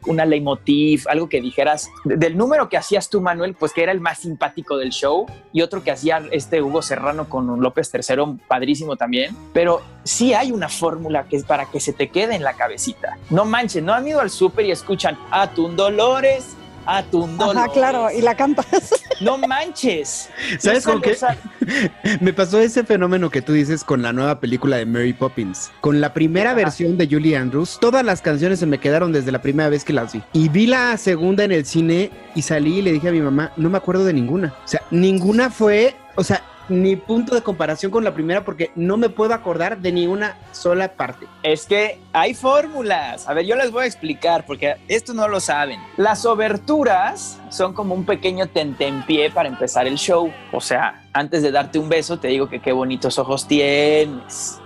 una 0.07 0.25
leitmotiv, 0.25 1.05
algo 1.09 1.29
que 1.29 1.41
dijeras, 1.41 1.91
de- 2.05 2.17
del 2.17 2.37
número 2.37 2.69
que 2.69 2.77
hacías 2.77 3.11
tú, 3.11 3.21
Manuel, 3.21 3.55
pues 3.55 3.73
que 3.73 3.83
era 3.83 3.93
el 3.93 4.01
más 4.01 4.21
simpático 4.21 4.77
del 4.79 4.91
show, 4.91 5.27
y 5.53 5.61
otro 5.63 5.83
que 5.83 5.91
hacía 5.91 6.23
este 6.31 6.63
Hugo 6.63 6.83
Serrano 6.83 7.29
con 7.29 7.61
López 7.61 7.91
III, 7.93 8.39
padrísimo 8.49 8.97
también, 8.97 9.37
pero 9.53 9.83
sí 10.05 10.35
hay 10.35 10.53
una 10.53 10.69
fórmula 10.69 11.25
que 11.25 11.37
es 11.37 11.45
para 11.45 11.67
que 11.67 11.81
se 11.81 11.93
te 11.93 12.09
quede 12.09 12.37
en 12.37 12.45
la 12.45 12.55
cabecita. 12.55 13.19
No 13.31 13.45
manchen, 13.45 13.85
no 13.85 13.93
han 13.93 14.07
ido 14.07 14.21
al 14.21 14.31
súper 14.31 14.67
y 14.67 14.71
escuchan 14.71 15.19
Atún 15.31 15.77
Dolores, 15.77 16.57
Atún 16.87 17.37
Dolores. 17.39 17.63
Ajá, 17.63 17.73
claro, 17.73 18.11
y 18.11 18.23
la 18.23 18.35
cantas. 18.35 18.67
No 19.21 19.39
manches. 19.39 20.29
¿Sabes 20.59 20.85
con 20.85 21.01
qué? 21.01 21.17
Me 22.21 22.33
pasó 22.33 22.59
ese 22.59 22.83
fenómeno 22.83 23.31
que 23.31 23.41
tú 23.41 23.53
dices 23.53 23.85
con 23.85 24.03
la 24.03 24.13
nueva 24.13 24.41
película 24.41 24.79
de 24.79 24.85
Mary 24.85 25.13
Poppins. 25.13 25.71
Con 25.81 26.01
la 26.01 26.13
primera 26.13 26.51
Ajá. 26.51 26.57
versión 26.57 26.99
de 26.99 27.07
Julie 27.07 27.37
Andrews, 27.37 27.79
todas 27.81 28.05
las 28.05 28.21
canciones 28.21 28.59
se 28.59 28.67
me 28.67 28.79
quedaron 28.79 29.13
desde 29.13 29.31
la 29.31 29.41
primera 29.41 29.69
vez 29.69 29.85
que 29.85 29.93
las 29.93 30.13
vi. 30.13 30.23
Y 30.33 30.49
vi 30.49 30.67
la 30.67 30.97
segunda 30.97 31.45
en 31.45 31.53
el 31.53 31.65
cine 31.67 32.11
y 32.35 32.43
salí 32.43 32.79
y 32.79 32.83
le 32.83 32.91
dije 32.91 33.11
a 33.11 33.13
mi 33.13 33.21
mamá, 33.21 33.53
no 33.57 33.71
me 33.71 33.79
acuerdo 33.79 34.05
de 34.05 34.13
ninguna. 34.13 34.55
O 34.65 34.69
sea, 34.69 34.83
ninguna 34.91 35.51
fue, 35.51 35.95
o 36.17 36.25
sea, 36.25 36.43
ni 36.73 36.97
punto 36.97 37.35
de 37.35 37.43
comparación 37.43 37.93
con 37.93 38.05
la 38.05 38.15
primera 38.15 38.45
porque 38.45 38.71
no 38.75 38.97
me 38.97 39.11
puedo 39.11 39.35
acordar 39.35 39.79
de 39.79 39.93
ni 39.93 40.07
una 40.07 40.37
sola 40.53 40.93
parte. 40.93 41.27
Es 41.43 41.67
que 41.67 41.99
hay 42.13 42.35
fórmulas. 42.35 43.29
A 43.29 43.35
ver, 43.35 43.45
yo 43.45 43.57
les 43.57 43.71
voy 43.71 43.85
a 43.85 43.87
explicar 43.87 44.47
porque 44.47 44.77
esto 44.89 45.15
no 45.15 45.29
lo 45.29 45.41
saben. 45.41 45.81
Las 45.97 46.25
oberturas 46.25 47.41
son 47.51 47.75
como 47.75 47.95
un 47.95 48.05
pequeño 48.05 48.49
tentempié 48.49 49.31
para 49.31 49.49
empezar 49.49 49.87
el 49.87 49.97
show. 49.97 50.33
O 50.53 50.61
sea, 50.61 51.05
antes 51.13 51.43
de 51.43 51.51
darte 51.51 51.79
un 51.79 51.89
beso, 51.89 52.19
te 52.19 52.29
digo 52.29 52.49
que 52.49 52.61
qué 52.61 52.73
bonitos 52.73 53.19
ojos 53.19 53.47
tienes. 53.47 54.59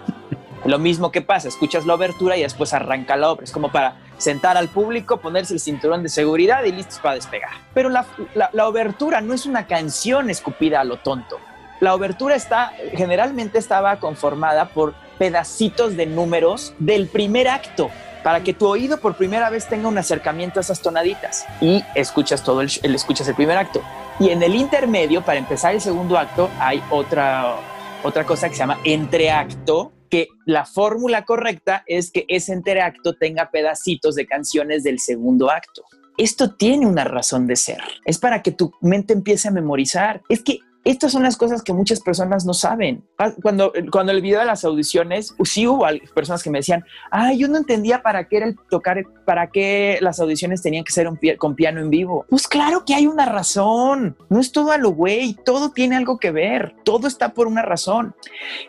Lo 0.65 0.79
mismo 0.79 1.13
que 1.13 1.23
pasa, 1.23 1.47
escuchas 1.49 1.87
la 1.87 1.95
obertura 1.95 2.37
y 2.37 2.43
después 2.43 2.73
arranca 2.73 3.17
la 3.17 3.31
obra. 3.31 3.45
Es 3.45 3.53
como 3.53 3.71
para 3.71 3.99
sentar 4.19 4.57
al 4.57 4.69
público, 4.69 5.19
ponerse 5.19 5.55
el 5.55 5.61
cinturón 5.61 6.03
de 6.03 6.09
seguridad 6.09 6.65
y 6.65 6.73
listos 6.73 6.99
para 6.99 7.15
despegar. 7.15 7.51
Pero 7.75 7.89
la, 7.89 8.07
la, 8.35 8.51
la 8.53 8.67
obertura 8.67 9.21
no 9.21 9.33
es 9.33 9.47
una 9.47 9.67
canción 9.67 10.31
escupida 10.31 10.81
a 10.81 10.85
lo 10.85 10.99
tonto. 10.99 11.39
La 11.81 11.95
obertura 11.95 12.35
está, 12.35 12.73
generalmente 12.93 13.59
estaba 13.59 13.99
conformada 14.01 14.69
por 14.71 14.95
pedacitos 15.19 15.97
de 15.97 16.07
números 16.07 16.75
del 16.79 17.09
primer 17.09 17.49
acto 17.49 17.91
para 18.27 18.43
que 18.43 18.53
tu 18.53 18.67
oído 18.67 18.99
por 18.99 19.17
primera 19.17 19.51
vez 19.51 19.69
tenga 19.69 19.87
un 19.87 19.99
acercamiento 19.99 20.59
a 20.59 20.63
esas 20.63 20.83
tonaditas 20.83 21.47
y 21.61 21.85
escuchas 21.95 22.43
todo 22.43 22.61
el, 22.61 22.71
escuchas 22.83 23.29
el 23.29 23.37
primer 23.37 23.57
acto. 23.57 23.83
Y 24.19 24.31
en 24.31 24.43
el 24.43 24.57
intermedio, 24.57 25.23
para 25.23 25.39
empezar 25.39 25.75
el 25.75 25.81
segundo 25.81 26.19
acto, 26.19 26.51
hay 26.59 26.83
otra, 26.91 27.57
otra 28.03 28.25
cosa 28.25 28.49
que 28.49 28.55
se 28.55 28.61
llama 28.61 28.81
entreacto, 28.83 29.93
que 30.11 30.27
la 30.45 30.65
fórmula 30.65 31.25
correcta 31.25 31.85
es 31.87 32.11
que 32.11 32.25
ese 32.27 32.53
entreacto 32.53 33.15
tenga 33.15 33.51
pedacitos 33.51 34.17
de 34.17 34.27
canciones 34.27 34.83
del 34.83 34.99
segundo 34.99 35.49
acto. 35.49 35.85
Esto 36.19 36.55
tiene 36.57 36.87
una 36.87 37.05
razón 37.05 37.47
de 37.47 37.55
ser. 37.55 37.79
Es 38.07 38.19
para 38.19 38.43
que 38.43 38.51
tu 38.51 38.73
mente 38.81 39.13
empiece 39.13 39.47
a 39.47 39.51
memorizar. 39.53 40.23
Es 40.29 40.43
que 40.43 40.59
estas 40.87 41.13
son 41.13 41.23
las 41.23 41.37
cosas 41.37 41.63
que 41.63 41.73
muchas 41.73 42.01
personas 42.01 42.45
no 42.47 42.55
saben. 42.55 43.05
Ah, 43.19 43.33
Cuando, 43.43 43.73
cuando 43.91 44.13
el 44.13 44.23
video 44.23 44.41
de 44.41 44.47
las 44.47 44.65
audiciones, 44.65 45.35
sí 45.45 45.67
hubo 45.67 45.87
personas 46.15 46.43
que 46.43 46.51
me 46.51 46.59
decían, 46.61 46.85
ah, 47.11 47.33
yo 47.35 47.49
no 47.49 47.59
entendía 47.59 48.03
para 48.03 48.29
qué 48.29 48.37
era 48.39 48.47
el 48.47 48.57
tocar, 48.71 49.05
para 49.25 49.51
qué 49.51 49.99
las 50.01 50.21
audiciones 50.21 50.63
tenían 50.63 50.85
que 50.85 50.93
ser 50.93 51.09
un 51.09 51.19
con 51.39 51.55
piano 51.55 51.81
en 51.81 51.91
vivo. 51.91 52.25
Pues 52.31 52.47
claro 52.49 52.85
que 52.87 52.95
hay 52.95 53.07
una 53.07 53.27
razón. 53.27 54.17
No 54.29 54.41
es 54.41 54.53
todo 54.53 54.71
a 54.73 54.79
lo 54.79 54.91
güey, 54.91 55.35
todo 55.45 55.71
tiene 55.73 55.97
algo 55.97 56.19
que 56.19 56.31
ver. 56.31 56.75
Todo 56.85 57.09
está 57.09 57.35
por 57.35 57.47
una 57.47 57.63
razón. 57.63 58.15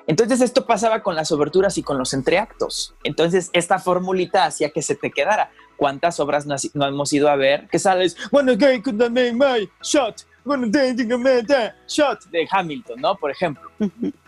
Entonces 0.07 0.41
esto 0.41 0.65
pasaba 0.65 1.03
con 1.03 1.15
las 1.15 1.31
oberturas 1.31 1.77
y 1.77 1.83
con 1.83 1.97
los 1.97 2.13
entreactos. 2.13 2.95
Entonces 3.03 3.49
esta 3.53 3.79
formulita 3.79 4.45
hacía 4.45 4.69
que 4.71 4.81
se 4.81 4.95
te 4.95 5.11
quedara. 5.11 5.51
¿Cuántas 5.77 6.19
obras 6.19 6.47
no, 6.47 6.55
has- 6.55 6.73
no 6.73 6.87
hemos 6.87 7.13
ido 7.13 7.29
a 7.29 7.35
ver? 7.35 7.67
Que 7.69 7.77
sales, 7.77 8.17
I 8.31 9.09
make 9.09 9.33
my 9.33 9.69
shot? 9.83 10.21
Shot 11.87 12.25
de 12.31 12.47
Hamilton, 12.49 13.01
¿no? 13.01 13.15
Por 13.15 13.31
ejemplo. 13.31 13.69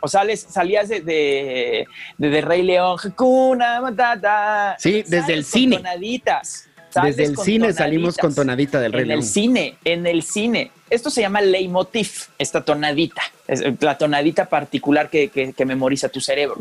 O 0.02 0.08
sales, 0.08 0.46
salías 0.50 0.90
de, 0.90 1.02
de, 1.02 1.86
de, 2.18 2.30
de 2.30 2.42
Rey 2.42 2.64
León, 2.64 2.98
Hakuna 3.04 3.82
Matata. 3.82 4.76
Sí, 4.80 5.04
desde 5.04 5.22
Sales 5.22 5.30
el 5.38 5.46
cine. 5.46 5.78
Tonaditas. 5.78 6.66
Desde 7.04 7.24
el 7.26 7.38
cine 7.38 7.72
salimos 7.72 8.18
con 8.18 8.34
tonadita 8.34 8.80
del 8.80 8.92
Rey 8.92 9.04
en 9.04 9.08
León. 9.10 9.20
el 9.20 9.26
cine, 9.26 9.76
en 9.86 10.08
el 10.08 10.24
cine. 10.24 10.72
Esto 10.90 11.12
se 11.12 11.22
llama 11.22 11.40
leitmotiv, 11.40 12.10
esta 12.40 12.66
tonadita, 12.66 13.22
es 13.48 13.62
eh, 13.62 13.78
la 13.80 13.96
tonadita 13.96 14.46
particular 14.46 15.08
que, 15.12 15.28
que- 15.30 15.54
que 15.54 15.66
memoriza 15.66 16.10
tu 16.10 16.20
cerebro. 16.20 16.56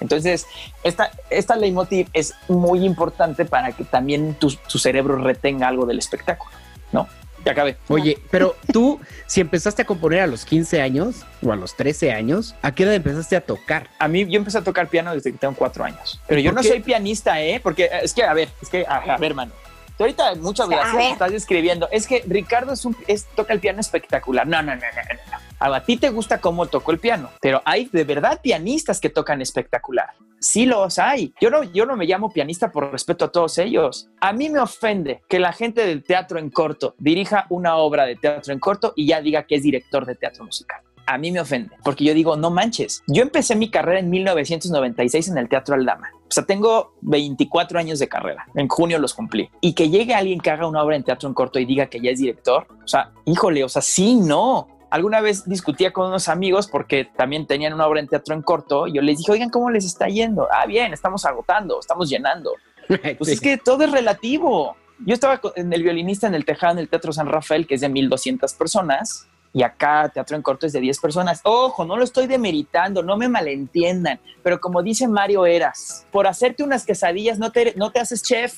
Entonces, 0.00 0.46
esta, 0.82 1.10
esta 1.28 1.56
leitmotiv 1.56 2.08
es 2.14 2.32
muy 2.48 2.86
importante 2.86 3.44
para 3.44 3.72
que 3.72 3.84
también 3.84 4.32
tu, 4.36 4.50
tu 4.66 4.78
cerebro 4.78 5.18
retenga 5.18 5.68
algo 5.68 5.84
del 5.84 5.98
espectáculo, 5.98 6.50
¿no? 6.92 7.06
Ya 7.46 7.52
acabé. 7.52 7.76
Oye, 7.86 8.18
pero 8.32 8.56
tú, 8.72 9.00
si 9.26 9.40
empezaste 9.40 9.82
a 9.82 9.84
componer 9.84 10.20
a 10.20 10.26
los 10.26 10.44
15 10.44 10.82
años 10.82 11.24
o 11.40 11.52
a 11.52 11.56
los 11.56 11.76
13 11.76 12.10
años, 12.10 12.56
¿a 12.60 12.74
qué 12.74 12.82
edad 12.82 12.94
empezaste 12.94 13.36
a 13.36 13.40
tocar? 13.40 13.88
A 14.00 14.08
mí 14.08 14.26
yo 14.26 14.36
empecé 14.36 14.58
a 14.58 14.62
tocar 14.64 14.88
piano 14.88 15.14
desde 15.14 15.30
que 15.30 15.38
tengo 15.38 15.54
cuatro 15.54 15.84
años, 15.84 16.20
pero 16.26 16.40
yo 16.40 16.50
¿Por 16.50 16.56
no 16.56 16.62
qué? 16.62 16.68
soy 16.70 16.80
pianista, 16.80 17.40
¿eh? 17.40 17.60
Porque 17.62 17.84
eh, 17.84 18.00
es 18.02 18.14
que, 18.14 18.24
a 18.24 18.34
ver, 18.34 18.48
es 18.60 18.68
que, 18.68 18.84
a, 18.84 18.96
a 18.96 19.16
ver, 19.16 19.32
mano. 19.34 19.52
Tú 19.96 20.02
ahorita 20.02 20.34
muchas 20.34 20.68
gracias 20.68 21.12
estás 21.12 21.30
describiendo. 21.30 21.88
Es 21.92 22.08
que 22.08 22.22
Ricardo 22.26 22.72
es 22.72 22.84
un, 22.84 22.96
es, 23.06 23.26
toca 23.36 23.52
el 23.52 23.60
piano 23.60 23.80
espectacular. 23.80 24.46
No, 24.46 24.60
no, 24.60 24.74
no, 24.74 24.80
no, 24.80 24.80
no, 24.80 25.38
no. 25.70 25.74
A 25.74 25.84
ti 25.84 25.96
te 25.96 26.10
gusta 26.10 26.40
cómo 26.40 26.66
toco 26.66 26.90
el 26.90 26.98
piano, 26.98 27.30
pero 27.40 27.62
hay 27.64 27.88
de 27.90 28.02
verdad 28.02 28.40
pianistas 28.42 29.00
que 29.00 29.08
tocan 29.08 29.40
espectacular. 29.40 30.10
Sí 30.46 30.64
los 30.64 31.00
hay. 31.00 31.34
Yo 31.40 31.50
no, 31.50 31.64
yo 31.64 31.86
no 31.86 31.96
me 31.96 32.06
llamo 32.06 32.30
pianista 32.32 32.70
por 32.70 32.92
respeto 32.92 33.24
a 33.24 33.32
todos 33.32 33.58
ellos. 33.58 34.08
A 34.20 34.32
mí 34.32 34.48
me 34.48 34.60
ofende 34.60 35.22
que 35.28 35.40
la 35.40 35.52
gente 35.52 35.84
del 35.84 36.04
teatro 36.04 36.38
en 36.38 36.50
corto 36.50 36.94
dirija 36.98 37.46
una 37.50 37.74
obra 37.76 38.06
de 38.06 38.14
teatro 38.14 38.52
en 38.52 38.60
corto 38.60 38.92
y 38.94 39.08
ya 39.08 39.20
diga 39.20 39.42
que 39.42 39.56
es 39.56 39.64
director 39.64 40.06
de 40.06 40.14
teatro 40.14 40.44
musical. 40.44 40.80
A 41.04 41.18
mí 41.18 41.32
me 41.32 41.40
ofende, 41.40 41.74
porque 41.82 42.04
yo 42.04 42.14
digo, 42.14 42.36
no 42.36 42.50
manches. 42.50 43.02
Yo 43.08 43.22
empecé 43.22 43.56
mi 43.56 43.70
carrera 43.70 43.98
en 43.98 44.08
1996 44.08 45.28
en 45.28 45.38
el 45.38 45.48
Teatro 45.48 45.74
Aldama. 45.74 46.10
O 46.14 46.30
sea, 46.30 46.44
tengo 46.44 46.94
24 47.02 47.78
años 47.78 47.98
de 47.98 48.08
carrera. 48.08 48.46
En 48.54 48.68
junio 48.68 48.98
los 48.98 49.14
cumplí. 49.14 49.48
Y 49.60 49.74
que 49.74 49.88
llegue 49.88 50.14
alguien 50.14 50.40
que 50.40 50.50
haga 50.50 50.66
una 50.66 50.82
obra 50.82 50.96
en 50.96 51.04
teatro 51.04 51.28
en 51.28 51.34
corto 51.34 51.60
y 51.60 51.64
diga 51.64 51.86
que 51.86 52.00
ya 52.00 52.10
es 52.10 52.18
director. 52.18 52.66
O 52.84 52.88
sea, 52.88 53.12
híjole, 53.24 53.62
o 53.62 53.68
sea, 53.68 53.82
sí, 53.82 54.16
no. 54.16 54.66
Alguna 54.90 55.20
vez 55.20 55.44
discutía 55.44 55.92
con 55.92 56.06
unos 56.08 56.28
amigos 56.28 56.68
porque 56.68 57.04
también 57.16 57.46
tenían 57.46 57.74
una 57.74 57.86
obra 57.86 58.00
en 58.00 58.08
teatro 58.08 58.34
en 58.34 58.42
corto. 58.42 58.86
Y 58.86 58.94
yo 58.94 59.02
les 59.02 59.18
dije, 59.18 59.32
oigan, 59.32 59.50
¿cómo 59.50 59.70
les 59.70 59.84
está 59.84 60.06
yendo? 60.06 60.48
Ah, 60.50 60.66
bien, 60.66 60.92
estamos 60.92 61.24
agotando, 61.24 61.80
estamos 61.80 62.08
llenando. 62.08 62.52
Pues 63.18 63.30
es 63.30 63.40
que 63.40 63.58
todo 63.58 63.82
es 63.82 63.90
relativo. 63.90 64.76
Yo 65.00 65.12
estaba 65.12 65.40
en 65.56 65.72
el 65.72 65.82
violinista 65.82 66.28
en 66.28 66.34
el 66.34 66.44
Tejado, 66.44 66.74
en 66.74 66.78
el 66.78 66.88
Teatro 66.88 67.12
San 67.12 67.26
Rafael, 67.26 67.66
que 67.66 67.74
es 67.74 67.80
de 67.80 67.88
1200 67.88 68.54
personas, 68.54 69.26
y 69.52 69.62
acá 69.62 70.10
Teatro 70.12 70.36
en 70.36 70.42
Corto 70.42 70.66
es 70.66 70.72
de 70.72 70.80
10 70.80 71.00
personas. 71.00 71.40
Ojo, 71.42 71.84
no 71.84 71.96
lo 71.96 72.04
estoy 72.04 72.26
demeritando, 72.26 73.02
no 73.02 73.16
me 73.16 73.28
malentiendan, 73.28 74.20
pero 74.42 74.60
como 74.60 74.82
dice 74.82 75.08
Mario 75.08 75.46
Eras, 75.46 76.06
por 76.12 76.26
hacerte 76.26 76.62
unas 76.62 76.84
quesadillas 76.84 77.38
no 77.38 77.50
te, 77.50 77.72
no 77.74 77.90
te 77.90 78.00
haces 78.00 78.22
chef. 78.22 78.54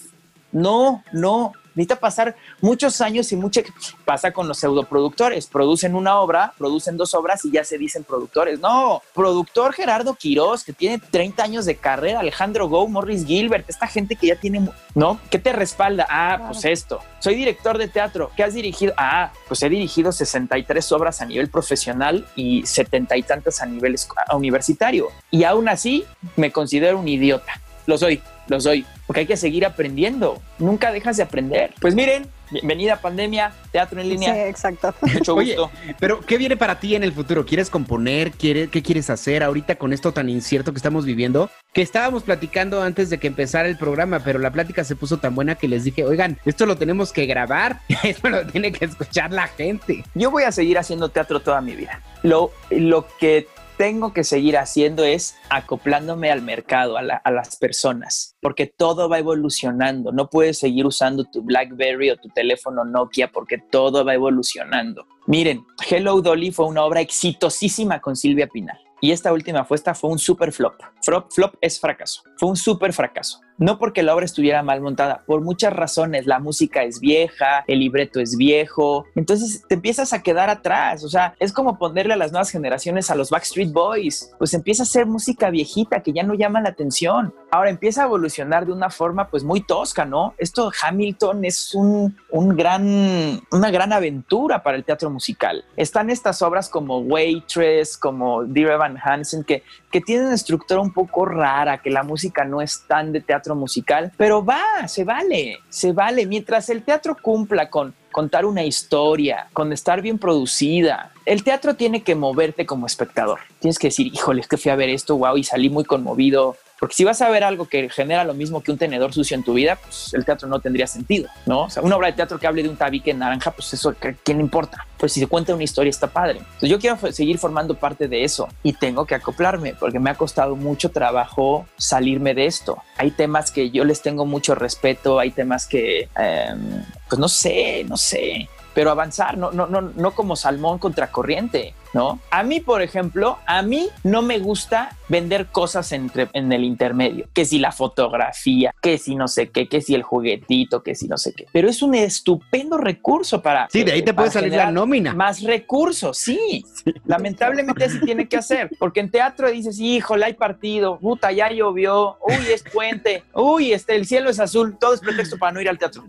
No, 0.52 1.02
no. 1.12 1.52
Necesita 1.78 2.00
pasar 2.00 2.34
muchos 2.60 3.00
años 3.00 3.30
y 3.30 3.36
mucho. 3.36 3.60
Pasa 4.04 4.32
con 4.32 4.48
los 4.48 4.58
pseudoproductores. 4.58 5.46
Producen 5.46 5.94
una 5.94 6.18
obra, 6.18 6.52
producen 6.58 6.96
dos 6.96 7.14
obras 7.14 7.44
y 7.44 7.52
ya 7.52 7.62
se 7.62 7.78
dicen 7.78 8.02
productores. 8.02 8.58
No, 8.58 9.00
productor 9.14 9.72
Gerardo 9.74 10.16
Quiroz, 10.16 10.64
que 10.64 10.72
tiene 10.72 10.98
30 10.98 11.40
años 11.40 11.66
de 11.66 11.76
carrera, 11.76 12.18
Alejandro 12.18 12.68
Go, 12.68 12.88
Morris 12.88 13.24
Gilbert, 13.24 13.70
esta 13.70 13.86
gente 13.86 14.16
que 14.16 14.26
ya 14.26 14.34
tiene. 14.34 14.68
¿No? 14.96 15.20
¿Qué 15.30 15.38
te 15.38 15.52
respalda? 15.52 16.04
Ah, 16.10 16.46
pues 16.48 16.64
esto. 16.64 16.98
Soy 17.20 17.36
director 17.36 17.78
de 17.78 17.86
teatro. 17.86 18.32
¿Qué 18.34 18.42
has 18.42 18.54
dirigido? 18.54 18.92
Ah, 18.96 19.30
pues 19.46 19.62
he 19.62 19.68
dirigido 19.68 20.10
63 20.10 20.90
obras 20.90 21.22
a 21.22 21.26
nivel 21.26 21.48
profesional 21.48 22.26
y 22.34 22.66
70 22.66 23.16
y 23.16 23.22
tantas 23.22 23.62
a 23.62 23.66
nivel 23.66 23.94
universitario. 24.34 25.10
Y 25.30 25.44
aún 25.44 25.68
así 25.68 26.04
me 26.34 26.50
considero 26.50 26.98
un 26.98 27.06
idiota. 27.06 27.60
Lo 27.86 27.96
soy, 27.96 28.20
lo 28.48 28.60
soy, 28.60 28.84
porque 29.06 29.20
hay 29.20 29.26
que 29.26 29.36
seguir 29.36 29.64
aprendiendo. 29.66 30.42
Nunca 30.58 30.90
dejas 30.92 31.16
de 31.16 31.22
aprender. 31.22 31.72
Pues 31.80 31.94
miren, 31.94 32.26
bienvenida 32.50 33.00
pandemia, 33.00 33.52
teatro 33.72 34.00
en 34.00 34.06
Sí, 34.06 34.12
línea. 34.12 34.48
exacto. 34.48 34.94
Mucho 35.02 35.34
Oye, 35.34 35.54
gusto. 35.56 35.70
pero 36.00 36.20
¿qué 36.20 36.38
viene 36.38 36.56
para 36.56 36.80
ti 36.80 36.94
en 36.96 37.02
el 37.04 37.12
futuro? 37.12 37.44
¿Quieres 37.44 37.68
componer? 37.70 38.32
¿Quiere- 38.32 38.68
¿Qué 38.68 38.82
quieres 38.82 39.10
hacer 39.10 39.42
ahorita 39.42 39.76
con 39.76 39.92
esto 39.92 40.12
tan 40.12 40.28
incierto 40.28 40.72
que 40.72 40.78
estamos 40.78 41.04
viviendo? 41.04 41.50
Que 41.74 41.82
estábamos 41.82 42.22
platicando 42.22 42.82
antes 42.82 43.10
de 43.10 43.18
que 43.18 43.26
empezara 43.26 43.68
el 43.68 43.76
programa, 43.76 44.20
pero 44.20 44.38
la 44.38 44.50
plática 44.50 44.82
se 44.84 44.96
puso 44.96 45.18
tan 45.18 45.34
buena 45.34 45.54
que 45.54 45.68
les 45.68 45.84
dije, 45.84 46.04
oigan, 46.04 46.38
esto 46.46 46.64
lo 46.66 46.76
tenemos 46.76 47.12
que 47.12 47.26
grabar, 47.26 47.80
esto 48.02 48.28
lo 48.30 48.46
tiene 48.46 48.72
que 48.72 48.86
escuchar 48.86 49.32
la 49.32 49.46
gente. 49.48 50.04
Yo 50.14 50.30
voy 50.30 50.44
a 50.44 50.52
seguir 50.52 50.78
haciendo 50.78 51.10
teatro 51.10 51.40
toda 51.40 51.60
mi 51.60 51.76
vida. 51.76 52.00
Lo, 52.22 52.50
lo 52.70 53.06
que 53.20 53.46
tengo 53.78 54.12
que 54.12 54.24
seguir 54.24 54.58
haciendo 54.58 55.04
es 55.04 55.36
acoplándome 55.48 56.30
al 56.30 56.42
mercado, 56.42 56.98
a, 56.98 57.02
la- 57.02 57.16
a 57.16 57.30
las 57.30 57.56
personas, 57.56 58.36
porque 58.42 58.66
todo 58.66 59.08
va 59.08 59.18
evolucionando. 59.18 60.12
No 60.12 60.28
puedes 60.28 60.58
seguir 60.58 60.84
usando 60.84 61.24
tu 61.24 61.42
BlackBerry 61.42 62.10
o 62.10 62.16
tu 62.16 62.28
teléfono 62.28 62.84
Nokia 62.84 63.30
porque 63.32 63.56
todo 63.58 64.04
va 64.04 64.14
evolucionando. 64.14 65.06
Miren, 65.26 65.64
Hello 65.88 66.20
Dolly 66.20 66.50
fue 66.50 66.66
una 66.66 66.84
obra 66.84 67.00
exitosísima 67.00 68.00
con 68.00 68.16
Silvia 68.16 68.48
Pinal. 68.48 68.78
y 69.00 69.12
esta 69.12 69.32
última 69.32 69.64
fue 69.64 69.76
esta 69.76 69.94
fue 69.94 70.10
un 70.10 70.18
super 70.18 70.50
flop. 70.52 70.74
Flop, 71.02 71.30
flop 71.30 71.54
es 71.60 71.78
fracaso. 71.78 72.22
Fue 72.36 72.48
un 72.48 72.56
super 72.56 72.92
fracaso. 72.92 73.40
No 73.58 73.78
porque 73.78 74.02
la 74.02 74.14
obra 74.14 74.24
estuviera 74.24 74.62
mal 74.62 74.80
montada, 74.80 75.22
por 75.26 75.40
muchas 75.40 75.72
razones. 75.72 76.26
La 76.26 76.38
música 76.38 76.84
es 76.84 77.00
vieja, 77.00 77.64
el 77.66 77.80
libreto 77.80 78.20
es 78.20 78.36
viejo, 78.36 79.06
entonces 79.14 79.64
te 79.68 79.74
empiezas 79.74 80.12
a 80.12 80.22
quedar 80.22 80.48
atrás. 80.48 81.04
O 81.04 81.08
sea, 81.08 81.34
es 81.40 81.52
como 81.52 81.78
ponerle 81.78 82.14
a 82.14 82.16
las 82.16 82.32
nuevas 82.32 82.50
generaciones 82.50 83.10
a 83.10 83.14
los 83.14 83.30
Backstreet 83.30 83.72
Boys, 83.72 84.30
pues 84.38 84.54
empieza 84.54 84.84
a 84.84 84.86
ser 84.86 85.06
música 85.06 85.50
viejita 85.50 86.02
que 86.02 86.12
ya 86.12 86.22
no 86.22 86.34
llama 86.34 86.60
la 86.60 86.70
atención. 86.70 87.34
Ahora 87.50 87.70
empieza 87.70 88.02
a 88.02 88.06
evolucionar 88.06 88.66
de 88.66 88.72
una 88.72 88.90
forma 88.90 89.28
pues 89.28 89.42
muy 89.42 89.62
tosca, 89.62 90.04
¿no? 90.04 90.34
Esto 90.38 90.70
Hamilton 90.82 91.44
es 91.44 91.74
un, 91.74 92.16
un 92.30 92.56
gran, 92.56 93.40
una 93.50 93.70
gran 93.70 93.92
aventura 93.92 94.62
para 94.62 94.76
el 94.76 94.84
teatro 94.84 95.10
musical. 95.10 95.64
Están 95.76 96.10
estas 96.10 96.42
obras 96.42 96.68
como 96.68 96.98
Waitress, 96.98 97.96
como 97.96 98.44
Dear 98.44 98.72
Evan 98.72 98.98
Hansen, 99.02 99.44
que, 99.44 99.62
que 99.90 100.00
tienen 100.00 100.32
estructura 100.32 100.80
un 100.80 100.92
poco 100.92 101.24
rara, 101.24 101.78
que 101.78 101.90
la 101.90 102.02
música 102.02 102.44
no 102.44 102.60
es 102.60 102.84
tan 102.86 103.12
de 103.12 103.20
teatro 103.20 103.47
musical, 103.54 104.12
pero 104.16 104.44
va, 104.44 104.86
se 104.86 105.04
vale, 105.04 105.58
se 105.68 105.92
vale. 105.92 106.26
Mientras 106.26 106.68
el 106.68 106.82
teatro 106.82 107.16
cumpla 107.20 107.68
con 107.68 107.94
contar 108.10 108.44
una 108.44 108.64
historia, 108.64 109.46
con 109.52 109.72
estar 109.72 110.02
bien 110.02 110.18
producida. 110.18 111.12
El 111.24 111.44
teatro 111.44 111.74
tiene 111.74 112.02
que 112.02 112.14
moverte 112.14 112.66
como 112.66 112.86
espectador. 112.86 113.40
Tienes 113.60 113.78
que 113.78 113.88
decir, 113.88 114.08
híjole, 114.08 114.40
es 114.40 114.48
que 114.48 114.56
fui 114.56 114.70
a 114.70 114.76
ver 114.76 114.88
esto, 114.88 115.16
wow, 115.16 115.36
y 115.36 115.44
salí 115.44 115.70
muy 115.70 115.84
conmovido. 115.84 116.56
Porque 116.78 116.94
si 116.94 117.04
vas 117.04 117.20
a 117.22 117.28
ver 117.28 117.44
algo 117.44 117.66
que 117.66 117.88
genera 117.88 118.24
lo 118.24 118.34
mismo 118.34 118.62
que 118.62 118.70
un 118.70 118.78
tenedor 118.78 119.12
sucio 119.12 119.36
en 119.36 119.42
tu 119.42 119.54
vida, 119.54 119.76
pues 119.76 120.14
el 120.14 120.24
teatro 120.24 120.48
no 120.48 120.60
tendría 120.60 120.86
sentido, 120.86 121.28
¿no? 121.46 121.64
O 121.64 121.70
sea, 121.70 121.82
una 121.82 121.96
obra 121.96 122.08
de 122.08 122.12
teatro 122.14 122.38
que 122.38 122.46
hable 122.46 122.62
de 122.62 122.68
un 122.68 122.76
tabique 122.76 123.12
naranja, 123.12 123.50
pues 123.50 123.72
eso, 123.74 123.94
¿quién 124.22 124.40
importa? 124.40 124.86
Pues 124.96 125.12
si 125.12 125.20
se 125.20 125.26
cuenta 125.26 125.54
una 125.54 125.64
historia 125.64 125.90
está 125.90 126.06
padre. 126.06 126.40
Yo 126.62 126.78
quiero 126.78 126.96
seguir 127.12 127.38
formando 127.38 127.74
parte 127.74 128.08
de 128.08 128.24
eso 128.24 128.48
y 128.62 128.72
tengo 128.72 129.06
que 129.06 129.14
acoplarme 129.14 129.74
porque 129.74 129.98
me 129.98 130.10
ha 130.10 130.14
costado 130.14 130.56
mucho 130.56 130.90
trabajo 130.90 131.66
salirme 131.76 132.34
de 132.34 132.46
esto. 132.46 132.78
Hay 132.96 133.10
temas 133.10 133.50
que 133.50 133.70
yo 133.70 133.84
les 133.84 134.00
tengo 134.02 134.24
mucho 134.24 134.54
respeto, 134.54 135.18
hay 135.18 135.30
temas 135.30 135.66
que, 135.66 136.08
em, 136.16 136.84
pues 137.08 137.18
no 137.18 137.28
sé, 137.28 137.84
no 137.88 137.96
sé 137.96 138.48
pero 138.78 138.92
avanzar, 138.92 139.36
no, 139.36 139.50
no, 139.50 139.66
no, 139.66 139.80
no 139.80 140.12
como 140.12 140.36
salmón 140.36 140.78
contra 140.78 141.10
corriente, 141.10 141.74
¿no? 141.92 142.20
A 142.30 142.42
mí, 142.42 142.60
por 142.60 142.82
ejemplo, 142.82 143.38
a 143.46 143.62
mí 143.62 143.88
no 144.04 144.22
me 144.22 144.38
gusta 144.38 144.96
vender 145.08 145.46
cosas 145.46 145.92
entre, 145.92 146.28
en 146.34 146.52
el 146.52 146.64
intermedio, 146.64 147.28
que 147.32 147.44
si 147.44 147.58
la 147.58 147.72
fotografía, 147.72 148.74
que 148.82 148.98
si 148.98 149.14
no 149.14 149.26
sé 149.26 149.48
qué, 149.50 149.68
que 149.68 149.80
si 149.80 149.94
el 149.94 150.02
juguetito, 150.02 150.82
que 150.82 150.94
si 150.94 151.08
no 151.08 151.16
sé 151.16 151.32
qué, 151.32 151.46
pero 151.52 151.68
es 151.68 151.82
un 151.82 151.94
estupendo 151.94 152.76
recurso 152.76 153.40
para... 153.40 153.68
Sí, 153.70 153.84
de 153.84 153.92
ahí 153.92 154.02
te 154.02 154.12
puede 154.12 154.30
salir 154.30 154.52
la 154.52 154.70
nómina. 154.70 155.14
Más 155.14 155.42
recursos, 155.42 156.18
sí. 156.18 156.64
Lamentablemente 157.06 157.84
así 157.84 158.00
tiene 158.00 158.28
que 158.28 158.36
hacer, 158.36 158.70
porque 158.78 159.00
en 159.00 159.10
teatro 159.10 159.50
dices, 159.50 159.80
híjole, 159.80 160.26
hay 160.26 160.34
partido, 160.34 160.98
puta, 160.98 161.32
ya 161.32 161.50
llovió, 161.50 162.18
uy, 162.20 162.46
es 162.52 162.62
puente, 162.62 163.24
uy, 163.32 163.72
este, 163.72 163.96
el 163.96 164.06
cielo 164.06 164.30
es 164.30 164.40
azul, 164.40 164.76
todo 164.78 164.94
es 164.94 165.00
pretexto 165.00 165.38
para 165.38 165.52
no 165.52 165.60
ir 165.60 165.68
al 165.68 165.78
teatro. 165.78 166.04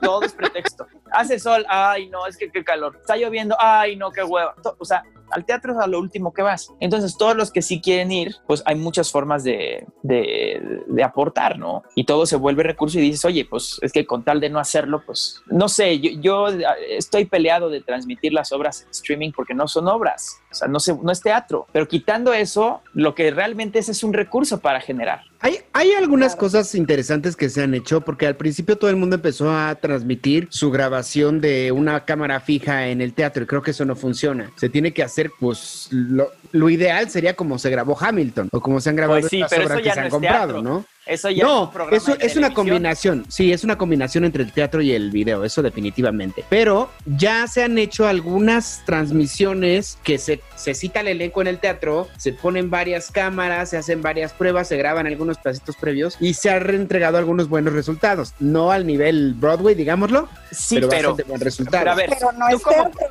Todo 0.00 0.22
es 0.22 0.32
pretexto. 0.32 0.86
Hace 1.10 1.38
sol, 1.38 1.64
ay, 1.68 2.08
no, 2.08 2.26
es 2.26 2.36
que 2.36 2.50
qué 2.50 2.64
calor. 2.64 2.96
Está 3.00 3.16
lloviendo, 3.16 3.56
ay, 3.58 3.96
no, 3.96 4.10
qué 4.10 4.22
hueva. 4.22 4.54
O 4.78 4.84
sea, 4.84 4.95
ạ. 4.96 5.15
Al 5.30 5.44
teatro 5.44 5.72
es 5.72 5.78
a 5.78 5.86
lo 5.86 5.98
último 5.98 6.32
que 6.32 6.42
vas. 6.42 6.72
Entonces, 6.80 7.16
todos 7.16 7.36
los 7.36 7.50
que 7.50 7.62
sí 7.62 7.80
quieren 7.80 8.12
ir, 8.12 8.36
pues 8.46 8.62
hay 8.66 8.76
muchas 8.76 9.10
formas 9.10 9.44
de, 9.44 9.86
de, 10.02 10.82
de, 10.86 11.02
aportar, 11.02 11.58
¿no? 11.58 11.82
Y 11.94 12.04
todo 12.04 12.26
se 12.26 12.36
vuelve 12.36 12.62
recurso 12.62 12.98
y 12.98 13.02
dices, 13.02 13.24
oye, 13.24 13.44
pues 13.44 13.78
es 13.82 13.92
que 13.92 14.06
con 14.06 14.24
tal 14.24 14.40
de 14.40 14.50
no 14.50 14.58
hacerlo, 14.58 15.02
pues 15.04 15.42
no 15.46 15.68
sé, 15.68 15.98
yo, 16.00 16.10
yo 16.20 16.48
estoy 16.88 17.24
peleado 17.24 17.70
de 17.70 17.80
transmitir 17.80 18.32
las 18.32 18.52
obras 18.52 18.82
en 18.82 18.90
streaming 18.90 19.32
porque 19.32 19.54
no 19.54 19.68
son 19.68 19.88
obras, 19.88 20.40
o 20.50 20.54
sea, 20.54 20.68
no, 20.68 20.80
se, 20.80 20.94
no 20.94 21.12
es 21.12 21.20
teatro, 21.20 21.66
pero 21.72 21.86
quitando 21.88 22.32
eso, 22.32 22.82
lo 22.92 23.14
que 23.14 23.30
realmente 23.30 23.78
es 23.78 23.88
es 23.88 24.04
un 24.04 24.12
recurso 24.12 24.60
para 24.60 24.80
generar. 24.80 25.22
Hay, 25.40 25.58
hay 25.72 25.92
algunas 25.92 26.34
claro. 26.34 26.40
cosas 26.40 26.74
interesantes 26.74 27.36
que 27.36 27.50
se 27.50 27.62
han 27.62 27.74
hecho 27.74 28.00
porque 28.00 28.26
al 28.26 28.36
principio 28.36 28.76
todo 28.76 28.90
el 28.90 28.96
mundo 28.96 29.16
empezó 29.16 29.50
a 29.50 29.74
transmitir 29.74 30.48
su 30.50 30.70
grabación 30.70 31.40
de 31.40 31.72
una 31.72 32.04
cámara 32.04 32.40
fija 32.40 32.88
en 32.88 33.00
el 33.00 33.12
teatro 33.12 33.44
y 33.44 33.46
creo 33.46 33.62
que 33.62 33.72
eso 33.72 33.84
no 33.84 33.96
funciona. 33.96 34.50
Se 34.56 34.68
tiene 34.68 34.92
que 34.92 35.02
hacer, 35.02 35.15
pues, 35.38 35.88
lo, 35.90 36.30
lo 36.52 36.70
ideal 36.70 37.08
sería 37.10 37.34
como 37.34 37.58
se 37.58 37.70
grabó 37.70 37.96
Hamilton 38.00 38.48
o 38.52 38.60
como 38.60 38.80
se 38.80 38.90
han 38.90 38.96
grabado 38.96 39.20
pues 39.20 39.30
sí, 39.30 39.38
las 39.38 39.50
pero 39.50 39.64
obras 39.64 39.78
eso 39.78 39.84
ya 39.84 39.90
que 39.90 39.94
se 39.94 39.96
no 39.96 40.00
han 40.02 40.06
es 40.06 40.12
comprado, 40.12 40.52
teatro. 40.54 40.62
¿no? 40.62 40.84
Eso 41.06 41.30
ya 41.30 41.44
no, 41.44 41.54
es 41.54 41.66
un 41.68 41.72
programa 41.72 41.96
eso 41.96 42.16
de 42.16 42.26
es 42.26 42.36
una 42.36 42.52
combinación. 42.52 43.24
Sí, 43.28 43.52
es 43.52 43.62
una 43.62 43.78
combinación 43.78 44.24
entre 44.24 44.42
el 44.42 44.50
teatro 44.50 44.82
y 44.82 44.92
el 44.92 45.12
video, 45.12 45.44
eso 45.44 45.62
definitivamente. 45.62 46.44
Pero 46.48 46.90
ya 47.04 47.46
se 47.46 47.62
han 47.62 47.78
hecho 47.78 48.08
algunas 48.08 48.82
transmisiones 48.84 49.98
que 50.02 50.18
se, 50.18 50.40
se 50.56 50.74
cita 50.74 51.00
el 51.00 51.08
elenco 51.08 51.40
en 51.40 51.46
el 51.46 51.58
teatro, 51.60 52.08
se 52.18 52.32
ponen 52.32 52.70
varias 52.70 53.12
cámaras, 53.12 53.70
se 53.70 53.76
hacen 53.76 54.02
varias 54.02 54.32
pruebas, 54.32 54.66
se 54.66 54.76
graban 54.76 55.06
algunos 55.06 55.38
pedacitos 55.38 55.76
previos 55.76 56.16
y 56.20 56.34
se 56.34 56.50
han 56.50 56.62
reentregado 56.62 57.18
algunos 57.18 57.48
buenos 57.48 57.72
resultados. 57.74 58.34
No 58.40 58.72
al 58.72 58.84
nivel 58.84 59.34
Broadway, 59.34 59.76
digámoslo, 59.76 60.28
Sí, 60.50 60.76
pero, 60.76 60.88
pero, 60.88 61.08
bastante 61.10 61.22
buen 61.30 61.40
resultado. 61.40 61.78
pero 61.84 61.92
a 61.92 61.94
ver, 61.94 62.10
Pero 62.10 62.32
no 62.32 62.48
es 62.48 62.62
como- 62.62 62.76
teatro. 62.90 63.06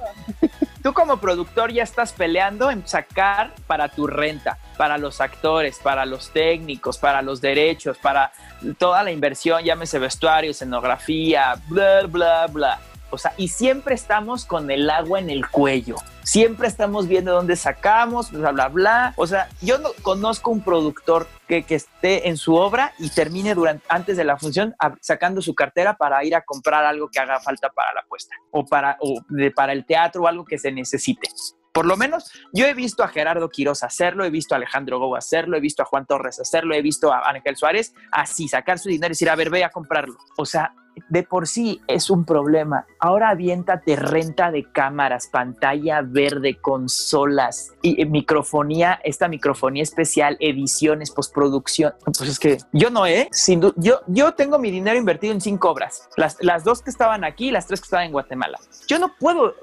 Tú 0.86 0.94
como 0.94 1.18
productor 1.18 1.74
ya 1.74 1.82
estás 1.82 2.14
peleando 2.14 2.70
en 2.70 2.88
sacar 2.88 3.56
para 3.66 3.90
tu 3.90 4.06
renta, 4.06 4.60
para 4.78 5.00
los 5.00 5.20
actores, 5.20 5.80
para 5.80 6.06
los 6.06 6.30
técnicos, 6.30 7.00
para 7.00 7.24
los 7.24 7.42
derechos, 7.42 7.98
para 7.98 8.32
toda 8.78 9.02
la 9.02 9.10
inversión, 9.10 9.64
llámese 9.64 9.98
vestuario, 9.98 10.52
escenografía, 10.52 11.56
bla, 11.70 12.04
bla, 12.06 12.46
bla. 12.46 12.80
O 13.16 13.18
sea, 13.18 13.34
y 13.38 13.48
siempre 13.48 13.96
estamos 13.96 14.46
con 14.46 14.70
el 14.70 14.90
agua 14.90 15.20
en 15.20 15.30
el 15.30 15.50
cuello. 15.50 15.96
Siempre 16.24 16.68
estamos 16.68 17.08
viendo 17.08 17.32
dónde 17.32 17.56
sacamos, 17.56 18.32
bla, 18.32 18.68
bla. 18.68 19.14
O 19.16 19.26
sea, 19.26 19.48
yo 19.62 19.78
no 19.78 19.92
conozco 20.02 20.52
un 20.52 20.62
productor 20.62 21.28
que, 21.48 21.64
esté 21.70 22.28
en 22.28 22.36
su 22.36 22.56
obra 22.56 22.94
y 23.00 23.10
termine 23.10 23.56
durante, 23.56 23.86
antes 23.90 24.18
de 24.18 24.26
la 24.26 24.38
función 24.38 24.76
sacando 25.02 25.42
su 25.42 25.56
cartera 25.56 25.96
para 25.96 26.24
ir 26.26 26.36
a 26.36 26.42
comprar 26.42 26.84
algo 26.84 27.10
que 27.10 27.20
haga 27.20 27.40
falta 27.40 27.70
para 27.70 27.94
la 27.94 28.04
puesta 28.08 28.36
o 28.52 28.66
para, 28.66 28.98
para 29.56 29.72
el 29.72 29.86
teatro 29.86 30.24
o 30.24 30.28
algo 30.28 30.44
que 30.44 30.58
se 30.58 30.72
necesite. 30.72 31.30
Por 31.72 31.86
lo 31.86 31.98
menos 31.98 32.32
yo 32.54 32.66
he 32.66 32.74
visto 32.74 33.04
a 33.04 33.08
Gerardo 33.08 33.50
Quiroz 33.50 33.84
hacerlo, 33.84 34.24
he 34.26 34.30
visto 34.30 34.56
a 34.56 34.58
Alejandro 34.58 34.98
Gou 34.98 35.16
hacerlo, 35.16 35.58
he 35.58 35.60
visto 35.60 35.84
a 35.84 35.86
Juan 35.86 36.06
Torres 36.06 36.40
hacerlo, 36.40 36.74
he 36.74 36.82
visto 36.82 37.14
a 37.14 37.30
Ángel 37.30 37.58
Suárez 37.58 37.94
así 38.12 38.48
sacar 38.48 38.80
su 38.80 38.90
dinero 38.90 39.12
y 39.12 39.16
decir, 39.16 39.30
a 39.30 39.36
ver, 39.36 39.50
ve 39.50 39.64
a 39.64 39.70
comprarlo. 39.70 40.18
O 40.38 40.46
sea, 40.46 40.74
de 41.10 41.24
por 41.24 41.48
sí 41.48 41.82
es 41.88 42.10
un 42.10 42.26
problema. 42.26 42.86
Ahora 43.00 43.30
aviéntate 43.30 43.96
renta 43.96 44.52
de 44.52 44.64
cámaras, 44.72 45.28
pantalla 45.28 46.02
verde, 46.02 46.56
consolas 46.60 47.74
y 47.82 48.02
eh, 48.02 48.06
microfonía, 48.06 49.00
esta 49.04 49.28
microfonía 49.28 49.84
especial, 49.84 50.38
ediciones, 50.40 51.12
postproducción. 51.12 51.94
Pues 52.06 52.22
es 52.22 52.40
que 52.40 52.58
yo 52.72 52.90
no, 52.90 53.06
¿eh? 53.06 53.28
Sin 53.32 53.62
yo, 53.78 54.02
yo 54.08 54.34
tengo 54.34 54.58
mi 54.60 54.72
dinero 54.72 54.98
invertido 54.98 55.34
en 55.34 55.42
cinco 55.42 55.70
obras. 55.70 56.08
Las, 56.18 56.38
las 56.42 56.64
dos 56.64 56.82
que 56.82 56.90
estaban 56.90 57.24
aquí, 57.24 57.52
las 57.52 57.68
tres 57.68 57.82
que 57.82 57.86
estaban 57.86 58.06
en 58.08 58.12
Guatemala. 58.12 58.58
Yo 58.88 59.00
no 59.00 59.12
puedo 59.20 59.54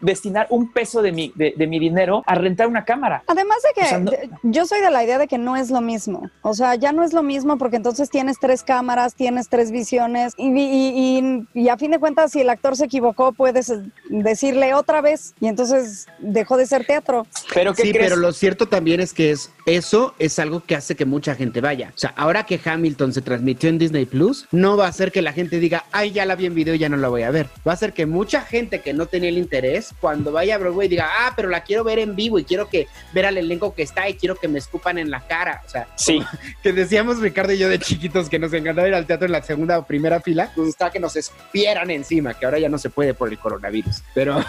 destinar 0.00 0.46
un 0.50 0.72
peso 0.72 1.02
de 1.02 1.12
mi, 1.12 1.32
de, 1.36 1.54
de 1.56 1.66
mi 1.66 1.78
dinero 1.78 2.22
a 2.26 2.34
rentar 2.34 2.66
una 2.68 2.84
cámara. 2.84 3.22
Además 3.26 3.58
de 3.62 3.80
que 3.80 3.86
O 3.86 3.88
sea, 3.88 3.98
no- 3.98 4.10
de- 4.10 4.30
yo 4.42 4.66
soy 4.66 4.80
de 4.80 4.90
la 4.90 5.02
idea 5.04 5.18
de 5.18 5.26
que 5.28 5.38
no 5.38 5.56
es 5.56 5.70
lo 5.70 5.80
mismo. 5.80 6.30
O 6.42 6.54
sea, 6.54 6.74
ya 6.74 6.92
no 6.92 7.02
es 7.02 7.12
lo 7.12 7.22
mismo 7.22 7.58
porque 7.58 7.76
entonces 7.76 8.10
tienes 8.10 8.38
tres 8.38 8.62
cámaras, 8.62 9.14
tienes 9.14 9.48
tres 9.48 9.70
visiones 9.70 10.34
y, 10.36 10.48
y- 10.48 10.75
y- 10.76 11.62
y 11.62 11.68
a 11.68 11.76
fin 11.76 11.90
de 11.90 11.98
cuentas 11.98 12.32
si 12.32 12.40
el 12.40 12.50
actor 12.50 12.76
se 12.76 12.84
equivocó 12.86 13.32
puedes 13.32 13.72
decirle 14.08 14.74
otra 14.74 15.00
vez 15.00 15.34
y 15.40 15.46
entonces 15.48 16.06
dejó 16.18 16.56
de 16.56 16.66
ser 16.66 16.84
teatro. 16.86 17.26
Pero 17.54 17.74
¿qué 17.74 17.82
Sí, 17.82 17.90
crees? 17.92 18.04
pero 18.10 18.16
lo 18.16 18.32
cierto 18.32 18.66
también 18.68 19.00
es 19.00 19.12
que 19.12 19.30
es 19.30 19.50
eso 19.66 20.14
es 20.18 20.38
algo 20.38 20.62
que 20.64 20.76
hace 20.76 20.94
que 20.94 21.04
mucha 21.04 21.34
gente 21.34 21.60
vaya. 21.60 21.92
O 21.94 21.98
sea, 21.98 22.12
ahora 22.16 22.44
que 22.46 22.60
Hamilton 22.64 23.12
se 23.12 23.20
transmitió 23.20 23.68
en 23.68 23.78
Disney 23.78 24.06
Plus, 24.06 24.46
no 24.52 24.76
va 24.76 24.86
a 24.86 24.88
hacer 24.88 25.10
que 25.10 25.22
la 25.22 25.32
gente 25.32 25.58
diga, 25.58 25.84
ay, 25.90 26.12
ya 26.12 26.24
la 26.24 26.36
vi 26.36 26.46
en 26.46 26.54
video 26.54 26.74
y 26.74 26.78
ya 26.78 26.88
no 26.88 26.96
la 26.96 27.08
voy 27.08 27.22
a 27.22 27.30
ver. 27.32 27.46
Va 27.66 27.72
a 27.72 27.74
hacer 27.74 27.92
que 27.92 28.06
mucha 28.06 28.42
gente 28.42 28.80
que 28.80 28.92
no 28.92 29.06
tenía 29.06 29.28
el 29.28 29.38
interés, 29.38 29.90
cuando 30.00 30.30
vaya 30.30 30.54
a 30.54 30.58
Broadway 30.58 30.86
diga, 30.88 31.08
ah, 31.20 31.32
pero 31.34 31.48
la 31.48 31.62
quiero 31.64 31.82
ver 31.82 31.98
en 31.98 32.14
vivo 32.14 32.38
y 32.38 32.44
quiero 32.44 32.68
que 32.68 32.86
ver 33.12 33.26
al 33.26 33.38
elenco 33.38 33.74
que 33.74 33.82
está 33.82 34.08
y 34.08 34.14
quiero 34.14 34.36
que 34.36 34.46
me 34.48 34.58
escupan 34.60 34.98
en 34.98 35.10
la 35.10 35.26
cara. 35.26 35.62
O 35.66 35.68
sea, 35.68 35.88
Sí. 35.96 36.20
que 36.62 36.72
decíamos 36.72 37.18
Ricardo 37.18 37.52
y 37.52 37.58
yo 37.58 37.68
de 37.68 37.78
chiquitos 37.80 38.28
que 38.28 38.38
nos 38.38 38.52
encantaba 38.52 38.86
ir 38.86 38.94
al 38.94 39.06
teatro 39.06 39.26
en 39.26 39.32
la 39.32 39.42
segunda 39.42 39.78
o 39.78 39.86
primera 39.86 40.20
fila, 40.20 40.52
gustaba 40.66 40.90
que 40.90 41.00
nos 41.00 41.16
espieran 41.16 41.90
encima, 41.90 42.34
que 42.34 42.44
ahora 42.44 42.58
ya 42.58 42.68
no 42.68 42.78
se 42.78 42.90
puede 42.90 43.14
por 43.14 43.28
el 43.28 43.38
coronavirus. 43.38 44.02
Pero, 44.14 44.40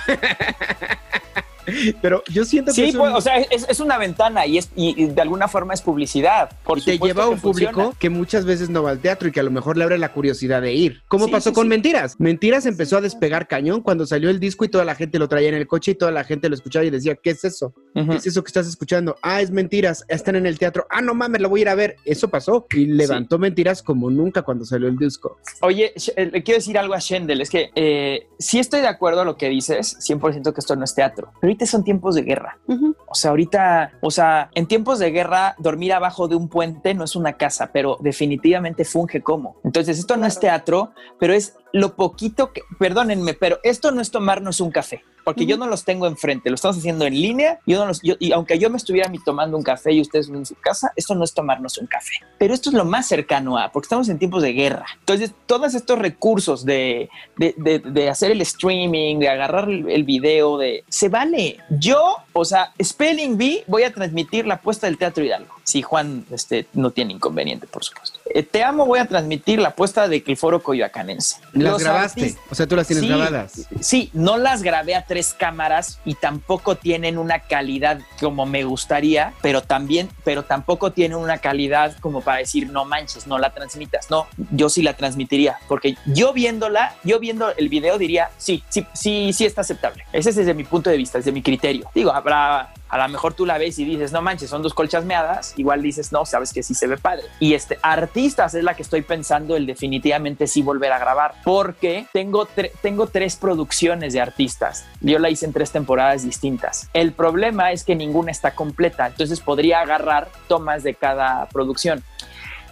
pero 2.01 2.24
yo 2.30 2.45
siento 2.45 2.72
que 2.72 2.76
Sí, 2.76 2.84
es 2.89 2.95
un- 2.95 3.01
pues, 3.01 3.13
o 3.13 3.20
sea, 3.22 3.38
es, 3.39 3.65
es 3.68 3.80
una 3.82 3.97
ventana 3.97 4.45
y, 4.45 4.57
es, 4.57 4.70
y, 4.76 5.01
y 5.03 5.07
de 5.07 5.22
alguna 5.22 5.47
forma 5.49 5.74
es 5.74 5.82
publicidad. 5.82 6.49
Por 6.63 6.78
y 6.78 6.82
te 6.82 6.97
lleva 6.97 7.24
a 7.24 7.28
que 7.28 7.34
un 7.34 7.39
público 7.41 7.72
funciona. 7.74 7.97
que 7.99 8.09
muchas 8.09 8.45
veces 8.45 8.70
no 8.70 8.84
va 8.84 8.91
al 8.91 8.99
teatro 8.99 9.28
y 9.28 9.32
que 9.34 9.41
a 9.41 9.43
lo 9.43 9.51
mejor 9.51 9.76
le 9.78 9.84
abre 9.84 9.97
la 9.97 10.13
curiosidad 10.13 10.61
de 10.61 10.74
ir. 10.74 11.01
¿Cómo 11.09 11.26
Sí, 11.26 11.32
pasó 11.32 11.49
sí, 11.49 11.55
con 11.55 11.65
sí. 11.65 11.70
Mentiras? 11.70 12.15
Mentiras 12.20 12.65
empezó 12.65 12.97
a 12.97 13.01
despegar 13.01 13.47
cañón 13.49 13.82
cuando 13.82 14.05
salió 14.05 14.30
el 14.30 14.39
disco 14.39 14.63
y 14.63 14.70
toda 14.70 14.86
la 14.86 14.95
gente 14.95 15.20
lo 15.20 15.28
traía 15.28 15.49
en 15.49 15.55
el 15.55 15.68
coche 15.68 15.91
y 15.91 15.95
toda 15.95 16.11
la 16.11 16.24
gente 16.24 16.47
lo 16.47 16.55
escuchaba 16.55 16.86
y 16.86 16.89
decía, 16.89 17.15
¿qué 17.15 17.32
es 17.32 17.43
eso? 17.43 17.74
Ujú. 17.97 18.11
¿Qué 18.11 18.17
es 18.17 18.27
eso 18.27 18.43
que 18.43 18.49
estás 18.49 18.67
escuchando? 18.67 19.17
Ah, 19.21 19.41
es 19.41 19.51
mentiras. 19.51 20.05
Están 20.07 20.35
en 20.35 20.45
el 20.45 20.59
teatro. 20.59 20.85
Ah, 20.89 21.01
no 21.01 21.13
mames, 21.13 21.41
lo 21.41 21.49
voy 21.49 21.61
a 21.61 21.63
ir 21.63 21.69
a 21.69 21.75
ver. 21.75 21.97
Eso 22.05 22.29
pasó. 22.29 22.67
Y 22.71 22.85
levantó 22.85 23.39
mentiras 23.39 23.81
como 23.81 24.09
nunca 24.09 24.43
cuando 24.43 24.65
salió 24.65 24.87
el 24.87 24.97
disco. 24.97 25.39
Oye, 25.61 25.93
eh, 26.15 26.29
le 26.31 26.43
quiero 26.43 26.59
decir 26.59 26.77
algo 26.77 26.93
a 26.93 26.99
Shendel, 26.99 27.41
es 27.41 27.49
que 27.49 27.71
eh, 27.75 28.27
sí 28.37 28.59
estoy 28.59 28.81
de 28.81 28.87
acuerdo 28.87 29.21
a 29.21 29.25
lo 29.25 29.35
que 29.35 29.49
dices, 29.49 29.97
100% 29.99 30.53
que 30.53 30.59
esto 30.59 30.75
no 30.75 30.83
es 30.83 30.93
teatro, 30.93 31.29
pero 31.39 31.49
ahorita 31.49 31.65
son 31.65 31.83
tiempos 31.83 32.15
de 32.15 32.21
guerra. 32.21 32.59
O 33.07 33.15
sea, 33.15 33.31
ahorita, 33.31 33.93
o 34.01 34.11
sea, 34.11 34.49
en 34.53 34.67
tiempos 34.67 34.99
de 34.99 35.11
guerra, 35.11 35.55
dormir 35.57 35.93
abajo 35.93 36.27
de 36.27 36.35
un 36.35 36.49
puente 36.49 36.93
no 36.93 37.03
es 37.03 37.15
una 37.15 37.33
casa, 37.33 37.71
pero 37.71 37.97
definitivamente 38.01 38.85
funge 38.85 39.21
como. 39.21 39.59
Entonces, 39.63 39.97
esto 39.97 40.17
no 40.17 40.25
es 40.25 40.39
teatro, 40.39 40.91
pero 41.19 41.33
es 41.33 41.55
lo 41.74 41.95
poquito 41.95 42.53
que, 42.53 42.61
perdónenme, 42.80 43.34
pero 43.34 43.59
esto 43.63 43.91
no 43.91 44.01
es 44.01 44.09
tomarnos 44.11 44.61
un 44.61 44.72
café, 44.72 45.03
porque 45.24 45.45
yo 45.45 45.57
no 45.57 45.68
los 45.68 45.84
tengo 45.84 46.07
enfrente, 46.07 46.49
lo 46.49 46.55
estamos 46.55 46.78
haciendo 46.78 47.05
en 47.05 47.13
línea, 47.13 47.59
yo 47.65 47.78
no 47.80 47.88
los, 47.88 48.01
yo- 48.01 48.15
y 48.20 48.32
aunque 48.32 48.57
yo 48.57 48.70
me 48.70 48.78
estuviera 48.78 49.11
tomando 49.26 49.57
un 49.57 49.63
café 49.63 49.91
y 49.91 49.99
ustedes 50.01 50.30
en 50.30 50.45
su 50.45 50.55
casa, 50.55 50.91
esto 50.95 51.13
no 51.15 51.24
es 51.26 51.34
tomarnos 51.34 51.78
un 51.78 51.88
café, 51.88 52.13
pero 52.38 52.53
esto 52.53 52.70
es 52.70 52.76
lo 52.76 52.86
más 52.86 53.07
cercano 53.07 53.57
a, 53.57 53.70
porque 53.72 53.86
estamos 53.86 54.07
en 54.09 54.18
tiempos 54.18 54.41
de 54.43 54.53
guerra. 54.53 54.86
Entonces, 54.99 55.34
todos 55.45 55.74
estos 55.76 55.99
recursos 55.99 56.63
de, 56.65 57.09
de, 57.38 57.53
de- 57.57 57.80
de 57.80 58.09
hacer 58.09 58.32
el 58.32 58.41
streaming, 58.41 59.20
de 59.20 59.30
agarrar 59.30 59.70
el, 59.70 59.89
el 59.89 60.03
video, 60.03 60.57
de 60.57 60.84
se 60.88 61.09
vale. 61.09 61.57
Yo, 61.70 62.18
o 62.34 62.45
sea, 62.45 62.74
Spelling 62.82 63.38
Bee, 63.38 63.63
voy 63.68 63.84
a 63.84 63.93
transmitir 63.93 64.47
la 64.47 64.61
puesta 64.61 64.88
del 64.88 64.97
Teatro 64.97 65.24
Hidalgo. 65.24 65.53
Si 65.63 65.82
Juan 65.82 66.26
este, 66.31 66.65
no 66.73 66.91
tiene 66.91 67.14
inconveniente, 67.14 67.68
por 67.68 67.84
supuesto. 67.84 68.16
Eh, 68.33 68.43
te 68.43 68.63
amo, 68.63 68.85
voy 68.85 68.99
a 68.99 69.05
transmitir 69.05 69.59
la 69.59 69.75
puesta 69.75 70.07
de 70.07 70.23
el 70.27 70.37
foro 70.37 70.61
coyoacanense. 70.61 71.37
Las 71.53 71.63
Los 71.73 71.83
grabaste. 71.83 72.21
artistas- 72.21 72.43
O 72.51 72.55
sea, 72.55 72.67
tú 72.67 72.75
las 72.75 72.87
tienes 72.87 73.03
Sí, 73.03 73.07
grabadas. 73.09 73.67
Sí, 73.79 74.09
no 74.13 74.37
las 74.37 74.61
grabé 74.63 74.95
a 74.95 75.05
tres 75.05 75.33
cámaras 75.33 75.99
y 76.05 76.15
tampoco 76.15 76.75
tienen 76.75 77.17
una 77.17 77.39
calidad 77.39 77.99
como 78.19 78.45
me 78.45 78.63
gustaría, 78.63 79.33
pero 79.41 79.61
también, 79.61 80.09
pero 80.23 80.43
tampoco 80.43 80.91
tienen 80.91 81.17
una 81.17 81.37
calidad 81.37 81.95
como 81.99 82.21
para 82.21 82.39
decir 82.39 82.69
no 82.69 82.85
manches, 82.85 83.27
no 83.27 83.37
la 83.37 83.53
transmitas. 83.53 84.09
No, 84.09 84.27
yo 84.51 84.69
sí 84.69 84.81
la 84.81 84.93
transmitiría, 84.93 85.59
porque 85.67 85.95
yo 86.05 86.33
viéndola, 86.33 86.95
yo 87.03 87.19
viendo 87.19 87.51
el 87.55 87.69
video 87.69 87.97
diría 87.97 88.29
sí, 88.37 88.63
sí, 88.69 88.85
sí, 88.93 89.31
sí 89.33 89.45
está 89.45 89.61
aceptable. 89.61 90.03
Ese 90.13 90.31
es 90.31 90.35
desde 90.35 90.53
mi 90.53 90.63
punto 90.63 90.89
de 90.89 90.97
vista, 90.97 91.17
desde 91.17 91.31
mi 91.31 91.41
criterio. 91.41 91.89
Digo, 91.95 92.11
habrá 92.11 92.73
a 92.89 92.97
lo 92.97 93.09
mejor 93.09 93.33
tú 93.33 93.45
la 93.45 93.57
ves 93.57 93.77
y 93.79 93.83
dices, 93.83 94.13
no 94.13 94.21
manches, 94.21 94.49
son 94.49 94.61
dos 94.61 94.73
colchas 94.73 95.03
meadas, 95.03 95.53
igual 95.57 95.81
dices, 95.81 96.13
no, 96.13 96.25
sabes 96.25 96.53
que 96.53 96.63
sí 96.63 96.73
se 96.73 96.87
ve 96.87 96.95
padre. 96.97 97.23
Y 97.37 97.53
este, 97.53 97.77
es 98.26 98.64
la 98.64 98.73
que 98.73 98.81
estoy 98.81 99.03
pensando 99.03 99.56
el 99.56 99.65
definitivamente 99.65 100.48
sí 100.48 100.61
volver 100.61 100.91
a 100.91 100.99
grabar, 100.99 101.35
porque 101.44 102.07
tengo, 102.11 102.48
tengo 102.81 103.07
tres 103.07 103.35
producciones 103.35 104.14
de 104.14 104.22
artistas. 104.22 104.85
Yo 105.02 105.19
la 105.19 105.30
hice 105.30 105.45
en 105.45 105.53
tres 105.53 105.72
temporadas 105.72 106.23
distintas. 106.23 106.89
El 106.94 107.14
problema 107.14 107.72
es 107.72 107.84
que 107.84 107.95
ninguna 107.95 108.31
está 108.31 108.56
completa, 108.56 109.07
entonces 109.07 109.39
podría 109.39 109.81
agarrar 109.81 110.30
tomas 110.48 110.84
de 110.84 110.95
cada 110.95 111.48
producción. 111.49 112.03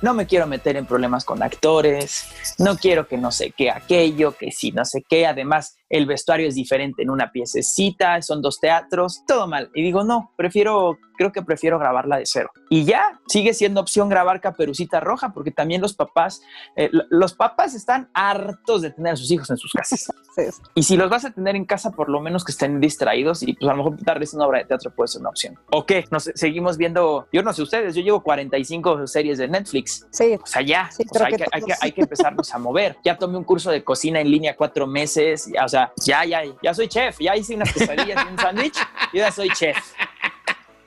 No 0.01 0.13
me 0.13 0.25
quiero 0.25 0.45
meter 0.45 0.75
en 0.77 0.85
problemas 0.85 1.23
con 1.23 1.41
actores, 1.41 2.27
no 2.57 2.75
quiero 2.75 3.07
que 3.07 3.17
no 3.17 3.31
sé 3.31 3.51
qué 3.51 3.71
aquello, 3.71 4.35
que 4.35 4.51
sí 4.51 4.71
no 4.71 4.83
sé 4.83 5.03
qué. 5.07 5.25
Además, 5.25 5.77
el 5.89 6.05
vestuario 6.05 6.47
es 6.47 6.55
diferente 6.55 7.03
en 7.03 7.09
una 7.09 7.31
piececita, 7.31 8.21
son 8.21 8.41
dos 8.41 8.59
teatros, 8.59 9.23
todo 9.27 9.47
mal. 9.47 9.69
Y 9.75 9.83
digo, 9.83 10.03
no, 10.03 10.31
prefiero, 10.35 10.97
creo 11.17 11.31
que 11.31 11.43
prefiero 11.43 11.77
grabarla 11.77 12.17
de 12.17 12.25
cero. 12.25 12.49
Y 12.69 12.85
ya, 12.85 13.19
sigue 13.27 13.53
siendo 13.53 13.81
opción 13.81 14.09
grabar 14.09 14.41
Caperucita 14.41 14.99
Roja, 14.99 15.31
porque 15.33 15.51
también 15.51 15.81
los 15.81 15.93
papás, 15.93 16.41
eh, 16.75 16.89
los 17.09 17.33
papás 17.33 17.75
están 17.75 18.09
hartos 18.13 18.81
de 18.81 18.91
tener 18.91 19.13
a 19.13 19.15
sus 19.15 19.29
hijos 19.31 19.49
en 19.49 19.57
sus 19.57 19.71
casas. 19.71 20.07
Sí. 20.35 20.43
Y 20.73 20.83
si 20.83 20.97
los 20.97 21.09
vas 21.09 21.23
a 21.23 21.31
tener 21.31 21.55
en 21.55 21.65
casa, 21.65 21.91
por 21.91 22.09
lo 22.09 22.19
menos 22.19 22.43
que 22.43 22.51
estén 22.51 22.81
distraídos 22.81 23.41
y 23.43 23.53
pues 23.53 23.69
a 23.69 23.73
lo 23.73 23.77
mejor 23.83 24.03
darles 24.03 24.33
una 24.33 24.45
obra 24.45 24.59
de 24.59 24.65
teatro 24.65 24.91
puede 24.93 25.07
ser 25.07 25.21
una 25.21 25.29
opción. 25.29 25.57
¿O 25.71 25.85
qué? 25.85 26.05
Nos 26.11 26.29
seguimos 26.35 26.77
viendo, 26.77 27.27
yo 27.31 27.41
no 27.41 27.53
sé 27.53 27.61
ustedes, 27.61 27.95
yo 27.95 28.01
llevo 28.01 28.21
45 28.21 29.07
series 29.07 29.37
de 29.37 29.47
Netflix. 29.47 30.05
Sí, 30.11 30.35
O 30.41 30.45
sea, 30.45 30.61
ya, 30.61 30.89
Sí, 30.91 31.03
o 31.09 31.17
sea, 31.17 31.27
hay, 31.27 31.33
que 31.35 31.45
hay, 31.51 31.61
que, 31.61 31.73
hay 31.79 31.91
que 31.91 32.01
empezarnos 32.01 32.53
a 32.53 32.57
mover. 32.57 32.97
Ya 33.03 33.17
tomé 33.17 33.37
un 33.37 33.43
curso 33.43 33.71
de 33.71 33.83
cocina 33.83 34.19
en 34.19 34.29
línea 34.29 34.55
cuatro 34.57 34.87
meses, 34.87 35.49
o 35.63 35.67
sea, 35.69 35.74
ya, 36.05 36.25
ya, 36.25 36.41
ya 36.61 36.73
soy 36.73 36.87
chef, 36.87 37.17
ya 37.19 37.35
hice 37.35 37.55
unas 37.55 37.71
quesadillas 37.73 38.25
y 38.25 38.31
un 38.31 38.37
sándwich, 38.39 38.77
yo 39.13 39.19
ya 39.19 39.31
soy 39.31 39.49
chef. 39.49 39.77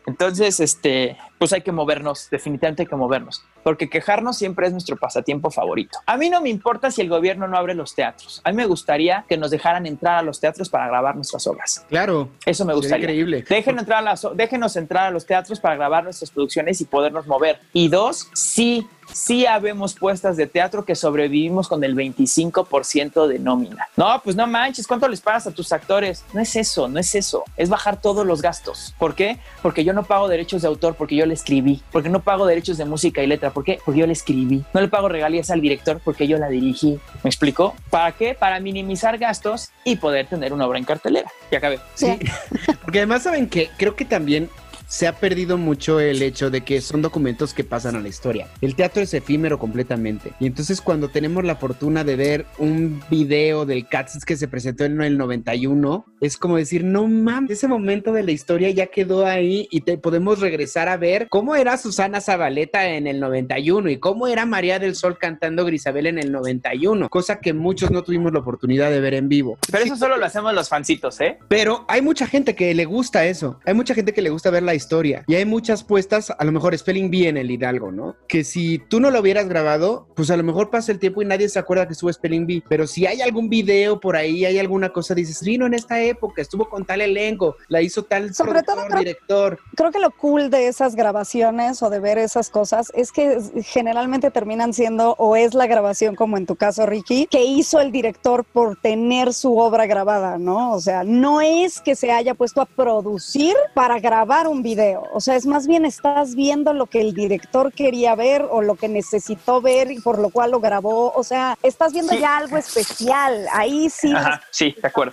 Entonces, 0.07 0.59
este, 0.61 1.19
pues 1.37 1.53
hay 1.53 1.61
que 1.61 1.71
movernos, 1.71 2.31
definitivamente 2.31 2.83
hay 2.85 2.87
que 2.87 2.97
movernos, 2.97 3.45
porque 3.63 3.91
quejarnos 3.91 4.39
siempre 4.39 4.67
es 4.67 4.73
nuestro 4.73 4.97
pasatiempo 4.97 5.51
favorito. 5.51 5.99
A 6.07 6.17
mí 6.17 6.31
no 6.31 6.41
me 6.41 6.49
importa 6.49 6.91
si 6.91 7.03
el 7.03 7.11
gobierno 7.11 7.47
no 7.47 7.59
abre 7.59 7.75
los 7.75 7.95
teatros. 7.95 8.41
A 8.45 8.51
mí 8.51 8.57
me 8.57 8.65
gustaría 8.65 9.27
que 9.29 9.37
nos 9.37 9.51
dejaran 9.51 9.85
entrar 9.85 10.17
a 10.17 10.23
los 10.23 10.41
teatros 10.41 10.71
para 10.71 10.87
grabar 10.87 11.15
nuestras 11.15 11.47
obras. 11.47 11.85
Claro. 11.91 12.31
Eso 12.47 12.65
me 12.65 12.73
gustaría. 12.73 13.05
increíble. 13.05 13.45
Déjenos 13.47 13.83
entrar, 13.83 13.99
a 13.99 14.03
las- 14.03 14.27
déjenos 14.35 14.77
entrar 14.77 15.09
a 15.09 15.11
los 15.11 15.27
teatros 15.27 15.61
para 15.61 15.77
grabar 15.77 16.05
nuestras 16.05 16.31
producciones 16.31 16.81
y 16.81 16.87
podernos 16.87 17.27
mover. 17.27 17.61
Y 17.75 17.89
dos, 17.89 18.31
sí, 18.33 18.89
sí 19.13 19.47
habemos 19.47 19.95
puestas 19.95 20.37
de 20.37 20.47
teatro 20.47 20.85
que 20.85 20.95
sobrevivimos 20.95 21.69
con 21.69 21.83
el 21.85 21.95
25% 21.95 23.27
de 23.27 23.39
nómina. 23.39 23.89
No, 23.97 24.21
pues 24.23 24.37
no 24.37 24.47
manches, 24.47 24.87
¿cuánto 24.87 25.09
les 25.09 25.21
pagas 25.21 25.47
a 25.47 25.51
tus 25.51 25.73
actores? 25.73 26.25
No 26.33 26.41
es 26.41 26.55
eso, 26.57 26.89
no 26.89 26.99
es 26.99 27.15
eso. 27.15 27.45
Es 27.57 27.69
bajar 27.69 28.01
todos 28.01 28.27
los 28.27 28.43
gastos. 28.43 28.95
¿Por 28.99 29.15
qué? 29.15 29.39
Porque 29.63 29.85
yo 29.85 29.93
no 29.93 30.05
pago 30.05 30.29
derechos 30.29 30.63
de 30.63 30.69
autor 30.69 30.95
porque 30.95 31.17
yo 31.17 31.27
le 31.27 31.35
escribí. 31.35 31.83
Porque 31.93 32.09
no 32.09 32.21
pago 32.21 32.47
derechos 32.47 32.79
de 32.79 32.85
música 32.85 33.23
y 33.23 33.27
letra. 33.27 33.51
¿Por 33.51 33.65
qué? 33.65 33.81
Porque 33.85 34.01
yo 34.01 34.07
le 34.07 34.13
escribí. 34.13 34.65
No 34.73 34.81
le 34.81 34.89
pago 34.89 35.09
regalías 35.09 35.51
al 35.51 35.61
director 35.61 36.01
porque 36.05 36.27
yo 36.27 36.39
la 36.39 36.49
dirigí. 36.49 36.99
¿Me 37.23 37.31
explico? 37.31 37.75
¿Para 37.91 38.13
qué? 38.13 38.35
Para 38.35 38.61
minimizar 38.61 39.19
gastos 39.19 39.71
y 39.85 39.97
poder 39.97 40.27
tener 40.27 40.53
una 40.53 40.67
obra 40.67 40.79
en 40.79 40.85
cartelera. 40.85 41.31
Y 41.51 41.57
acabé. 41.57 41.81
Sí. 41.95 42.19
Porque 42.83 42.99
además 42.99 43.23
saben 43.23 43.49
que 43.49 43.71
creo 43.77 43.97
que 43.97 44.05
también 44.05 44.51
se 44.89 45.07
ha 45.07 45.13
perdido 45.13 45.59
mucho 45.59 46.01
el 46.01 46.23
hecho 46.23 46.51
de 46.51 46.63
que 46.63 46.81
son 46.81 47.03
documentos 47.03 47.53
que 47.53 47.63
pasan 47.63 47.95
a 47.95 48.01
la 48.01 48.09
historia. 48.09 48.49
El 48.63 48.75
teatro 48.75 49.03
es 49.03 49.13
efímero 49.13 49.59
completamente. 49.59 50.33
Y 50.41 50.47
entonces 50.47 50.81
cuando 50.81 51.09
tenemos 51.09 51.45
la 51.45 51.57
fortuna 51.57 52.05
de 52.05 52.17
ver 52.17 52.47
un 52.57 53.03
video 53.11 53.67
del 53.67 53.87
Cats 53.87 54.25
que 54.25 54.37
se 54.37 54.49
presentó 54.49 54.85
en 54.85 55.01
el 55.03 55.19
91, 55.19 56.07
es 56.23 56.39
como 56.39 56.57
decir, 56.57 56.85
no 56.85 57.07
mames, 57.07 57.51
ese 57.51 57.69
momento 57.69 58.13
de 58.13 58.23
la 58.23 58.33
historia 58.33 58.71
ya 58.71 58.87
quedó 58.87 59.27
ahí 59.27 59.69
y 59.71 59.83
te 59.83 59.99
podemos 59.99 60.41
regresar 60.41 60.89
a 60.89 60.97
ver 60.97 61.29
cómo 61.29 61.55
era 61.55 61.77
Susana 61.77 62.23
Zabaleta 62.23 62.89
en 62.89 63.07
el 63.07 63.21
91 63.21 63.91
y 63.91 63.99
cómo 63.99 64.27
era 64.27 64.47
María 64.47 64.79
del 64.79 64.95
Sol 64.95 65.19
cantando 65.19 65.67
Grisabel 65.67 66.07
en 66.07 66.19
el 66.19 66.33
91, 66.33 67.11
cosa 67.11 67.41
que 67.41 67.53
muchos 67.53 67.91
no 67.91 68.03
tuvimos 68.03 68.33
la 68.33 68.39
oportunidad 68.39 68.91
de 68.91 69.01
ver 69.01 69.15
en 69.15 69.29
vivo. 69.29 69.59
Pero 69.71 69.85
eso 69.85 69.97
solo 69.97 70.17
lo 70.17 70.25
hacemos 70.25 70.55
los 70.55 70.71
fancitos, 70.71 71.21
¿eh? 71.21 71.39
Pero 71.49 71.85
hay 71.89 72.01
mucha 72.01 72.27
gente 72.27 72.55
que 72.55 72.73
le 72.75 72.87
gusta 72.87 73.27
eso. 73.27 73.61
Hay 73.67 73.75
mucha 73.75 73.95
gente 73.95 74.15
que 74.15 74.23
le 74.23 74.31
gusta 74.31 74.51
ver 74.51 74.63
la 74.63 74.78
historia. 74.79 75.25
Y 75.27 75.35
hay 75.35 75.45
muchas 75.45 75.85
puestas, 75.85 76.31
a 76.37 76.45
lo 76.45 76.53
mejor 76.53 76.77
Spelling 76.79 77.11
Bee 77.11 77.29
en 77.29 77.37
el 77.37 77.51
Hidalgo, 77.51 77.93
¿no? 77.93 78.17
Que 78.29 78.43
si 78.45 78.79
tú 78.79 79.01
no 79.01 79.11
lo 79.11 79.21
hubieras 79.21 79.47
grabado, 79.49 80.07
pues 80.17 80.31
a 80.31 80.37
lo 80.37 80.43
mejor 80.43 80.71
pasa 80.71 80.93
el 80.93 80.99
tiempo 80.99 81.21
y 81.21 81.27
nadie 81.27 81.49
se 81.49 81.59
acuerda 81.59 81.87
que 81.87 81.93
estuvo 81.93 82.13
Spelling 82.13 82.47
Bee. 82.47 82.63
Pero 82.69 82.87
si 82.87 83.07
hay 83.07 83.21
algún 83.21 83.49
video 83.51 84.01
por 84.01 84.17
ahí, 84.17 84.45
hay 84.45 84.59
alguna 84.59 84.89
cosa, 84.91 85.15
dices, 85.15 85.43
vino 85.43 85.67
en 85.67 85.75
esta 85.75 86.01
época, 86.01 86.41
estuvo 86.41 86.69
con 86.69 86.85
tal 86.87 87.01
elenco, 87.03 87.57
la 87.69 87.83
hizo 87.83 88.05
tal 88.05 88.33
Sobre 88.35 88.63
todo 88.63 88.87
creo- 88.87 88.99
director. 89.01 89.59
creo 89.77 89.91
que 89.91 89.99
lo 89.99 90.11
cool 90.13 90.49
de 90.51 90.69
esas 90.69 90.95
grabaciones 90.97 91.83
o 91.83 91.91
de 91.91 92.01
ver 92.01 92.19
esas 92.19 92.49
cosas 92.51 92.91
es 92.95 93.13
que 93.13 93.39
generalmente 93.63 94.31
terminan 94.31 94.73
siendo 94.73 95.15
o 95.19 95.37
es 95.37 95.55
la 95.55 95.67
grabación 95.67 96.15
como 96.15 96.37
en 96.37 96.47
tu 96.47 96.57
caso 96.57 96.87
Ricky 96.87 97.27
que 97.31 97.45
hizo 97.45 97.81
el 97.81 97.93
director 97.93 98.45
por 98.45 98.77
tener 98.77 99.33
su 99.35 99.59
obra 99.59 99.87
grabada, 99.87 100.39
¿no? 100.39 100.73
O 100.73 100.81
sea, 100.81 101.05
no 101.05 101.41
es 101.41 101.81
que 101.81 101.95
se 101.97 102.11
haya 102.13 102.35
puesto 102.35 102.61
a 102.61 102.67
producir 102.67 103.55
para 103.75 103.99
grabar 103.99 104.47
un 104.49 104.63
video, 104.63 104.68
o 105.13 105.21
sea, 105.21 105.37
es 105.37 105.47
más 105.47 105.67
bien 105.67 105.85
estás 105.85 106.35
viendo 106.35 106.73
lo 106.73 106.87
que 106.87 107.01
el 107.01 107.15
director 107.15 107.73
quería 107.73 108.15
ver 108.15 108.47
o 108.51 108.61
lo 108.61 108.75
que 108.75 108.89
necesitó 108.89 109.61
ver 109.61 109.91
y 109.91 110.01
por 110.01 110.19
lo 110.19 110.31
cual 110.31 110.51
lo 110.51 110.61
grabó, 110.61 111.13
o 111.15 111.23
sea, 111.25 111.57
estás 111.63 111.93
viendo 111.93 112.13
Sí. 112.13 112.21
ya 112.21 112.37
algo 112.37 112.57
especial, 112.57 113.47
ahí 113.53 113.89
sí. 113.91 114.13
Ajá, 114.15 114.43
sí, 114.51 114.75
de 114.81 114.89
acuerdo. 114.89 115.13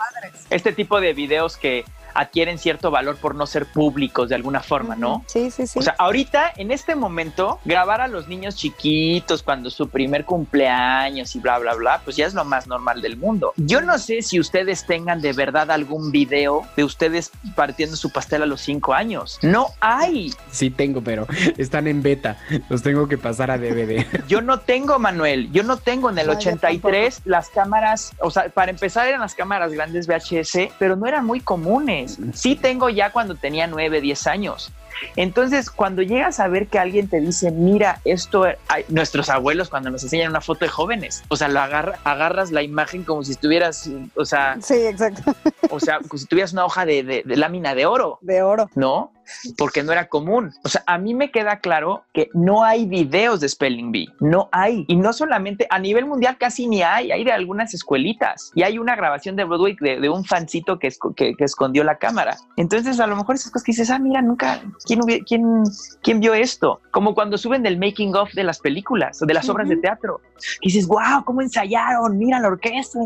Este 0.49 0.71
tipo 0.73 0.99
de 0.99 1.13
videos 1.13 1.57
que 1.57 1.85
adquieren 2.15 2.57
cierto 2.57 2.89
valor 2.89 3.17
por 3.17 3.35
no 3.35 3.45
ser 3.45 3.65
públicos 3.65 4.29
de 4.29 4.35
alguna 4.35 4.61
forma, 4.61 4.95
¿no? 4.95 5.23
Sí, 5.27 5.51
sí, 5.51 5.67
sí. 5.67 5.77
O 5.77 5.81
sea, 5.81 5.95
ahorita, 5.99 6.53
en 6.55 6.71
este 6.71 6.95
momento, 6.95 7.59
grabar 7.65 8.01
a 8.01 8.07
los 8.07 8.27
niños 8.27 8.55
chiquitos 8.55 9.43
cuando 9.43 9.69
su 9.69 9.89
primer 9.89 10.25
cumpleaños 10.25 11.35
y 11.35 11.39
bla, 11.39 11.59
bla, 11.59 11.73
bla, 11.75 12.01
pues 12.03 12.15
ya 12.15 12.25
es 12.25 12.33
lo 12.33 12.45
más 12.45 12.67
normal 12.67 13.01
del 13.01 13.17
mundo. 13.17 13.53
Yo 13.57 13.81
no 13.81 13.97
sé 13.97 14.21
si 14.21 14.39
ustedes 14.39 14.85
tengan 14.85 15.21
de 15.21 15.33
verdad 15.33 15.69
algún 15.71 16.11
video 16.11 16.63
de 16.75 16.83
ustedes 16.83 17.31
partiendo 17.55 17.95
su 17.95 18.11
pastel 18.11 18.43
a 18.43 18.45
los 18.45 18.61
cinco 18.61 18.93
años. 18.93 19.39
No 19.41 19.67
hay. 19.79 20.33
Sí 20.51 20.69
tengo, 20.69 21.01
pero 21.01 21.27
están 21.57 21.87
en 21.87 22.01
beta. 22.01 22.37
Los 22.69 22.81
tengo 22.81 23.07
que 23.07 23.17
pasar 23.17 23.51
a 23.51 23.57
DVD. 23.57 24.05
Yo 24.27 24.41
no 24.41 24.59
tengo, 24.59 24.99
Manuel. 24.99 25.51
Yo 25.51 25.63
no 25.63 25.77
tengo 25.77 26.09
en 26.09 26.17
el 26.17 26.27
No, 26.27 26.33
yo 26.33 26.39
83 26.39 27.21
las 27.25 27.49
cámaras, 27.49 28.13
o 28.19 28.31
sea, 28.31 28.49
para 28.49 28.71
empezar 28.71 29.07
eran 29.07 29.21
las 29.21 29.35
cámaras 29.35 29.71
grandes 29.71 30.07
VHS, 30.07 30.73
pero 30.79 30.95
no 30.95 31.05
eran 31.07 31.25
muy 31.25 31.39
comunes. 31.39 32.04
Sí 32.33 32.55
tengo 32.55 32.89
ya 32.89 33.11
cuando 33.11 33.35
tenía 33.35 33.67
9, 33.67 34.01
10 34.01 34.27
años. 34.27 34.71
Entonces, 35.17 35.69
cuando 35.69 36.01
llegas 36.01 36.39
a 36.39 36.47
ver 36.47 36.67
que 36.67 36.79
alguien 36.79 37.09
te 37.09 37.19
dice, 37.19 37.51
mira, 37.51 37.99
esto, 38.05 38.45
ay, 38.67 38.85
nuestros 38.87 39.29
abuelos 39.29 39.69
cuando 39.69 39.89
nos 39.89 40.03
enseñan 40.03 40.29
una 40.29 40.39
foto 40.41 40.63
de 40.65 40.69
jóvenes, 40.69 41.23
o 41.27 41.35
sea, 41.35 41.47
lo 41.49 41.59
agarra- 41.59 41.99
agarras 42.05 42.51
la 42.51 42.61
imagen 42.63 43.03
como 43.03 43.23
si 43.23 43.31
estuvieras, 43.33 43.89
o 44.15 44.23
sea, 44.25 44.57
Sí, 44.61 44.75
exacto. 44.75 45.35
o 45.69 45.79
sea, 45.81 45.99
como 45.99 46.17
si 46.17 46.25
tuvieras 46.27 46.53
una 46.53 46.65
hoja 46.65 46.85
de, 46.85 47.03
de- 47.03 47.23
de 47.25 47.35
lámina 47.35 47.75
de 47.75 47.85
oro, 47.85 48.19
De 48.21 48.41
oro. 48.41 48.69
¿no? 48.75 49.11
Porque 49.57 49.83
no 49.83 49.91
era 49.91 50.07
común. 50.07 50.53
O 50.63 50.69
sea, 50.69 50.83
a 50.87 50.97
mí 50.97 51.13
me 51.13 51.31
queda 51.31 51.59
claro 51.59 52.03
que 52.13 52.29
no 52.33 52.63
hay 52.63 52.85
videos 52.85 53.39
de 53.39 53.49
Spelling 53.49 53.91
Bee, 53.91 54.07
no 54.19 54.49
hay. 54.51 54.85
Y 54.87 54.95
no 54.95 55.13
solamente 55.13 55.67
a 55.69 55.79
nivel 55.79 56.05
mundial 56.05 56.37
casi 56.37 56.67
ni 56.67 56.81
hay, 56.81 57.11
hay 57.11 57.23
de 57.23 57.31
algunas 57.31 57.73
escuelitas. 57.73 58.51
Y 58.55 58.63
hay 58.63 58.77
una 58.77 58.95
grabación 58.95 59.35
de 59.35 59.43
Broadway 59.43 59.75
de, 59.79 59.99
de 59.99 60.09
un 60.09 60.25
fancito 60.25 60.79
que, 60.79 60.87
esco- 60.87 61.13
que, 61.15 61.35
que 61.35 61.43
escondió 61.43 61.83
la 61.83 61.97
cámara. 61.97 62.37
Entonces, 62.57 62.99
a 62.99 63.07
lo 63.07 63.15
mejor 63.15 63.35
esas 63.35 63.51
cosas 63.51 63.63
que 63.65 63.71
dices, 63.71 63.89
ah, 63.89 63.99
mira, 63.99 64.21
nunca, 64.21 64.61
¿quién, 64.85 65.03
hubiera- 65.03 65.23
quién, 65.25 65.63
quién 66.01 66.19
vio 66.19 66.33
esto? 66.33 66.81
Como 66.91 67.13
cuando 67.15 67.37
suben 67.37 67.65
el 67.65 67.77
making 67.77 68.15
of 68.15 68.31
de 68.33 68.43
las 68.43 68.59
películas 68.59 69.21
o 69.21 69.25
de 69.25 69.33
las 69.33 69.49
obras 69.49 69.69
de 69.69 69.77
teatro. 69.77 70.21
Y 70.61 70.67
dices, 70.71 70.87
wow, 70.87 71.23
¿cómo 71.25 71.41
ensayaron? 71.41 72.17
Mira 72.17 72.39
la 72.39 72.47
orquesta. 72.49 72.99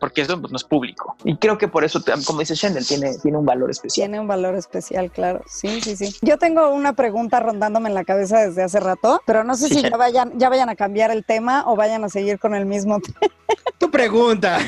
Porque 0.00 0.22
eso 0.22 0.40
pues, 0.40 0.50
no 0.50 0.56
es 0.56 0.64
público. 0.64 1.16
Y 1.24 1.36
creo 1.36 1.58
que 1.58 1.68
por 1.68 1.84
eso, 1.84 2.00
como 2.26 2.40
dice 2.40 2.54
Shendel, 2.54 2.86
tiene, 2.86 3.16
tiene 3.22 3.38
un 3.38 3.44
valor 3.46 3.70
especial. 3.70 4.06
Tiene 4.08 4.20
un 4.20 4.26
valor 4.28 4.54
especial, 4.54 5.10
claro. 5.10 5.42
Sí, 5.46 5.65
sí, 5.82 5.96
sí. 5.96 6.16
Yo 6.22 6.38
tengo 6.38 6.70
una 6.70 6.92
pregunta 6.94 7.40
rondándome 7.40 7.88
en 7.88 7.94
la 7.94 8.04
cabeza 8.04 8.38
desde 8.40 8.62
hace 8.62 8.80
rato, 8.80 9.20
pero 9.26 9.44
no 9.44 9.54
sé 9.56 9.68
Sí. 9.68 9.74
si 9.76 9.82
ya 9.82 9.96
vayan, 9.96 10.32
ya 10.38 10.48
vayan 10.48 10.68
a 10.68 10.76
cambiar 10.76 11.10
el 11.10 11.24
tema 11.24 11.64
o 11.66 11.76
vayan 11.76 12.04
a 12.04 12.08
seguir 12.08 12.38
con 12.38 12.54
el 12.54 12.66
mismo 12.66 13.00
tema. 13.00 13.18
Tu 13.78 13.90
pregunta. 13.90 14.58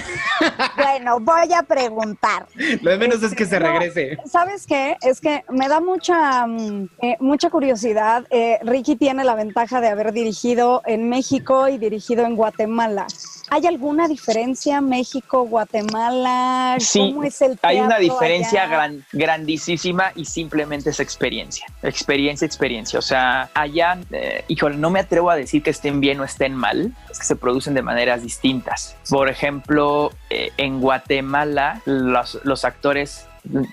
Bueno, 0.76 1.18
voy 1.20 1.52
a 1.52 1.62
preguntar. 1.62 2.46
Lo 2.82 2.90
de 2.90 2.98
menos 2.98 3.22
es 3.22 3.34
que 3.34 3.46
se 3.46 3.58
No, 3.58 3.66
regrese. 3.72 4.18
¿Sabes 4.30 4.66
qué? 4.66 4.96
Es 5.00 5.20
que 5.20 5.44
me 5.48 5.68
da 5.68 5.80
mucha, 5.80 6.46
mm, 6.46 6.88
eh, 7.02 7.16
mucha 7.20 7.48
curiosidad. 7.50 8.26
Eh, 8.30 8.58
Ricky 8.62 8.96
tiene 8.96 9.24
la 9.24 9.34
ventaja 9.34 9.80
de 9.80 9.88
haber 9.88 10.12
dirigido 10.12 10.82
en 10.84 11.08
México 11.08 11.68
y 11.68 11.78
dirigido 11.78 12.24
en 12.26 12.36
Guatemala. 12.36 13.06
¿Hay 13.50 13.66
alguna 13.66 14.08
diferencia 14.08 14.80
México-Guatemala? 14.80 16.76
Sí, 16.78 16.98
¿Cómo 16.98 17.24
es 17.24 17.40
el 17.40 17.58
Hay 17.62 17.80
una 17.80 17.98
diferencia 17.98 18.66
gran, 18.66 19.04
grandísima 19.12 20.12
y 20.14 20.24
simplemente 20.24 20.90
es 20.90 21.00
experiencia. 21.00 21.66
Experiencia, 21.82 22.44
experiencia. 22.46 22.98
O 22.98 23.02
sea, 23.02 23.50
allá, 23.54 23.98
eh, 24.10 24.44
híjole, 24.48 24.76
no 24.76 24.90
me 24.90 25.00
atrevo 25.00 25.30
a 25.30 25.36
decir 25.36 25.62
que 25.62 25.70
estén 25.70 26.00
bien 26.00 26.20
o 26.20 26.24
estén 26.24 26.54
mal, 26.54 26.94
es 27.10 27.18
que 27.18 27.24
se 27.24 27.36
producen 27.36 27.74
de 27.74 27.82
maneras 27.82 28.22
distintas. 28.22 28.96
Por 29.08 29.28
ejemplo, 29.28 30.12
eh, 30.30 30.50
en 30.56 30.80
Guatemala, 30.80 31.80
los, 31.86 32.38
los 32.44 32.64
actores 32.64 33.26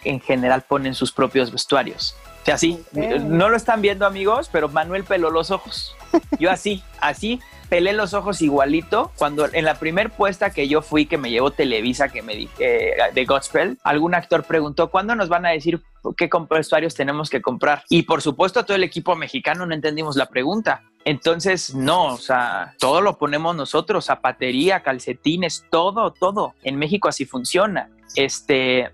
en 0.04 0.22
general 0.22 0.62
ponen 0.62 0.94
sus 0.94 1.12
propios 1.12 1.52
vestuarios. 1.52 2.16
O 2.42 2.46
sea, 2.46 2.56
así, 2.56 2.80
no 2.94 3.50
lo 3.50 3.58
están 3.58 3.82
viendo 3.82 4.06
amigos, 4.06 4.50
pero 4.52 4.70
Manuel 4.70 5.04
peló 5.04 5.32
los 5.32 5.50
ojos. 5.50 5.96
Yo 6.40 6.52
así, 6.52 6.84
así, 7.02 7.40
pelé 7.70 7.94
los 7.94 8.14
ojos 8.14 8.42
igualito. 8.42 9.12
Cuando 9.18 9.48
en 9.52 9.66
la 9.66 9.76
primer 9.76 10.12
puesta 10.12 10.50
que 10.50 10.68
yo 10.68 10.82
fui, 10.82 11.06
que 11.06 11.18
me 11.18 11.30
llevó 11.30 11.52
Televisa, 11.52 12.10
que 12.10 12.22
me 12.22 12.48
eh, 12.60 12.94
de 13.14 13.26
Godspell, 13.26 13.78
algún 13.84 14.16
actor 14.16 14.44
preguntó, 14.44 14.90
¿cuándo 14.90 15.16
nos 15.16 15.30
van 15.30 15.46
a 15.46 15.50
decir 15.50 15.82
qué 16.18 16.30
vestuarios 16.50 16.96
tenemos 16.96 17.30
que 17.30 17.42
comprar? 17.42 17.84
Y 17.90 18.04
por 18.04 18.22
supuesto, 18.22 18.64
todo 18.66 18.76
el 18.76 18.84
equipo 18.84 19.16
mexicano 19.16 19.66
no 19.66 19.74
entendimos 19.74 20.16
la 20.16 20.28
pregunta. 20.28 20.84
Entonces, 21.04 21.76
no, 21.76 22.14
o 22.14 22.18
sea, 22.18 22.76
todo 22.80 23.02
lo 23.02 23.18
ponemos 23.18 23.56
nosotros, 23.56 24.06
zapatería, 24.06 24.82
calcetines, 24.82 25.66
todo, 25.70 26.12
todo. 26.12 26.56
En 26.64 26.78
México 26.78 27.08
así 27.08 27.26
funciona. 27.26 27.90
Este, 28.16 28.92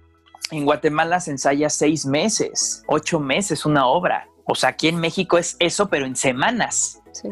en 0.51 0.65
Guatemala 0.65 1.19
se 1.21 1.31
ensaya 1.31 1.69
seis 1.69 2.05
meses, 2.05 2.83
ocho 2.87 3.19
meses 3.19 3.65
una 3.65 3.87
obra. 3.87 4.27
O 4.45 4.55
sea, 4.55 4.69
aquí 4.69 4.89
en 4.89 4.97
México 4.97 5.37
es 5.37 5.55
eso, 5.59 5.87
pero 5.87 6.05
en 6.05 6.15
semanas. 6.17 7.01
Sí. 7.13 7.29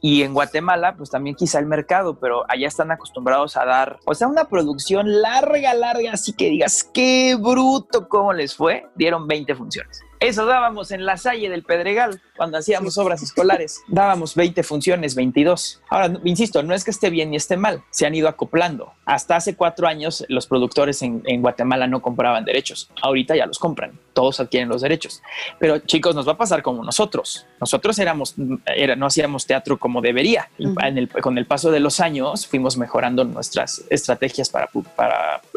Y 0.00 0.22
en 0.22 0.34
Guatemala, 0.34 0.94
pues 0.96 1.10
también 1.10 1.34
quizá 1.34 1.58
el 1.58 1.66
mercado, 1.66 2.18
pero 2.18 2.44
allá 2.48 2.68
están 2.68 2.90
acostumbrados 2.90 3.56
a 3.56 3.64
dar, 3.64 3.98
o 4.04 4.14
sea, 4.14 4.28
una 4.28 4.44
producción 4.44 5.20
larga, 5.20 5.74
larga, 5.74 6.12
así 6.12 6.32
que 6.32 6.50
digas, 6.50 6.88
qué 6.94 7.36
bruto, 7.38 8.08
cómo 8.08 8.32
les 8.32 8.54
fue. 8.54 8.86
Dieron 8.94 9.26
20 9.26 9.54
funciones. 9.54 10.02
Eso 10.20 10.46
dábamos 10.46 10.90
en 10.90 11.06
la 11.06 11.16
Salle 11.16 11.48
del 11.48 11.62
Pedregal 11.62 12.20
cuando 12.36 12.58
hacíamos 12.58 12.98
obras 12.98 13.22
escolares. 13.22 13.82
Dábamos 13.86 14.34
20 14.34 14.62
funciones, 14.64 15.14
22. 15.14 15.80
Ahora, 15.90 16.12
insisto, 16.24 16.62
no 16.64 16.74
es 16.74 16.84
que 16.84 16.90
esté 16.90 17.08
bien 17.10 17.30
ni 17.30 17.36
esté 17.36 17.56
mal, 17.56 17.82
se 17.90 18.04
han 18.04 18.14
ido 18.16 18.28
acoplando. 18.28 18.92
Hasta 19.04 19.36
hace 19.36 19.54
cuatro 19.54 19.86
años 19.86 20.24
los 20.28 20.46
productores 20.48 21.02
en, 21.02 21.22
en 21.26 21.40
Guatemala 21.40 21.86
no 21.86 22.02
compraban 22.02 22.44
derechos. 22.44 22.90
Ahorita 23.00 23.36
ya 23.36 23.46
los 23.46 23.58
compran, 23.60 23.92
todos 24.12 24.40
adquieren 24.40 24.68
los 24.68 24.82
derechos. 24.82 25.22
Pero 25.60 25.78
chicos, 25.78 26.14
nos 26.16 26.26
va 26.26 26.32
a 26.32 26.36
pasar 26.38 26.62
como 26.62 26.82
nosotros. 26.84 27.46
Nosotros 27.60 27.96
éramos, 28.00 28.34
era, 28.66 28.96
no 28.96 29.06
hacíamos 29.06 29.46
teatro 29.46 29.78
como 29.78 30.00
debería. 30.00 30.48
En 30.58 30.98
el- 30.98 31.08
con 31.08 31.38
el 31.38 31.46
paso 31.46 31.70
de 31.70 31.78
los 31.80 32.00
años 32.00 32.46
fuimos 32.46 32.76
mejorando 32.76 33.24
nuestras 33.24 33.84
estrategias 33.88 34.50
para 34.50 34.68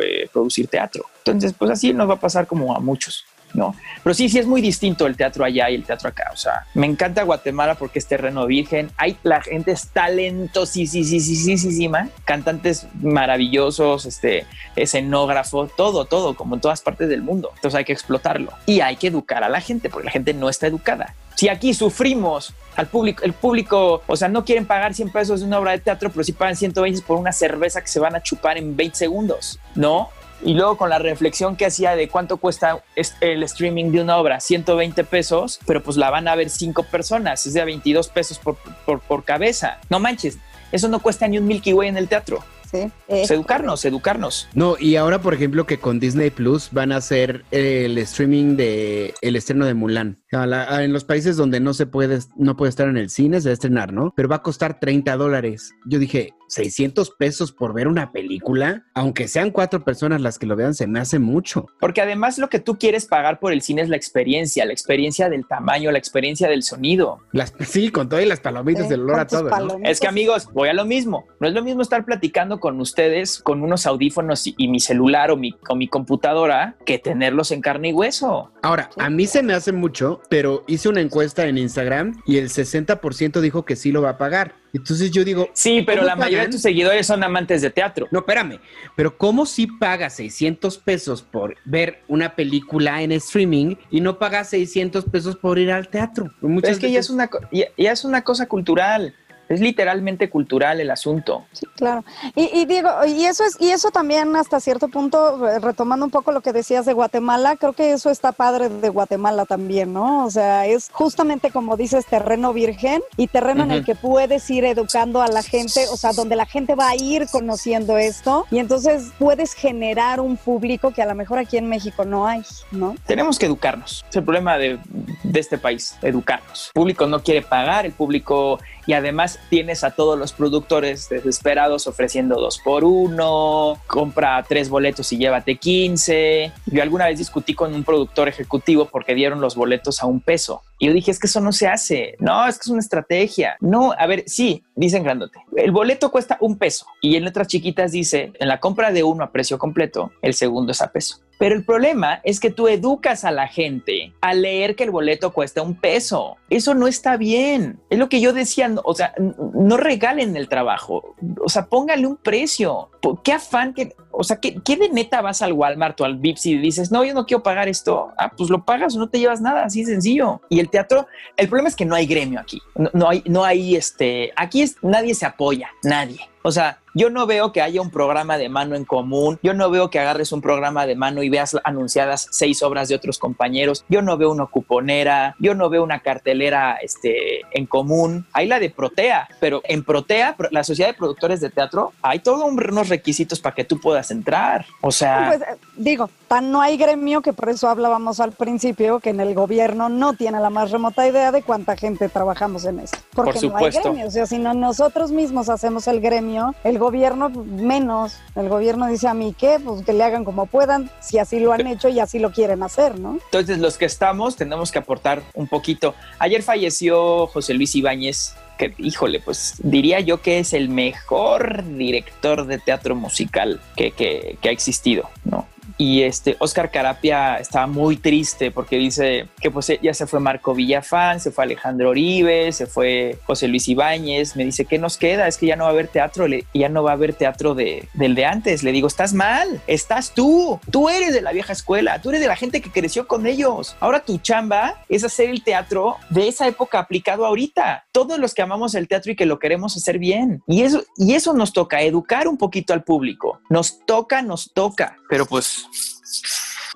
eh, 0.04 0.30
producir 0.32 0.68
teatro. 0.68 1.06
Entonces, 1.26 1.54
pues 1.58 1.72
así 1.72 1.94
nos 1.94 2.10
va 2.10 2.16
a 2.16 2.20
pasar 2.20 2.48
como 2.48 2.76
a 2.76 2.80
muchos. 2.80 3.26
¿No? 3.54 3.76
Pero 4.04 4.14
sí, 4.14 4.30
sí 4.30 4.40
es 4.40 4.48
muy 4.48 4.62
distinto 4.62 5.08
el 5.08 5.16
teatro 5.16 5.46
allá 5.46 5.70
y 5.70 5.76
el 5.76 5.84
teatro 5.84 6.10
acá. 6.10 6.30
O 6.34 6.38
sea, 6.38 6.66
me 6.74 6.88
encanta 6.88 7.24
Guatemala 7.24 7.76
porque 7.76 8.00
es 8.00 8.08
terreno 8.08 8.46
virgen. 8.46 8.92
Hay 8.98 9.18
la 9.24 9.42
gente 9.42 9.72
es 9.72 9.90
talentosísima, 9.90 12.10
cantantes 12.26 12.88
maravillosos, 13.02 14.06
este 14.06 14.46
escenógrafo, 14.76 15.68
todo, 15.68 16.06
todo, 16.06 16.36
como 16.36 16.56
en 16.56 16.62
todas 16.62 16.82
partes 16.82 17.10
del 17.10 17.22
mundo. 17.22 17.52
Entonces 17.56 17.78
hay 17.78 17.86
que 17.86 17.94
explotarlo 17.94 18.52
y 18.66 18.82
hay 18.82 18.96
que 18.96 19.08
educar 19.08 19.44
a 19.44 19.50
la 19.50 19.62
gente 19.62 19.90
porque 19.90 20.06
la 20.06 20.12
gente 20.12 20.34
no 20.34 20.50
está 20.50 20.68
educada. 20.68 21.16
Si 21.36 21.50
aquí 21.50 21.74
sufrimos 21.74 22.54
al 22.76 22.88
público, 22.88 23.24
el 23.24 23.34
público, 23.34 24.04
o 24.06 24.16
sea, 24.16 24.28
no 24.28 24.46
quieren 24.46 24.66
pagar 24.66 24.94
100 24.94 25.12
pesos 25.12 25.40
de 25.40 25.48
una 25.48 25.60
obra 25.60 25.72
de 25.72 25.80
teatro, 25.80 26.10
pero 26.12 26.24
sí 26.24 26.34
pagan 26.34 26.56
120 26.56 27.02
por 27.02 27.18
una 27.18 27.32
cerveza 27.32 27.82
que 27.82 27.88
se 27.88 28.00
van 28.00 28.16
a 28.16 28.22
chupar 28.22 28.58
en 28.58 28.76
20 28.76 28.96
segundos, 28.96 29.60
¿no? 29.76 30.10
Y 30.44 30.54
luego 30.56 30.78
con 30.78 30.90
la 30.90 30.98
reflexión 31.00 31.56
que 31.56 31.66
hacía 31.68 31.96
de 31.96 32.08
cuánto 32.10 32.38
cuesta 32.38 32.84
es- 32.96 33.16
el 33.22 33.44
streaming 33.44 33.92
de 33.92 34.02
una 34.02 34.18
obra, 34.18 34.40
120 34.40 35.04
pesos, 35.04 35.60
pero 35.68 35.84
pues 35.84 35.98
la 35.98 36.10
van 36.10 36.28
a 36.28 36.36
ver 36.36 36.50
cinco 36.50 36.84
personas, 36.84 37.46
es 37.46 37.54
de 37.54 37.62
a 37.62 37.66
22 37.66 38.08
pesos 38.10 38.40
por, 38.40 38.58
por, 38.86 39.00
por 39.02 39.24
cabeza. 39.24 39.80
No 39.90 40.00
manches, 40.00 40.38
eso 40.72 40.88
no 40.88 41.00
cuesta 41.00 41.28
ni 41.28 41.38
un 41.38 41.46
Milky 41.46 41.74
Way 41.74 41.90
en 41.90 41.98
el 41.98 42.08
teatro. 42.08 42.44
Sí. 42.72 42.90
Eh, 43.10 43.26
educarnos, 43.30 43.84
educarnos. 43.84 44.48
No, 44.54 44.78
y 44.80 44.96
ahora, 44.96 45.20
por 45.22 45.34
ejemplo, 45.34 45.66
que 45.66 45.78
con 45.78 46.00
Disney 46.00 46.30
Plus 46.30 46.70
van 46.72 46.94
a 46.94 46.98
hacer 46.98 47.44
el 47.52 47.98
streaming 47.98 48.56
de 48.56 49.14
el 49.20 49.36
estreno 49.36 49.66
de 49.66 49.74
Mulan. 49.74 50.20
A 50.32 50.46
la- 50.48 50.64
a- 50.78 50.84
en 50.86 50.94
los 50.94 51.04
países 51.04 51.36
donde 51.36 51.60
no 51.60 51.74
se 51.74 51.86
puede, 51.86 52.20
no 52.38 52.56
puede 52.56 52.70
estar 52.70 52.88
en 52.88 52.96
el 52.96 53.10
cine, 53.10 53.42
se 53.42 53.50
va 53.50 53.52
a 53.52 53.54
estrenar, 53.56 53.92
¿no? 53.92 54.14
Pero 54.16 54.30
va 54.30 54.38
a 54.38 54.42
costar 54.42 54.80
30 54.80 55.18
dólares. 55.18 55.74
Yo 55.86 56.00
dije, 56.00 56.34
600 56.52 57.12
pesos 57.12 57.54
por 57.54 57.74
ver 57.74 57.88
una 57.88 58.12
película, 58.12 58.86
aunque 58.94 59.30
sean 59.30 59.52
cuatro 59.52 59.84
personas 59.86 60.20
las 60.20 60.38
que 60.38 60.46
lo 60.46 60.58
vean, 60.58 60.74
se 60.74 60.86
me 60.86 61.00
hace 61.00 61.18
mucho. 61.18 61.68
Porque 61.80 62.02
además 62.02 62.38
lo 62.38 62.50
que 62.50 62.60
tú 62.60 62.78
quieres 62.78 63.06
pagar 63.06 63.40
por 63.40 63.54
el 63.54 63.62
cine 63.62 63.82
es 63.82 63.90
la 63.90 63.96
experiencia, 63.96 64.66
la 64.66 64.74
experiencia 64.74 65.30
del 65.30 65.48
tamaño, 65.48 65.92
la 65.92 65.98
experiencia 65.98 66.50
del 66.50 66.64
sonido. 66.64 67.20
Las, 67.32 67.54
sí, 67.62 67.90
con 67.90 68.10
todas 68.10 68.26
las 68.26 68.42
palomitas, 68.42 68.88
Sí, 68.88 68.94
el 68.94 69.02
olor 69.02 69.22
a 69.22 69.28
todo. 69.28 69.50
Es 69.84 70.00
que 70.00 70.08
amigos, 70.08 70.50
voy 70.52 70.68
a 70.68 70.74
lo 70.74 70.84
mismo. 70.84 71.26
No 71.40 71.48
es 71.48 71.54
lo 71.54 71.64
mismo 71.64 71.82
estar 71.82 72.04
platicando 72.04 72.60
con 72.60 72.80
ustedes 72.82 73.40
con 73.40 73.62
unos 73.62 73.86
audífonos 73.86 74.46
y, 74.48 74.56
y 74.58 74.68
mi 74.68 74.80
celular 74.80 75.32
o 75.32 75.38
mi, 75.38 75.56
o 75.70 75.76
mi 75.76 75.88
computadora 75.88 76.76
que 76.86 77.00
tenerlos 77.00 77.52
en 77.52 77.62
carne 77.62 77.90
y 77.90 77.94
hueso. 77.94 78.52
Ahora, 78.62 78.90
a 78.98 79.10
mí 79.10 79.26
se 79.26 79.42
me 79.42 79.54
hace 79.54 79.72
mucho, 79.72 80.22
pero 80.30 80.64
hice 80.68 80.90
una 80.90 81.02
encuesta 81.02 81.48
en 81.48 81.58
Instagram 81.58 82.22
y 82.26 82.38
el 82.38 82.50
60% 82.50 83.40
dijo 83.40 83.64
que 83.64 83.76
sí 83.76 83.92
lo 83.92 84.02
va 84.02 84.12
a 84.12 84.18
pagar. 84.18 84.61
Entonces 84.74 85.12
yo 85.12 85.24
digo, 85.26 85.50
Sí, 85.54 85.84
pero 85.86 86.00
¿Cómo 86.00 86.08
la 86.08 86.16
mayoría 86.16 86.46
de 86.46 86.52
tus 86.52 86.62
seguidores 86.62 87.06
son 87.08 87.24
amantes 87.24 87.62
de 87.62 87.70
teatro. 87.70 88.08
No, 88.12 88.20
espérame. 88.20 88.60
Pero 88.96 89.18
¿cómo 89.18 89.46
si 89.46 89.68
pagas 89.68 90.16
600 90.16 90.78
pesos 90.78 91.22
por 91.22 91.56
ver 91.66 92.04
una 92.08 92.36
película 92.36 93.02
en 93.02 93.12
streaming 93.12 93.76
y 93.90 94.02
no 94.02 94.18
pagas 94.18 94.50
600 94.50 95.06
pesos 95.06 95.36
por 95.36 95.60
ir 95.60 95.72
al 95.72 95.90
teatro? 95.90 96.32
Muchas 96.42 96.72
es 96.72 96.80
que 96.80 96.92
ya 96.92 97.00
es, 97.00 97.10
una, 97.10 97.28
co- 97.28 97.40
ya, 97.52 97.66
ya 97.78 97.92
es 97.92 98.06
una 98.06 98.24
cosa 98.24 98.48
cultural. 98.48 99.14
Es 99.52 99.60
literalmente 99.60 100.30
cultural 100.30 100.80
el 100.80 100.90
asunto. 100.92 101.46
Sí, 101.52 101.66
claro. 101.76 102.06
Y, 102.36 102.62
y 102.62 102.66
digo, 102.66 102.90
y 103.06 103.26
eso 103.26 103.44
es, 103.44 103.58
y 103.60 103.72
eso 103.72 103.92
también 103.92 104.36
hasta 104.36 104.60
cierto 104.62 104.88
punto, 104.88 105.48
eh, 105.48 105.60
retomando 105.60 106.06
un 106.06 106.12
poco 106.12 106.32
lo 106.32 106.40
que 106.40 106.54
decías 106.54 106.86
de 106.86 106.94
Guatemala, 106.94 107.58
creo 107.58 107.74
que 107.74 107.92
eso 107.92 108.10
está 108.10 108.32
padre 108.32 108.70
de 108.70 108.90
Guatemala 108.90 109.46
también, 109.46 109.92
¿no? 109.94 110.26
O 110.26 110.32
sea, 110.32 110.66
es 110.68 110.90
justamente 110.92 111.52
como 111.52 111.76
dices, 111.76 112.06
terreno 112.06 112.54
virgen 112.54 113.02
y 113.18 113.28
terreno 113.28 113.64
en 113.64 113.72
el 113.72 113.84
que 113.84 113.96
puedes 113.96 114.50
ir 114.50 114.64
educando 114.64 115.22
a 115.22 115.28
la 115.28 115.44
gente, 115.44 115.86
o 115.92 115.98
sea, 115.98 116.14
donde 116.14 116.36
la 116.38 116.46
gente 116.46 116.76
va 116.76 116.88
a 116.88 116.96
ir 116.96 117.28
conociendo 117.30 117.98
esto, 117.98 118.46
y 118.52 118.60
entonces 118.60 119.12
puedes 119.20 119.54
generar 119.54 120.22
un 120.22 120.38
público 120.38 120.92
que 120.92 121.02
a 121.02 121.06
lo 121.06 121.16
mejor 121.16 121.40
aquí 121.40 121.58
en 121.58 121.68
México 121.68 122.06
no 122.06 122.26
hay, 122.26 122.42
¿no? 122.72 122.96
Tenemos 123.06 123.38
que 123.38 123.48
educarnos. 123.48 124.06
Es 124.10 124.16
el 124.16 124.24
problema 124.24 124.58
de, 124.58 124.80
de 125.24 125.40
este 125.40 125.58
país, 125.58 125.98
educarnos. 126.02 126.72
El 126.74 126.82
público 126.82 127.06
no 127.06 127.22
quiere 127.22 127.42
pagar, 127.42 127.86
el 127.86 127.92
público... 127.92 128.60
Y 128.92 128.94
además 128.94 129.40
tienes 129.50 129.86
a 129.86 129.92
todos 129.92 130.20
los 130.20 130.34
productores 130.34 131.08
desesperados 131.08 131.88
ofreciendo 131.88 132.36
dos 132.36 132.60
por 132.60 132.84
uno, 132.84 133.80
compra 133.88 134.44
tres 134.46 134.68
boletos 134.68 135.14
y 135.14 135.18
llévate 135.18 135.56
15. 135.56 136.52
Yo 136.66 136.84
alguna 136.84 137.06
vez 137.06 137.18
discutí 137.18 137.54
con 137.54 137.74
un 137.74 137.86
productor 137.86 138.28
ejecutivo 138.28 138.90
porque 138.92 139.16
dieron 139.16 139.40
los 139.40 139.56
boletos 139.56 140.04
a 140.04 140.08
un 140.08 140.20
peso. 140.20 140.64
Y 140.78 140.88
yo 140.88 140.94
dije, 140.94 141.10
es 141.10 141.20
que 141.20 141.28
eso 141.28 141.40
no 141.40 141.54
se 141.54 141.70
hace. 141.70 142.16
No, 142.20 142.46
es 142.46 142.58
que 142.58 142.64
es 142.64 142.68
una 142.68 142.82
estrategia. 142.82 143.56
No, 143.62 143.94
a 143.98 144.08
ver, 144.08 144.26
sí, 144.28 144.62
dicen 144.76 145.04
grandote. 145.04 145.40
El 145.56 145.72
boleto 145.72 146.12
cuesta 146.12 146.38
un 146.42 146.58
peso 146.58 146.86
y 147.00 147.16
en 147.16 147.24
letras 147.24 147.48
chiquitas 147.48 147.94
dice, 147.94 148.34
en 148.42 148.50
la 148.50 148.60
compra 148.60 148.92
de 148.92 149.04
uno 149.04 149.24
a 149.24 149.32
precio 149.32 149.58
completo, 149.58 150.12
el 150.22 150.34
segundo 150.34 150.74
es 150.74 150.82
a 150.82 150.92
peso. 150.92 151.22
Pero 151.42 151.56
el 151.56 151.66
problema 151.66 152.22
es 152.24 152.40
que 152.40 152.52
tú 152.52 152.68
educas 152.68 153.26
a 153.26 153.32
la 153.32 153.48
gente 153.48 154.14
a 154.22 154.36
leer 154.36 154.76
que 154.76 154.84
el 154.84 154.92
boleto 154.92 155.34
cuesta 155.34 155.64
un 155.64 155.74
peso. 155.74 156.38
Eso 156.52 156.76
no 156.76 156.88
está 156.88 157.18
bien. 157.18 157.80
Es 157.90 157.98
lo 157.98 158.10
que 158.10 158.22
yo 158.22 158.32
decía, 158.32 158.72
o 158.84 158.94
sea, 158.94 159.16
no 159.18 159.78
regalen 159.78 160.38
el 160.38 160.48
trabajo. 160.48 161.16
O 161.44 161.50
sea, 161.50 161.66
póngale 161.66 162.06
un 162.06 162.18
precio. 162.18 162.92
¿Qué 163.24 163.34
afán 163.34 163.74
que, 163.74 163.96
o 164.12 164.24
sea, 164.24 164.38
¿qué, 164.38 164.56
qué 164.64 164.78
de 164.78 164.90
neta 164.90 165.22
vas 165.22 165.42
al 165.42 165.54
Walmart 165.54 166.00
o 166.02 166.06
al 166.06 166.18
Vips 166.18 166.46
y 166.46 166.58
dices, 166.58 166.92
no, 166.92 167.04
yo 167.04 167.14
no 167.14 167.26
quiero 167.26 167.44
pagar 167.44 167.68
esto? 167.68 168.12
Ah, 168.18 168.32
pues 168.36 168.50
lo 168.50 168.64
pagas 168.66 168.96
o 168.96 169.00
no 169.00 169.10
te 169.10 169.20
llevas 169.20 169.42
nada, 169.42 169.66
así 169.66 169.84
sencillo. 169.86 170.42
Y 170.50 170.60
el 170.60 170.70
teatro, 170.70 171.08
el 171.38 171.48
problema 171.48 171.70
es 171.70 171.76
que 171.76 171.86
no 171.86 171.96
hay 171.96 172.06
gremio 172.06 172.40
aquí. 172.40 172.62
No, 172.94 173.10
hay, 173.10 173.24
no 173.26 173.44
hay 173.44 173.76
este, 173.76 174.32
aquí 174.36 174.62
es, 174.62 174.76
nadie 174.82 175.16
se 175.16 175.26
apoya, 175.26 175.70
nadie. 175.84 176.20
O 176.44 176.52
sea, 176.52 176.80
yo 176.96 177.12
no 177.12 177.28
veo 177.28 177.52
que 177.52 177.62
haya 177.62 177.82
un 177.84 177.92
programa 177.92 178.40
de 178.40 178.50
mano 178.50 178.76
en 178.76 178.84
común. 178.84 179.38
Yo 179.44 179.54
no 179.54 179.70
veo 179.70 179.92
que 179.92 180.00
agarres 180.00 180.32
un 180.32 180.42
programa 180.42 180.88
de 180.88 180.96
mano 180.96 181.22
y 181.22 181.30
veas 181.30 181.56
anunciadas 181.64 182.28
seis 182.32 182.64
obras 182.64 182.90
de 182.90 182.96
otros 182.96 183.20
compañeros. 183.20 183.86
Yo 183.90 184.02
no 184.02 184.18
veo 184.18 184.32
una 184.32 184.48
cuponera. 184.48 185.36
Yo 185.38 185.54
no 185.54 185.70
veo 185.70 185.84
una 185.84 186.00
cartelera 186.00 186.78
este, 186.82 187.42
en 187.52 187.68
común. 187.68 188.26
Hay 188.34 188.48
la 188.48 188.60
de 188.60 188.72
Protea, 188.72 189.30
pero 189.40 189.62
en 189.66 189.84
Protea, 189.84 190.36
pro- 190.36 190.50
la 190.50 190.64
Sociedad 190.64 190.90
de 190.90 190.98
Productores 190.98 191.42
de 191.42 191.52
Teatro, 191.52 191.94
hay 192.02 192.18
todos 192.20 192.44
unos 192.44 192.90
requisitos 192.90 193.40
para 193.40 193.54
que 193.54 193.64
tú 193.64 193.80
puedas 193.80 194.01
entrar. 194.10 194.66
O 194.82 194.92
sea, 194.92 195.28
Pues 195.28 195.42
eh, 195.42 195.58
digo, 195.76 196.10
tan 196.28 196.52
no 196.52 196.62
hay 196.62 196.78
gremio 196.78 197.22
que 197.22 197.34
por 197.34 197.50
eso 197.50 197.68
hablábamos 197.70 198.20
al 198.20 198.32
principio 198.32 199.00
que 199.00 199.12
en 199.12 199.20
el 199.20 199.36
gobierno 199.36 199.90
no 199.90 200.14
tiene 200.14 200.40
la 200.40 200.50
más 200.50 200.72
remota 200.72 201.08
idea 201.08 201.32
de 201.32 201.44
cuánta 201.44 201.76
gente 201.76 202.10
trabajamos 202.10 202.66
en 202.66 202.80
esto. 202.80 202.98
Porque 203.14 203.34
Por 203.34 203.44
no 203.44 203.58
hay 203.58 203.66
supuesto. 203.66 203.90
gremio. 203.92 204.08
O 204.08 204.12
sea, 204.12 204.26
si 204.26 204.40
no 204.40 204.54
nosotros 204.54 205.12
mismos 205.12 205.50
hacemos 205.50 205.88
el 205.88 206.00
gremio, 206.02 206.56
el 206.64 206.80
gobierno 206.80 207.30
menos. 207.30 208.16
El 208.36 208.50
gobierno 208.50 208.88
dice 208.88 209.08
a 209.08 209.14
mí 209.14 209.36
que, 209.38 209.60
pues 209.60 209.84
que 209.86 209.94
le 209.94 210.04
hagan 210.04 210.24
como 210.24 210.46
puedan, 210.46 210.90
si 211.02 211.20
así 211.20 211.40
lo 211.40 211.52
han 211.52 211.68
hecho 211.68 211.90
y 211.90 212.00
así 212.00 212.18
lo 212.18 212.32
quieren 212.32 212.64
hacer, 212.64 212.98
¿no? 213.00 213.20
Entonces, 213.26 213.60
los 213.60 213.78
que 213.78 213.86
estamos 213.86 214.38
tenemos 214.38 214.72
que 214.72 214.80
aportar 214.80 215.22
un 215.34 215.48
poquito. 215.48 215.94
Ayer 216.18 216.42
falleció 216.42 217.28
José 217.28 217.54
Luis 217.54 217.76
Ibáñez, 217.76 218.34
que, 218.58 218.74
híjole, 218.78 219.20
pues 219.20 219.56
diría 219.64 220.00
yo 220.00 220.22
que 220.22 220.40
es 220.40 220.54
el 220.54 220.70
mejor 220.70 221.64
director 221.78 222.46
de 222.46 222.60
teatro 222.60 222.96
musical 222.96 223.60
que, 223.76 223.92
que- 223.92 224.38
que 224.42 224.50
ha 224.50 224.52
existido, 224.52 225.10
¿no? 225.26 225.48
Y 225.82 226.04
este 226.04 226.36
Oscar 226.38 226.70
Carapia 226.70 227.38
estaba 227.38 227.66
muy 227.66 227.98
triste 227.98 228.52
porque 228.52 228.78
dice 228.78 229.30
que 229.42 229.50
pues 229.50 229.72
ya 229.82 229.96
se 229.96 230.06
fue 230.06 230.20
Marco 230.20 230.54
Villafán, 230.54 231.20
se 231.20 231.32
fue 231.32 231.44
Alejandro 231.44 231.90
Oribe, 231.90 232.52
se 232.52 232.68
fue 232.68 233.18
José 233.26 233.48
Luis 233.48 233.68
Ibáñez. 233.68 234.36
Me 234.36 234.46
dice, 234.46 234.66
¿qué 234.66 234.78
nos 234.78 234.98
queda? 234.98 235.28
Es 235.28 235.40
que 235.40 235.48
ya 235.48 235.56
no 235.56 235.64
va 235.64 235.72
a 235.72 235.74
haber 235.74 235.88
teatro, 235.88 236.28
ya 236.54 236.70
no 236.70 236.84
va 236.84 236.92
a 236.92 236.94
haber 236.94 237.16
teatro 237.16 237.56
de, 237.56 237.90
del 237.96 238.14
de 238.14 238.26
antes. 238.26 238.62
Le 238.62 238.72
digo, 238.74 238.88
estás 238.88 239.16
mal, 239.16 239.60
estás 239.66 240.14
tú, 240.14 240.60
tú 240.70 240.88
eres 240.88 241.16
de 241.16 241.22
la 241.24 241.32
vieja 241.32 241.52
escuela, 241.52 242.00
tú 242.00 242.10
eres 242.10 242.22
de 242.22 242.28
la 242.28 242.36
gente 242.36 242.62
que 242.62 242.70
creció 242.70 243.08
con 243.08 243.26
ellos. 243.26 243.76
Ahora 243.80 244.02
tu 244.02 244.20
chamba 244.20 244.86
es 244.88 245.04
hacer 245.04 245.32
el 245.32 245.44
teatro 245.44 245.96
de 246.12 246.28
esa 246.28 246.48
época 246.48 246.78
aplicado 246.78 247.26
ahorita. 247.26 247.86
Todos 247.92 248.20
los 248.20 248.36
que 248.36 248.44
amamos 248.44 248.76
el 248.76 248.88
teatro 248.88 249.14
y 249.14 249.16
que 249.16 249.26
lo 249.26 249.40
queremos 249.40 249.76
hacer 249.76 249.98
bien. 249.98 250.44
Y 250.46 250.62
eso, 250.62 250.84
y 250.96 251.16
eso 251.16 251.34
nos 251.34 251.54
toca, 251.54 251.82
educar 251.82 252.28
un 252.28 252.38
poquito 252.38 252.72
al 252.72 252.84
público. 252.84 253.42
Nos 253.50 253.84
toca, 253.88 254.22
nos 254.22 254.54
toca. 254.54 254.98
Pero 255.10 255.26
pues 255.26 255.66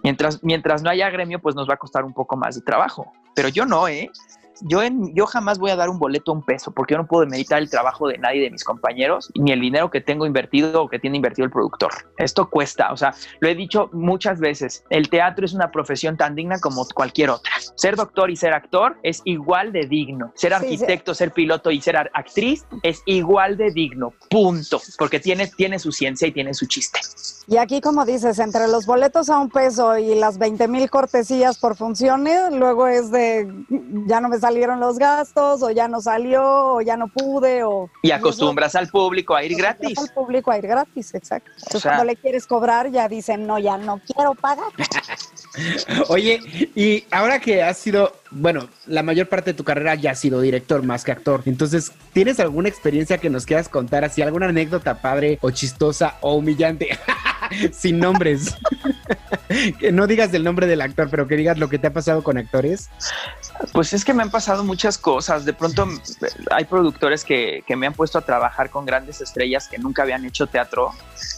mientras, 0.03 0.43
mientras 0.43 0.81
no 0.81 0.89
haya 0.89 1.09
gremio, 1.09 1.39
pues 1.39 1.55
nos 1.55 1.69
va 1.69 1.73
a 1.73 1.77
costar 1.77 2.03
un 2.05 2.13
poco 2.13 2.37
más 2.37 2.55
de 2.55 2.61
trabajo. 2.61 3.11
Pero 3.35 3.49
yo 3.49 3.65
no, 3.65 3.87
¿eh? 3.87 4.09
Yo, 4.61 4.81
en, 4.81 5.13
yo 5.13 5.25
jamás 5.25 5.59
voy 5.59 5.71
a 5.71 5.75
dar 5.75 5.89
un 5.89 5.99
boleto 5.99 6.31
a 6.31 6.35
un 6.35 6.43
peso 6.43 6.71
porque 6.71 6.93
yo 6.93 6.97
no 6.97 7.07
puedo 7.07 7.25
meditar 7.27 7.59
el 7.61 7.69
trabajo 7.69 8.07
de 8.07 8.17
nadie 8.17 8.41
de 8.41 8.51
mis 8.51 8.63
compañeros 8.63 9.31
ni 9.35 9.51
el 9.51 9.59
dinero 9.59 9.91
que 9.91 10.01
tengo 10.01 10.25
invertido 10.25 10.83
o 10.83 10.89
que 10.89 10.99
tiene 10.99 11.17
invertido 11.17 11.45
el 11.45 11.51
productor. 11.51 11.91
Esto 12.17 12.49
cuesta, 12.49 12.91
o 12.91 12.97
sea, 12.97 13.13
lo 13.39 13.49
he 13.49 13.55
dicho 13.55 13.89
muchas 13.93 14.39
veces, 14.39 14.83
el 14.89 15.09
teatro 15.09 15.45
es 15.45 15.53
una 15.53 15.71
profesión 15.71 16.17
tan 16.17 16.35
digna 16.35 16.59
como 16.59 16.85
cualquier 16.87 17.29
otra. 17.29 17.51
Ser 17.75 17.95
doctor 17.95 18.29
y 18.31 18.35
ser 18.35 18.53
actor 18.53 18.97
es 19.03 19.21
igual 19.25 19.71
de 19.71 19.85
digno. 19.85 20.31
Ser 20.35 20.53
Sí, 20.53 20.55
arquitecto, 20.55 21.13
ser 21.13 21.31
piloto 21.31 21.71
y 21.71 21.81
ser 21.81 21.97
actriz 21.97 22.65
es 22.83 23.01
igual 23.05 23.57
de 23.57 23.71
digno, 23.71 24.13
punto, 24.29 24.81
porque 24.97 25.19
tiene, 25.19 25.47
tiene 25.47 25.79
su 25.79 25.91
ciencia 25.91 26.27
y 26.27 26.31
tiene 26.31 26.53
su 26.53 26.65
chiste. 26.67 26.99
Y 27.47 27.57
aquí, 27.57 27.81
como 27.81 28.05
dices, 28.05 28.39
entre 28.39 28.67
los 28.67 28.85
boletos 28.85 29.29
a 29.29 29.39
un 29.39 29.49
peso 29.49 29.97
y 29.97 30.15
las 30.15 30.37
20 30.37 30.67
mil 30.67 30.89
cortesías 30.89 31.57
por 31.57 31.75
funciones, 31.75 32.51
luego 32.51 32.87
es 32.87 33.11
de 33.11 33.47
ya 34.07 34.19
no 34.19 34.29
me 34.29 34.39
salieron 34.45 34.79
los 34.79 34.99
gastos, 34.99 35.63
o 35.63 35.71
ya 35.71 35.87
no 35.87 35.99
salió, 36.01 36.43
o 36.75 36.81
ya 36.81 36.95
no 36.97 37.07
pude, 37.07 37.63
o. 37.63 37.89
Y 38.03 38.11
acostumbras 38.11 38.75
al 38.75 38.87
público 38.89 39.33
a 39.35 39.43
ir 39.43 39.55
gratis. 39.57 39.97
Al 39.97 40.09
público 40.13 40.51
a 40.51 40.57
ir 40.59 40.67
gratis, 40.67 41.15
exacto. 41.15 41.49
Entonces, 41.55 41.81
sea- 41.81 41.91
cuando 41.93 42.05
le 42.05 42.15
quieres 42.15 42.45
cobrar, 42.45 42.91
ya 42.91 43.07
dicen, 43.07 43.47
no, 43.47 43.57
ya 43.57 43.77
no 43.77 43.99
quiero 44.05 44.35
pagar. 44.35 44.67
Oye, 46.09 46.39
y 46.75 47.05
ahora 47.11 47.39
que 47.39 47.63
has 47.63 47.77
sido, 47.77 48.11
bueno, 48.31 48.67
la 48.87 49.03
mayor 49.03 49.29
parte 49.29 49.51
de 49.51 49.57
tu 49.57 49.63
carrera 49.63 49.95
ya 49.95 50.11
has 50.11 50.19
sido 50.19 50.41
director 50.41 50.83
más 50.83 51.03
que 51.03 51.11
actor. 51.11 51.43
Entonces, 51.45 51.91
¿tienes 52.11 52.39
alguna 52.39 52.69
experiencia 52.69 53.17
que 53.17 53.29
nos 53.29 53.45
quieras 53.45 53.69
contar? 53.69 54.03
Así, 54.03 54.21
alguna 54.21 54.47
anécdota 54.47 55.01
padre 55.01 55.37
o 55.41 55.51
chistosa 55.51 56.17
o 56.21 56.35
humillante? 56.35 56.97
Sin 57.71 57.99
nombres. 57.99 58.55
que 59.79 59.91
no 59.91 60.07
digas 60.07 60.33
el 60.33 60.43
nombre 60.43 60.65
del 60.67 60.81
actor, 60.81 61.07
pero 61.09 61.27
que 61.27 61.35
digas 61.35 61.59
lo 61.59 61.69
que 61.69 61.77
te 61.77 61.87
ha 61.87 61.93
pasado 61.93 62.23
con 62.23 62.37
actores. 62.37 62.89
Pues 63.73 63.93
es 63.93 64.03
que 64.03 64.13
me 64.13 64.23
han 64.23 64.31
pasado 64.31 64.63
muchas 64.63 64.97
cosas. 64.97 65.45
De 65.45 65.53
pronto 65.53 65.87
hay 66.51 66.65
productores 66.65 67.23
que, 67.23 67.63
que 67.67 67.75
me 67.75 67.87
han 67.87 67.93
puesto 67.93 68.17
a 68.17 68.21
trabajar 68.21 68.69
con 68.69 68.85
grandes 68.85 69.21
estrellas 69.21 69.67
que 69.67 69.77
nunca 69.77 70.01
habían 70.01 70.25
hecho 70.25 70.47
teatro. 70.47 70.91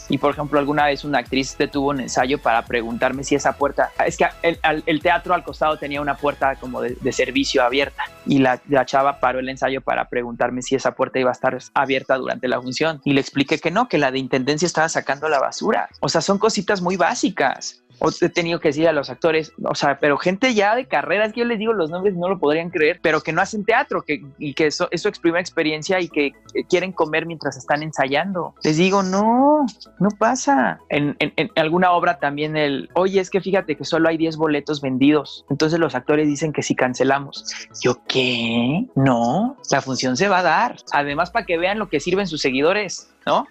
Y 0.08 0.18
por 0.18 0.32
ejemplo, 0.32 0.58
alguna 0.58 0.86
vez 0.86 1.04
una 1.04 1.18
actriz 1.18 1.56
detuvo 1.58 1.90
un 1.90 2.00
ensayo 2.00 2.38
para 2.38 2.64
preguntarme 2.64 3.24
si 3.24 3.34
esa 3.34 3.52
puerta, 3.52 3.90
es 4.04 4.16
que 4.16 4.26
el, 4.42 5.00
teatro 5.00 5.34
al 5.34 5.44
costado 5.44 5.76
tenía 5.76 6.00
una 6.00 6.16
puerta 6.16 6.56
como 6.56 6.80
de, 6.80 6.96
de 7.00 7.12
servicio 7.12 7.62
abierta. 7.62 8.04
Y 8.26 8.38
la, 8.38 8.60
la 8.68 8.86
chava 8.86 9.20
paró 9.20 9.38
el 9.38 9.48
ensayo 9.48 9.80
para 9.80 10.08
preguntarme 10.08 10.62
si 10.62 10.74
esa 10.74 10.92
puerta 10.92 11.18
iba 11.18 11.30
a 11.30 11.32
estar 11.32 11.58
abierta 11.74 12.16
durante 12.16 12.48
la 12.48 12.60
función. 12.60 13.00
Y 13.04 13.12
le 13.12 13.20
expliqué 13.20 13.58
que 13.58 13.70
no, 13.70 13.88
que 13.88 13.98
la 13.98 14.10
de 14.10 14.18
intendencia 14.18 14.66
estaba 14.66 14.88
sacando 14.88 15.28
la 15.28 15.38
basura. 15.38 15.88
O 16.00 16.08
sea, 16.08 16.20
son 16.20 16.38
cositas 16.38 16.80
muy 16.80 16.96
básicas. 16.96 17.82
O 18.00 18.10
he 18.20 18.28
tenido 18.28 18.60
que 18.60 18.68
decir 18.68 18.86
a 18.88 18.92
los 18.92 19.10
actores, 19.10 19.52
o 19.64 19.74
sea, 19.74 19.98
pero 19.98 20.16
gente 20.18 20.54
ya 20.54 20.76
de 20.76 20.86
carreras 20.86 21.32
que 21.32 21.40
yo 21.40 21.46
les 21.46 21.58
digo 21.58 21.72
los 21.72 21.90
nombres 21.90 22.14
no 22.14 22.28
lo 22.28 22.38
podrían 22.38 22.70
creer, 22.70 23.00
pero 23.02 23.20
que 23.22 23.32
no 23.32 23.40
hacen 23.40 23.64
teatro, 23.64 24.02
que, 24.02 24.22
y 24.38 24.54
que 24.54 24.66
eso, 24.66 24.88
eso 24.90 25.08
es 25.08 25.18
primera 25.18 25.40
experiencia 25.40 26.00
y 26.00 26.08
que 26.08 26.32
quieren 26.68 26.92
comer 26.92 27.26
mientras 27.26 27.56
están 27.56 27.82
ensayando. 27.82 28.54
Les 28.62 28.76
digo, 28.76 29.02
no, 29.02 29.66
no 29.98 30.08
pasa. 30.18 30.78
En, 30.88 31.16
en- 31.18 31.32
en 31.36 31.50
alguna 31.56 31.92
obra 31.92 32.18
también 32.18 32.56
el, 32.56 32.88
oye, 32.94 33.20
es 33.20 33.30
que 33.30 33.40
fíjate 33.40 33.76
que 33.76 33.84
solo 33.84 34.08
hay 34.08 34.16
10 34.16 34.36
boletos 34.36 34.80
vendidos. 34.80 35.44
Entonces 35.50 35.78
los 35.80 35.94
actores 35.94 36.26
dicen 36.28 36.52
que 36.52 36.62
si 36.62 36.74
cancelamos. 36.74 37.44
Yo, 37.82 38.00
¿qué? 38.06 38.86
No, 38.94 39.56
la 39.70 39.80
función 39.80 40.16
se 40.16 40.28
va 40.28 40.38
a 40.38 40.42
dar. 40.42 40.76
Además, 40.92 41.30
para 41.30 41.46
que 41.46 41.58
vean 41.58 41.78
lo 41.78 41.88
que 41.88 42.00
sirven 42.00 42.26
sus 42.26 42.40
seguidores, 42.40 43.10
¿no? 43.26 43.46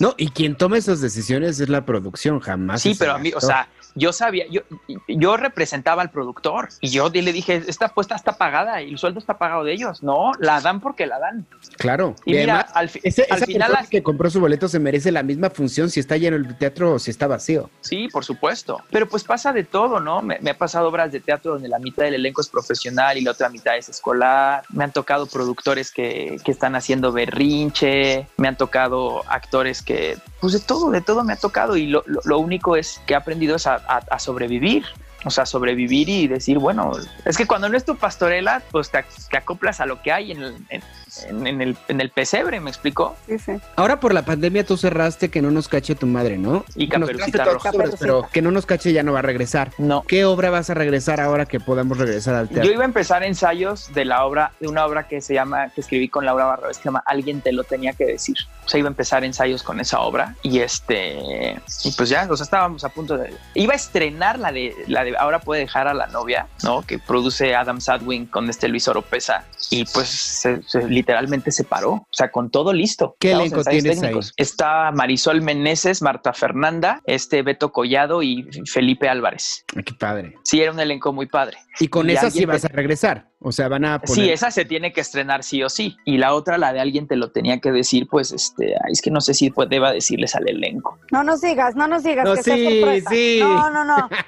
No, 0.00 0.14
y 0.16 0.28
quien 0.30 0.56
toma 0.56 0.78
esas 0.78 1.00
decisiones 1.02 1.60
es 1.60 1.68
la 1.68 1.84
producción, 1.84 2.40
jamás. 2.40 2.80
Sí, 2.82 2.94
pero 2.98 3.12
a 3.12 3.18
mí, 3.18 3.32
o 3.34 3.40
sea, 3.40 3.68
yo 3.96 4.12
sabía, 4.12 4.44
yo, 4.50 4.60
yo 5.08 5.36
representaba 5.36 6.02
al 6.02 6.10
productor 6.10 6.68
y 6.80 6.90
yo 6.90 7.08
le 7.08 7.32
dije, 7.32 7.62
esta 7.66 7.86
apuesta 7.86 8.14
está 8.14 8.32
pagada 8.38 8.80
y 8.82 8.90
el 8.92 8.98
sueldo 8.98 9.18
está 9.18 9.38
pagado 9.38 9.64
de 9.64 9.72
ellos. 9.72 10.02
No, 10.02 10.32
la 10.38 10.60
dan 10.60 10.80
porque 10.80 11.06
la 11.06 11.18
dan. 11.18 11.46
Claro. 11.78 12.14
Y, 12.24 12.32
mira, 12.34 12.54
además, 12.60 12.72
al, 12.74 12.88
fi- 12.90 13.00
ese, 13.02 13.26
al 13.30 13.38
esa 13.38 13.46
final, 13.46 13.70
persona 13.70 13.88
que 13.90 14.02
compró 14.02 14.30
su 14.30 14.38
boleto 14.40 14.68
se 14.68 14.78
merece 14.78 15.10
la 15.10 15.22
misma 15.22 15.50
función 15.50 15.90
si 15.90 15.98
está 16.00 16.16
lleno 16.16 16.36
el 16.36 16.56
teatro 16.56 16.94
o 16.94 16.98
si 16.98 17.10
está 17.10 17.26
vacío. 17.26 17.70
sí, 17.80 18.08
por 18.12 18.24
supuesto. 18.24 18.82
Pero 18.90 19.08
pues 19.08 19.24
pasa 19.24 19.52
de 19.52 19.64
todo, 19.64 19.98
¿no? 20.00 20.22
Me, 20.22 20.38
me 20.40 20.50
ha 20.50 20.58
pasado 20.58 20.88
obras 20.88 21.10
de 21.10 21.20
teatro 21.20 21.52
donde 21.52 21.68
la 21.68 21.78
mitad 21.78 22.04
del 22.04 22.14
elenco 22.14 22.40
es 22.42 22.48
profesional 22.48 23.16
y 23.18 23.22
la 23.22 23.30
otra 23.32 23.48
mitad 23.48 23.76
es 23.76 23.88
escolar. 23.88 24.62
Me 24.70 24.84
han 24.84 24.92
tocado 24.92 25.26
productores 25.26 25.90
que, 25.90 26.36
que 26.44 26.50
están 26.52 26.74
haciendo 26.76 27.12
berrinche. 27.12 28.26
Me 28.36 28.48
han 28.48 28.56
tocado 28.56 29.22
actores 29.28 29.82
que, 29.82 30.16
pues 30.40 30.52
de 30.52 30.60
todo, 30.60 30.90
de 30.90 31.00
todo 31.00 31.24
me 31.24 31.32
ha 31.32 31.36
tocado. 31.36 31.76
Y 31.76 31.86
lo, 31.86 32.04
lo- 32.24 32.38
único 32.38 32.76
es 32.76 33.00
que 33.06 33.14
he 33.14 33.16
aprendido 33.16 33.56
es 33.56 33.66
a, 33.66 34.18
sobrevivir. 34.18 34.84
O 35.24 35.30
sea, 35.30 35.44
sobrevivir 35.44 36.08
y 36.08 36.28
decir, 36.28 36.58
bueno, 36.58 36.92
es 37.24 37.36
que 37.36 37.46
cuando 37.46 37.68
no 37.68 37.76
es 37.76 37.84
tu 37.84 37.96
pastorela, 37.96 38.62
pues 38.70 38.90
te, 38.90 39.04
te 39.28 39.36
acoplas 39.36 39.80
a 39.80 39.86
lo 39.86 40.00
que 40.00 40.12
hay 40.12 40.30
en 40.30 40.42
en, 40.68 40.82
en- 41.24 41.46
en 41.46 41.60
el, 41.62 41.76
en 41.88 42.00
el 42.00 42.10
pesebre, 42.10 42.60
¿me 42.60 42.70
explico? 42.70 43.16
Sí, 43.26 43.38
sí. 43.38 43.52
Ahora 43.76 44.00
por 44.00 44.12
la 44.14 44.24
pandemia 44.24 44.64
tú 44.64 44.76
cerraste 44.76 45.30
que 45.30 45.42
no 45.42 45.50
nos 45.50 45.68
cache 45.68 45.94
tu 45.94 46.06
madre, 46.06 46.38
¿no? 46.38 46.64
Y 46.74 46.88
Caperucita 46.88 47.44
Roja. 47.44 47.70
pero 47.98 48.28
que 48.32 48.42
no 48.42 48.50
nos 48.50 48.66
cache 48.66 48.92
ya 48.92 49.02
no 49.02 49.12
va 49.12 49.20
a 49.20 49.22
regresar. 49.22 49.72
No. 49.78 50.02
¿Qué 50.02 50.24
obra 50.24 50.50
vas 50.50 50.70
a 50.70 50.74
regresar 50.74 51.20
ahora 51.20 51.46
que 51.46 51.60
podamos 51.60 51.98
regresar 51.98 52.34
al 52.34 52.48
Yo 52.48 52.54
teatro? 52.54 52.72
iba 52.72 52.82
a 52.82 52.86
empezar 52.86 53.22
ensayos 53.24 53.92
de 53.94 54.04
la 54.04 54.24
obra, 54.24 54.52
de 54.60 54.68
una 54.68 54.84
obra 54.84 55.06
que 55.08 55.20
se 55.20 55.34
llama, 55.34 55.70
que 55.70 55.80
escribí 55.80 56.08
con 56.08 56.24
Laura 56.24 56.44
Barrabés, 56.44 56.76
que 56.78 56.82
se 56.84 56.88
llama 56.88 57.02
Alguien 57.06 57.40
te 57.40 57.52
lo 57.52 57.64
tenía 57.64 57.92
que 57.92 58.04
decir. 58.06 58.36
O 58.64 58.68
sea, 58.68 58.78
iba 58.78 58.88
a 58.88 58.90
empezar 58.90 59.24
ensayos 59.24 59.62
con 59.62 59.80
esa 59.80 60.00
obra 60.00 60.34
y 60.42 60.58
este, 60.58 61.56
y 61.84 61.92
pues 61.92 62.08
ya, 62.08 62.26
o 62.30 62.36
sea, 62.36 62.44
estábamos 62.44 62.84
a 62.84 62.88
punto 62.88 63.16
de, 63.16 63.32
iba 63.54 63.72
a 63.72 63.76
estrenar 63.76 64.38
la 64.38 64.52
de, 64.52 64.74
la 64.88 65.04
de 65.04 65.16
Ahora 65.16 65.38
puede 65.40 65.62
dejar 65.62 65.88
a 65.88 65.94
la 65.94 66.06
novia, 66.08 66.46
¿no? 66.62 66.82
Que 66.82 66.98
produce 66.98 67.54
Adam 67.54 67.80
Sadwin 67.80 68.26
con 68.26 68.50
este 68.50 68.68
Luis 68.68 68.86
Oropesa 68.88 69.44
y 69.70 69.84
pues 69.86 70.08
se- 70.08 70.62
se- 70.64 70.80
literalmente 71.06 71.52
se 71.52 71.62
paró, 71.62 71.92
o 71.92 72.06
sea, 72.10 72.32
con 72.32 72.50
todo 72.50 72.72
listo. 72.72 73.16
¿Qué 73.20 73.30
elenco 73.30 73.62
tienes 73.62 74.00
técnicos. 74.00 74.32
Está 74.36 74.90
Marisol 74.90 75.40
Meneses, 75.40 76.02
Marta 76.02 76.32
Fernanda, 76.32 77.00
este 77.06 77.42
Beto 77.42 77.70
Collado 77.70 78.24
y 78.24 78.48
Felipe 78.66 79.08
Álvarez. 79.08 79.64
Ay, 79.76 79.84
Qué 79.84 79.94
padre. 79.94 80.34
Sí, 80.42 80.60
era 80.60 80.72
un 80.72 80.80
elenco 80.80 81.12
muy 81.12 81.26
padre. 81.26 81.58
Y 81.78 81.86
con 81.86 82.10
Y 82.10 82.14
esa 82.14 82.28
sí 82.28 82.44
vas 82.44 82.64
a 82.64 82.68
regresar. 82.68 83.28
O 83.38 83.52
sea, 83.52 83.68
van 83.68 83.84
a 83.84 84.00
poner. 84.00 84.24
Sí, 84.24 84.30
esa 84.30 84.50
se 84.50 84.64
tiene 84.64 84.92
que 84.92 85.00
estrenar 85.00 85.44
sí 85.44 85.62
o 85.62 85.68
sí. 85.68 85.96
Y 86.04 86.18
la 86.18 86.34
otra, 86.34 86.58
la 86.58 86.72
de 86.72 86.80
alguien 86.80 87.06
te 87.06 87.14
lo 87.14 87.30
tenía 87.30 87.60
que 87.60 87.70
decir, 87.70 88.08
pues, 88.10 88.32
este, 88.32 88.74
ay, 88.84 88.92
es 88.92 89.00
que 89.00 89.12
no 89.12 89.20
sé 89.20 89.34
si 89.34 89.50
pues, 89.50 89.68
deba 89.68 89.92
decirles 89.92 90.34
al 90.34 90.48
elenco. 90.48 90.98
No 91.12 91.22
nos 91.22 91.40
digas, 91.40 91.76
no 91.76 91.86
nos 91.86 92.02
digas 92.02 92.24
No, 92.24 92.34
que 92.34 92.42
sea 92.42 92.56
sí, 92.56 92.80
sorpresa. 92.80 93.10
sí. 93.10 93.38
No, 93.40 93.70
no, 93.70 93.84
no. 93.84 94.08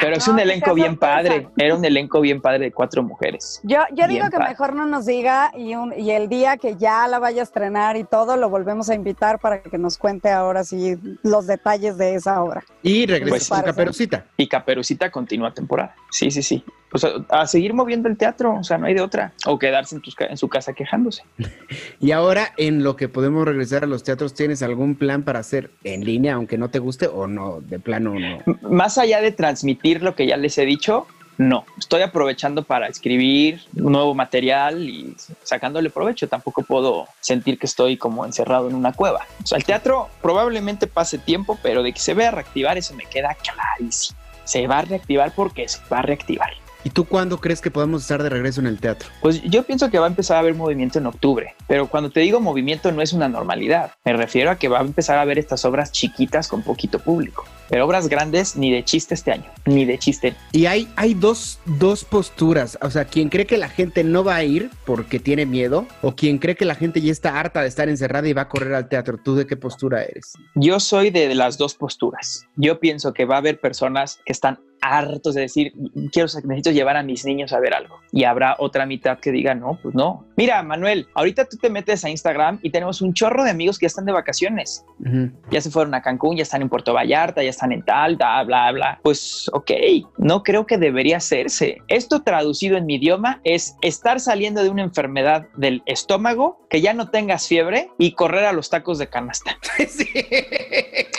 Pero 0.00 0.16
es 0.16 0.26
No, 0.26 0.34
un 0.34 0.40
elenco 0.40 0.66
sea 0.66 0.74
bien 0.74 0.90
sorpresa. 0.92 1.14
padre. 1.16 1.48
Era 1.56 1.74
un 1.74 1.84
elenco 1.84 2.20
bien 2.20 2.40
padre 2.40 2.58
de 2.66 2.72
cuatro 2.72 3.02
mujeres. 3.02 3.60
Yo, 3.62 3.78
yo 3.94 4.06
digo 4.08 4.26
que 4.30 4.36
padre. 4.38 4.50
mejor 4.50 4.74
no 4.74 4.86
nos 4.86 5.06
diga 5.06 5.50
y, 5.56 5.74
un- 5.74 5.92
y 5.98 6.10
el 6.10 6.28
día 6.28 6.56
que 6.56 6.76
ya 6.76 7.06
la 7.08 7.18
vaya 7.18 7.40
a 7.40 7.44
estrenar 7.44 7.96
y 7.96 8.04
todo, 8.04 8.36
lo 8.36 8.48
volvemos 8.48 8.88
a 8.90 8.94
invitar 8.94 9.38
para 9.38 9.62
que 9.62 9.78
nos 9.78 9.98
cuente 9.98 10.30
ahora 10.30 10.64
sí 10.64 10.96
los 11.22 11.46
detalles 11.46 11.98
de 11.98 12.14
esa 12.14 12.42
obra. 12.42 12.64
Y 12.82 13.06
regresas 13.06 13.48
Pues. 13.48 13.62
Caperucita. 13.62 14.24
Y 14.36 14.48
Caperucita 14.48 15.10
continúa 15.10 15.52
temporada. 15.52 15.94
Sí, 16.10 16.30
sí, 16.30 16.42
sí. 16.42 16.64
Pues 16.90 17.04
a, 17.04 17.10
a 17.28 17.46
seguir 17.46 17.72
moviendo 17.72 18.08
el 18.08 18.16
teatro, 18.16 18.54
o 18.58 18.64
sea, 18.64 18.76
no 18.76 18.86
hay 18.86 18.94
de 18.94 19.00
otra. 19.00 19.32
O 19.46 19.60
quedarse 19.60 19.94
en, 19.94 20.02
tus 20.02 20.16
en 20.18 20.36
su 20.36 20.48
casa 20.48 20.72
quejándose. 20.72 21.22
Y 22.00 22.12
ahora, 22.12 22.52
en 22.56 22.82
lo 22.82 22.96
que 22.96 23.08
podemos 23.08 23.44
regresar 23.44 23.84
a 23.84 23.86
los 23.86 24.02
teatros, 24.02 24.34
¿tienes 24.34 24.62
algún 24.62 24.94
plan 24.96 25.22
para 25.22 25.38
hacer 25.38 25.70
en 25.84 26.02
línea, 26.04 26.34
aunque 26.34 26.56
no 26.58 26.70
te 26.70 26.78
guste 26.78 27.06
o 27.06 27.26
no? 27.26 27.60
De 27.60 27.78
plano, 27.78 28.14
no. 28.14 28.38
M- 28.46 28.58
Más 28.62 28.96
allá 28.98 29.20
de 29.20 29.30
transmitir 29.32 29.89
lo 29.98 30.14
que 30.14 30.26
ya 30.26 30.36
les 30.36 30.56
he 30.58 30.64
dicho, 30.64 31.06
no. 31.40 31.64
Estoy 31.78 32.02
aprovechando 32.02 32.64
para 32.64 32.86
escribir 32.86 33.62
un 33.74 33.92
nuevo 33.92 34.14
material 34.14 34.86
y 34.86 35.16
sacándole 35.42 35.88
provecho. 35.88 36.28
Tampoco 36.28 36.62
puedo 36.62 37.08
sentir 37.20 37.58
que 37.58 37.64
estoy 37.64 37.96
como 37.96 38.26
encerrado 38.26 38.68
en 38.68 38.74
una 38.74 38.92
cueva. 38.92 39.26
O 39.42 39.46
sea, 39.46 39.56
el 39.56 39.64
teatro 39.64 40.10
probablemente 40.20 40.86
pase 40.86 41.16
tiempo, 41.16 41.58
pero 41.62 41.82
de 41.82 41.94
que 41.94 41.98
se 41.98 42.12
vea 42.12 42.30
reactivar, 42.30 42.76
eso 42.76 42.94
me 42.94 43.06
queda 43.06 43.34
clarísimo. 43.34 44.18
Se 44.44 44.66
va 44.66 44.80
a 44.80 44.82
reactivar 44.82 45.32
porque 45.34 45.66
se 45.66 45.80
va 45.90 46.00
a 46.00 46.02
reactivar. 46.02 46.50
¿Y 46.82 46.90
tú 46.90 47.04
cuándo 47.04 47.40
crees 47.40 47.60
que 47.60 47.70
podamos 47.70 48.02
estar 48.02 48.22
de 48.22 48.28
regreso 48.30 48.60
en 48.60 48.66
el 48.66 48.78
teatro? 48.80 49.08
Pues 49.20 49.42
yo 49.42 49.64
pienso 49.64 49.90
que 49.90 49.98
va 49.98 50.06
a 50.06 50.08
empezar 50.08 50.36
a 50.36 50.40
haber 50.40 50.54
movimiento 50.54 50.98
en 50.98 51.06
octubre, 51.06 51.54
pero 51.68 51.88
cuando 51.88 52.10
te 52.10 52.20
digo 52.20 52.40
movimiento 52.40 52.90
no 52.92 53.02
es 53.02 53.12
una 53.12 53.28
normalidad. 53.28 53.92
Me 54.04 54.14
refiero 54.14 54.50
a 54.50 54.56
que 54.56 54.68
va 54.68 54.78
a 54.78 54.82
empezar 54.82 55.18
a 55.18 55.22
haber 55.22 55.38
estas 55.38 55.64
obras 55.64 55.92
chiquitas 55.92 56.48
con 56.48 56.62
poquito 56.62 56.98
público, 56.98 57.44
pero 57.68 57.84
obras 57.84 58.08
grandes 58.08 58.56
ni 58.56 58.72
de 58.72 58.84
chiste 58.84 59.14
este 59.14 59.32
año, 59.32 59.44
ni 59.66 59.84
de 59.84 59.98
chiste. 59.98 60.34
Y 60.52 60.66
hay, 60.66 60.88
hay 60.96 61.14
dos, 61.14 61.60
dos 61.66 62.04
posturas. 62.04 62.78
O 62.80 62.90
sea, 62.90 63.04
quien 63.04 63.28
cree 63.28 63.46
que 63.46 63.58
la 63.58 63.68
gente 63.68 64.02
no 64.02 64.24
va 64.24 64.36
a 64.36 64.44
ir 64.44 64.70
porque 64.86 65.20
tiene 65.20 65.44
miedo, 65.46 65.86
o 66.02 66.16
quien 66.16 66.38
cree 66.38 66.56
que 66.56 66.64
la 66.64 66.74
gente 66.74 67.00
ya 67.00 67.12
está 67.12 67.38
harta 67.38 67.60
de 67.62 67.68
estar 67.68 67.88
encerrada 67.88 68.28
y 68.28 68.32
va 68.32 68.42
a 68.42 68.48
correr 68.48 68.74
al 68.74 68.88
teatro. 68.88 69.18
¿Tú 69.18 69.34
de 69.34 69.46
qué 69.46 69.56
postura 69.56 70.02
eres? 70.02 70.32
Yo 70.54 70.80
soy 70.80 71.10
de 71.10 71.34
las 71.34 71.58
dos 71.58 71.74
posturas. 71.74 72.46
Yo 72.56 72.80
pienso 72.80 73.12
que 73.12 73.24
va 73.24 73.36
a 73.36 73.38
haber 73.38 73.60
personas 73.60 74.20
que 74.24 74.32
están 74.32 74.58
hartos 74.80 75.34
de 75.34 75.42
decir, 75.42 75.72
quiero, 76.12 76.28
necesito 76.44 76.70
llevar 76.70 76.96
a 76.96 77.02
mis 77.02 77.24
niños 77.24 77.52
a 77.52 77.60
ver 77.60 77.74
algo. 77.74 78.00
Y 78.12 78.24
habrá 78.24 78.56
otra 78.58 78.86
mitad 78.86 79.18
que 79.18 79.30
diga, 79.30 79.54
no, 79.54 79.78
pues 79.82 79.94
no. 79.94 80.26
Mira, 80.36 80.62
Manuel, 80.62 81.06
ahorita 81.14 81.44
tú 81.46 81.56
te 81.56 81.70
metes 81.70 82.04
a 82.04 82.10
Instagram 82.10 82.58
y 82.62 82.70
tenemos 82.70 83.00
un 83.02 83.14
chorro 83.14 83.44
de 83.44 83.50
amigos 83.50 83.78
que 83.78 83.84
ya 83.84 83.88
están 83.88 84.04
de 84.04 84.12
vacaciones. 84.12 84.84
Ujú. 85.00 85.30
ya 85.50 85.60
se 85.60 85.70
fueron 85.70 85.94
a 85.94 86.02
Cancún, 86.02 86.36
ya 86.36 86.42
están 86.42 86.62
en 86.62 86.68
Puerto 86.68 86.92
Vallarta, 86.92 87.42
ya 87.42 87.50
están 87.50 87.72
en 87.72 87.82
tal, 87.82 88.16
bla, 88.16 88.42
bla, 88.44 88.72
bla. 88.72 89.00
Pues 89.02 89.50
ok, 89.52 89.70
no 90.18 90.42
creo 90.42 90.66
que 90.66 90.78
debería 90.78 91.18
hacerse. 91.18 91.78
Esto 91.88 92.22
traducido 92.22 92.76
en 92.76 92.86
mi 92.86 92.96
idioma 92.96 93.40
es 93.44 93.76
estar 93.82 94.20
saliendo 94.20 94.62
de 94.62 94.68
una 94.68 94.82
enfermedad 94.82 95.46
del 95.56 95.82
estómago, 95.86 96.60
que 96.68 96.80
ya 96.80 96.94
no 96.94 97.10
tengas 97.10 97.46
fiebre 97.46 97.90
y 97.98 98.12
correr 98.12 98.44
a 98.44 98.52
los 98.52 98.70
tacos 98.70 98.98
de 98.98 99.08
canasta. 99.08 99.58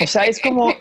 O 0.04 0.08
sea, 0.08 0.24
es 0.26 0.40
como... 0.42 0.74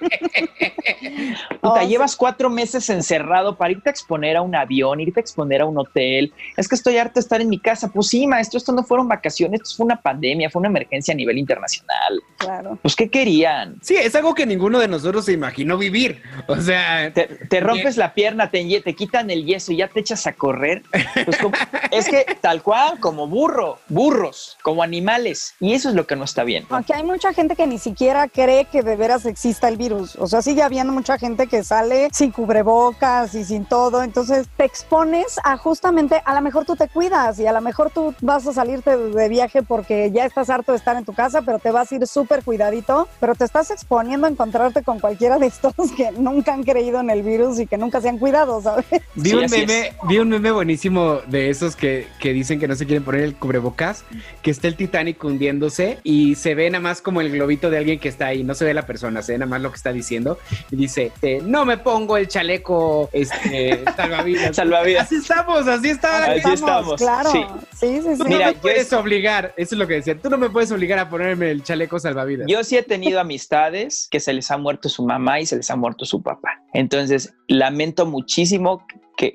Puta, 1.60 1.82
Oh, 1.82 1.86
llevas 1.86 2.16
cuatro 2.16 2.50
meses 2.50 2.88
encerrado 2.90 3.56
para 3.56 3.72
irte 3.72 3.88
a 3.90 3.92
exponer 3.92 4.36
a 4.36 4.42
un 4.42 4.54
avión, 4.54 5.00
irte 5.00 5.20
a 5.20 5.22
exponer 5.22 5.60
a 5.60 5.66
un 5.66 5.78
hotel. 5.78 6.32
Es 6.56 6.68
que 6.68 6.74
estoy 6.74 6.96
harto 6.98 7.14
de 7.14 7.20
estar 7.20 7.40
en 7.40 7.48
mi 7.48 7.58
casa. 7.58 7.88
Pues 7.92 8.08
sí, 8.08 8.26
maestro, 8.26 8.58
esto 8.58 8.72
no 8.72 8.82
fueron 8.82 9.08
vacaciones, 9.08 9.60
esto 9.62 9.76
fue 9.76 9.86
una 9.86 10.00
pandemia, 10.00 10.50
fue 10.50 10.60
una 10.60 10.68
emergencia 10.68 11.12
a 11.12 11.16
nivel 11.16 11.38
internacional. 11.38 12.22
Claro. 12.38 12.78
Pues, 12.82 12.96
¿qué 12.96 13.08
querían? 13.08 13.76
Sí, 13.82 13.94
es 13.96 14.14
algo 14.14 14.34
que 14.34 14.46
ninguno 14.46 14.78
de 14.78 14.88
nosotros 14.88 15.24
se 15.26 15.32
imaginó 15.32 15.76
vivir. 15.78 16.22
O 16.48 16.56
sea, 16.56 17.12
te, 17.12 17.24
te 17.24 17.60
rompes 17.60 17.96
la 17.96 18.14
pierna, 18.14 18.50
te, 18.50 18.94
quitan 18.94 19.30
el 19.30 19.44
yeso 19.44 19.72
y 19.72 19.76
ya 19.78 19.88
te 19.88 20.00
echas 20.00 20.26
a 20.26 20.32
correr. 20.32 20.82
Pues 21.24 21.36
como- 21.38 21.54
es 21.90 22.08
que 22.08 22.24
tal 22.40 22.62
cual, 22.62 22.98
como 23.00 23.26
burro, 23.26 23.78
burros, 23.88 24.56
como 24.62 24.82
animales. 24.82 25.54
Y 25.60 25.74
eso 25.74 25.88
es 25.90 25.94
lo 25.94 26.06
que 26.06 26.16
no 26.16 26.24
está 26.24 26.44
bien. 26.44 26.64
Aunque 26.70 26.94
hay 26.94 27.02
mucha 27.02 27.32
gente 27.32 27.54
que 27.56 27.66
ni 27.66 27.78
siquiera 27.78 28.28
cree 28.28 28.59
que 28.64 28.82
de 28.82 28.96
veras 28.96 29.26
exista 29.26 29.68
el 29.68 29.76
virus. 29.76 30.16
O 30.16 30.26
sea, 30.26 30.42
sigue 30.42 30.62
habiendo 30.62 30.92
mucha 30.92 31.18
gente 31.18 31.46
que 31.46 31.62
sale 31.64 32.08
sin 32.12 32.30
cubrebocas 32.30 33.34
y 33.34 33.44
sin 33.44 33.64
todo. 33.64 34.02
Entonces 34.02 34.48
te 34.56 34.64
expones 34.64 35.38
a 35.44 35.56
justamente, 35.56 36.22
a 36.24 36.34
lo 36.34 36.40
mejor 36.40 36.64
tú 36.64 36.76
te 36.76 36.88
cuidas 36.88 37.38
y 37.38 37.46
a 37.46 37.52
lo 37.52 37.60
mejor 37.60 37.90
tú 37.90 38.14
vas 38.20 38.46
a 38.46 38.52
salirte 38.52 38.96
de 38.96 39.28
viaje 39.28 39.62
porque 39.62 40.10
ya 40.12 40.24
estás 40.24 40.50
harto 40.50 40.72
de 40.72 40.78
estar 40.78 40.96
en 40.96 41.04
tu 41.04 41.12
casa, 41.12 41.42
pero 41.42 41.58
te 41.58 41.70
vas 41.70 41.90
a 41.90 41.94
ir 41.94 42.06
súper 42.06 42.44
cuidadito. 42.44 43.08
Pero 43.20 43.34
te 43.34 43.44
estás 43.44 43.70
exponiendo 43.70 44.26
a 44.26 44.30
encontrarte 44.30 44.82
con 44.82 45.00
cualquiera 45.00 45.38
de 45.38 45.46
estos 45.46 45.74
que 45.96 46.12
nunca 46.12 46.52
han 46.54 46.62
creído 46.62 47.00
en 47.00 47.10
el 47.10 47.22
virus 47.22 47.58
y 47.60 47.66
que 47.66 47.78
nunca 47.78 48.00
se 48.00 48.08
han 48.08 48.18
cuidado, 48.18 48.60
¿sabes? 48.60 48.86
vi, 49.14 49.30
Sí, 49.30 49.36
un 49.36 49.50
meme, 49.50 49.92
vi 50.08 50.18
un 50.18 50.28
meme 50.28 50.50
buenísimo 50.50 51.18
de 51.26 51.50
esos 51.50 51.76
que, 51.76 52.06
que 52.18 52.32
dicen 52.32 52.58
que 52.58 52.68
no 52.68 52.74
se 52.74 52.86
quieren 52.86 53.04
poner 53.04 53.22
el 53.22 53.34
cubrebocas, 53.34 54.04
que 54.42 54.50
está 54.50 54.68
el 54.68 54.76
Titanic 54.76 55.22
hundiéndose 55.22 55.98
y 56.02 56.34
se 56.34 56.54
ve 56.54 56.70
nada 56.70 56.82
más 56.82 57.02
como 57.02 57.20
el 57.20 57.30
globito 57.30 57.70
de 57.70 57.78
alguien 57.78 57.98
que 57.98 58.08
está 58.08 58.26
ahí, 58.26 58.42
no 58.42 58.49
se 58.54 58.64
ve 58.64 58.74
la 58.74 58.86
persona, 58.86 59.22
se 59.22 59.32
ve 59.32 59.38
nada 59.38 59.48
más 59.50 59.60
lo 59.60 59.70
que 59.70 59.76
está 59.76 59.92
diciendo 59.92 60.38
y 60.70 60.76
dice, 60.76 61.12
eh, 61.22 61.40
no 61.44 61.64
me 61.64 61.78
pongo 61.78 62.16
el 62.16 62.28
chaleco 62.28 63.08
este, 63.12 63.84
salvavidas. 63.96 64.56
Salvavidas. 64.56 65.06
Así 65.06 65.16
estamos, 65.16 65.66
así 65.66 65.90
está. 65.90 66.24
Así 66.32 66.50
estamos, 66.52 66.96
Claro. 67.00 67.30
sí. 67.30 67.44
Sí, 67.78 68.00
sí, 68.02 68.08
sí. 68.12 68.18
Tú 68.18 68.24
Mira, 68.24 68.46
no 68.46 68.50
yo 68.52 68.56
me 68.56 68.60
puedes 68.60 68.86
es- 68.88 68.92
obligar, 68.92 69.54
eso 69.56 69.74
es 69.74 69.78
lo 69.78 69.86
que 69.86 69.94
decía, 69.94 70.18
tú 70.18 70.28
no 70.30 70.36
me 70.38 70.50
puedes 70.50 70.70
obligar 70.72 70.98
a 70.98 71.08
ponerme 71.08 71.50
el 71.50 71.62
chaleco 71.62 71.98
salvavidas. 71.98 72.46
Yo 72.48 72.62
sí 72.64 72.76
he 72.76 72.82
tenido 72.82 73.20
amistades 73.20 74.08
que 74.10 74.20
se 74.20 74.32
les 74.32 74.50
ha 74.50 74.58
muerto 74.58 74.88
su 74.88 75.04
mamá 75.04 75.40
y 75.40 75.46
se 75.46 75.56
les 75.56 75.70
ha 75.70 75.76
muerto 75.76 76.04
su 76.04 76.22
papá. 76.22 76.60
Entonces, 76.74 77.34
lamento 77.48 78.06
muchísimo 78.06 78.86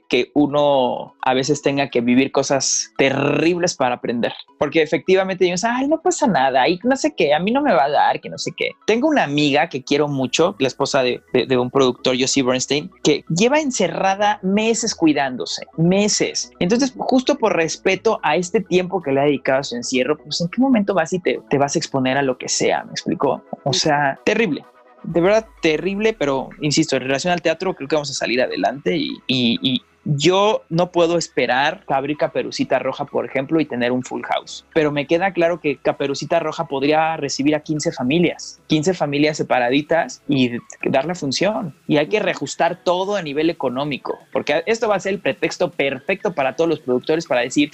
que, 0.10 0.32
uno 0.34 1.14
a 1.22 1.34
veces 1.34 1.62
tenga 1.62 1.90
que 1.90 2.02
vivir 2.02 2.32
cosas 2.32 2.92
terribles 2.98 3.76
para 3.76 3.96
aprender. 3.96 4.34
Porque 4.58 4.82
efectivamente 4.82 5.46
dices, 5.46 5.64
ay, 5.64 5.88
no 5.88 6.02
pasa 6.02 6.28
nada, 6.28 6.68
y 6.68 6.80
no 6.84 6.96
sé 6.96 7.14
qué, 7.16 7.34
a 7.34 7.40
mí 7.40 7.52
no 7.52 7.62
me 7.62 7.74
va 7.74 7.86
a 7.86 7.90
dar, 7.90 8.20
que 8.20 8.30
no 8.30 8.38
sé 8.38 8.52
qué. 8.58 8.70
Tengo 8.86 9.08
una 9.08 9.24
amiga 9.24 9.70
que 9.70 9.84
quiero 9.84 10.08
mucho, 10.08 10.56
la 10.60 10.68
esposa 10.68 11.04
de, 11.04 11.22
de- 11.34 11.46
de 11.46 11.58
un 11.58 11.70
productor, 11.70 12.16
Josie 12.20 12.44
Bernstein, 12.44 12.90
que 13.04 13.24
lleva 13.30 13.60
encerrada 13.60 14.40
meses 14.42 14.96
cuidándose, 14.96 15.66
meses. 15.78 16.52
Entonces, 16.60 16.94
justo 16.98 17.36
por 17.38 17.56
respeto 17.56 18.20
a 18.24 18.36
este 18.36 18.62
tiempo 18.62 19.02
que 19.02 19.12
le 19.12 19.22
ha 19.22 19.26
dedicado 19.26 19.60
a 19.60 19.64
su 19.64 19.76
encierro, 19.76 20.18
pues 20.18 20.42
en 20.42 20.48
qué 20.50 20.62
momento 20.62 20.94
vas 20.94 21.14
y 21.14 21.20
te, 21.20 21.40
te 21.50 21.58
vas 21.58 21.76
a 21.76 21.80
exponer 21.80 22.18
a 22.18 22.22
lo 22.22 22.38
que 22.38 22.50
sea, 22.50 22.84
¿me 22.86 22.92
explicó? 22.92 23.44
O 23.64 23.74
sea, 23.74 24.20
terrible. 24.24 24.64
De 25.08 25.22
verdad, 25.22 25.48
terrible, 25.62 26.14
pero 26.14 26.50
insisto, 26.62 26.96
en 26.96 27.04
relación 27.04 27.32
al 27.34 27.42
teatro, 27.42 27.74
creo 27.76 27.88
que 27.88 27.96
vamos 27.96 28.10
a 28.12 28.14
salir 28.14 28.42
adelante 28.42 28.98
y, 28.98 29.10
y- 29.28 29.60
y 29.62 29.82
yo 30.06 30.64
no 30.70 30.92
puedo 30.92 31.18
esperar 31.18 31.84
abrir 31.88 32.18
Caperucita 32.18 32.80
Roja, 32.80 33.06
por 33.06 33.26
ejemplo, 33.26 33.60
y 33.60 33.66
tener 33.66 33.92
un 33.92 34.04
full 34.04 34.22
house. 34.24 34.66
Pero 34.74 34.92
me 34.92 35.08
queda 35.08 35.34
claro 35.34 35.60
que 35.60 35.78
Caperucita 35.78 36.40
Roja 36.40 36.68
podría 36.68 37.18
recibir 37.18 37.56
a 37.56 37.62
15 37.62 37.92
familias, 37.92 38.60
15 38.68 38.94
familias 38.94 39.38
separaditas 39.38 40.22
y 40.28 40.52
dar 40.84 41.06
la 41.06 41.16
función. 41.16 41.74
Y 41.88 41.98
hay 41.98 42.08
que 42.08 42.20
reajustar 42.20 42.84
todo 42.84 43.16
a 43.16 43.22
nivel 43.22 43.50
económico, 43.50 44.20
porque 44.32 44.64
esto 44.68 44.88
va 44.88 44.96
a 44.96 45.00
ser 45.00 45.14
el 45.14 45.20
pretexto 45.20 45.72
perfecto 45.72 46.34
para 46.34 46.56
todos 46.56 46.70
los 46.70 46.80
productores 46.80 47.26
para 47.26 47.42
decir, 47.42 47.72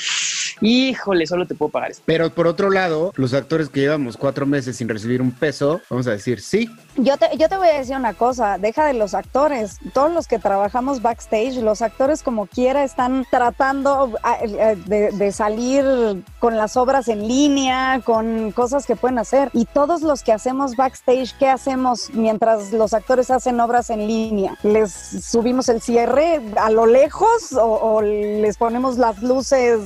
híjole, 0.62 1.28
solo 1.28 1.46
te 1.46 1.56
puedo 1.56 1.72
pagar 1.72 1.92
esto. 1.92 2.04
Pero 2.06 2.30
por 2.30 2.48
otro 2.48 2.70
lado, 2.70 3.12
los 3.16 3.34
actores 3.34 3.70
que 3.70 3.82
llevamos 3.82 4.18
cuatro 4.18 4.46
meses 4.46 4.78
sin 4.78 4.88
recibir 4.88 5.22
un 5.22 5.32
peso, 5.32 5.82
vamos 5.90 6.08
a 6.08 6.12
decir 6.12 6.40
sí. 6.42 6.70
Yo 6.96 7.18
te, 7.18 7.38
yo 7.38 7.50
te 7.50 7.58
voy 7.58 7.70
a 7.70 7.78
decir 7.78 7.96
una 7.96 8.14
cosa, 8.14 8.58
deja 8.58 8.86
de 8.86 8.94
los 8.94 9.14
actores, 9.14 9.80
todos 9.94 10.12
los 10.12 10.28
que 10.28 10.40
trabajamos 10.40 11.02
backstage, 11.02 11.56
los 11.58 11.82
actores 11.82 12.21
como 12.22 12.46
quiera 12.48 12.84
están 12.84 13.26
tratando 13.30 14.12
de, 14.86 15.12
de 15.12 15.32
salir 15.32 16.24
con 16.40 16.58
las 16.58 16.78
obras 16.78 17.08
en 17.08 17.28
línea, 17.28 18.02
con 18.04 18.52
cosas 18.52 18.86
que 18.86 18.96
pueden 18.96 19.20
hacer. 19.20 19.50
Y 19.54 19.66
todos 19.66 20.02
los 20.02 20.24
que 20.24 20.34
hacemos 20.34 20.76
backstage, 20.76 21.36
¿qué 21.38 21.50
hacemos 21.50 22.10
mientras 22.14 22.72
los 22.72 22.94
actores 22.94 23.32
hacen 23.32 23.60
obras 23.60 23.90
en 23.90 24.08
línea? 24.08 24.58
¿Les 24.64 24.92
subimos 24.92 25.70
el 25.70 25.82
cierre 25.82 26.42
a 26.58 26.70
lo 26.70 26.86
lejos 26.86 27.54
o, 27.54 27.64
o 27.64 28.02
les 28.02 28.58
ponemos 28.58 28.98
las 28.98 29.22
luces? 29.22 29.80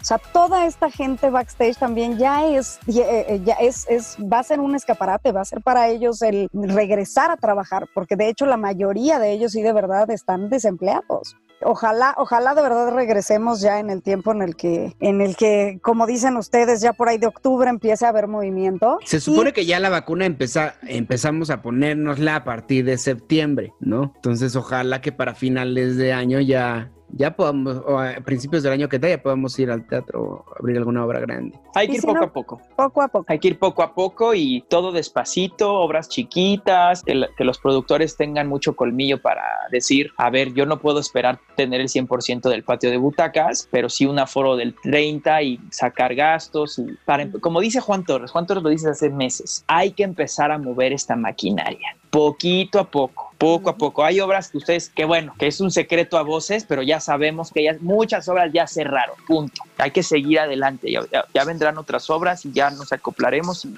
o 0.00 0.04
sea, 0.04 0.18
toda 0.32 0.66
esta 0.66 0.90
gente 0.90 1.30
backstage 1.30 1.76
también 1.76 2.18
ya 2.18 2.46
es, 2.46 2.78
ya, 2.86 3.02
eh, 3.04 3.42
es, 3.60 3.86
es, 3.88 4.16
va 4.20 4.40
a 4.40 4.42
ser 4.42 4.60
un 4.60 4.74
escaparate, 4.74 5.32
va 5.32 5.42
a 5.42 5.44
ser 5.44 5.62
para 5.62 5.88
ellos 5.88 6.22
el 6.22 6.48
regresar 6.52 7.30
a 7.30 7.36
trabajar, 7.36 7.86
porque 7.94 8.16
de 8.16 8.28
hecho 8.28 8.46
la 8.46 8.56
mayoría 8.56 9.18
de 9.18 9.32
ellos 9.32 9.52
sí 9.52 9.62
de 9.62 9.72
verdad 9.72 10.10
están 10.10 10.48
desempleados. 10.48 11.36
Ojalá, 11.62 12.14
ojalá 12.16 12.54
de 12.54 12.62
verdad 12.62 12.90
regresemos 12.92 13.60
ya 13.60 13.78
en 13.80 13.90
el 13.90 14.02
tiempo 14.02 14.32
en 14.32 14.42
el 14.42 14.56
que, 14.56 14.94
en 15.00 15.20
el 15.20 15.36
que, 15.36 15.78
como 15.82 16.06
dicen 16.06 16.36
ustedes, 16.36 16.80
ya 16.80 16.92
por 16.92 17.08
ahí 17.08 17.18
de 17.18 17.26
octubre 17.26 17.68
empiece 17.68 18.06
a 18.06 18.10
haber 18.10 18.28
movimiento. 18.28 18.98
Se 19.04 19.20
supone 19.20 19.52
que 19.52 19.66
ya 19.66 19.80
la 19.80 19.90
vacuna 19.90 20.26
empeza- 20.26 20.74
empezamos 20.82 21.50
a 21.50 21.62
ponérnosla 21.62 22.36
a 22.36 22.44
partir 22.44 22.84
de 22.84 22.96
septiembre, 22.98 23.72
¿no? 23.80 24.12
Entonces, 24.16 24.54
ojalá 24.56 25.00
que 25.00 25.12
para 25.12 25.34
finales 25.34 25.96
de 25.96 26.12
año 26.12 26.40
ya, 26.40 26.90
ya 27.10 27.34
podamos, 27.34 27.76
o 27.86 27.98
a 27.98 28.14
principios 28.24 28.62
del 28.62 28.72
año 28.72 28.88
que 28.88 28.96
está, 28.96 29.08
ya 29.08 29.22
podamos 29.22 29.58
ir 29.58 29.70
al 29.70 29.86
teatro, 29.86 30.44
abrir 30.58 30.76
alguna 30.76 31.04
obra 31.04 31.20
grande. 31.20 31.58
Hay 31.74 31.86
que 31.88 31.94
ir 31.94 32.00
si 32.00 32.06
poco 32.06 32.18
no- 32.18 32.24
a 32.26 32.32
poco. 32.32 32.60
Poco 32.76 33.02
a 33.02 33.08
poco. 33.08 33.24
Hay 33.28 33.38
que 33.38 33.48
ir 33.48 33.58
poco 33.58 33.82
a 33.82 33.94
poco 33.94 34.34
y 34.34 34.64
todo 34.68 34.92
despacito, 34.92 35.72
obras 35.72 36.08
chiquitas, 36.08 37.02
que, 37.02 37.14
la- 37.14 37.28
que 37.36 37.44
los 37.44 37.58
productores 37.58 38.16
tengan 38.16 38.46
mucho 38.48 38.76
colmillo 38.76 39.20
para 39.20 39.42
decir, 39.70 40.10
a 40.16 40.30
ver, 40.30 40.52
yo 40.54 40.66
no 40.66 40.78
puedo 40.80 41.00
esperar 41.00 41.38
tener 41.56 41.80
el 41.80 41.88
100% 41.88 42.48
del 42.48 42.62
patio 42.64 42.90
de 42.90 42.96
butacas, 42.98 43.68
pero 43.70 43.88
sí 43.88 44.06
un 44.06 44.18
aforo 44.18 44.56
del 44.56 44.74
30 44.82 45.42
y 45.42 45.58
sacar 45.70 46.14
gastos. 46.14 46.78
Y 46.78 46.86
para, 47.04 47.22
em- 47.24 47.32
como 47.40 47.60
dice 47.60 47.80
Juan 47.80 48.04
Torres, 48.04 48.30
Juan 48.30 48.46
Torres 48.46 48.62
lo 48.62 48.70
dice 48.70 48.90
hace 48.90 49.10
meses, 49.10 49.64
hay 49.66 49.92
que 49.92 50.02
empezar 50.04 50.50
a 50.52 50.58
mover 50.58 50.92
esta 50.92 51.16
maquinaria, 51.16 51.96
poquito 52.10 52.78
a 52.80 52.84
poco. 52.90 53.32
Poco 53.38 53.70
a 53.70 53.76
poco. 53.76 54.04
Hay 54.04 54.18
obras 54.20 54.50
que 54.50 54.58
ustedes, 54.58 54.88
que 54.88 55.04
bueno, 55.04 55.32
que 55.38 55.46
es 55.46 55.60
un 55.60 55.70
secreto 55.70 56.18
a 56.18 56.22
voces, 56.22 56.64
pero 56.68 56.82
ya 56.82 56.98
sabemos 57.00 57.52
que 57.52 57.62
ya 57.64 57.76
muchas 57.80 58.28
obras 58.28 58.50
ya 58.52 58.66
cerraron. 58.66 59.14
Punto. 59.26 59.62
Hay 59.78 59.92
que 59.92 60.02
seguir 60.02 60.40
adelante. 60.40 60.90
Ya, 60.90 61.02
ya- 61.12 61.24
ya 61.32 61.44
vendrán 61.44 61.78
otras 61.78 62.10
obras 62.10 62.44
y 62.44 62.52
ya 62.52 62.70
nos 62.70 62.92
acoplaremos 62.92 63.64
y 63.64 63.74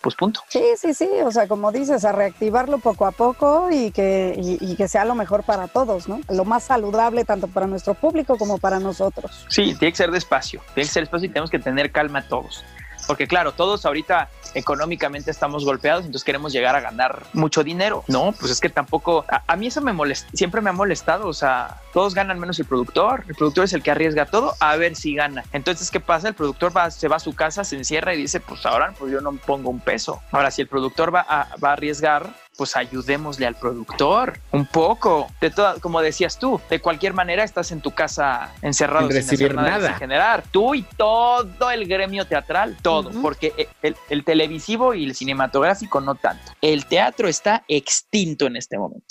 pues 0.00 0.16
punto. 0.16 0.40
Sí, 0.48 0.60
sí, 0.76 0.94
sí, 0.94 1.08
o 1.24 1.30
sea, 1.30 1.46
como 1.46 1.70
dices, 1.70 2.04
a 2.04 2.10
reactivarlo 2.10 2.78
poco 2.78 3.06
a 3.06 3.12
poco 3.12 3.68
y 3.70 3.92
que, 3.92 4.34
y, 4.36 4.58
y 4.72 4.74
que 4.74 4.88
sea 4.88 5.04
lo 5.04 5.14
mejor 5.14 5.44
para 5.44 5.68
todos, 5.68 6.08
¿no? 6.08 6.20
Lo 6.28 6.44
más 6.44 6.64
saludable 6.64 7.24
tanto 7.24 7.46
para 7.46 7.68
nuestro 7.68 7.94
público 7.94 8.36
como 8.36 8.58
para 8.58 8.80
nosotros. 8.80 9.46
Sí, 9.48 9.76
tiene 9.78 9.92
que 9.92 9.96
ser 9.96 10.10
despacio. 10.10 10.60
Tiene 10.74 10.88
que 10.88 10.92
ser 10.92 11.02
despacio 11.04 11.26
y 11.26 11.28
tenemos 11.28 11.50
que 11.50 11.60
tener 11.60 11.92
calma 11.92 12.26
todos. 12.26 12.64
Porque 13.12 13.26
claro, 13.26 13.52
todos 13.52 13.84
ahorita 13.84 14.30
económicamente 14.54 15.30
estamos 15.30 15.66
golpeados, 15.66 16.06
entonces 16.06 16.24
queremos 16.24 16.50
llegar 16.50 16.76
a 16.76 16.80
ganar 16.80 17.24
mucho 17.34 17.62
dinero. 17.62 18.04
No, 18.08 18.32
pues 18.32 18.50
es 18.50 18.58
que 18.58 18.70
tampoco, 18.70 19.26
a, 19.28 19.54
mí 19.56 19.66
eso 19.66 19.82
me 19.82 19.92
molesta, 19.92 20.30
siempre 20.32 20.62
me 20.62 20.70
ha 20.70 20.72
molestado, 20.72 21.28
o 21.28 21.34
sea, 21.34 21.82
todos 21.92 22.14
ganan 22.14 22.38
menos 22.38 22.58
el 22.58 22.64
productor, 22.64 23.24
el 23.28 23.34
productor 23.34 23.64
es 23.64 23.74
el 23.74 23.82
que 23.82 23.90
arriesga 23.90 24.24
todo 24.24 24.54
a 24.60 24.76
ver 24.76 24.96
si 24.96 25.14
gana. 25.14 25.44
Entonces, 25.52 25.90
¿qué 25.90 26.00
pasa? 26.00 26.28
El 26.28 26.34
productor 26.34 26.74
va, 26.74 26.90
se 26.90 27.06
va 27.06 27.16
a 27.16 27.20
su 27.20 27.34
casa, 27.34 27.64
se 27.64 27.76
encierra 27.76 28.14
y 28.14 28.16
dice, 28.16 28.40
pues 28.40 28.64
ahora 28.64 28.94
pues 28.98 29.12
yo 29.12 29.20
no 29.20 29.30
pongo 29.36 29.68
un 29.68 29.80
peso. 29.80 30.22
Ahora, 30.30 30.50
si 30.50 30.62
el 30.62 30.68
productor 30.68 31.14
va 31.14 31.26
a 31.28 31.48
arriesgar, 31.60 32.32
pues 32.56 32.76
ayudémosle 32.76 33.46
al 33.46 33.54
productor 33.56 34.38
un 34.52 34.66
poco. 34.66 35.28
De 35.40 35.50
toda, 35.50 35.74
como 35.80 36.00
decías 36.00 36.38
tú, 36.38 36.60
de 36.68 36.80
cualquier 36.80 37.14
manera 37.14 37.44
estás 37.44 37.72
en 37.72 37.80
tu 37.80 37.92
casa 37.92 38.52
encerrado 38.62 39.08
Sin 39.08 39.16
recibir 39.16 39.46
hacer 39.46 39.56
nada. 39.56 39.88
sin 39.88 39.98
generar. 39.98 40.44
Tú 40.50 40.74
y 40.74 40.82
todo 40.96 41.70
el 41.70 41.86
gremio 41.86 42.26
teatral, 42.26 42.76
todo, 42.82 43.10
porque 43.22 43.68
el, 43.82 43.96
el 44.10 44.24
televisivo 44.24 44.94
y 44.94 45.04
el 45.04 45.14
cinematográfico 45.14 46.00
no 46.00 46.14
tanto. 46.14 46.52
El 46.60 46.86
teatro 46.86 47.28
está 47.28 47.64
extinto 47.68 48.46
en 48.46 48.56
este 48.56 48.78
momento. 48.78 49.06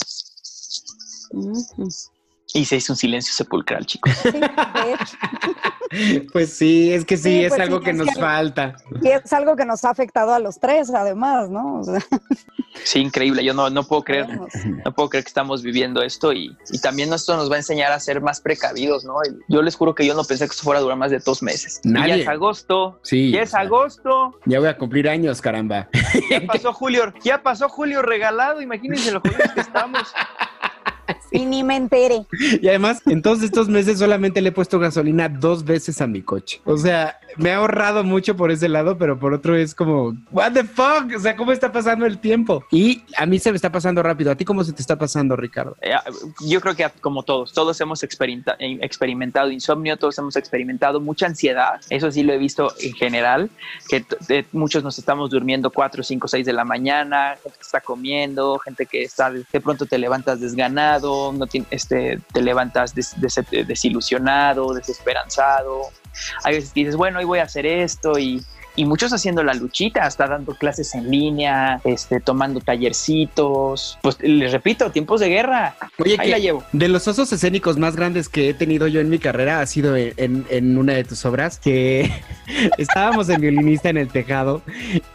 Y 2.54 2.64
se 2.66 2.76
hizo 2.76 2.92
un 2.92 2.96
silencio 2.96 3.32
sepulcral, 3.32 3.86
chicos. 3.86 4.12
Sí. 4.22 4.30
Pues 6.32 6.54
sí, 6.54 6.90
es 6.90 7.04
que 7.04 7.18
sí, 7.18 7.24
Sí, 7.24 7.44
es 7.44 7.50
pues 7.50 7.60
algo 7.60 7.78
sí, 7.78 7.84
que 7.84 7.90
es 7.90 7.96
nos 7.98 8.08
que- 8.08 8.14
falta. 8.20 8.76
Y 9.02 9.08
es 9.08 9.30
algo 9.34 9.56
que 9.56 9.66
nos 9.66 9.84
ha 9.84 9.90
afectado 9.90 10.32
a 10.32 10.38
los 10.38 10.58
tres, 10.58 10.88
además, 10.94 11.50
¿no? 11.50 11.80
O 11.80 11.84
sea, 11.84 11.98
Sí, 12.82 13.00
increíble. 13.00 13.44
Yo 13.44 13.52
no, 13.52 13.68
no 13.68 13.84
puedo 13.84 14.02
creer, 14.02 14.26
no 14.30 14.92
puedo 14.94 15.10
creer 15.10 15.24
que 15.24 15.28
estamos 15.28 15.62
viviendo 15.62 16.00
esto 16.02 16.32
y, 16.32 16.56
y 16.70 16.78
también 16.80 17.12
esto 17.12 17.36
nos 17.36 17.50
va 17.50 17.56
a 17.56 17.58
enseñar 17.58 17.92
a 17.92 18.00
ser 18.00 18.22
más 18.22 18.40
precavidos, 18.40 19.04
¿no? 19.04 19.16
Y 19.22 19.52
Yo 19.52 19.60
les 19.60 19.76
juro 19.76 19.94
que 19.94 20.06
yo 20.06 20.14
no 20.14 20.24
pensé 20.24 20.46
que 20.46 20.52
esto 20.52 20.62
fuera 20.62 20.78
a 20.78 20.82
durar 20.82 20.96
más 20.96 21.10
de 21.10 21.18
dos 21.18 21.42
meses. 21.42 21.82
Y 21.84 21.90
Nadie. 21.90 22.08
ya 22.08 22.22
es 22.22 22.28
agosto. 22.28 22.98
Sí. 23.02 23.30
Ya 23.30 23.42
es 23.42 23.54
agosto. 23.54 24.40
Ya 24.46 24.60
voy 24.60 24.68
a 24.68 24.78
cumplir 24.78 25.10
años, 25.10 25.42
caramba. 25.42 25.88
Ya 26.30 26.40
pasó 26.46 26.72
Julio. 26.72 27.12
Ya 27.22 27.42
pasó 27.42 27.68
Julio 27.68 28.00
regalado. 28.00 28.62
Imagínense 28.62 29.12
lo 29.12 29.20
jodidos 29.20 29.52
que 29.52 29.60
estamos. 29.60 30.02
Y 31.32 31.44
ni 31.46 31.62
me 31.64 31.76
enteré. 31.76 32.26
Y 32.60 32.68
además, 32.68 33.00
en 33.06 33.22
todos 33.22 33.42
estos 33.42 33.68
meses 33.68 33.98
solamente 33.98 34.40
le 34.40 34.50
he 34.50 34.52
puesto 34.52 34.78
gasolina 34.78 35.28
dos 35.28 35.64
veces 35.64 36.00
a 36.00 36.06
mi 36.06 36.22
coche. 36.22 36.60
O 36.64 36.76
sea, 36.76 37.18
me 37.36 37.50
ha 37.52 37.56
ahorrado 37.56 38.04
mucho 38.04 38.36
por 38.36 38.50
ese 38.50 38.68
lado, 38.68 38.98
pero 38.98 39.18
por 39.18 39.32
otro 39.32 39.56
es 39.56 39.74
como, 39.74 40.14
what 40.30 40.52
the 40.52 40.64
fuck? 40.64 41.10
O 41.16 41.20
sea, 41.20 41.34
¿cómo 41.36 41.52
está 41.52 41.72
pasando 41.72 42.04
el 42.06 42.18
tiempo? 42.18 42.64
Y 42.70 43.02
a 43.16 43.24
mí 43.26 43.38
se 43.38 43.50
me 43.50 43.56
está 43.56 43.72
pasando 43.72 44.02
rápido. 44.02 44.30
¿A 44.30 44.34
ti 44.36 44.44
cómo 44.44 44.62
se 44.64 44.72
te 44.72 44.82
está 44.82 44.96
pasando, 44.98 45.36
Ricardo? 45.36 45.76
Eh, 45.80 45.92
Yo 46.46 46.60
creo 46.60 46.74
que 46.76 46.86
como 47.00 47.22
todos, 47.22 47.52
todos 47.52 47.80
hemos 47.80 48.02
experimenta- 48.02 48.56
eh, 48.58 48.78
experimentado 48.82 49.50
insomnio, 49.50 49.96
todos 49.96 50.18
hemos 50.18 50.36
experimentado 50.36 51.00
mucha 51.00 51.26
ansiedad. 51.26 51.80
Eso 51.88 52.10
sí 52.10 52.22
lo 52.22 52.32
he 52.32 52.38
visto 52.38 52.72
en 52.80 52.92
general, 52.92 53.50
que 53.88 54.04
de- 54.28 54.44
muchos 54.52 54.82
nos 54.84 54.98
estamos 54.98 55.30
durmiendo 55.30 55.70
4, 55.70 56.02
5, 56.02 56.28
6 56.28 56.44
de 56.46 56.52
la 56.52 56.64
mañana, 56.64 57.36
gente 57.42 57.56
que 57.58 57.62
está 57.62 57.80
comiendo, 57.80 58.58
gente 58.58 58.86
que 58.86 59.02
está 59.02 59.30
de 59.30 59.60
pronto 59.60 59.86
te 59.86 59.98
levantas 59.98 60.40
desganado, 60.40 61.01
no 61.02 61.46
tiene- 61.46 61.66
este, 61.70 62.18
te 62.32 62.42
levantas 62.42 62.94
des- 62.94 63.20
des- 63.20 63.40
desilusionado, 63.66 64.72
desesperanzado. 64.74 65.82
Hay 66.44 66.54
veces 66.56 66.72
que 66.72 66.80
dices, 66.80 66.96
bueno, 66.96 67.18
hoy 67.18 67.24
voy 67.24 67.38
a 67.40 67.44
hacer 67.44 67.66
esto 67.66 68.18
y 68.18 68.42
y 68.74 68.86
muchos 68.86 69.12
haciendo 69.12 69.42
la 69.44 69.52
luchita, 69.52 70.04
hasta 70.06 70.26
dando 70.26 70.54
clases 70.54 70.94
en 70.94 71.10
línea, 71.10 71.78
este, 71.84 72.20
tomando 72.20 72.58
tallercitos. 73.06 73.98
Pues 74.02 74.16
les 74.20 74.50
repito, 74.50 74.90
tiempos 74.90 75.20
de 75.20 75.28
guerra. 75.28 75.76
Oye, 75.98 76.12
Ahí 76.18 76.26
que 76.26 76.30
la 76.30 76.38
llevo. 76.38 76.64
de 76.72 76.88
los 76.88 77.06
osos 77.06 77.30
escénicos 77.34 77.76
más 77.76 77.96
grandes 77.96 78.30
que 78.30 78.48
he 78.48 78.54
tenido 78.54 78.86
yo 78.86 79.00
en 79.00 79.10
mi 79.10 79.18
carrera 79.18 79.60
ha 79.60 79.66
sido 79.66 79.94
en, 79.94 80.14
en- 80.16 80.46
en 80.48 80.78
una 80.78 80.94
de 80.94 81.04
tus 81.04 81.22
obras, 81.26 81.58
que 81.58 82.10
estábamos 82.78 83.28
en 83.28 83.42
violinista 83.42 83.90
en 83.90 83.98
el 83.98 84.08
tejado 84.08 84.62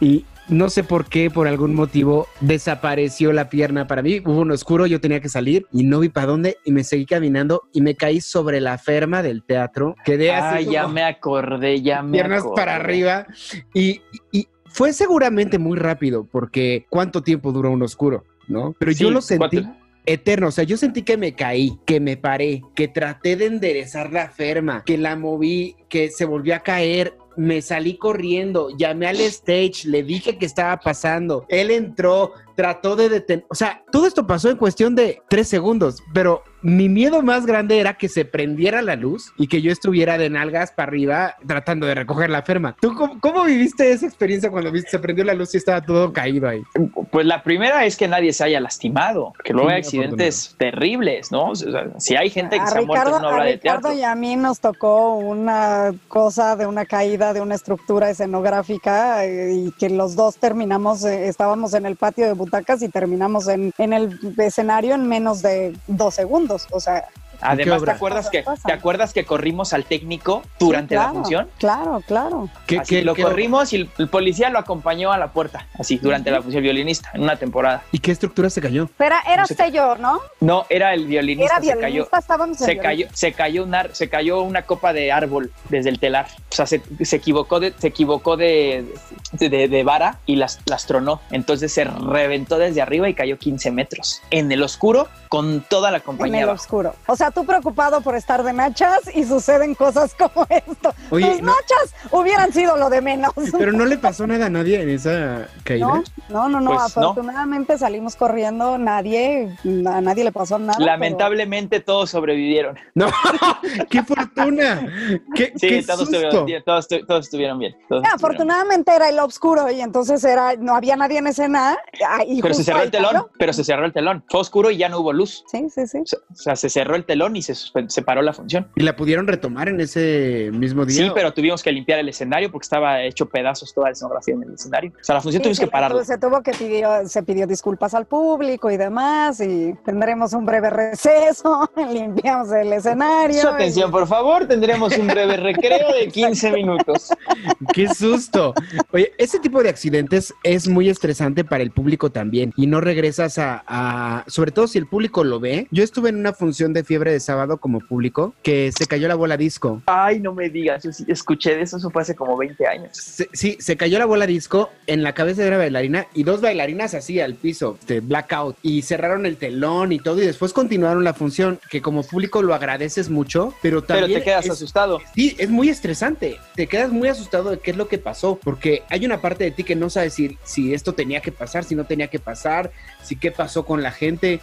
y 0.00 0.24
no 0.48 0.70
sé 0.70 0.82
por 0.84 1.06
qué, 1.06 1.30
por 1.30 1.46
algún 1.46 1.74
motivo, 1.74 2.26
desapareció 2.40 3.32
la 3.32 3.48
pierna 3.50 3.86
para 3.86 4.02
mí. 4.02 4.20
Hubo 4.24 4.40
un 4.40 4.50
oscuro, 4.50 4.86
yo 4.86 5.00
tenía 5.00 5.20
que 5.20 5.28
salir 5.28 5.66
y 5.72 5.84
no 5.84 6.00
vi 6.00 6.08
para 6.08 6.26
dónde 6.26 6.56
y 6.64 6.72
me 6.72 6.84
seguí 6.84 7.06
caminando 7.06 7.62
y 7.72 7.80
me 7.82 7.94
caí 7.94 8.20
sobre 8.20 8.60
la 8.60 8.78
ferma 8.78 9.22
del 9.22 9.42
teatro. 9.44 9.94
Quedé 10.04 10.32
Ah, 10.32 10.50
así 10.56 10.66
ya 10.66 10.88
me 10.88 11.02
acordé, 11.04 11.82
ya 11.82 12.02
me 12.02 12.12
piernas 12.12 12.40
acordé. 12.40 12.54
para 12.56 12.76
arriba 12.76 13.26
y, 13.74 14.00
y 14.32 14.48
fue 14.66 14.92
seguramente 14.92 15.58
muy 15.58 15.78
rápido 15.78 16.24
porque 16.30 16.86
¿cuánto 16.90 17.22
tiempo 17.22 17.52
duró 17.52 17.70
un 17.70 17.82
oscuro? 17.82 18.24
¿No? 18.48 18.74
Pero 18.78 18.92
yo 18.92 19.10
lo 19.10 19.20
sentí 19.20 19.58
cuatro. 19.62 19.76
eterno. 20.06 20.48
O 20.48 20.50
sea, 20.50 20.64
yo 20.64 20.76
sentí 20.78 21.02
que 21.02 21.16
me 21.18 21.34
caí, 21.34 21.78
que 21.86 22.00
me 22.00 22.16
paré, 22.16 22.62
que 22.74 22.88
traté 22.88 23.36
de 23.36 23.46
enderezar 23.46 24.12
la 24.12 24.28
ferma, 24.30 24.82
que 24.86 24.96
la 24.96 25.16
moví, 25.16 25.76
que 25.90 26.10
se 26.10 26.24
volvió 26.24 26.54
a 26.54 26.60
caer. 26.60 27.14
Me 27.38 27.62
salí 27.62 27.96
corriendo, 27.96 28.68
llamé 28.76 29.06
al 29.06 29.20
stage, 29.20 29.84
le 29.84 30.02
dije 30.02 30.36
que 30.38 30.44
estaba 30.44 30.76
pasando. 30.78 31.46
Él 31.48 31.70
entró, 31.70 32.32
trató 32.56 32.96
de 32.96 33.08
detener. 33.08 33.46
O 33.48 33.54
sea, 33.54 33.84
todo 33.92 34.06
esto 34.08 34.26
pasó 34.26 34.50
en 34.50 34.56
cuestión 34.56 34.96
de 34.96 35.22
tres 35.28 35.46
segundos, 35.46 36.02
pero 36.12 36.42
mi 36.62 36.88
miedo 36.88 37.22
más 37.22 37.46
grande 37.46 37.78
era 37.78 37.94
que 37.94 38.08
se 38.08 38.24
prendiera 38.24 38.82
la 38.82 38.96
luz 38.96 39.32
y 39.36 39.46
que 39.48 39.62
yo 39.62 39.70
estuviera 39.70 40.18
de 40.18 40.30
nalgas 40.30 40.72
para 40.72 40.88
arriba 40.88 41.36
tratando 41.46 41.86
de 41.86 41.94
recoger 41.94 42.30
la 42.30 42.42
ferma. 42.42 42.76
¿Tú 42.80 42.94
cómo, 42.94 43.20
cómo 43.20 43.44
viviste 43.44 43.90
esa 43.92 44.06
experiencia 44.06 44.50
cuando 44.50 44.70
viste, 44.72 44.90
se 44.90 44.98
prendió 44.98 45.24
la 45.24 45.34
luz 45.34 45.54
y 45.54 45.58
estaba 45.58 45.80
todo 45.80 46.12
caído 46.12 46.48
ahí? 46.48 46.62
Pues 47.10 47.26
la 47.26 47.42
primera 47.42 47.84
es 47.84 47.96
que 47.96 48.08
nadie 48.08 48.32
se 48.32 48.44
haya 48.44 48.60
lastimado, 48.60 49.32
que 49.44 49.52
luego 49.52 49.68
Sí, 49.68 49.74
hay 49.74 49.80
accidentes 49.80 50.54
terribles, 50.58 51.30
¿no? 51.30 51.50
O 51.50 51.54
sea, 51.54 51.88
si 51.98 52.16
hay 52.16 52.30
gente 52.30 52.56
que 52.56 52.62
A 52.62 52.66
se 52.66 52.78
ha 52.78 52.82
muerto 52.82 53.08
en 53.08 53.14
Ricardo, 53.14 53.28
una 53.28 53.42
a 53.42 53.44
de 53.44 53.52
Ricardo 53.52 53.80
teatro. 53.82 53.98
y 53.98 54.02
a 54.02 54.14
mí 54.14 54.36
nos 54.36 54.60
tocó 54.60 55.16
una 55.16 55.92
cosa 56.08 56.56
de 56.56 56.66
una 56.66 56.86
caída 56.86 57.32
de 57.32 57.40
una 57.40 57.54
estructura 57.54 58.10
escenográfica 58.10 59.24
eh, 59.24 59.52
y 59.54 59.72
que 59.72 59.90
los 59.90 60.16
dos 60.16 60.36
terminamos, 60.36 61.04
eh, 61.04 61.28
estábamos 61.28 61.74
en 61.74 61.86
el 61.86 61.96
patio 61.96 62.26
de 62.26 62.32
butacas 62.32 62.82
y 62.82 62.88
terminamos 62.88 63.48
en, 63.48 63.72
en 63.78 63.92
el 63.92 64.18
escenario 64.38 64.94
en 64.94 65.06
menos 65.08 65.42
de 65.42 65.76
dos 65.86 66.14
segundos. 66.14 66.47
O 66.50 66.80
sea, 66.80 67.08
Además, 67.40 67.84
¿te 67.84 67.90
acuerdas, 67.90 68.30
que. 68.30 68.44
¿te 68.66 68.72
acuerdas 68.72 69.12
que 69.12 69.24
corrimos 69.24 69.72
al 69.72 69.84
técnico 69.84 70.42
durante 70.58 70.94
sí, 70.94 70.96
la 70.96 71.00
claro, 71.02 71.14
función? 71.14 71.48
Claro, 71.58 72.02
claro. 72.06 72.48
¿Qué, 72.66 72.78
Así 72.78 72.96
qué- 72.96 73.02
lo 73.04 73.14
qué- 73.14 73.22
corrimos 73.22 73.72
y 73.72 73.76
el, 73.76 73.90
el 73.98 74.08
policía 74.08 74.50
lo 74.50 74.58
acompañó 74.58 75.12
a 75.12 75.18
la 75.18 75.32
puerta, 75.32 75.66
así, 75.78 75.98
durante 75.98 76.30
la 76.30 76.42
función 76.42 76.62
violinista, 76.62 77.10
en 77.14 77.22
una 77.22 77.36
temporada. 77.36 77.82
¿Y 77.92 77.98
qué 78.00 78.10
estructura 78.12 78.50
se 78.50 78.60
cayó? 78.60 78.88
Pero 78.96 79.14
era 79.26 79.42
No 79.42 79.46
sé 79.46 79.70
yo, 79.70 79.96
¿no? 79.96 80.20
No, 80.40 80.66
era 80.68 80.94
el 80.94 81.06
violinista, 81.06 81.56
Era 81.58 81.74
se 81.74 81.78
cayó. 81.80 82.08
estábamos 82.18 82.60
en 82.60 82.66
Se 82.66 82.76
cayó, 82.78 83.06
se 83.12 83.32
cayó 83.32 83.64
una, 83.64 83.94
se 83.94 84.08
cayó 84.08 84.42
una 84.42 84.62
copa 84.62 84.92
de 84.92 85.12
árbol 85.12 85.52
desde 85.68 85.90
el 85.90 85.98
telar. 86.00 86.26
O 86.50 86.54
sea, 86.54 86.66
se, 86.66 86.82
se 87.04 87.16
equivocó 87.16 87.60
de, 87.60 87.72
se 87.78 87.88
equivocó 87.88 88.36
de, 88.36 88.84
de, 89.32 89.48
de- 89.48 89.68
de 89.68 89.84
vara 89.84 90.18
y 90.26 90.36
las, 90.36 90.60
las 90.66 90.86
tronó. 90.86 91.20
Entonces 91.30 91.72
se 91.72 91.84
reventó 91.84 92.58
desde 92.58 92.82
arriba 92.82 93.08
y 93.08 93.14
cayó 93.14 93.38
15 93.38 93.70
metros. 93.70 94.22
En 94.30 94.50
el 94.50 94.62
oscuro, 94.62 95.08
con 95.28 95.60
toda 95.60 95.90
la 95.90 95.98
En 95.98 96.02
compañía. 96.04 96.38
el 96.38 96.48
abajo. 96.48 96.62
oscuro. 96.62 96.94
O 97.06 97.16
sea, 97.16 97.27
sea, 97.28 97.42
tú 97.42 97.44
preocupado 97.46 98.00
por 98.00 98.14
estar 98.14 98.42
de 98.42 98.52
nachas 98.52 99.00
y 99.14 99.24
suceden 99.24 99.74
cosas 99.74 100.14
como 100.14 100.46
esto. 100.50 100.92
Oye, 101.10 101.30
Tus 101.30 101.40
no- 101.42 101.52
nachas 101.52 101.94
hubieran 102.10 102.52
sido 102.52 102.76
lo 102.76 102.90
de 102.90 103.00
menos. 103.00 103.32
Pero 103.56 103.72
no 103.72 103.84
le 103.84 103.98
pasó 103.98 104.26
nada 104.26 104.46
a 104.46 104.50
nadie 104.50 104.80
en 104.82 104.88
esa 104.90 105.48
caída. 105.64 105.86
No, 106.28 106.48
no, 106.48 106.48
no, 106.48 106.60
no. 106.60 106.70
Pues, 106.72 106.96
no. 106.96 107.10
afortunadamente 107.10 107.78
salimos 107.78 108.16
corriendo, 108.16 108.78
nadie, 108.78 109.56
a 109.86 110.00
nadie 110.00 110.24
le 110.24 110.32
pasó 110.32 110.58
nada. 110.58 110.74
pero- 110.78 110.86
Lamentablemente 110.86 111.80
todos 111.80 112.10
sobrevivieron. 112.10 112.76
No, 112.94 113.06
qué 113.90 114.02
fortuna. 114.02 114.86
Qué, 115.34 115.52
Sí, 115.56 115.68
qué 115.68 115.82
todos, 115.82 116.00
susto. 116.00 116.16
estuvieron 116.16 116.46
bien, 116.46 116.62
todos, 116.64 116.88
estu- 116.88 117.06
todos 117.06 117.24
estuvieron 117.26 117.58
bien. 117.58 117.72
todos 117.88 118.02
estuvieron 118.04 118.14
afortunadamente 118.14 118.92
era 118.94 119.08
el 119.08 119.18
oscuro 119.18 119.70
y 119.70 119.80
entonces 119.80 120.22
era, 120.24 120.54
no 120.56 120.74
había 120.74 120.96
nadie 120.96 121.18
en 121.18 121.26
escena. 121.26 121.76
ah, 122.06 122.22
y. 122.26 122.40
Pero 122.42 122.54
se 122.54 122.64
cerró 122.64 122.82
el 122.82 122.90
telón, 122.90 123.26
pero 123.38 123.52
se 123.52 123.64
cerró 123.64 123.84
el 123.86 123.92
telón. 123.92 124.24
Fue 124.28 124.40
oscuro 124.40 124.70
y 124.70 124.76
ya 124.78 124.88
no 124.88 125.00
hubo 125.00 125.12
luz. 125.12 125.44
Sí, 125.50 125.66
sí, 125.74 125.86
sí. 125.86 125.98
O 126.30 126.34
sea, 126.34 126.56
se 126.56 126.68
cerró 126.68 126.94
el 126.96 127.04
telón 127.04 127.17
y 127.36 127.42
se, 127.42 127.54
se 127.54 128.02
paró 128.02 128.22
la 128.22 128.32
función. 128.32 128.68
¿Y 128.76 128.82
la 128.82 128.94
pudieron 128.96 129.26
retomar 129.26 129.68
en 129.68 129.80
ese 129.80 130.50
mismo 130.52 130.84
día? 130.84 131.04
Sí, 131.04 131.10
pero 131.14 131.32
tuvimos 131.32 131.62
que 131.62 131.72
limpiar 131.72 131.98
el 131.98 132.08
escenario 132.08 132.50
porque 132.50 132.64
estaba 132.64 133.02
hecho 133.02 133.26
pedazos 133.26 133.72
toda 133.74 133.88
la 133.88 133.92
escenografía 133.92 134.34
en 134.34 134.42
el 134.44 134.54
escenario. 134.54 134.92
O 135.00 135.04
sea, 135.04 135.14
la 135.16 135.20
función 135.20 135.40
Sí, 135.40 135.44
tuvimos 135.44 135.60
que 135.60 135.66
pararla. 135.66 136.04
Se 136.04 136.18
tuvo 136.18 136.42
que 136.42 136.52
pidió, 136.52 137.06
se 137.08 137.22
pidió 137.22 137.46
disculpas 137.46 137.94
al 137.94 138.06
público 138.06 138.70
y 138.70 138.76
demás, 138.76 139.40
y 139.40 139.74
tendremos 139.84 140.32
un 140.32 140.46
breve 140.46 140.70
receso, 140.70 141.70
limpiamos 141.92 142.50
el 142.52 142.72
escenario. 142.72 143.40
Su 143.40 143.48
atención, 143.48 143.90
por 143.90 144.06
favor, 144.06 144.46
tendremos 144.46 144.96
un 144.96 145.06
breve 145.06 145.36
recreo 145.36 145.92
de 145.92 146.08
15 146.08 146.52
minutos. 146.52 147.10
¡Qué 147.72 147.88
susto! 147.88 148.54
Oye, 148.92 149.12
ese 149.18 149.38
tipo 149.40 149.62
de 149.62 149.68
accidentes 149.68 150.32
es 150.42 150.68
muy 150.68 150.88
estresante 150.88 151.44
para 151.44 151.62
el 151.62 151.70
público 151.70 152.10
también 152.10 152.52
y 152.56 152.66
no 152.66 152.80
regresas 152.80 153.38
a, 153.38 153.62
a- 153.66 154.24
sobre 154.26 154.50
todo 154.52 154.66
si 154.66 154.78
el 154.78 154.86
público 154.86 155.24
lo 155.24 155.40
ve. 155.40 155.66
Yo 155.70 155.82
estuve 155.84 156.08
en 156.10 156.16
una 156.16 156.32
función 156.32 156.72
de 156.72 156.84
fiebre 156.84 157.07
de 157.10 157.20
sábado 157.20 157.58
como 157.58 157.80
público 157.80 158.34
que 158.42 158.70
se 158.76 158.86
cayó 158.86 159.08
la 159.08 159.14
bola 159.14 159.36
disco. 159.36 159.82
Ay, 159.86 160.20
no 160.20 160.32
me 160.34 160.48
digas, 160.48 160.84
yo 160.84 160.92
sí 160.92 161.04
escuché 161.08 161.54
de 161.56 161.62
eso, 161.62 161.76
eso 161.78 161.90
fue 161.90 162.02
hace 162.02 162.14
como 162.14 162.36
20 162.36 162.66
años. 162.66 162.90
Se- 162.96 163.28
sí, 163.32 163.56
se 163.60 163.76
cayó 163.76 163.98
la 163.98 164.06
bola 164.06 164.26
disco 164.26 164.70
en 164.86 165.02
la 165.02 165.12
cabeza 165.14 165.42
de 165.42 165.48
una 165.48 165.58
bailarina 165.58 166.06
y 166.14 166.22
dos 166.24 166.40
bailarinas 166.40 166.94
así 166.94 167.20
al 167.20 167.34
piso, 167.34 167.78
de 167.86 168.00
blackout, 168.00 168.56
y 168.62 168.82
cerraron 168.82 169.26
el 169.26 169.36
telón 169.36 169.92
y 169.92 169.98
todo, 169.98 170.22
y 170.22 170.26
después 170.26 170.52
continuaron 170.52 171.04
la 171.04 171.14
función, 171.14 171.60
que 171.70 171.80
como 171.82 172.02
público 172.02 172.42
lo 172.42 172.54
agradeces 172.54 173.10
mucho, 173.10 173.54
pero 173.62 173.82
Pero 173.84 174.00
también. 174.00 174.20
te 174.20 174.24
quedas 174.24 174.44
es- 174.46 174.50
asustado. 174.52 175.00
Sí, 175.14 175.34
es 175.38 175.48
muy 175.50 175.68
estresante. 175.68 176.38
Te 176.54 176.66
quedas 176.66 176.90
muy 176.92 177.08
asustado 177.08 177.50
de 177.50 177.58
qué 177.58 177.70
es 177.72 177.76
lo 177.76 177.88
que 177.88 177.98
pasó, 177.98 178.38
porque 178.42 178.82
hay 178.90 179.04
una 179.06 179.20
parte 179.20 179.44
de 179.44 179.50
ti 179.50 179.64
que 179.64 179.76
no 179.76 179.90
sabe 179.90 180.10
si, 180.10 180.38
si 180.44 180.74
esto 180.74 180.92
tenía 180.94 181.20
que 181.20 181.32
pasar, 181.32 181.64
si 181.64 181.74
no 181.74 181.84
tenía 181.84 182.08
que 182.08 182.18
pasar, 182.18 182.70
si 183.02 183.16
qué 183.16 183.30
pasó 183.30 183.64
con 183.64 183.82
la 183.82 183.90
gente. 183.92 184.40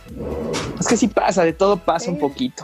Es 0.79 0.87
que 0.87 0.97
sí 0.97 1.07
pasa, 1.07 1.43
de 1.43 1.53
todo 1.53 1.77
pasa 1.77 2.09
un 2.11 2.19
poquito. 2.19 2.54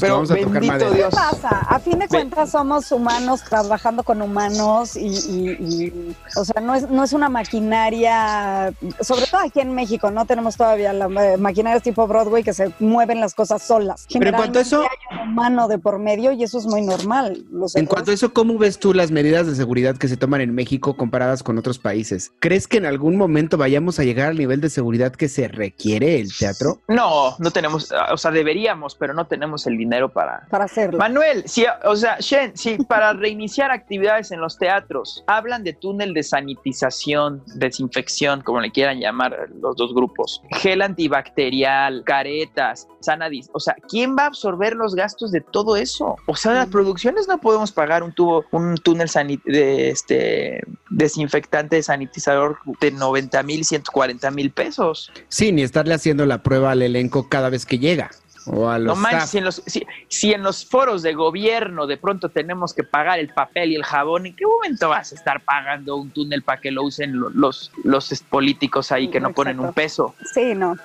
Pero 0.00 0.14
vamos 0.14 0.30
a 0.30 0.36
tocar 0.36 0.64
madera. 0.64 0.90
Dios. 0.90 1.10
¿Qué 1.10 1.16
pasa? 1.16 1.48
A 1.68 1.78
fin 1.78 1.98
de 1.98 2.08
cuentas 2.08 2.50
somos 2.50 2.90
humanos 2.92 3.42
trabajando 3.42 4.02
con 4.02 4.22
humanos 4.22 4.96
y, 4.96 5.06
y- 5.08 5.50
y, 5.60 6.16
o 6.36 6.44
sea, 6.44 6.60
no 6.62 6.74
es, 6.74 6.88
no 6.90 7.02
es 7.04 7.12
una 7.12 7.28
maquinaria, 7.28 8.72
sobre 9.00 9.26
todo 9.26 9.40
aquí 9.40 9.60
en 9.60 9.74
México, 9.74 10.10
no 10.10 10.24
tenemos 10.26 10.56
todavía 10.56 10.92
la 10.92 11.06
eh, 11.06 11.36
maquinaria 11.36 11.80
tipo 11.80 12.06
Broadway 12.06 12.42
que 12.42 12.54
se 12.54 12.72
mueven 12.78 13.20
las 13.20 13.34
cosas 13.34 13.62
solas. 13.62 14.06
Pero 14.12 14.28
en 14.30 14.34
cuanto 14.34 14.58
a 14.58 14.62
eso- 14.62 14.82
hay 14.82 15.18
un 15.22 15.30
humano 15.30 15.68
de 15.68 15.78
por 15.78 15.98
medio 15.98 16.32
y 16.32 16.42
eso 16.42 16.58
es 16.58 16.66
muy 16.66 16.82
normal. 16.82 17.44
Los 17.50 17.74
En 17.76 17.86
cuanto 17.86 18.10
a 18.10 18.14
eso, 18.14 18.32
¿cómo 18.32 18.58
ves 18.58 18.78
tú 18.78 18.94
las 18.94 19.10
medidas 19.10 19.46
de 19.46 19.54
seguridad 19.54 19.96
que 19.96 20.08
se 20.08 20.16
toman 20.16 20.40
en 20.40 20.54
México 20.54 20.96
comparadas 20.96 21.42
con 21.42 21.58
otros 21.58 21.78
países? 21.78 22.32
¿Crees 22.38 22.68
que 22.68 22.76
en 22.78 22.86
algún 22.86 23.16
momento 23.16 23.56
vayamos 23.56 23.98
a 23.98 24.04
llegar 24.04 24.28
al 24.28 24.36
nivel 24.38 24.60
de 24.60 24.70
seguridad 24.70 25.12
que 25.12 25.28
se 25.28 25.48
requiere 25.48 26.20
el 26.20 26.36
teatro? 26.36 26.80
No, 26.88 27.36
no 27.38 27.50
tenemos, 27.50 27.92
o 28.12 28.16
sea, 28.16 28.30
deberíamos, 28.30 28.94
pero 28.94 29.14
no 29.14 29.26
tenemos 29.26 29.31
el 29.66 29.76
dinero 29.78 30.08
para, 30.08 30.46
para 30.50 30.64
hacerlo. 30.64 30.98
Manuel, 30.98 31.42
si, 31.46 31.64
o 31.84 31.96
sea, 31.96 32.16
Shen, 32.20 32.56
si 32.56 32.76
para 32.78 33.12
reiniciar 33.14 33.70
actividades 33.70 34.30
en 34.32 34.40
los 34.40 34.58
teatros 34.58 35.24
hablan 35.26 35.64
de 35.64 35.72
túnel 35.72 36.14
de 36.14 36.22
sanitización, 36.22 37.42
desinfección, 37.54 38.40
como 38.42 38.60
le 38.60 38.70
quieran 38.70 38.98
llamar 39.00 39.36
los 39.60 39.76
dos 39.76 39.94
grupos, 39.94 40.42
gel 40.60 40.82
antibacterial, 40.82 42.02
caretas, 42.04 42.88
sana 43.00 43.28
dis- 43.28 43.50
o 43.52 43.60
sea, 43.60 43.74
¿quién 43.88 44.16
va 44.16 44.24
a 44.24 44.26
absorber 44.26 44.74
los 44.74 44.94
gastos 44.94 45.32
de 45.32 45.40
todo 45.40 45.76
eso? 45.76 46.16
O 46.26 46.36
sea, 46.36 46.52
las 46.52 46.68
producciones 46.68 47.28
no 47.28 47.38
podemos 47.38 47.72
pagar 47.72 48.02
un 48.02 48.12
tubo, 48.12 48.44
un 48.52 48.76
túnel 48.76 49.08
de 49.44 49.90
este 49.90 50.62
desinfectante 50.90 51.82
sanitizador 51.82 52.58
de 52.80 52.90
90 52.92 53.42
mil, 53.42 53.64
140 53.64 54.30
mil 54.30 54.50
pesos. 54.50 55.10
Sí, 55.28 55.52
ni 55.52 55.62
estarle 55.62 55.94
haciendo 55.94 56.26
la 56.26 56.42
prueba 56.42 56.70
al 56.72 56.82
elenco 56.82 57.28
cada 57.28 57.50
vez 57.50 57.66
que 57.66 57.78
llega. 57.78 58.10
O 58.46 58.68
a 58.68 58.78
No 58.78 58.96
manches, 58.96 59.30
si 59.30 59.38
en, 59.38 59.44
los, 59.44 59.62
si, 59.66 59.86
si 60.08 60.32
en 60.32 60.42
los 60.42 60.64
foros 60.68 61.02
de 61.02 61.12
gobierno 61.14 61.86
de 61.86 61.96
pronto 61.96 62.28
tenemos 62.30 62.74
que 62.74 62.82
pagar 62.82 63.18
el 63.18 63.28
papel 63.28 63.70
y 63.72 63.76
el 63.76 63.84
jabón, 63.84 64.26
¿en 64.26 64.34
qué 64.34 64.44
momento 64.46 64.88
vas 64.88 65.12
a 65.12 65.14
estar 65.14 65.42
pagando 65.44 65.96
un 65.96 66.10
túnel 66.10 66.42
para 66.42 66.60
que 66.60 66.70
lo 66.70 66.82
usen 66.84 67.18
lo- 67.18 67.30
los, 67.30 67.70
los 67.84 68.22
políticos 68.28 68.90
ahí 68.92 69.08
que 69.08 69.20
no 69.20 69.32
ponen 69.32 69.60
un 69.60 69.72
peso? 69.72 70.14
Sí, 70.34 70.54
no, 70.54 70.76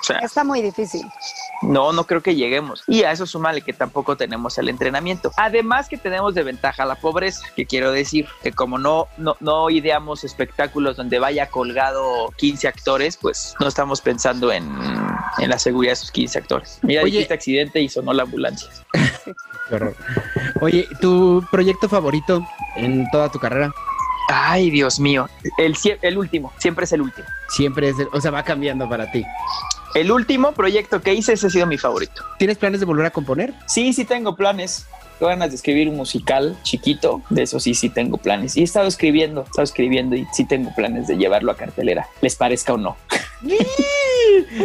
O 0.00 0.02
sea, 0.04 0.18
está 0.18 0.44
muy 0.44 0.62
difícil. 0.62 1.02
no, 1.62 1.92
no 1.92 2.04
creo 2.04 2.22
que 2.22 2.34
lleguemos. 2.34 2.84
Y 2.86 3.02
a 3.02 3.12
eso 3.12 3.26
súmale 3.26 3.62
que 3.62 3.72
tampoco 3.72 4.16
tenemos 4.16 4.56
el 4.58 4.68
entrenamiento. 4.68 5.32
Además 5.36 5.88
que 5.88 5.96
tenemos 5.96 6.34
de 6.34 6.42
ventaja 6.42 6.84
la 6.84 6.94
pobreza, 6.96 7.42
que 7.56 7.66
quiero 7.66 7.92
decir 7.92 8.26
que 8.42 8.52
como 8.52 8.78
no, 8.78 9.08
no, 9.16 9.36
no 9.40 9.70
ideamos 9.70 10.24
espectáculos 10.24 10.96
donde 10.96 11.18
vaya 11.18 11.48
colgado 11.48 12.30
15 12.36 12.68
actores, 12.68 13.16
pues 13.16 13.54
no 13.60 13.68
estamos 13.68 14.00
pensando 14.00 14.52
en, 14.52 14.70
en 15.38 15.50
la 15.50 15.58
seguridad 15.58 15.90
de 15.90 15.94
esos 15.94 16.10
15 16.10 16.38
actores. 16.38 16.78
Mira, 16.82 17.02
Oye. 17.02 17.12
dijiste 17.12 17.34
accidente 17.34 17.80
y 17.80 17.88
sonó 17.88 18.12
la 18.12 18.22
ambulancia. 18.24 18.68
Qué 19.68 19.74
horror. 19.74 19.96
Oye, 20.60 20.86
¿tu 21.00 21.44
proyecto 21.50 21.88
favorito 21.88 22.46
en 22.76 23.08
toda 23.10 23.30
tu 23.30 23.38
carrera? 23.38 23.72
Ay, 24.34 24.70
Dios 24.70 24.98
mío. 24.98 25.28
El, 25.58 25.76
el 26.00 26.18
último, 26.18 26.52
siempre 26.58 26.84
es 26.84 26.92
el 26.92 27.02
último. 27.02 27.26
Siempre 27.50 27.90
es, 27.90 27.98
el- 27.98 28.08
o 28.12 28.20
sea, 28.20 28.30
va 28.30 28.42
cambiando 28.42 28.88
para 28.88 29.10
ti. 29.12 29.24
El 29.94 30.10
último 30.10 30.52
proyecto 30.52 31.02
que 31.02 31.12
hice, 31.12 31.34
ese 31.34 31.48
ha 31.48 31.50
sido 31.50 31.66
mi 31.66 31.76
favorito. 31.76 32.24
¿Tienes 32.38 32.56
planes 32.56 32.80
de 32.80 32.86
volver 32.86 33.04
a 33.04 33.10
componer? 33.10 33.52
Sí, 33.66 33.92
sí 33.92 34.06
tengo 34.06 34.34
planes. 34.34 34.86
Tengo 35.18 35.30
ganas 35.30 35.50
de 35.50 35.56
escribir 35.56 35.88
un 35.88 35.96
musical 35.96 36.56
chiquito. 36.62 37.22
De 37.30 37.42
eso 37.42 37.60
sí, 37.60 37.74
sí 37.74 37.88
tengo 37.88 38.18
planes. 38.18 38.56
Y 38.56 38.60
he 38.60 38.64
estado 38.64 38.88
escribiendo, 38.88 39.42
he 39.42 39.44
estado 39.44 39.64
escribiendo 39.64 40.16
y 40.16 40.26
sí 40.32 40.44
tengo 40.44 40.74
planes 40.74 41.06
de 41.06 41.16
llevarlo 41.16 41.52
a 41.52 41.56
cartelera, 41.56 42.06
les 42.20 42.36
parezca 42.36 42.74
o 42.74 42.78
no. 42.78 42.96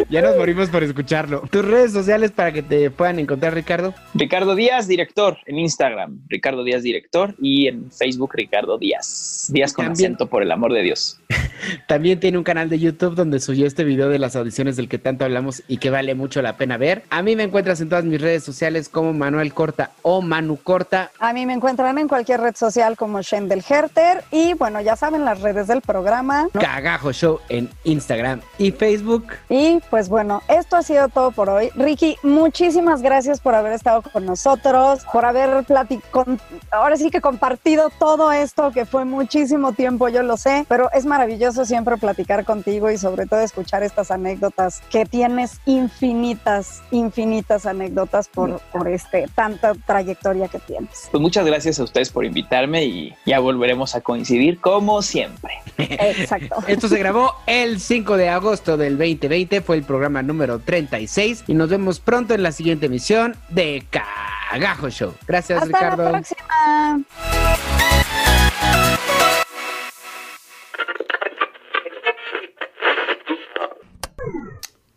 Ya 0.08 0.22
nos 0.22 0.36
morimos 0.36 0.68
por 0.70 0.82
escucharlo. 0.82 1.42
Tus 1.50 1.64
redes 1.64 1.92
sociales 1.92 2.30
para 2.30 2.52
que 2.52 2.62
te 2.62 2.90
puedan 2.90 3.18
encontrar, 3.18 3.54
Ricardo. 3.54 3.94
Ricardo 4.14 4.54
Díaz, 4.54 4.86
director, 4.86 5.38
en 5.46 5.58
Instagram, 5.58 6.20
Ricardo 6.28 6.64
Díaz, 6.64 6.82
director, 6.82 7.34
y 7.40 7.68
en 7.68 7.90
Facebook, 7.90 8.32
Ricardo 8.34 8.78
Díaz. 8.78 9.46
Díaz 9.52 9.72
con 9.72 9.86
También. 9.86 10.12
acento, 10.12 10.26
por 10.26 10.42
el 10.42 10.52
amor 10.52 10.72
de 10.72 10.82
Dios. 10.82 11.20
También 11.88 12.20
tiene 12.20 12.38
un 12.38 12.44
canal 12.44 12.68
de 12.68 12.78
YouTube 12.78 13.14
donde 13.14 13.40
subió 13.40 13.66
este 13.66 13.84
video 13.84 14.08
de 14.08 14.18
las 14.18 14.36
audiciones 14.36 14.76
del 14.76 14.88
que 14.88 14.98
tanto 14.98 15.24
hablamos 15.24 15.62
y 15.68 15.78
que 15.78 15.90
vale 15.90 16.14
mucho 16.14 16.42
la 16.42 16.56
pena 16.56 16.76
ver. 16.76 17.02
A 17.10 17.22
mí 17.22 17.36
me 17.36 17.44
encuentras 17.44 17.80
en 17.80 17.88
todas 17.88 18.04
mis 18.04 18.20
redes 18.20 18.44
sociales 18.44 18.88
como 18.88 19.12
Manuel 19.12 19.52
Corta 19.52 19.92
o 20.02 20.22
Manu 20.22 20.47
Corta. 20.56 21.10
A 21.18 21.32
mí 21.32 21.46
me 21.46 21.52
encuentran 21.52 21.98
en 21.98 22.08
cualquier 22.08 22.40
red 22.40 22.56
social 22.56 22.96
como 22.96 23.20
Shendel 23.22 23.64
Herter 23.68 24.24
y 24.30 24.54
bueno, 24.54 24.80
ya 24.80 24.96
saben 24.96 25.24
las 25.24 25.40
redes 25.40 25.66
del 25.66 25.80
programa. 25.80 26.48
¿no? 26.52 26.60
Cagajo 26.60 27.12
Show 27.12 27.40
en 27.48 27.70
Instagram 27.84 28.40
y 28.58 28.70
Facebook. 28.70 29.26
Y 29.48 29.80
pues 29.90 30.08
bueno, 30.08 30.42
esto 30.48 30.76
ha 30.76 30.82
sido 30.82 31.08
todo 31.08 31.30
por 31.30 31.50
hoy. 31.50 31.70
Ricky, 31.74 32.16
muchísimas 32.22 33.02
gracias 33.02 33.40
por 33.40 33.54
haber 33.54 33.72
estado 33.72 34.02
con 34.02 34.26
nosotros, 34.26 35.04
por 35.12 35.24
haber 35.24 35.64
platicado, 35.64 36.36
ahora 36.70 36.96
sí 36.96 37.10
que 37.10 37.20
compartido 37.20 37.90
todo 37.98 38.32
esto 38.32 38.70
que 38.70 38.86
fue 38.86 39.04
muchísimo 39.04 39.72
tiempo, 39.72 40.08
yo 40.08 40.22
lo 40.22 40.36
sé, 40.36 40.64
pero 40.68 40.90
es 40.92 41.06
maravilloso 41.06 41.64
siempre 41.64 41.96
platicar 41.96 42.44
contigo 42.44 42.90
y 42.90 42.98
sobre 42.98 43.26
todo 43.26 43.40
escuchar 43.40 43.82
estas 43.82 44.10
anécdotas 44.10 44.82
que 44.90 45.04
tienes 45.04 45.60
infinitas, 45.66 46.82
infinitas 46.90 47.66
anécdotas 47.66 48.28
por, 48.28 48.60
por 48.72 48.88
este 48.88 49.26
tanta 49.34 49.74
trayectoria 49.74 50.27
que 50.48 50.58
tienes. 50.60 51.08
Pues 51.10 51.20
muchas 51.20 51.46
gracias 51.46 51.80
a 51.80 51.84
ustedes 51.84 52.10
por 52.10 52.24
invitarme 52.24 52.84
y 52.84 53.14
ya 53.26 53.38
volveremos 53.40 53.94
a 53.94 54.00
coincidir 54.00 54.60
como 54.60 55.02
siempre. 55.02 55.54
Exacto. 55.78 56.56
Esto 56.68 56.88
se 56.88 56.98
grabó 56.98 57.34
el 57.46 57.80
5 57.80 58.16
de 58.16 58.28
agosto 58.28 58.76
del 58.76 58.98
2020, 58.98 59.60
fue 59.62 59.76
el 59.76 59.82
programa 59.82 60.22
número 60.22 60.58
36 60.58 61.44
y 61.46 61.54
nos 61.54 61.68
vemos 61.68 62.00
pronto 62.00 62.34
en 62.34 62.42
la 62.42 62.52
siguiente 62.52 62.86
emisión 62.86 63.36
de 63.48 63.84
Cagajo 63.90 64.90
Show. 64.90 65.14
Gracias, 65.26 65.62
Hasta 65.62 65.66
Ricardo. 65.66 66.04
la 66.04 66.10
próxima. 66.10 67.04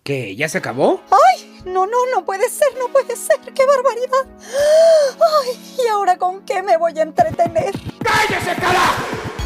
¿Qué? 0.04 0.36
¿Ya 0.36 0.50
se 0.50 0.58
acabó? 0.58 1.02
No, 1.66 1.86
no, 1.86 1.98
no 2.14 2.26
puede 2.26 2.50
ser, 2.50 2.68
no 2.80 2.88
puede 2.88 3.16
ser. 3.16 3.38
¡Qué 3.54 3.66
barbaridad! 3.66 4.26
Ay, 5.44 5.76
¿y 5.84 5.88
ahora 5.88 6.18
con 6.18 6.44
qué 6.44 6.62
me 6.64 6.78
voy 6.78 6.98
a 6.98 7.04
entretener? 7.04 7.74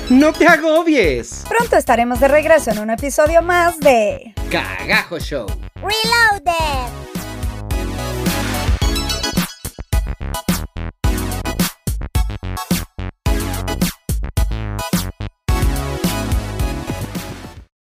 ¡No 0.09 0.31
te 0.31 0.47
agobies! 0.47 1.43
Pronto 1.49 1.77
estaremos 1.77 2.19
de 2.19 2.27
regreso 2.27 2.71
en 2.71 2.79
un 2.79 2.89
episodio 2.91 3.41
más 3.41 3.79
de 3.79 4.33
Cagajo 4.51 5.19
Show. 5.19 5.47
Reloaded. 5.75 7.14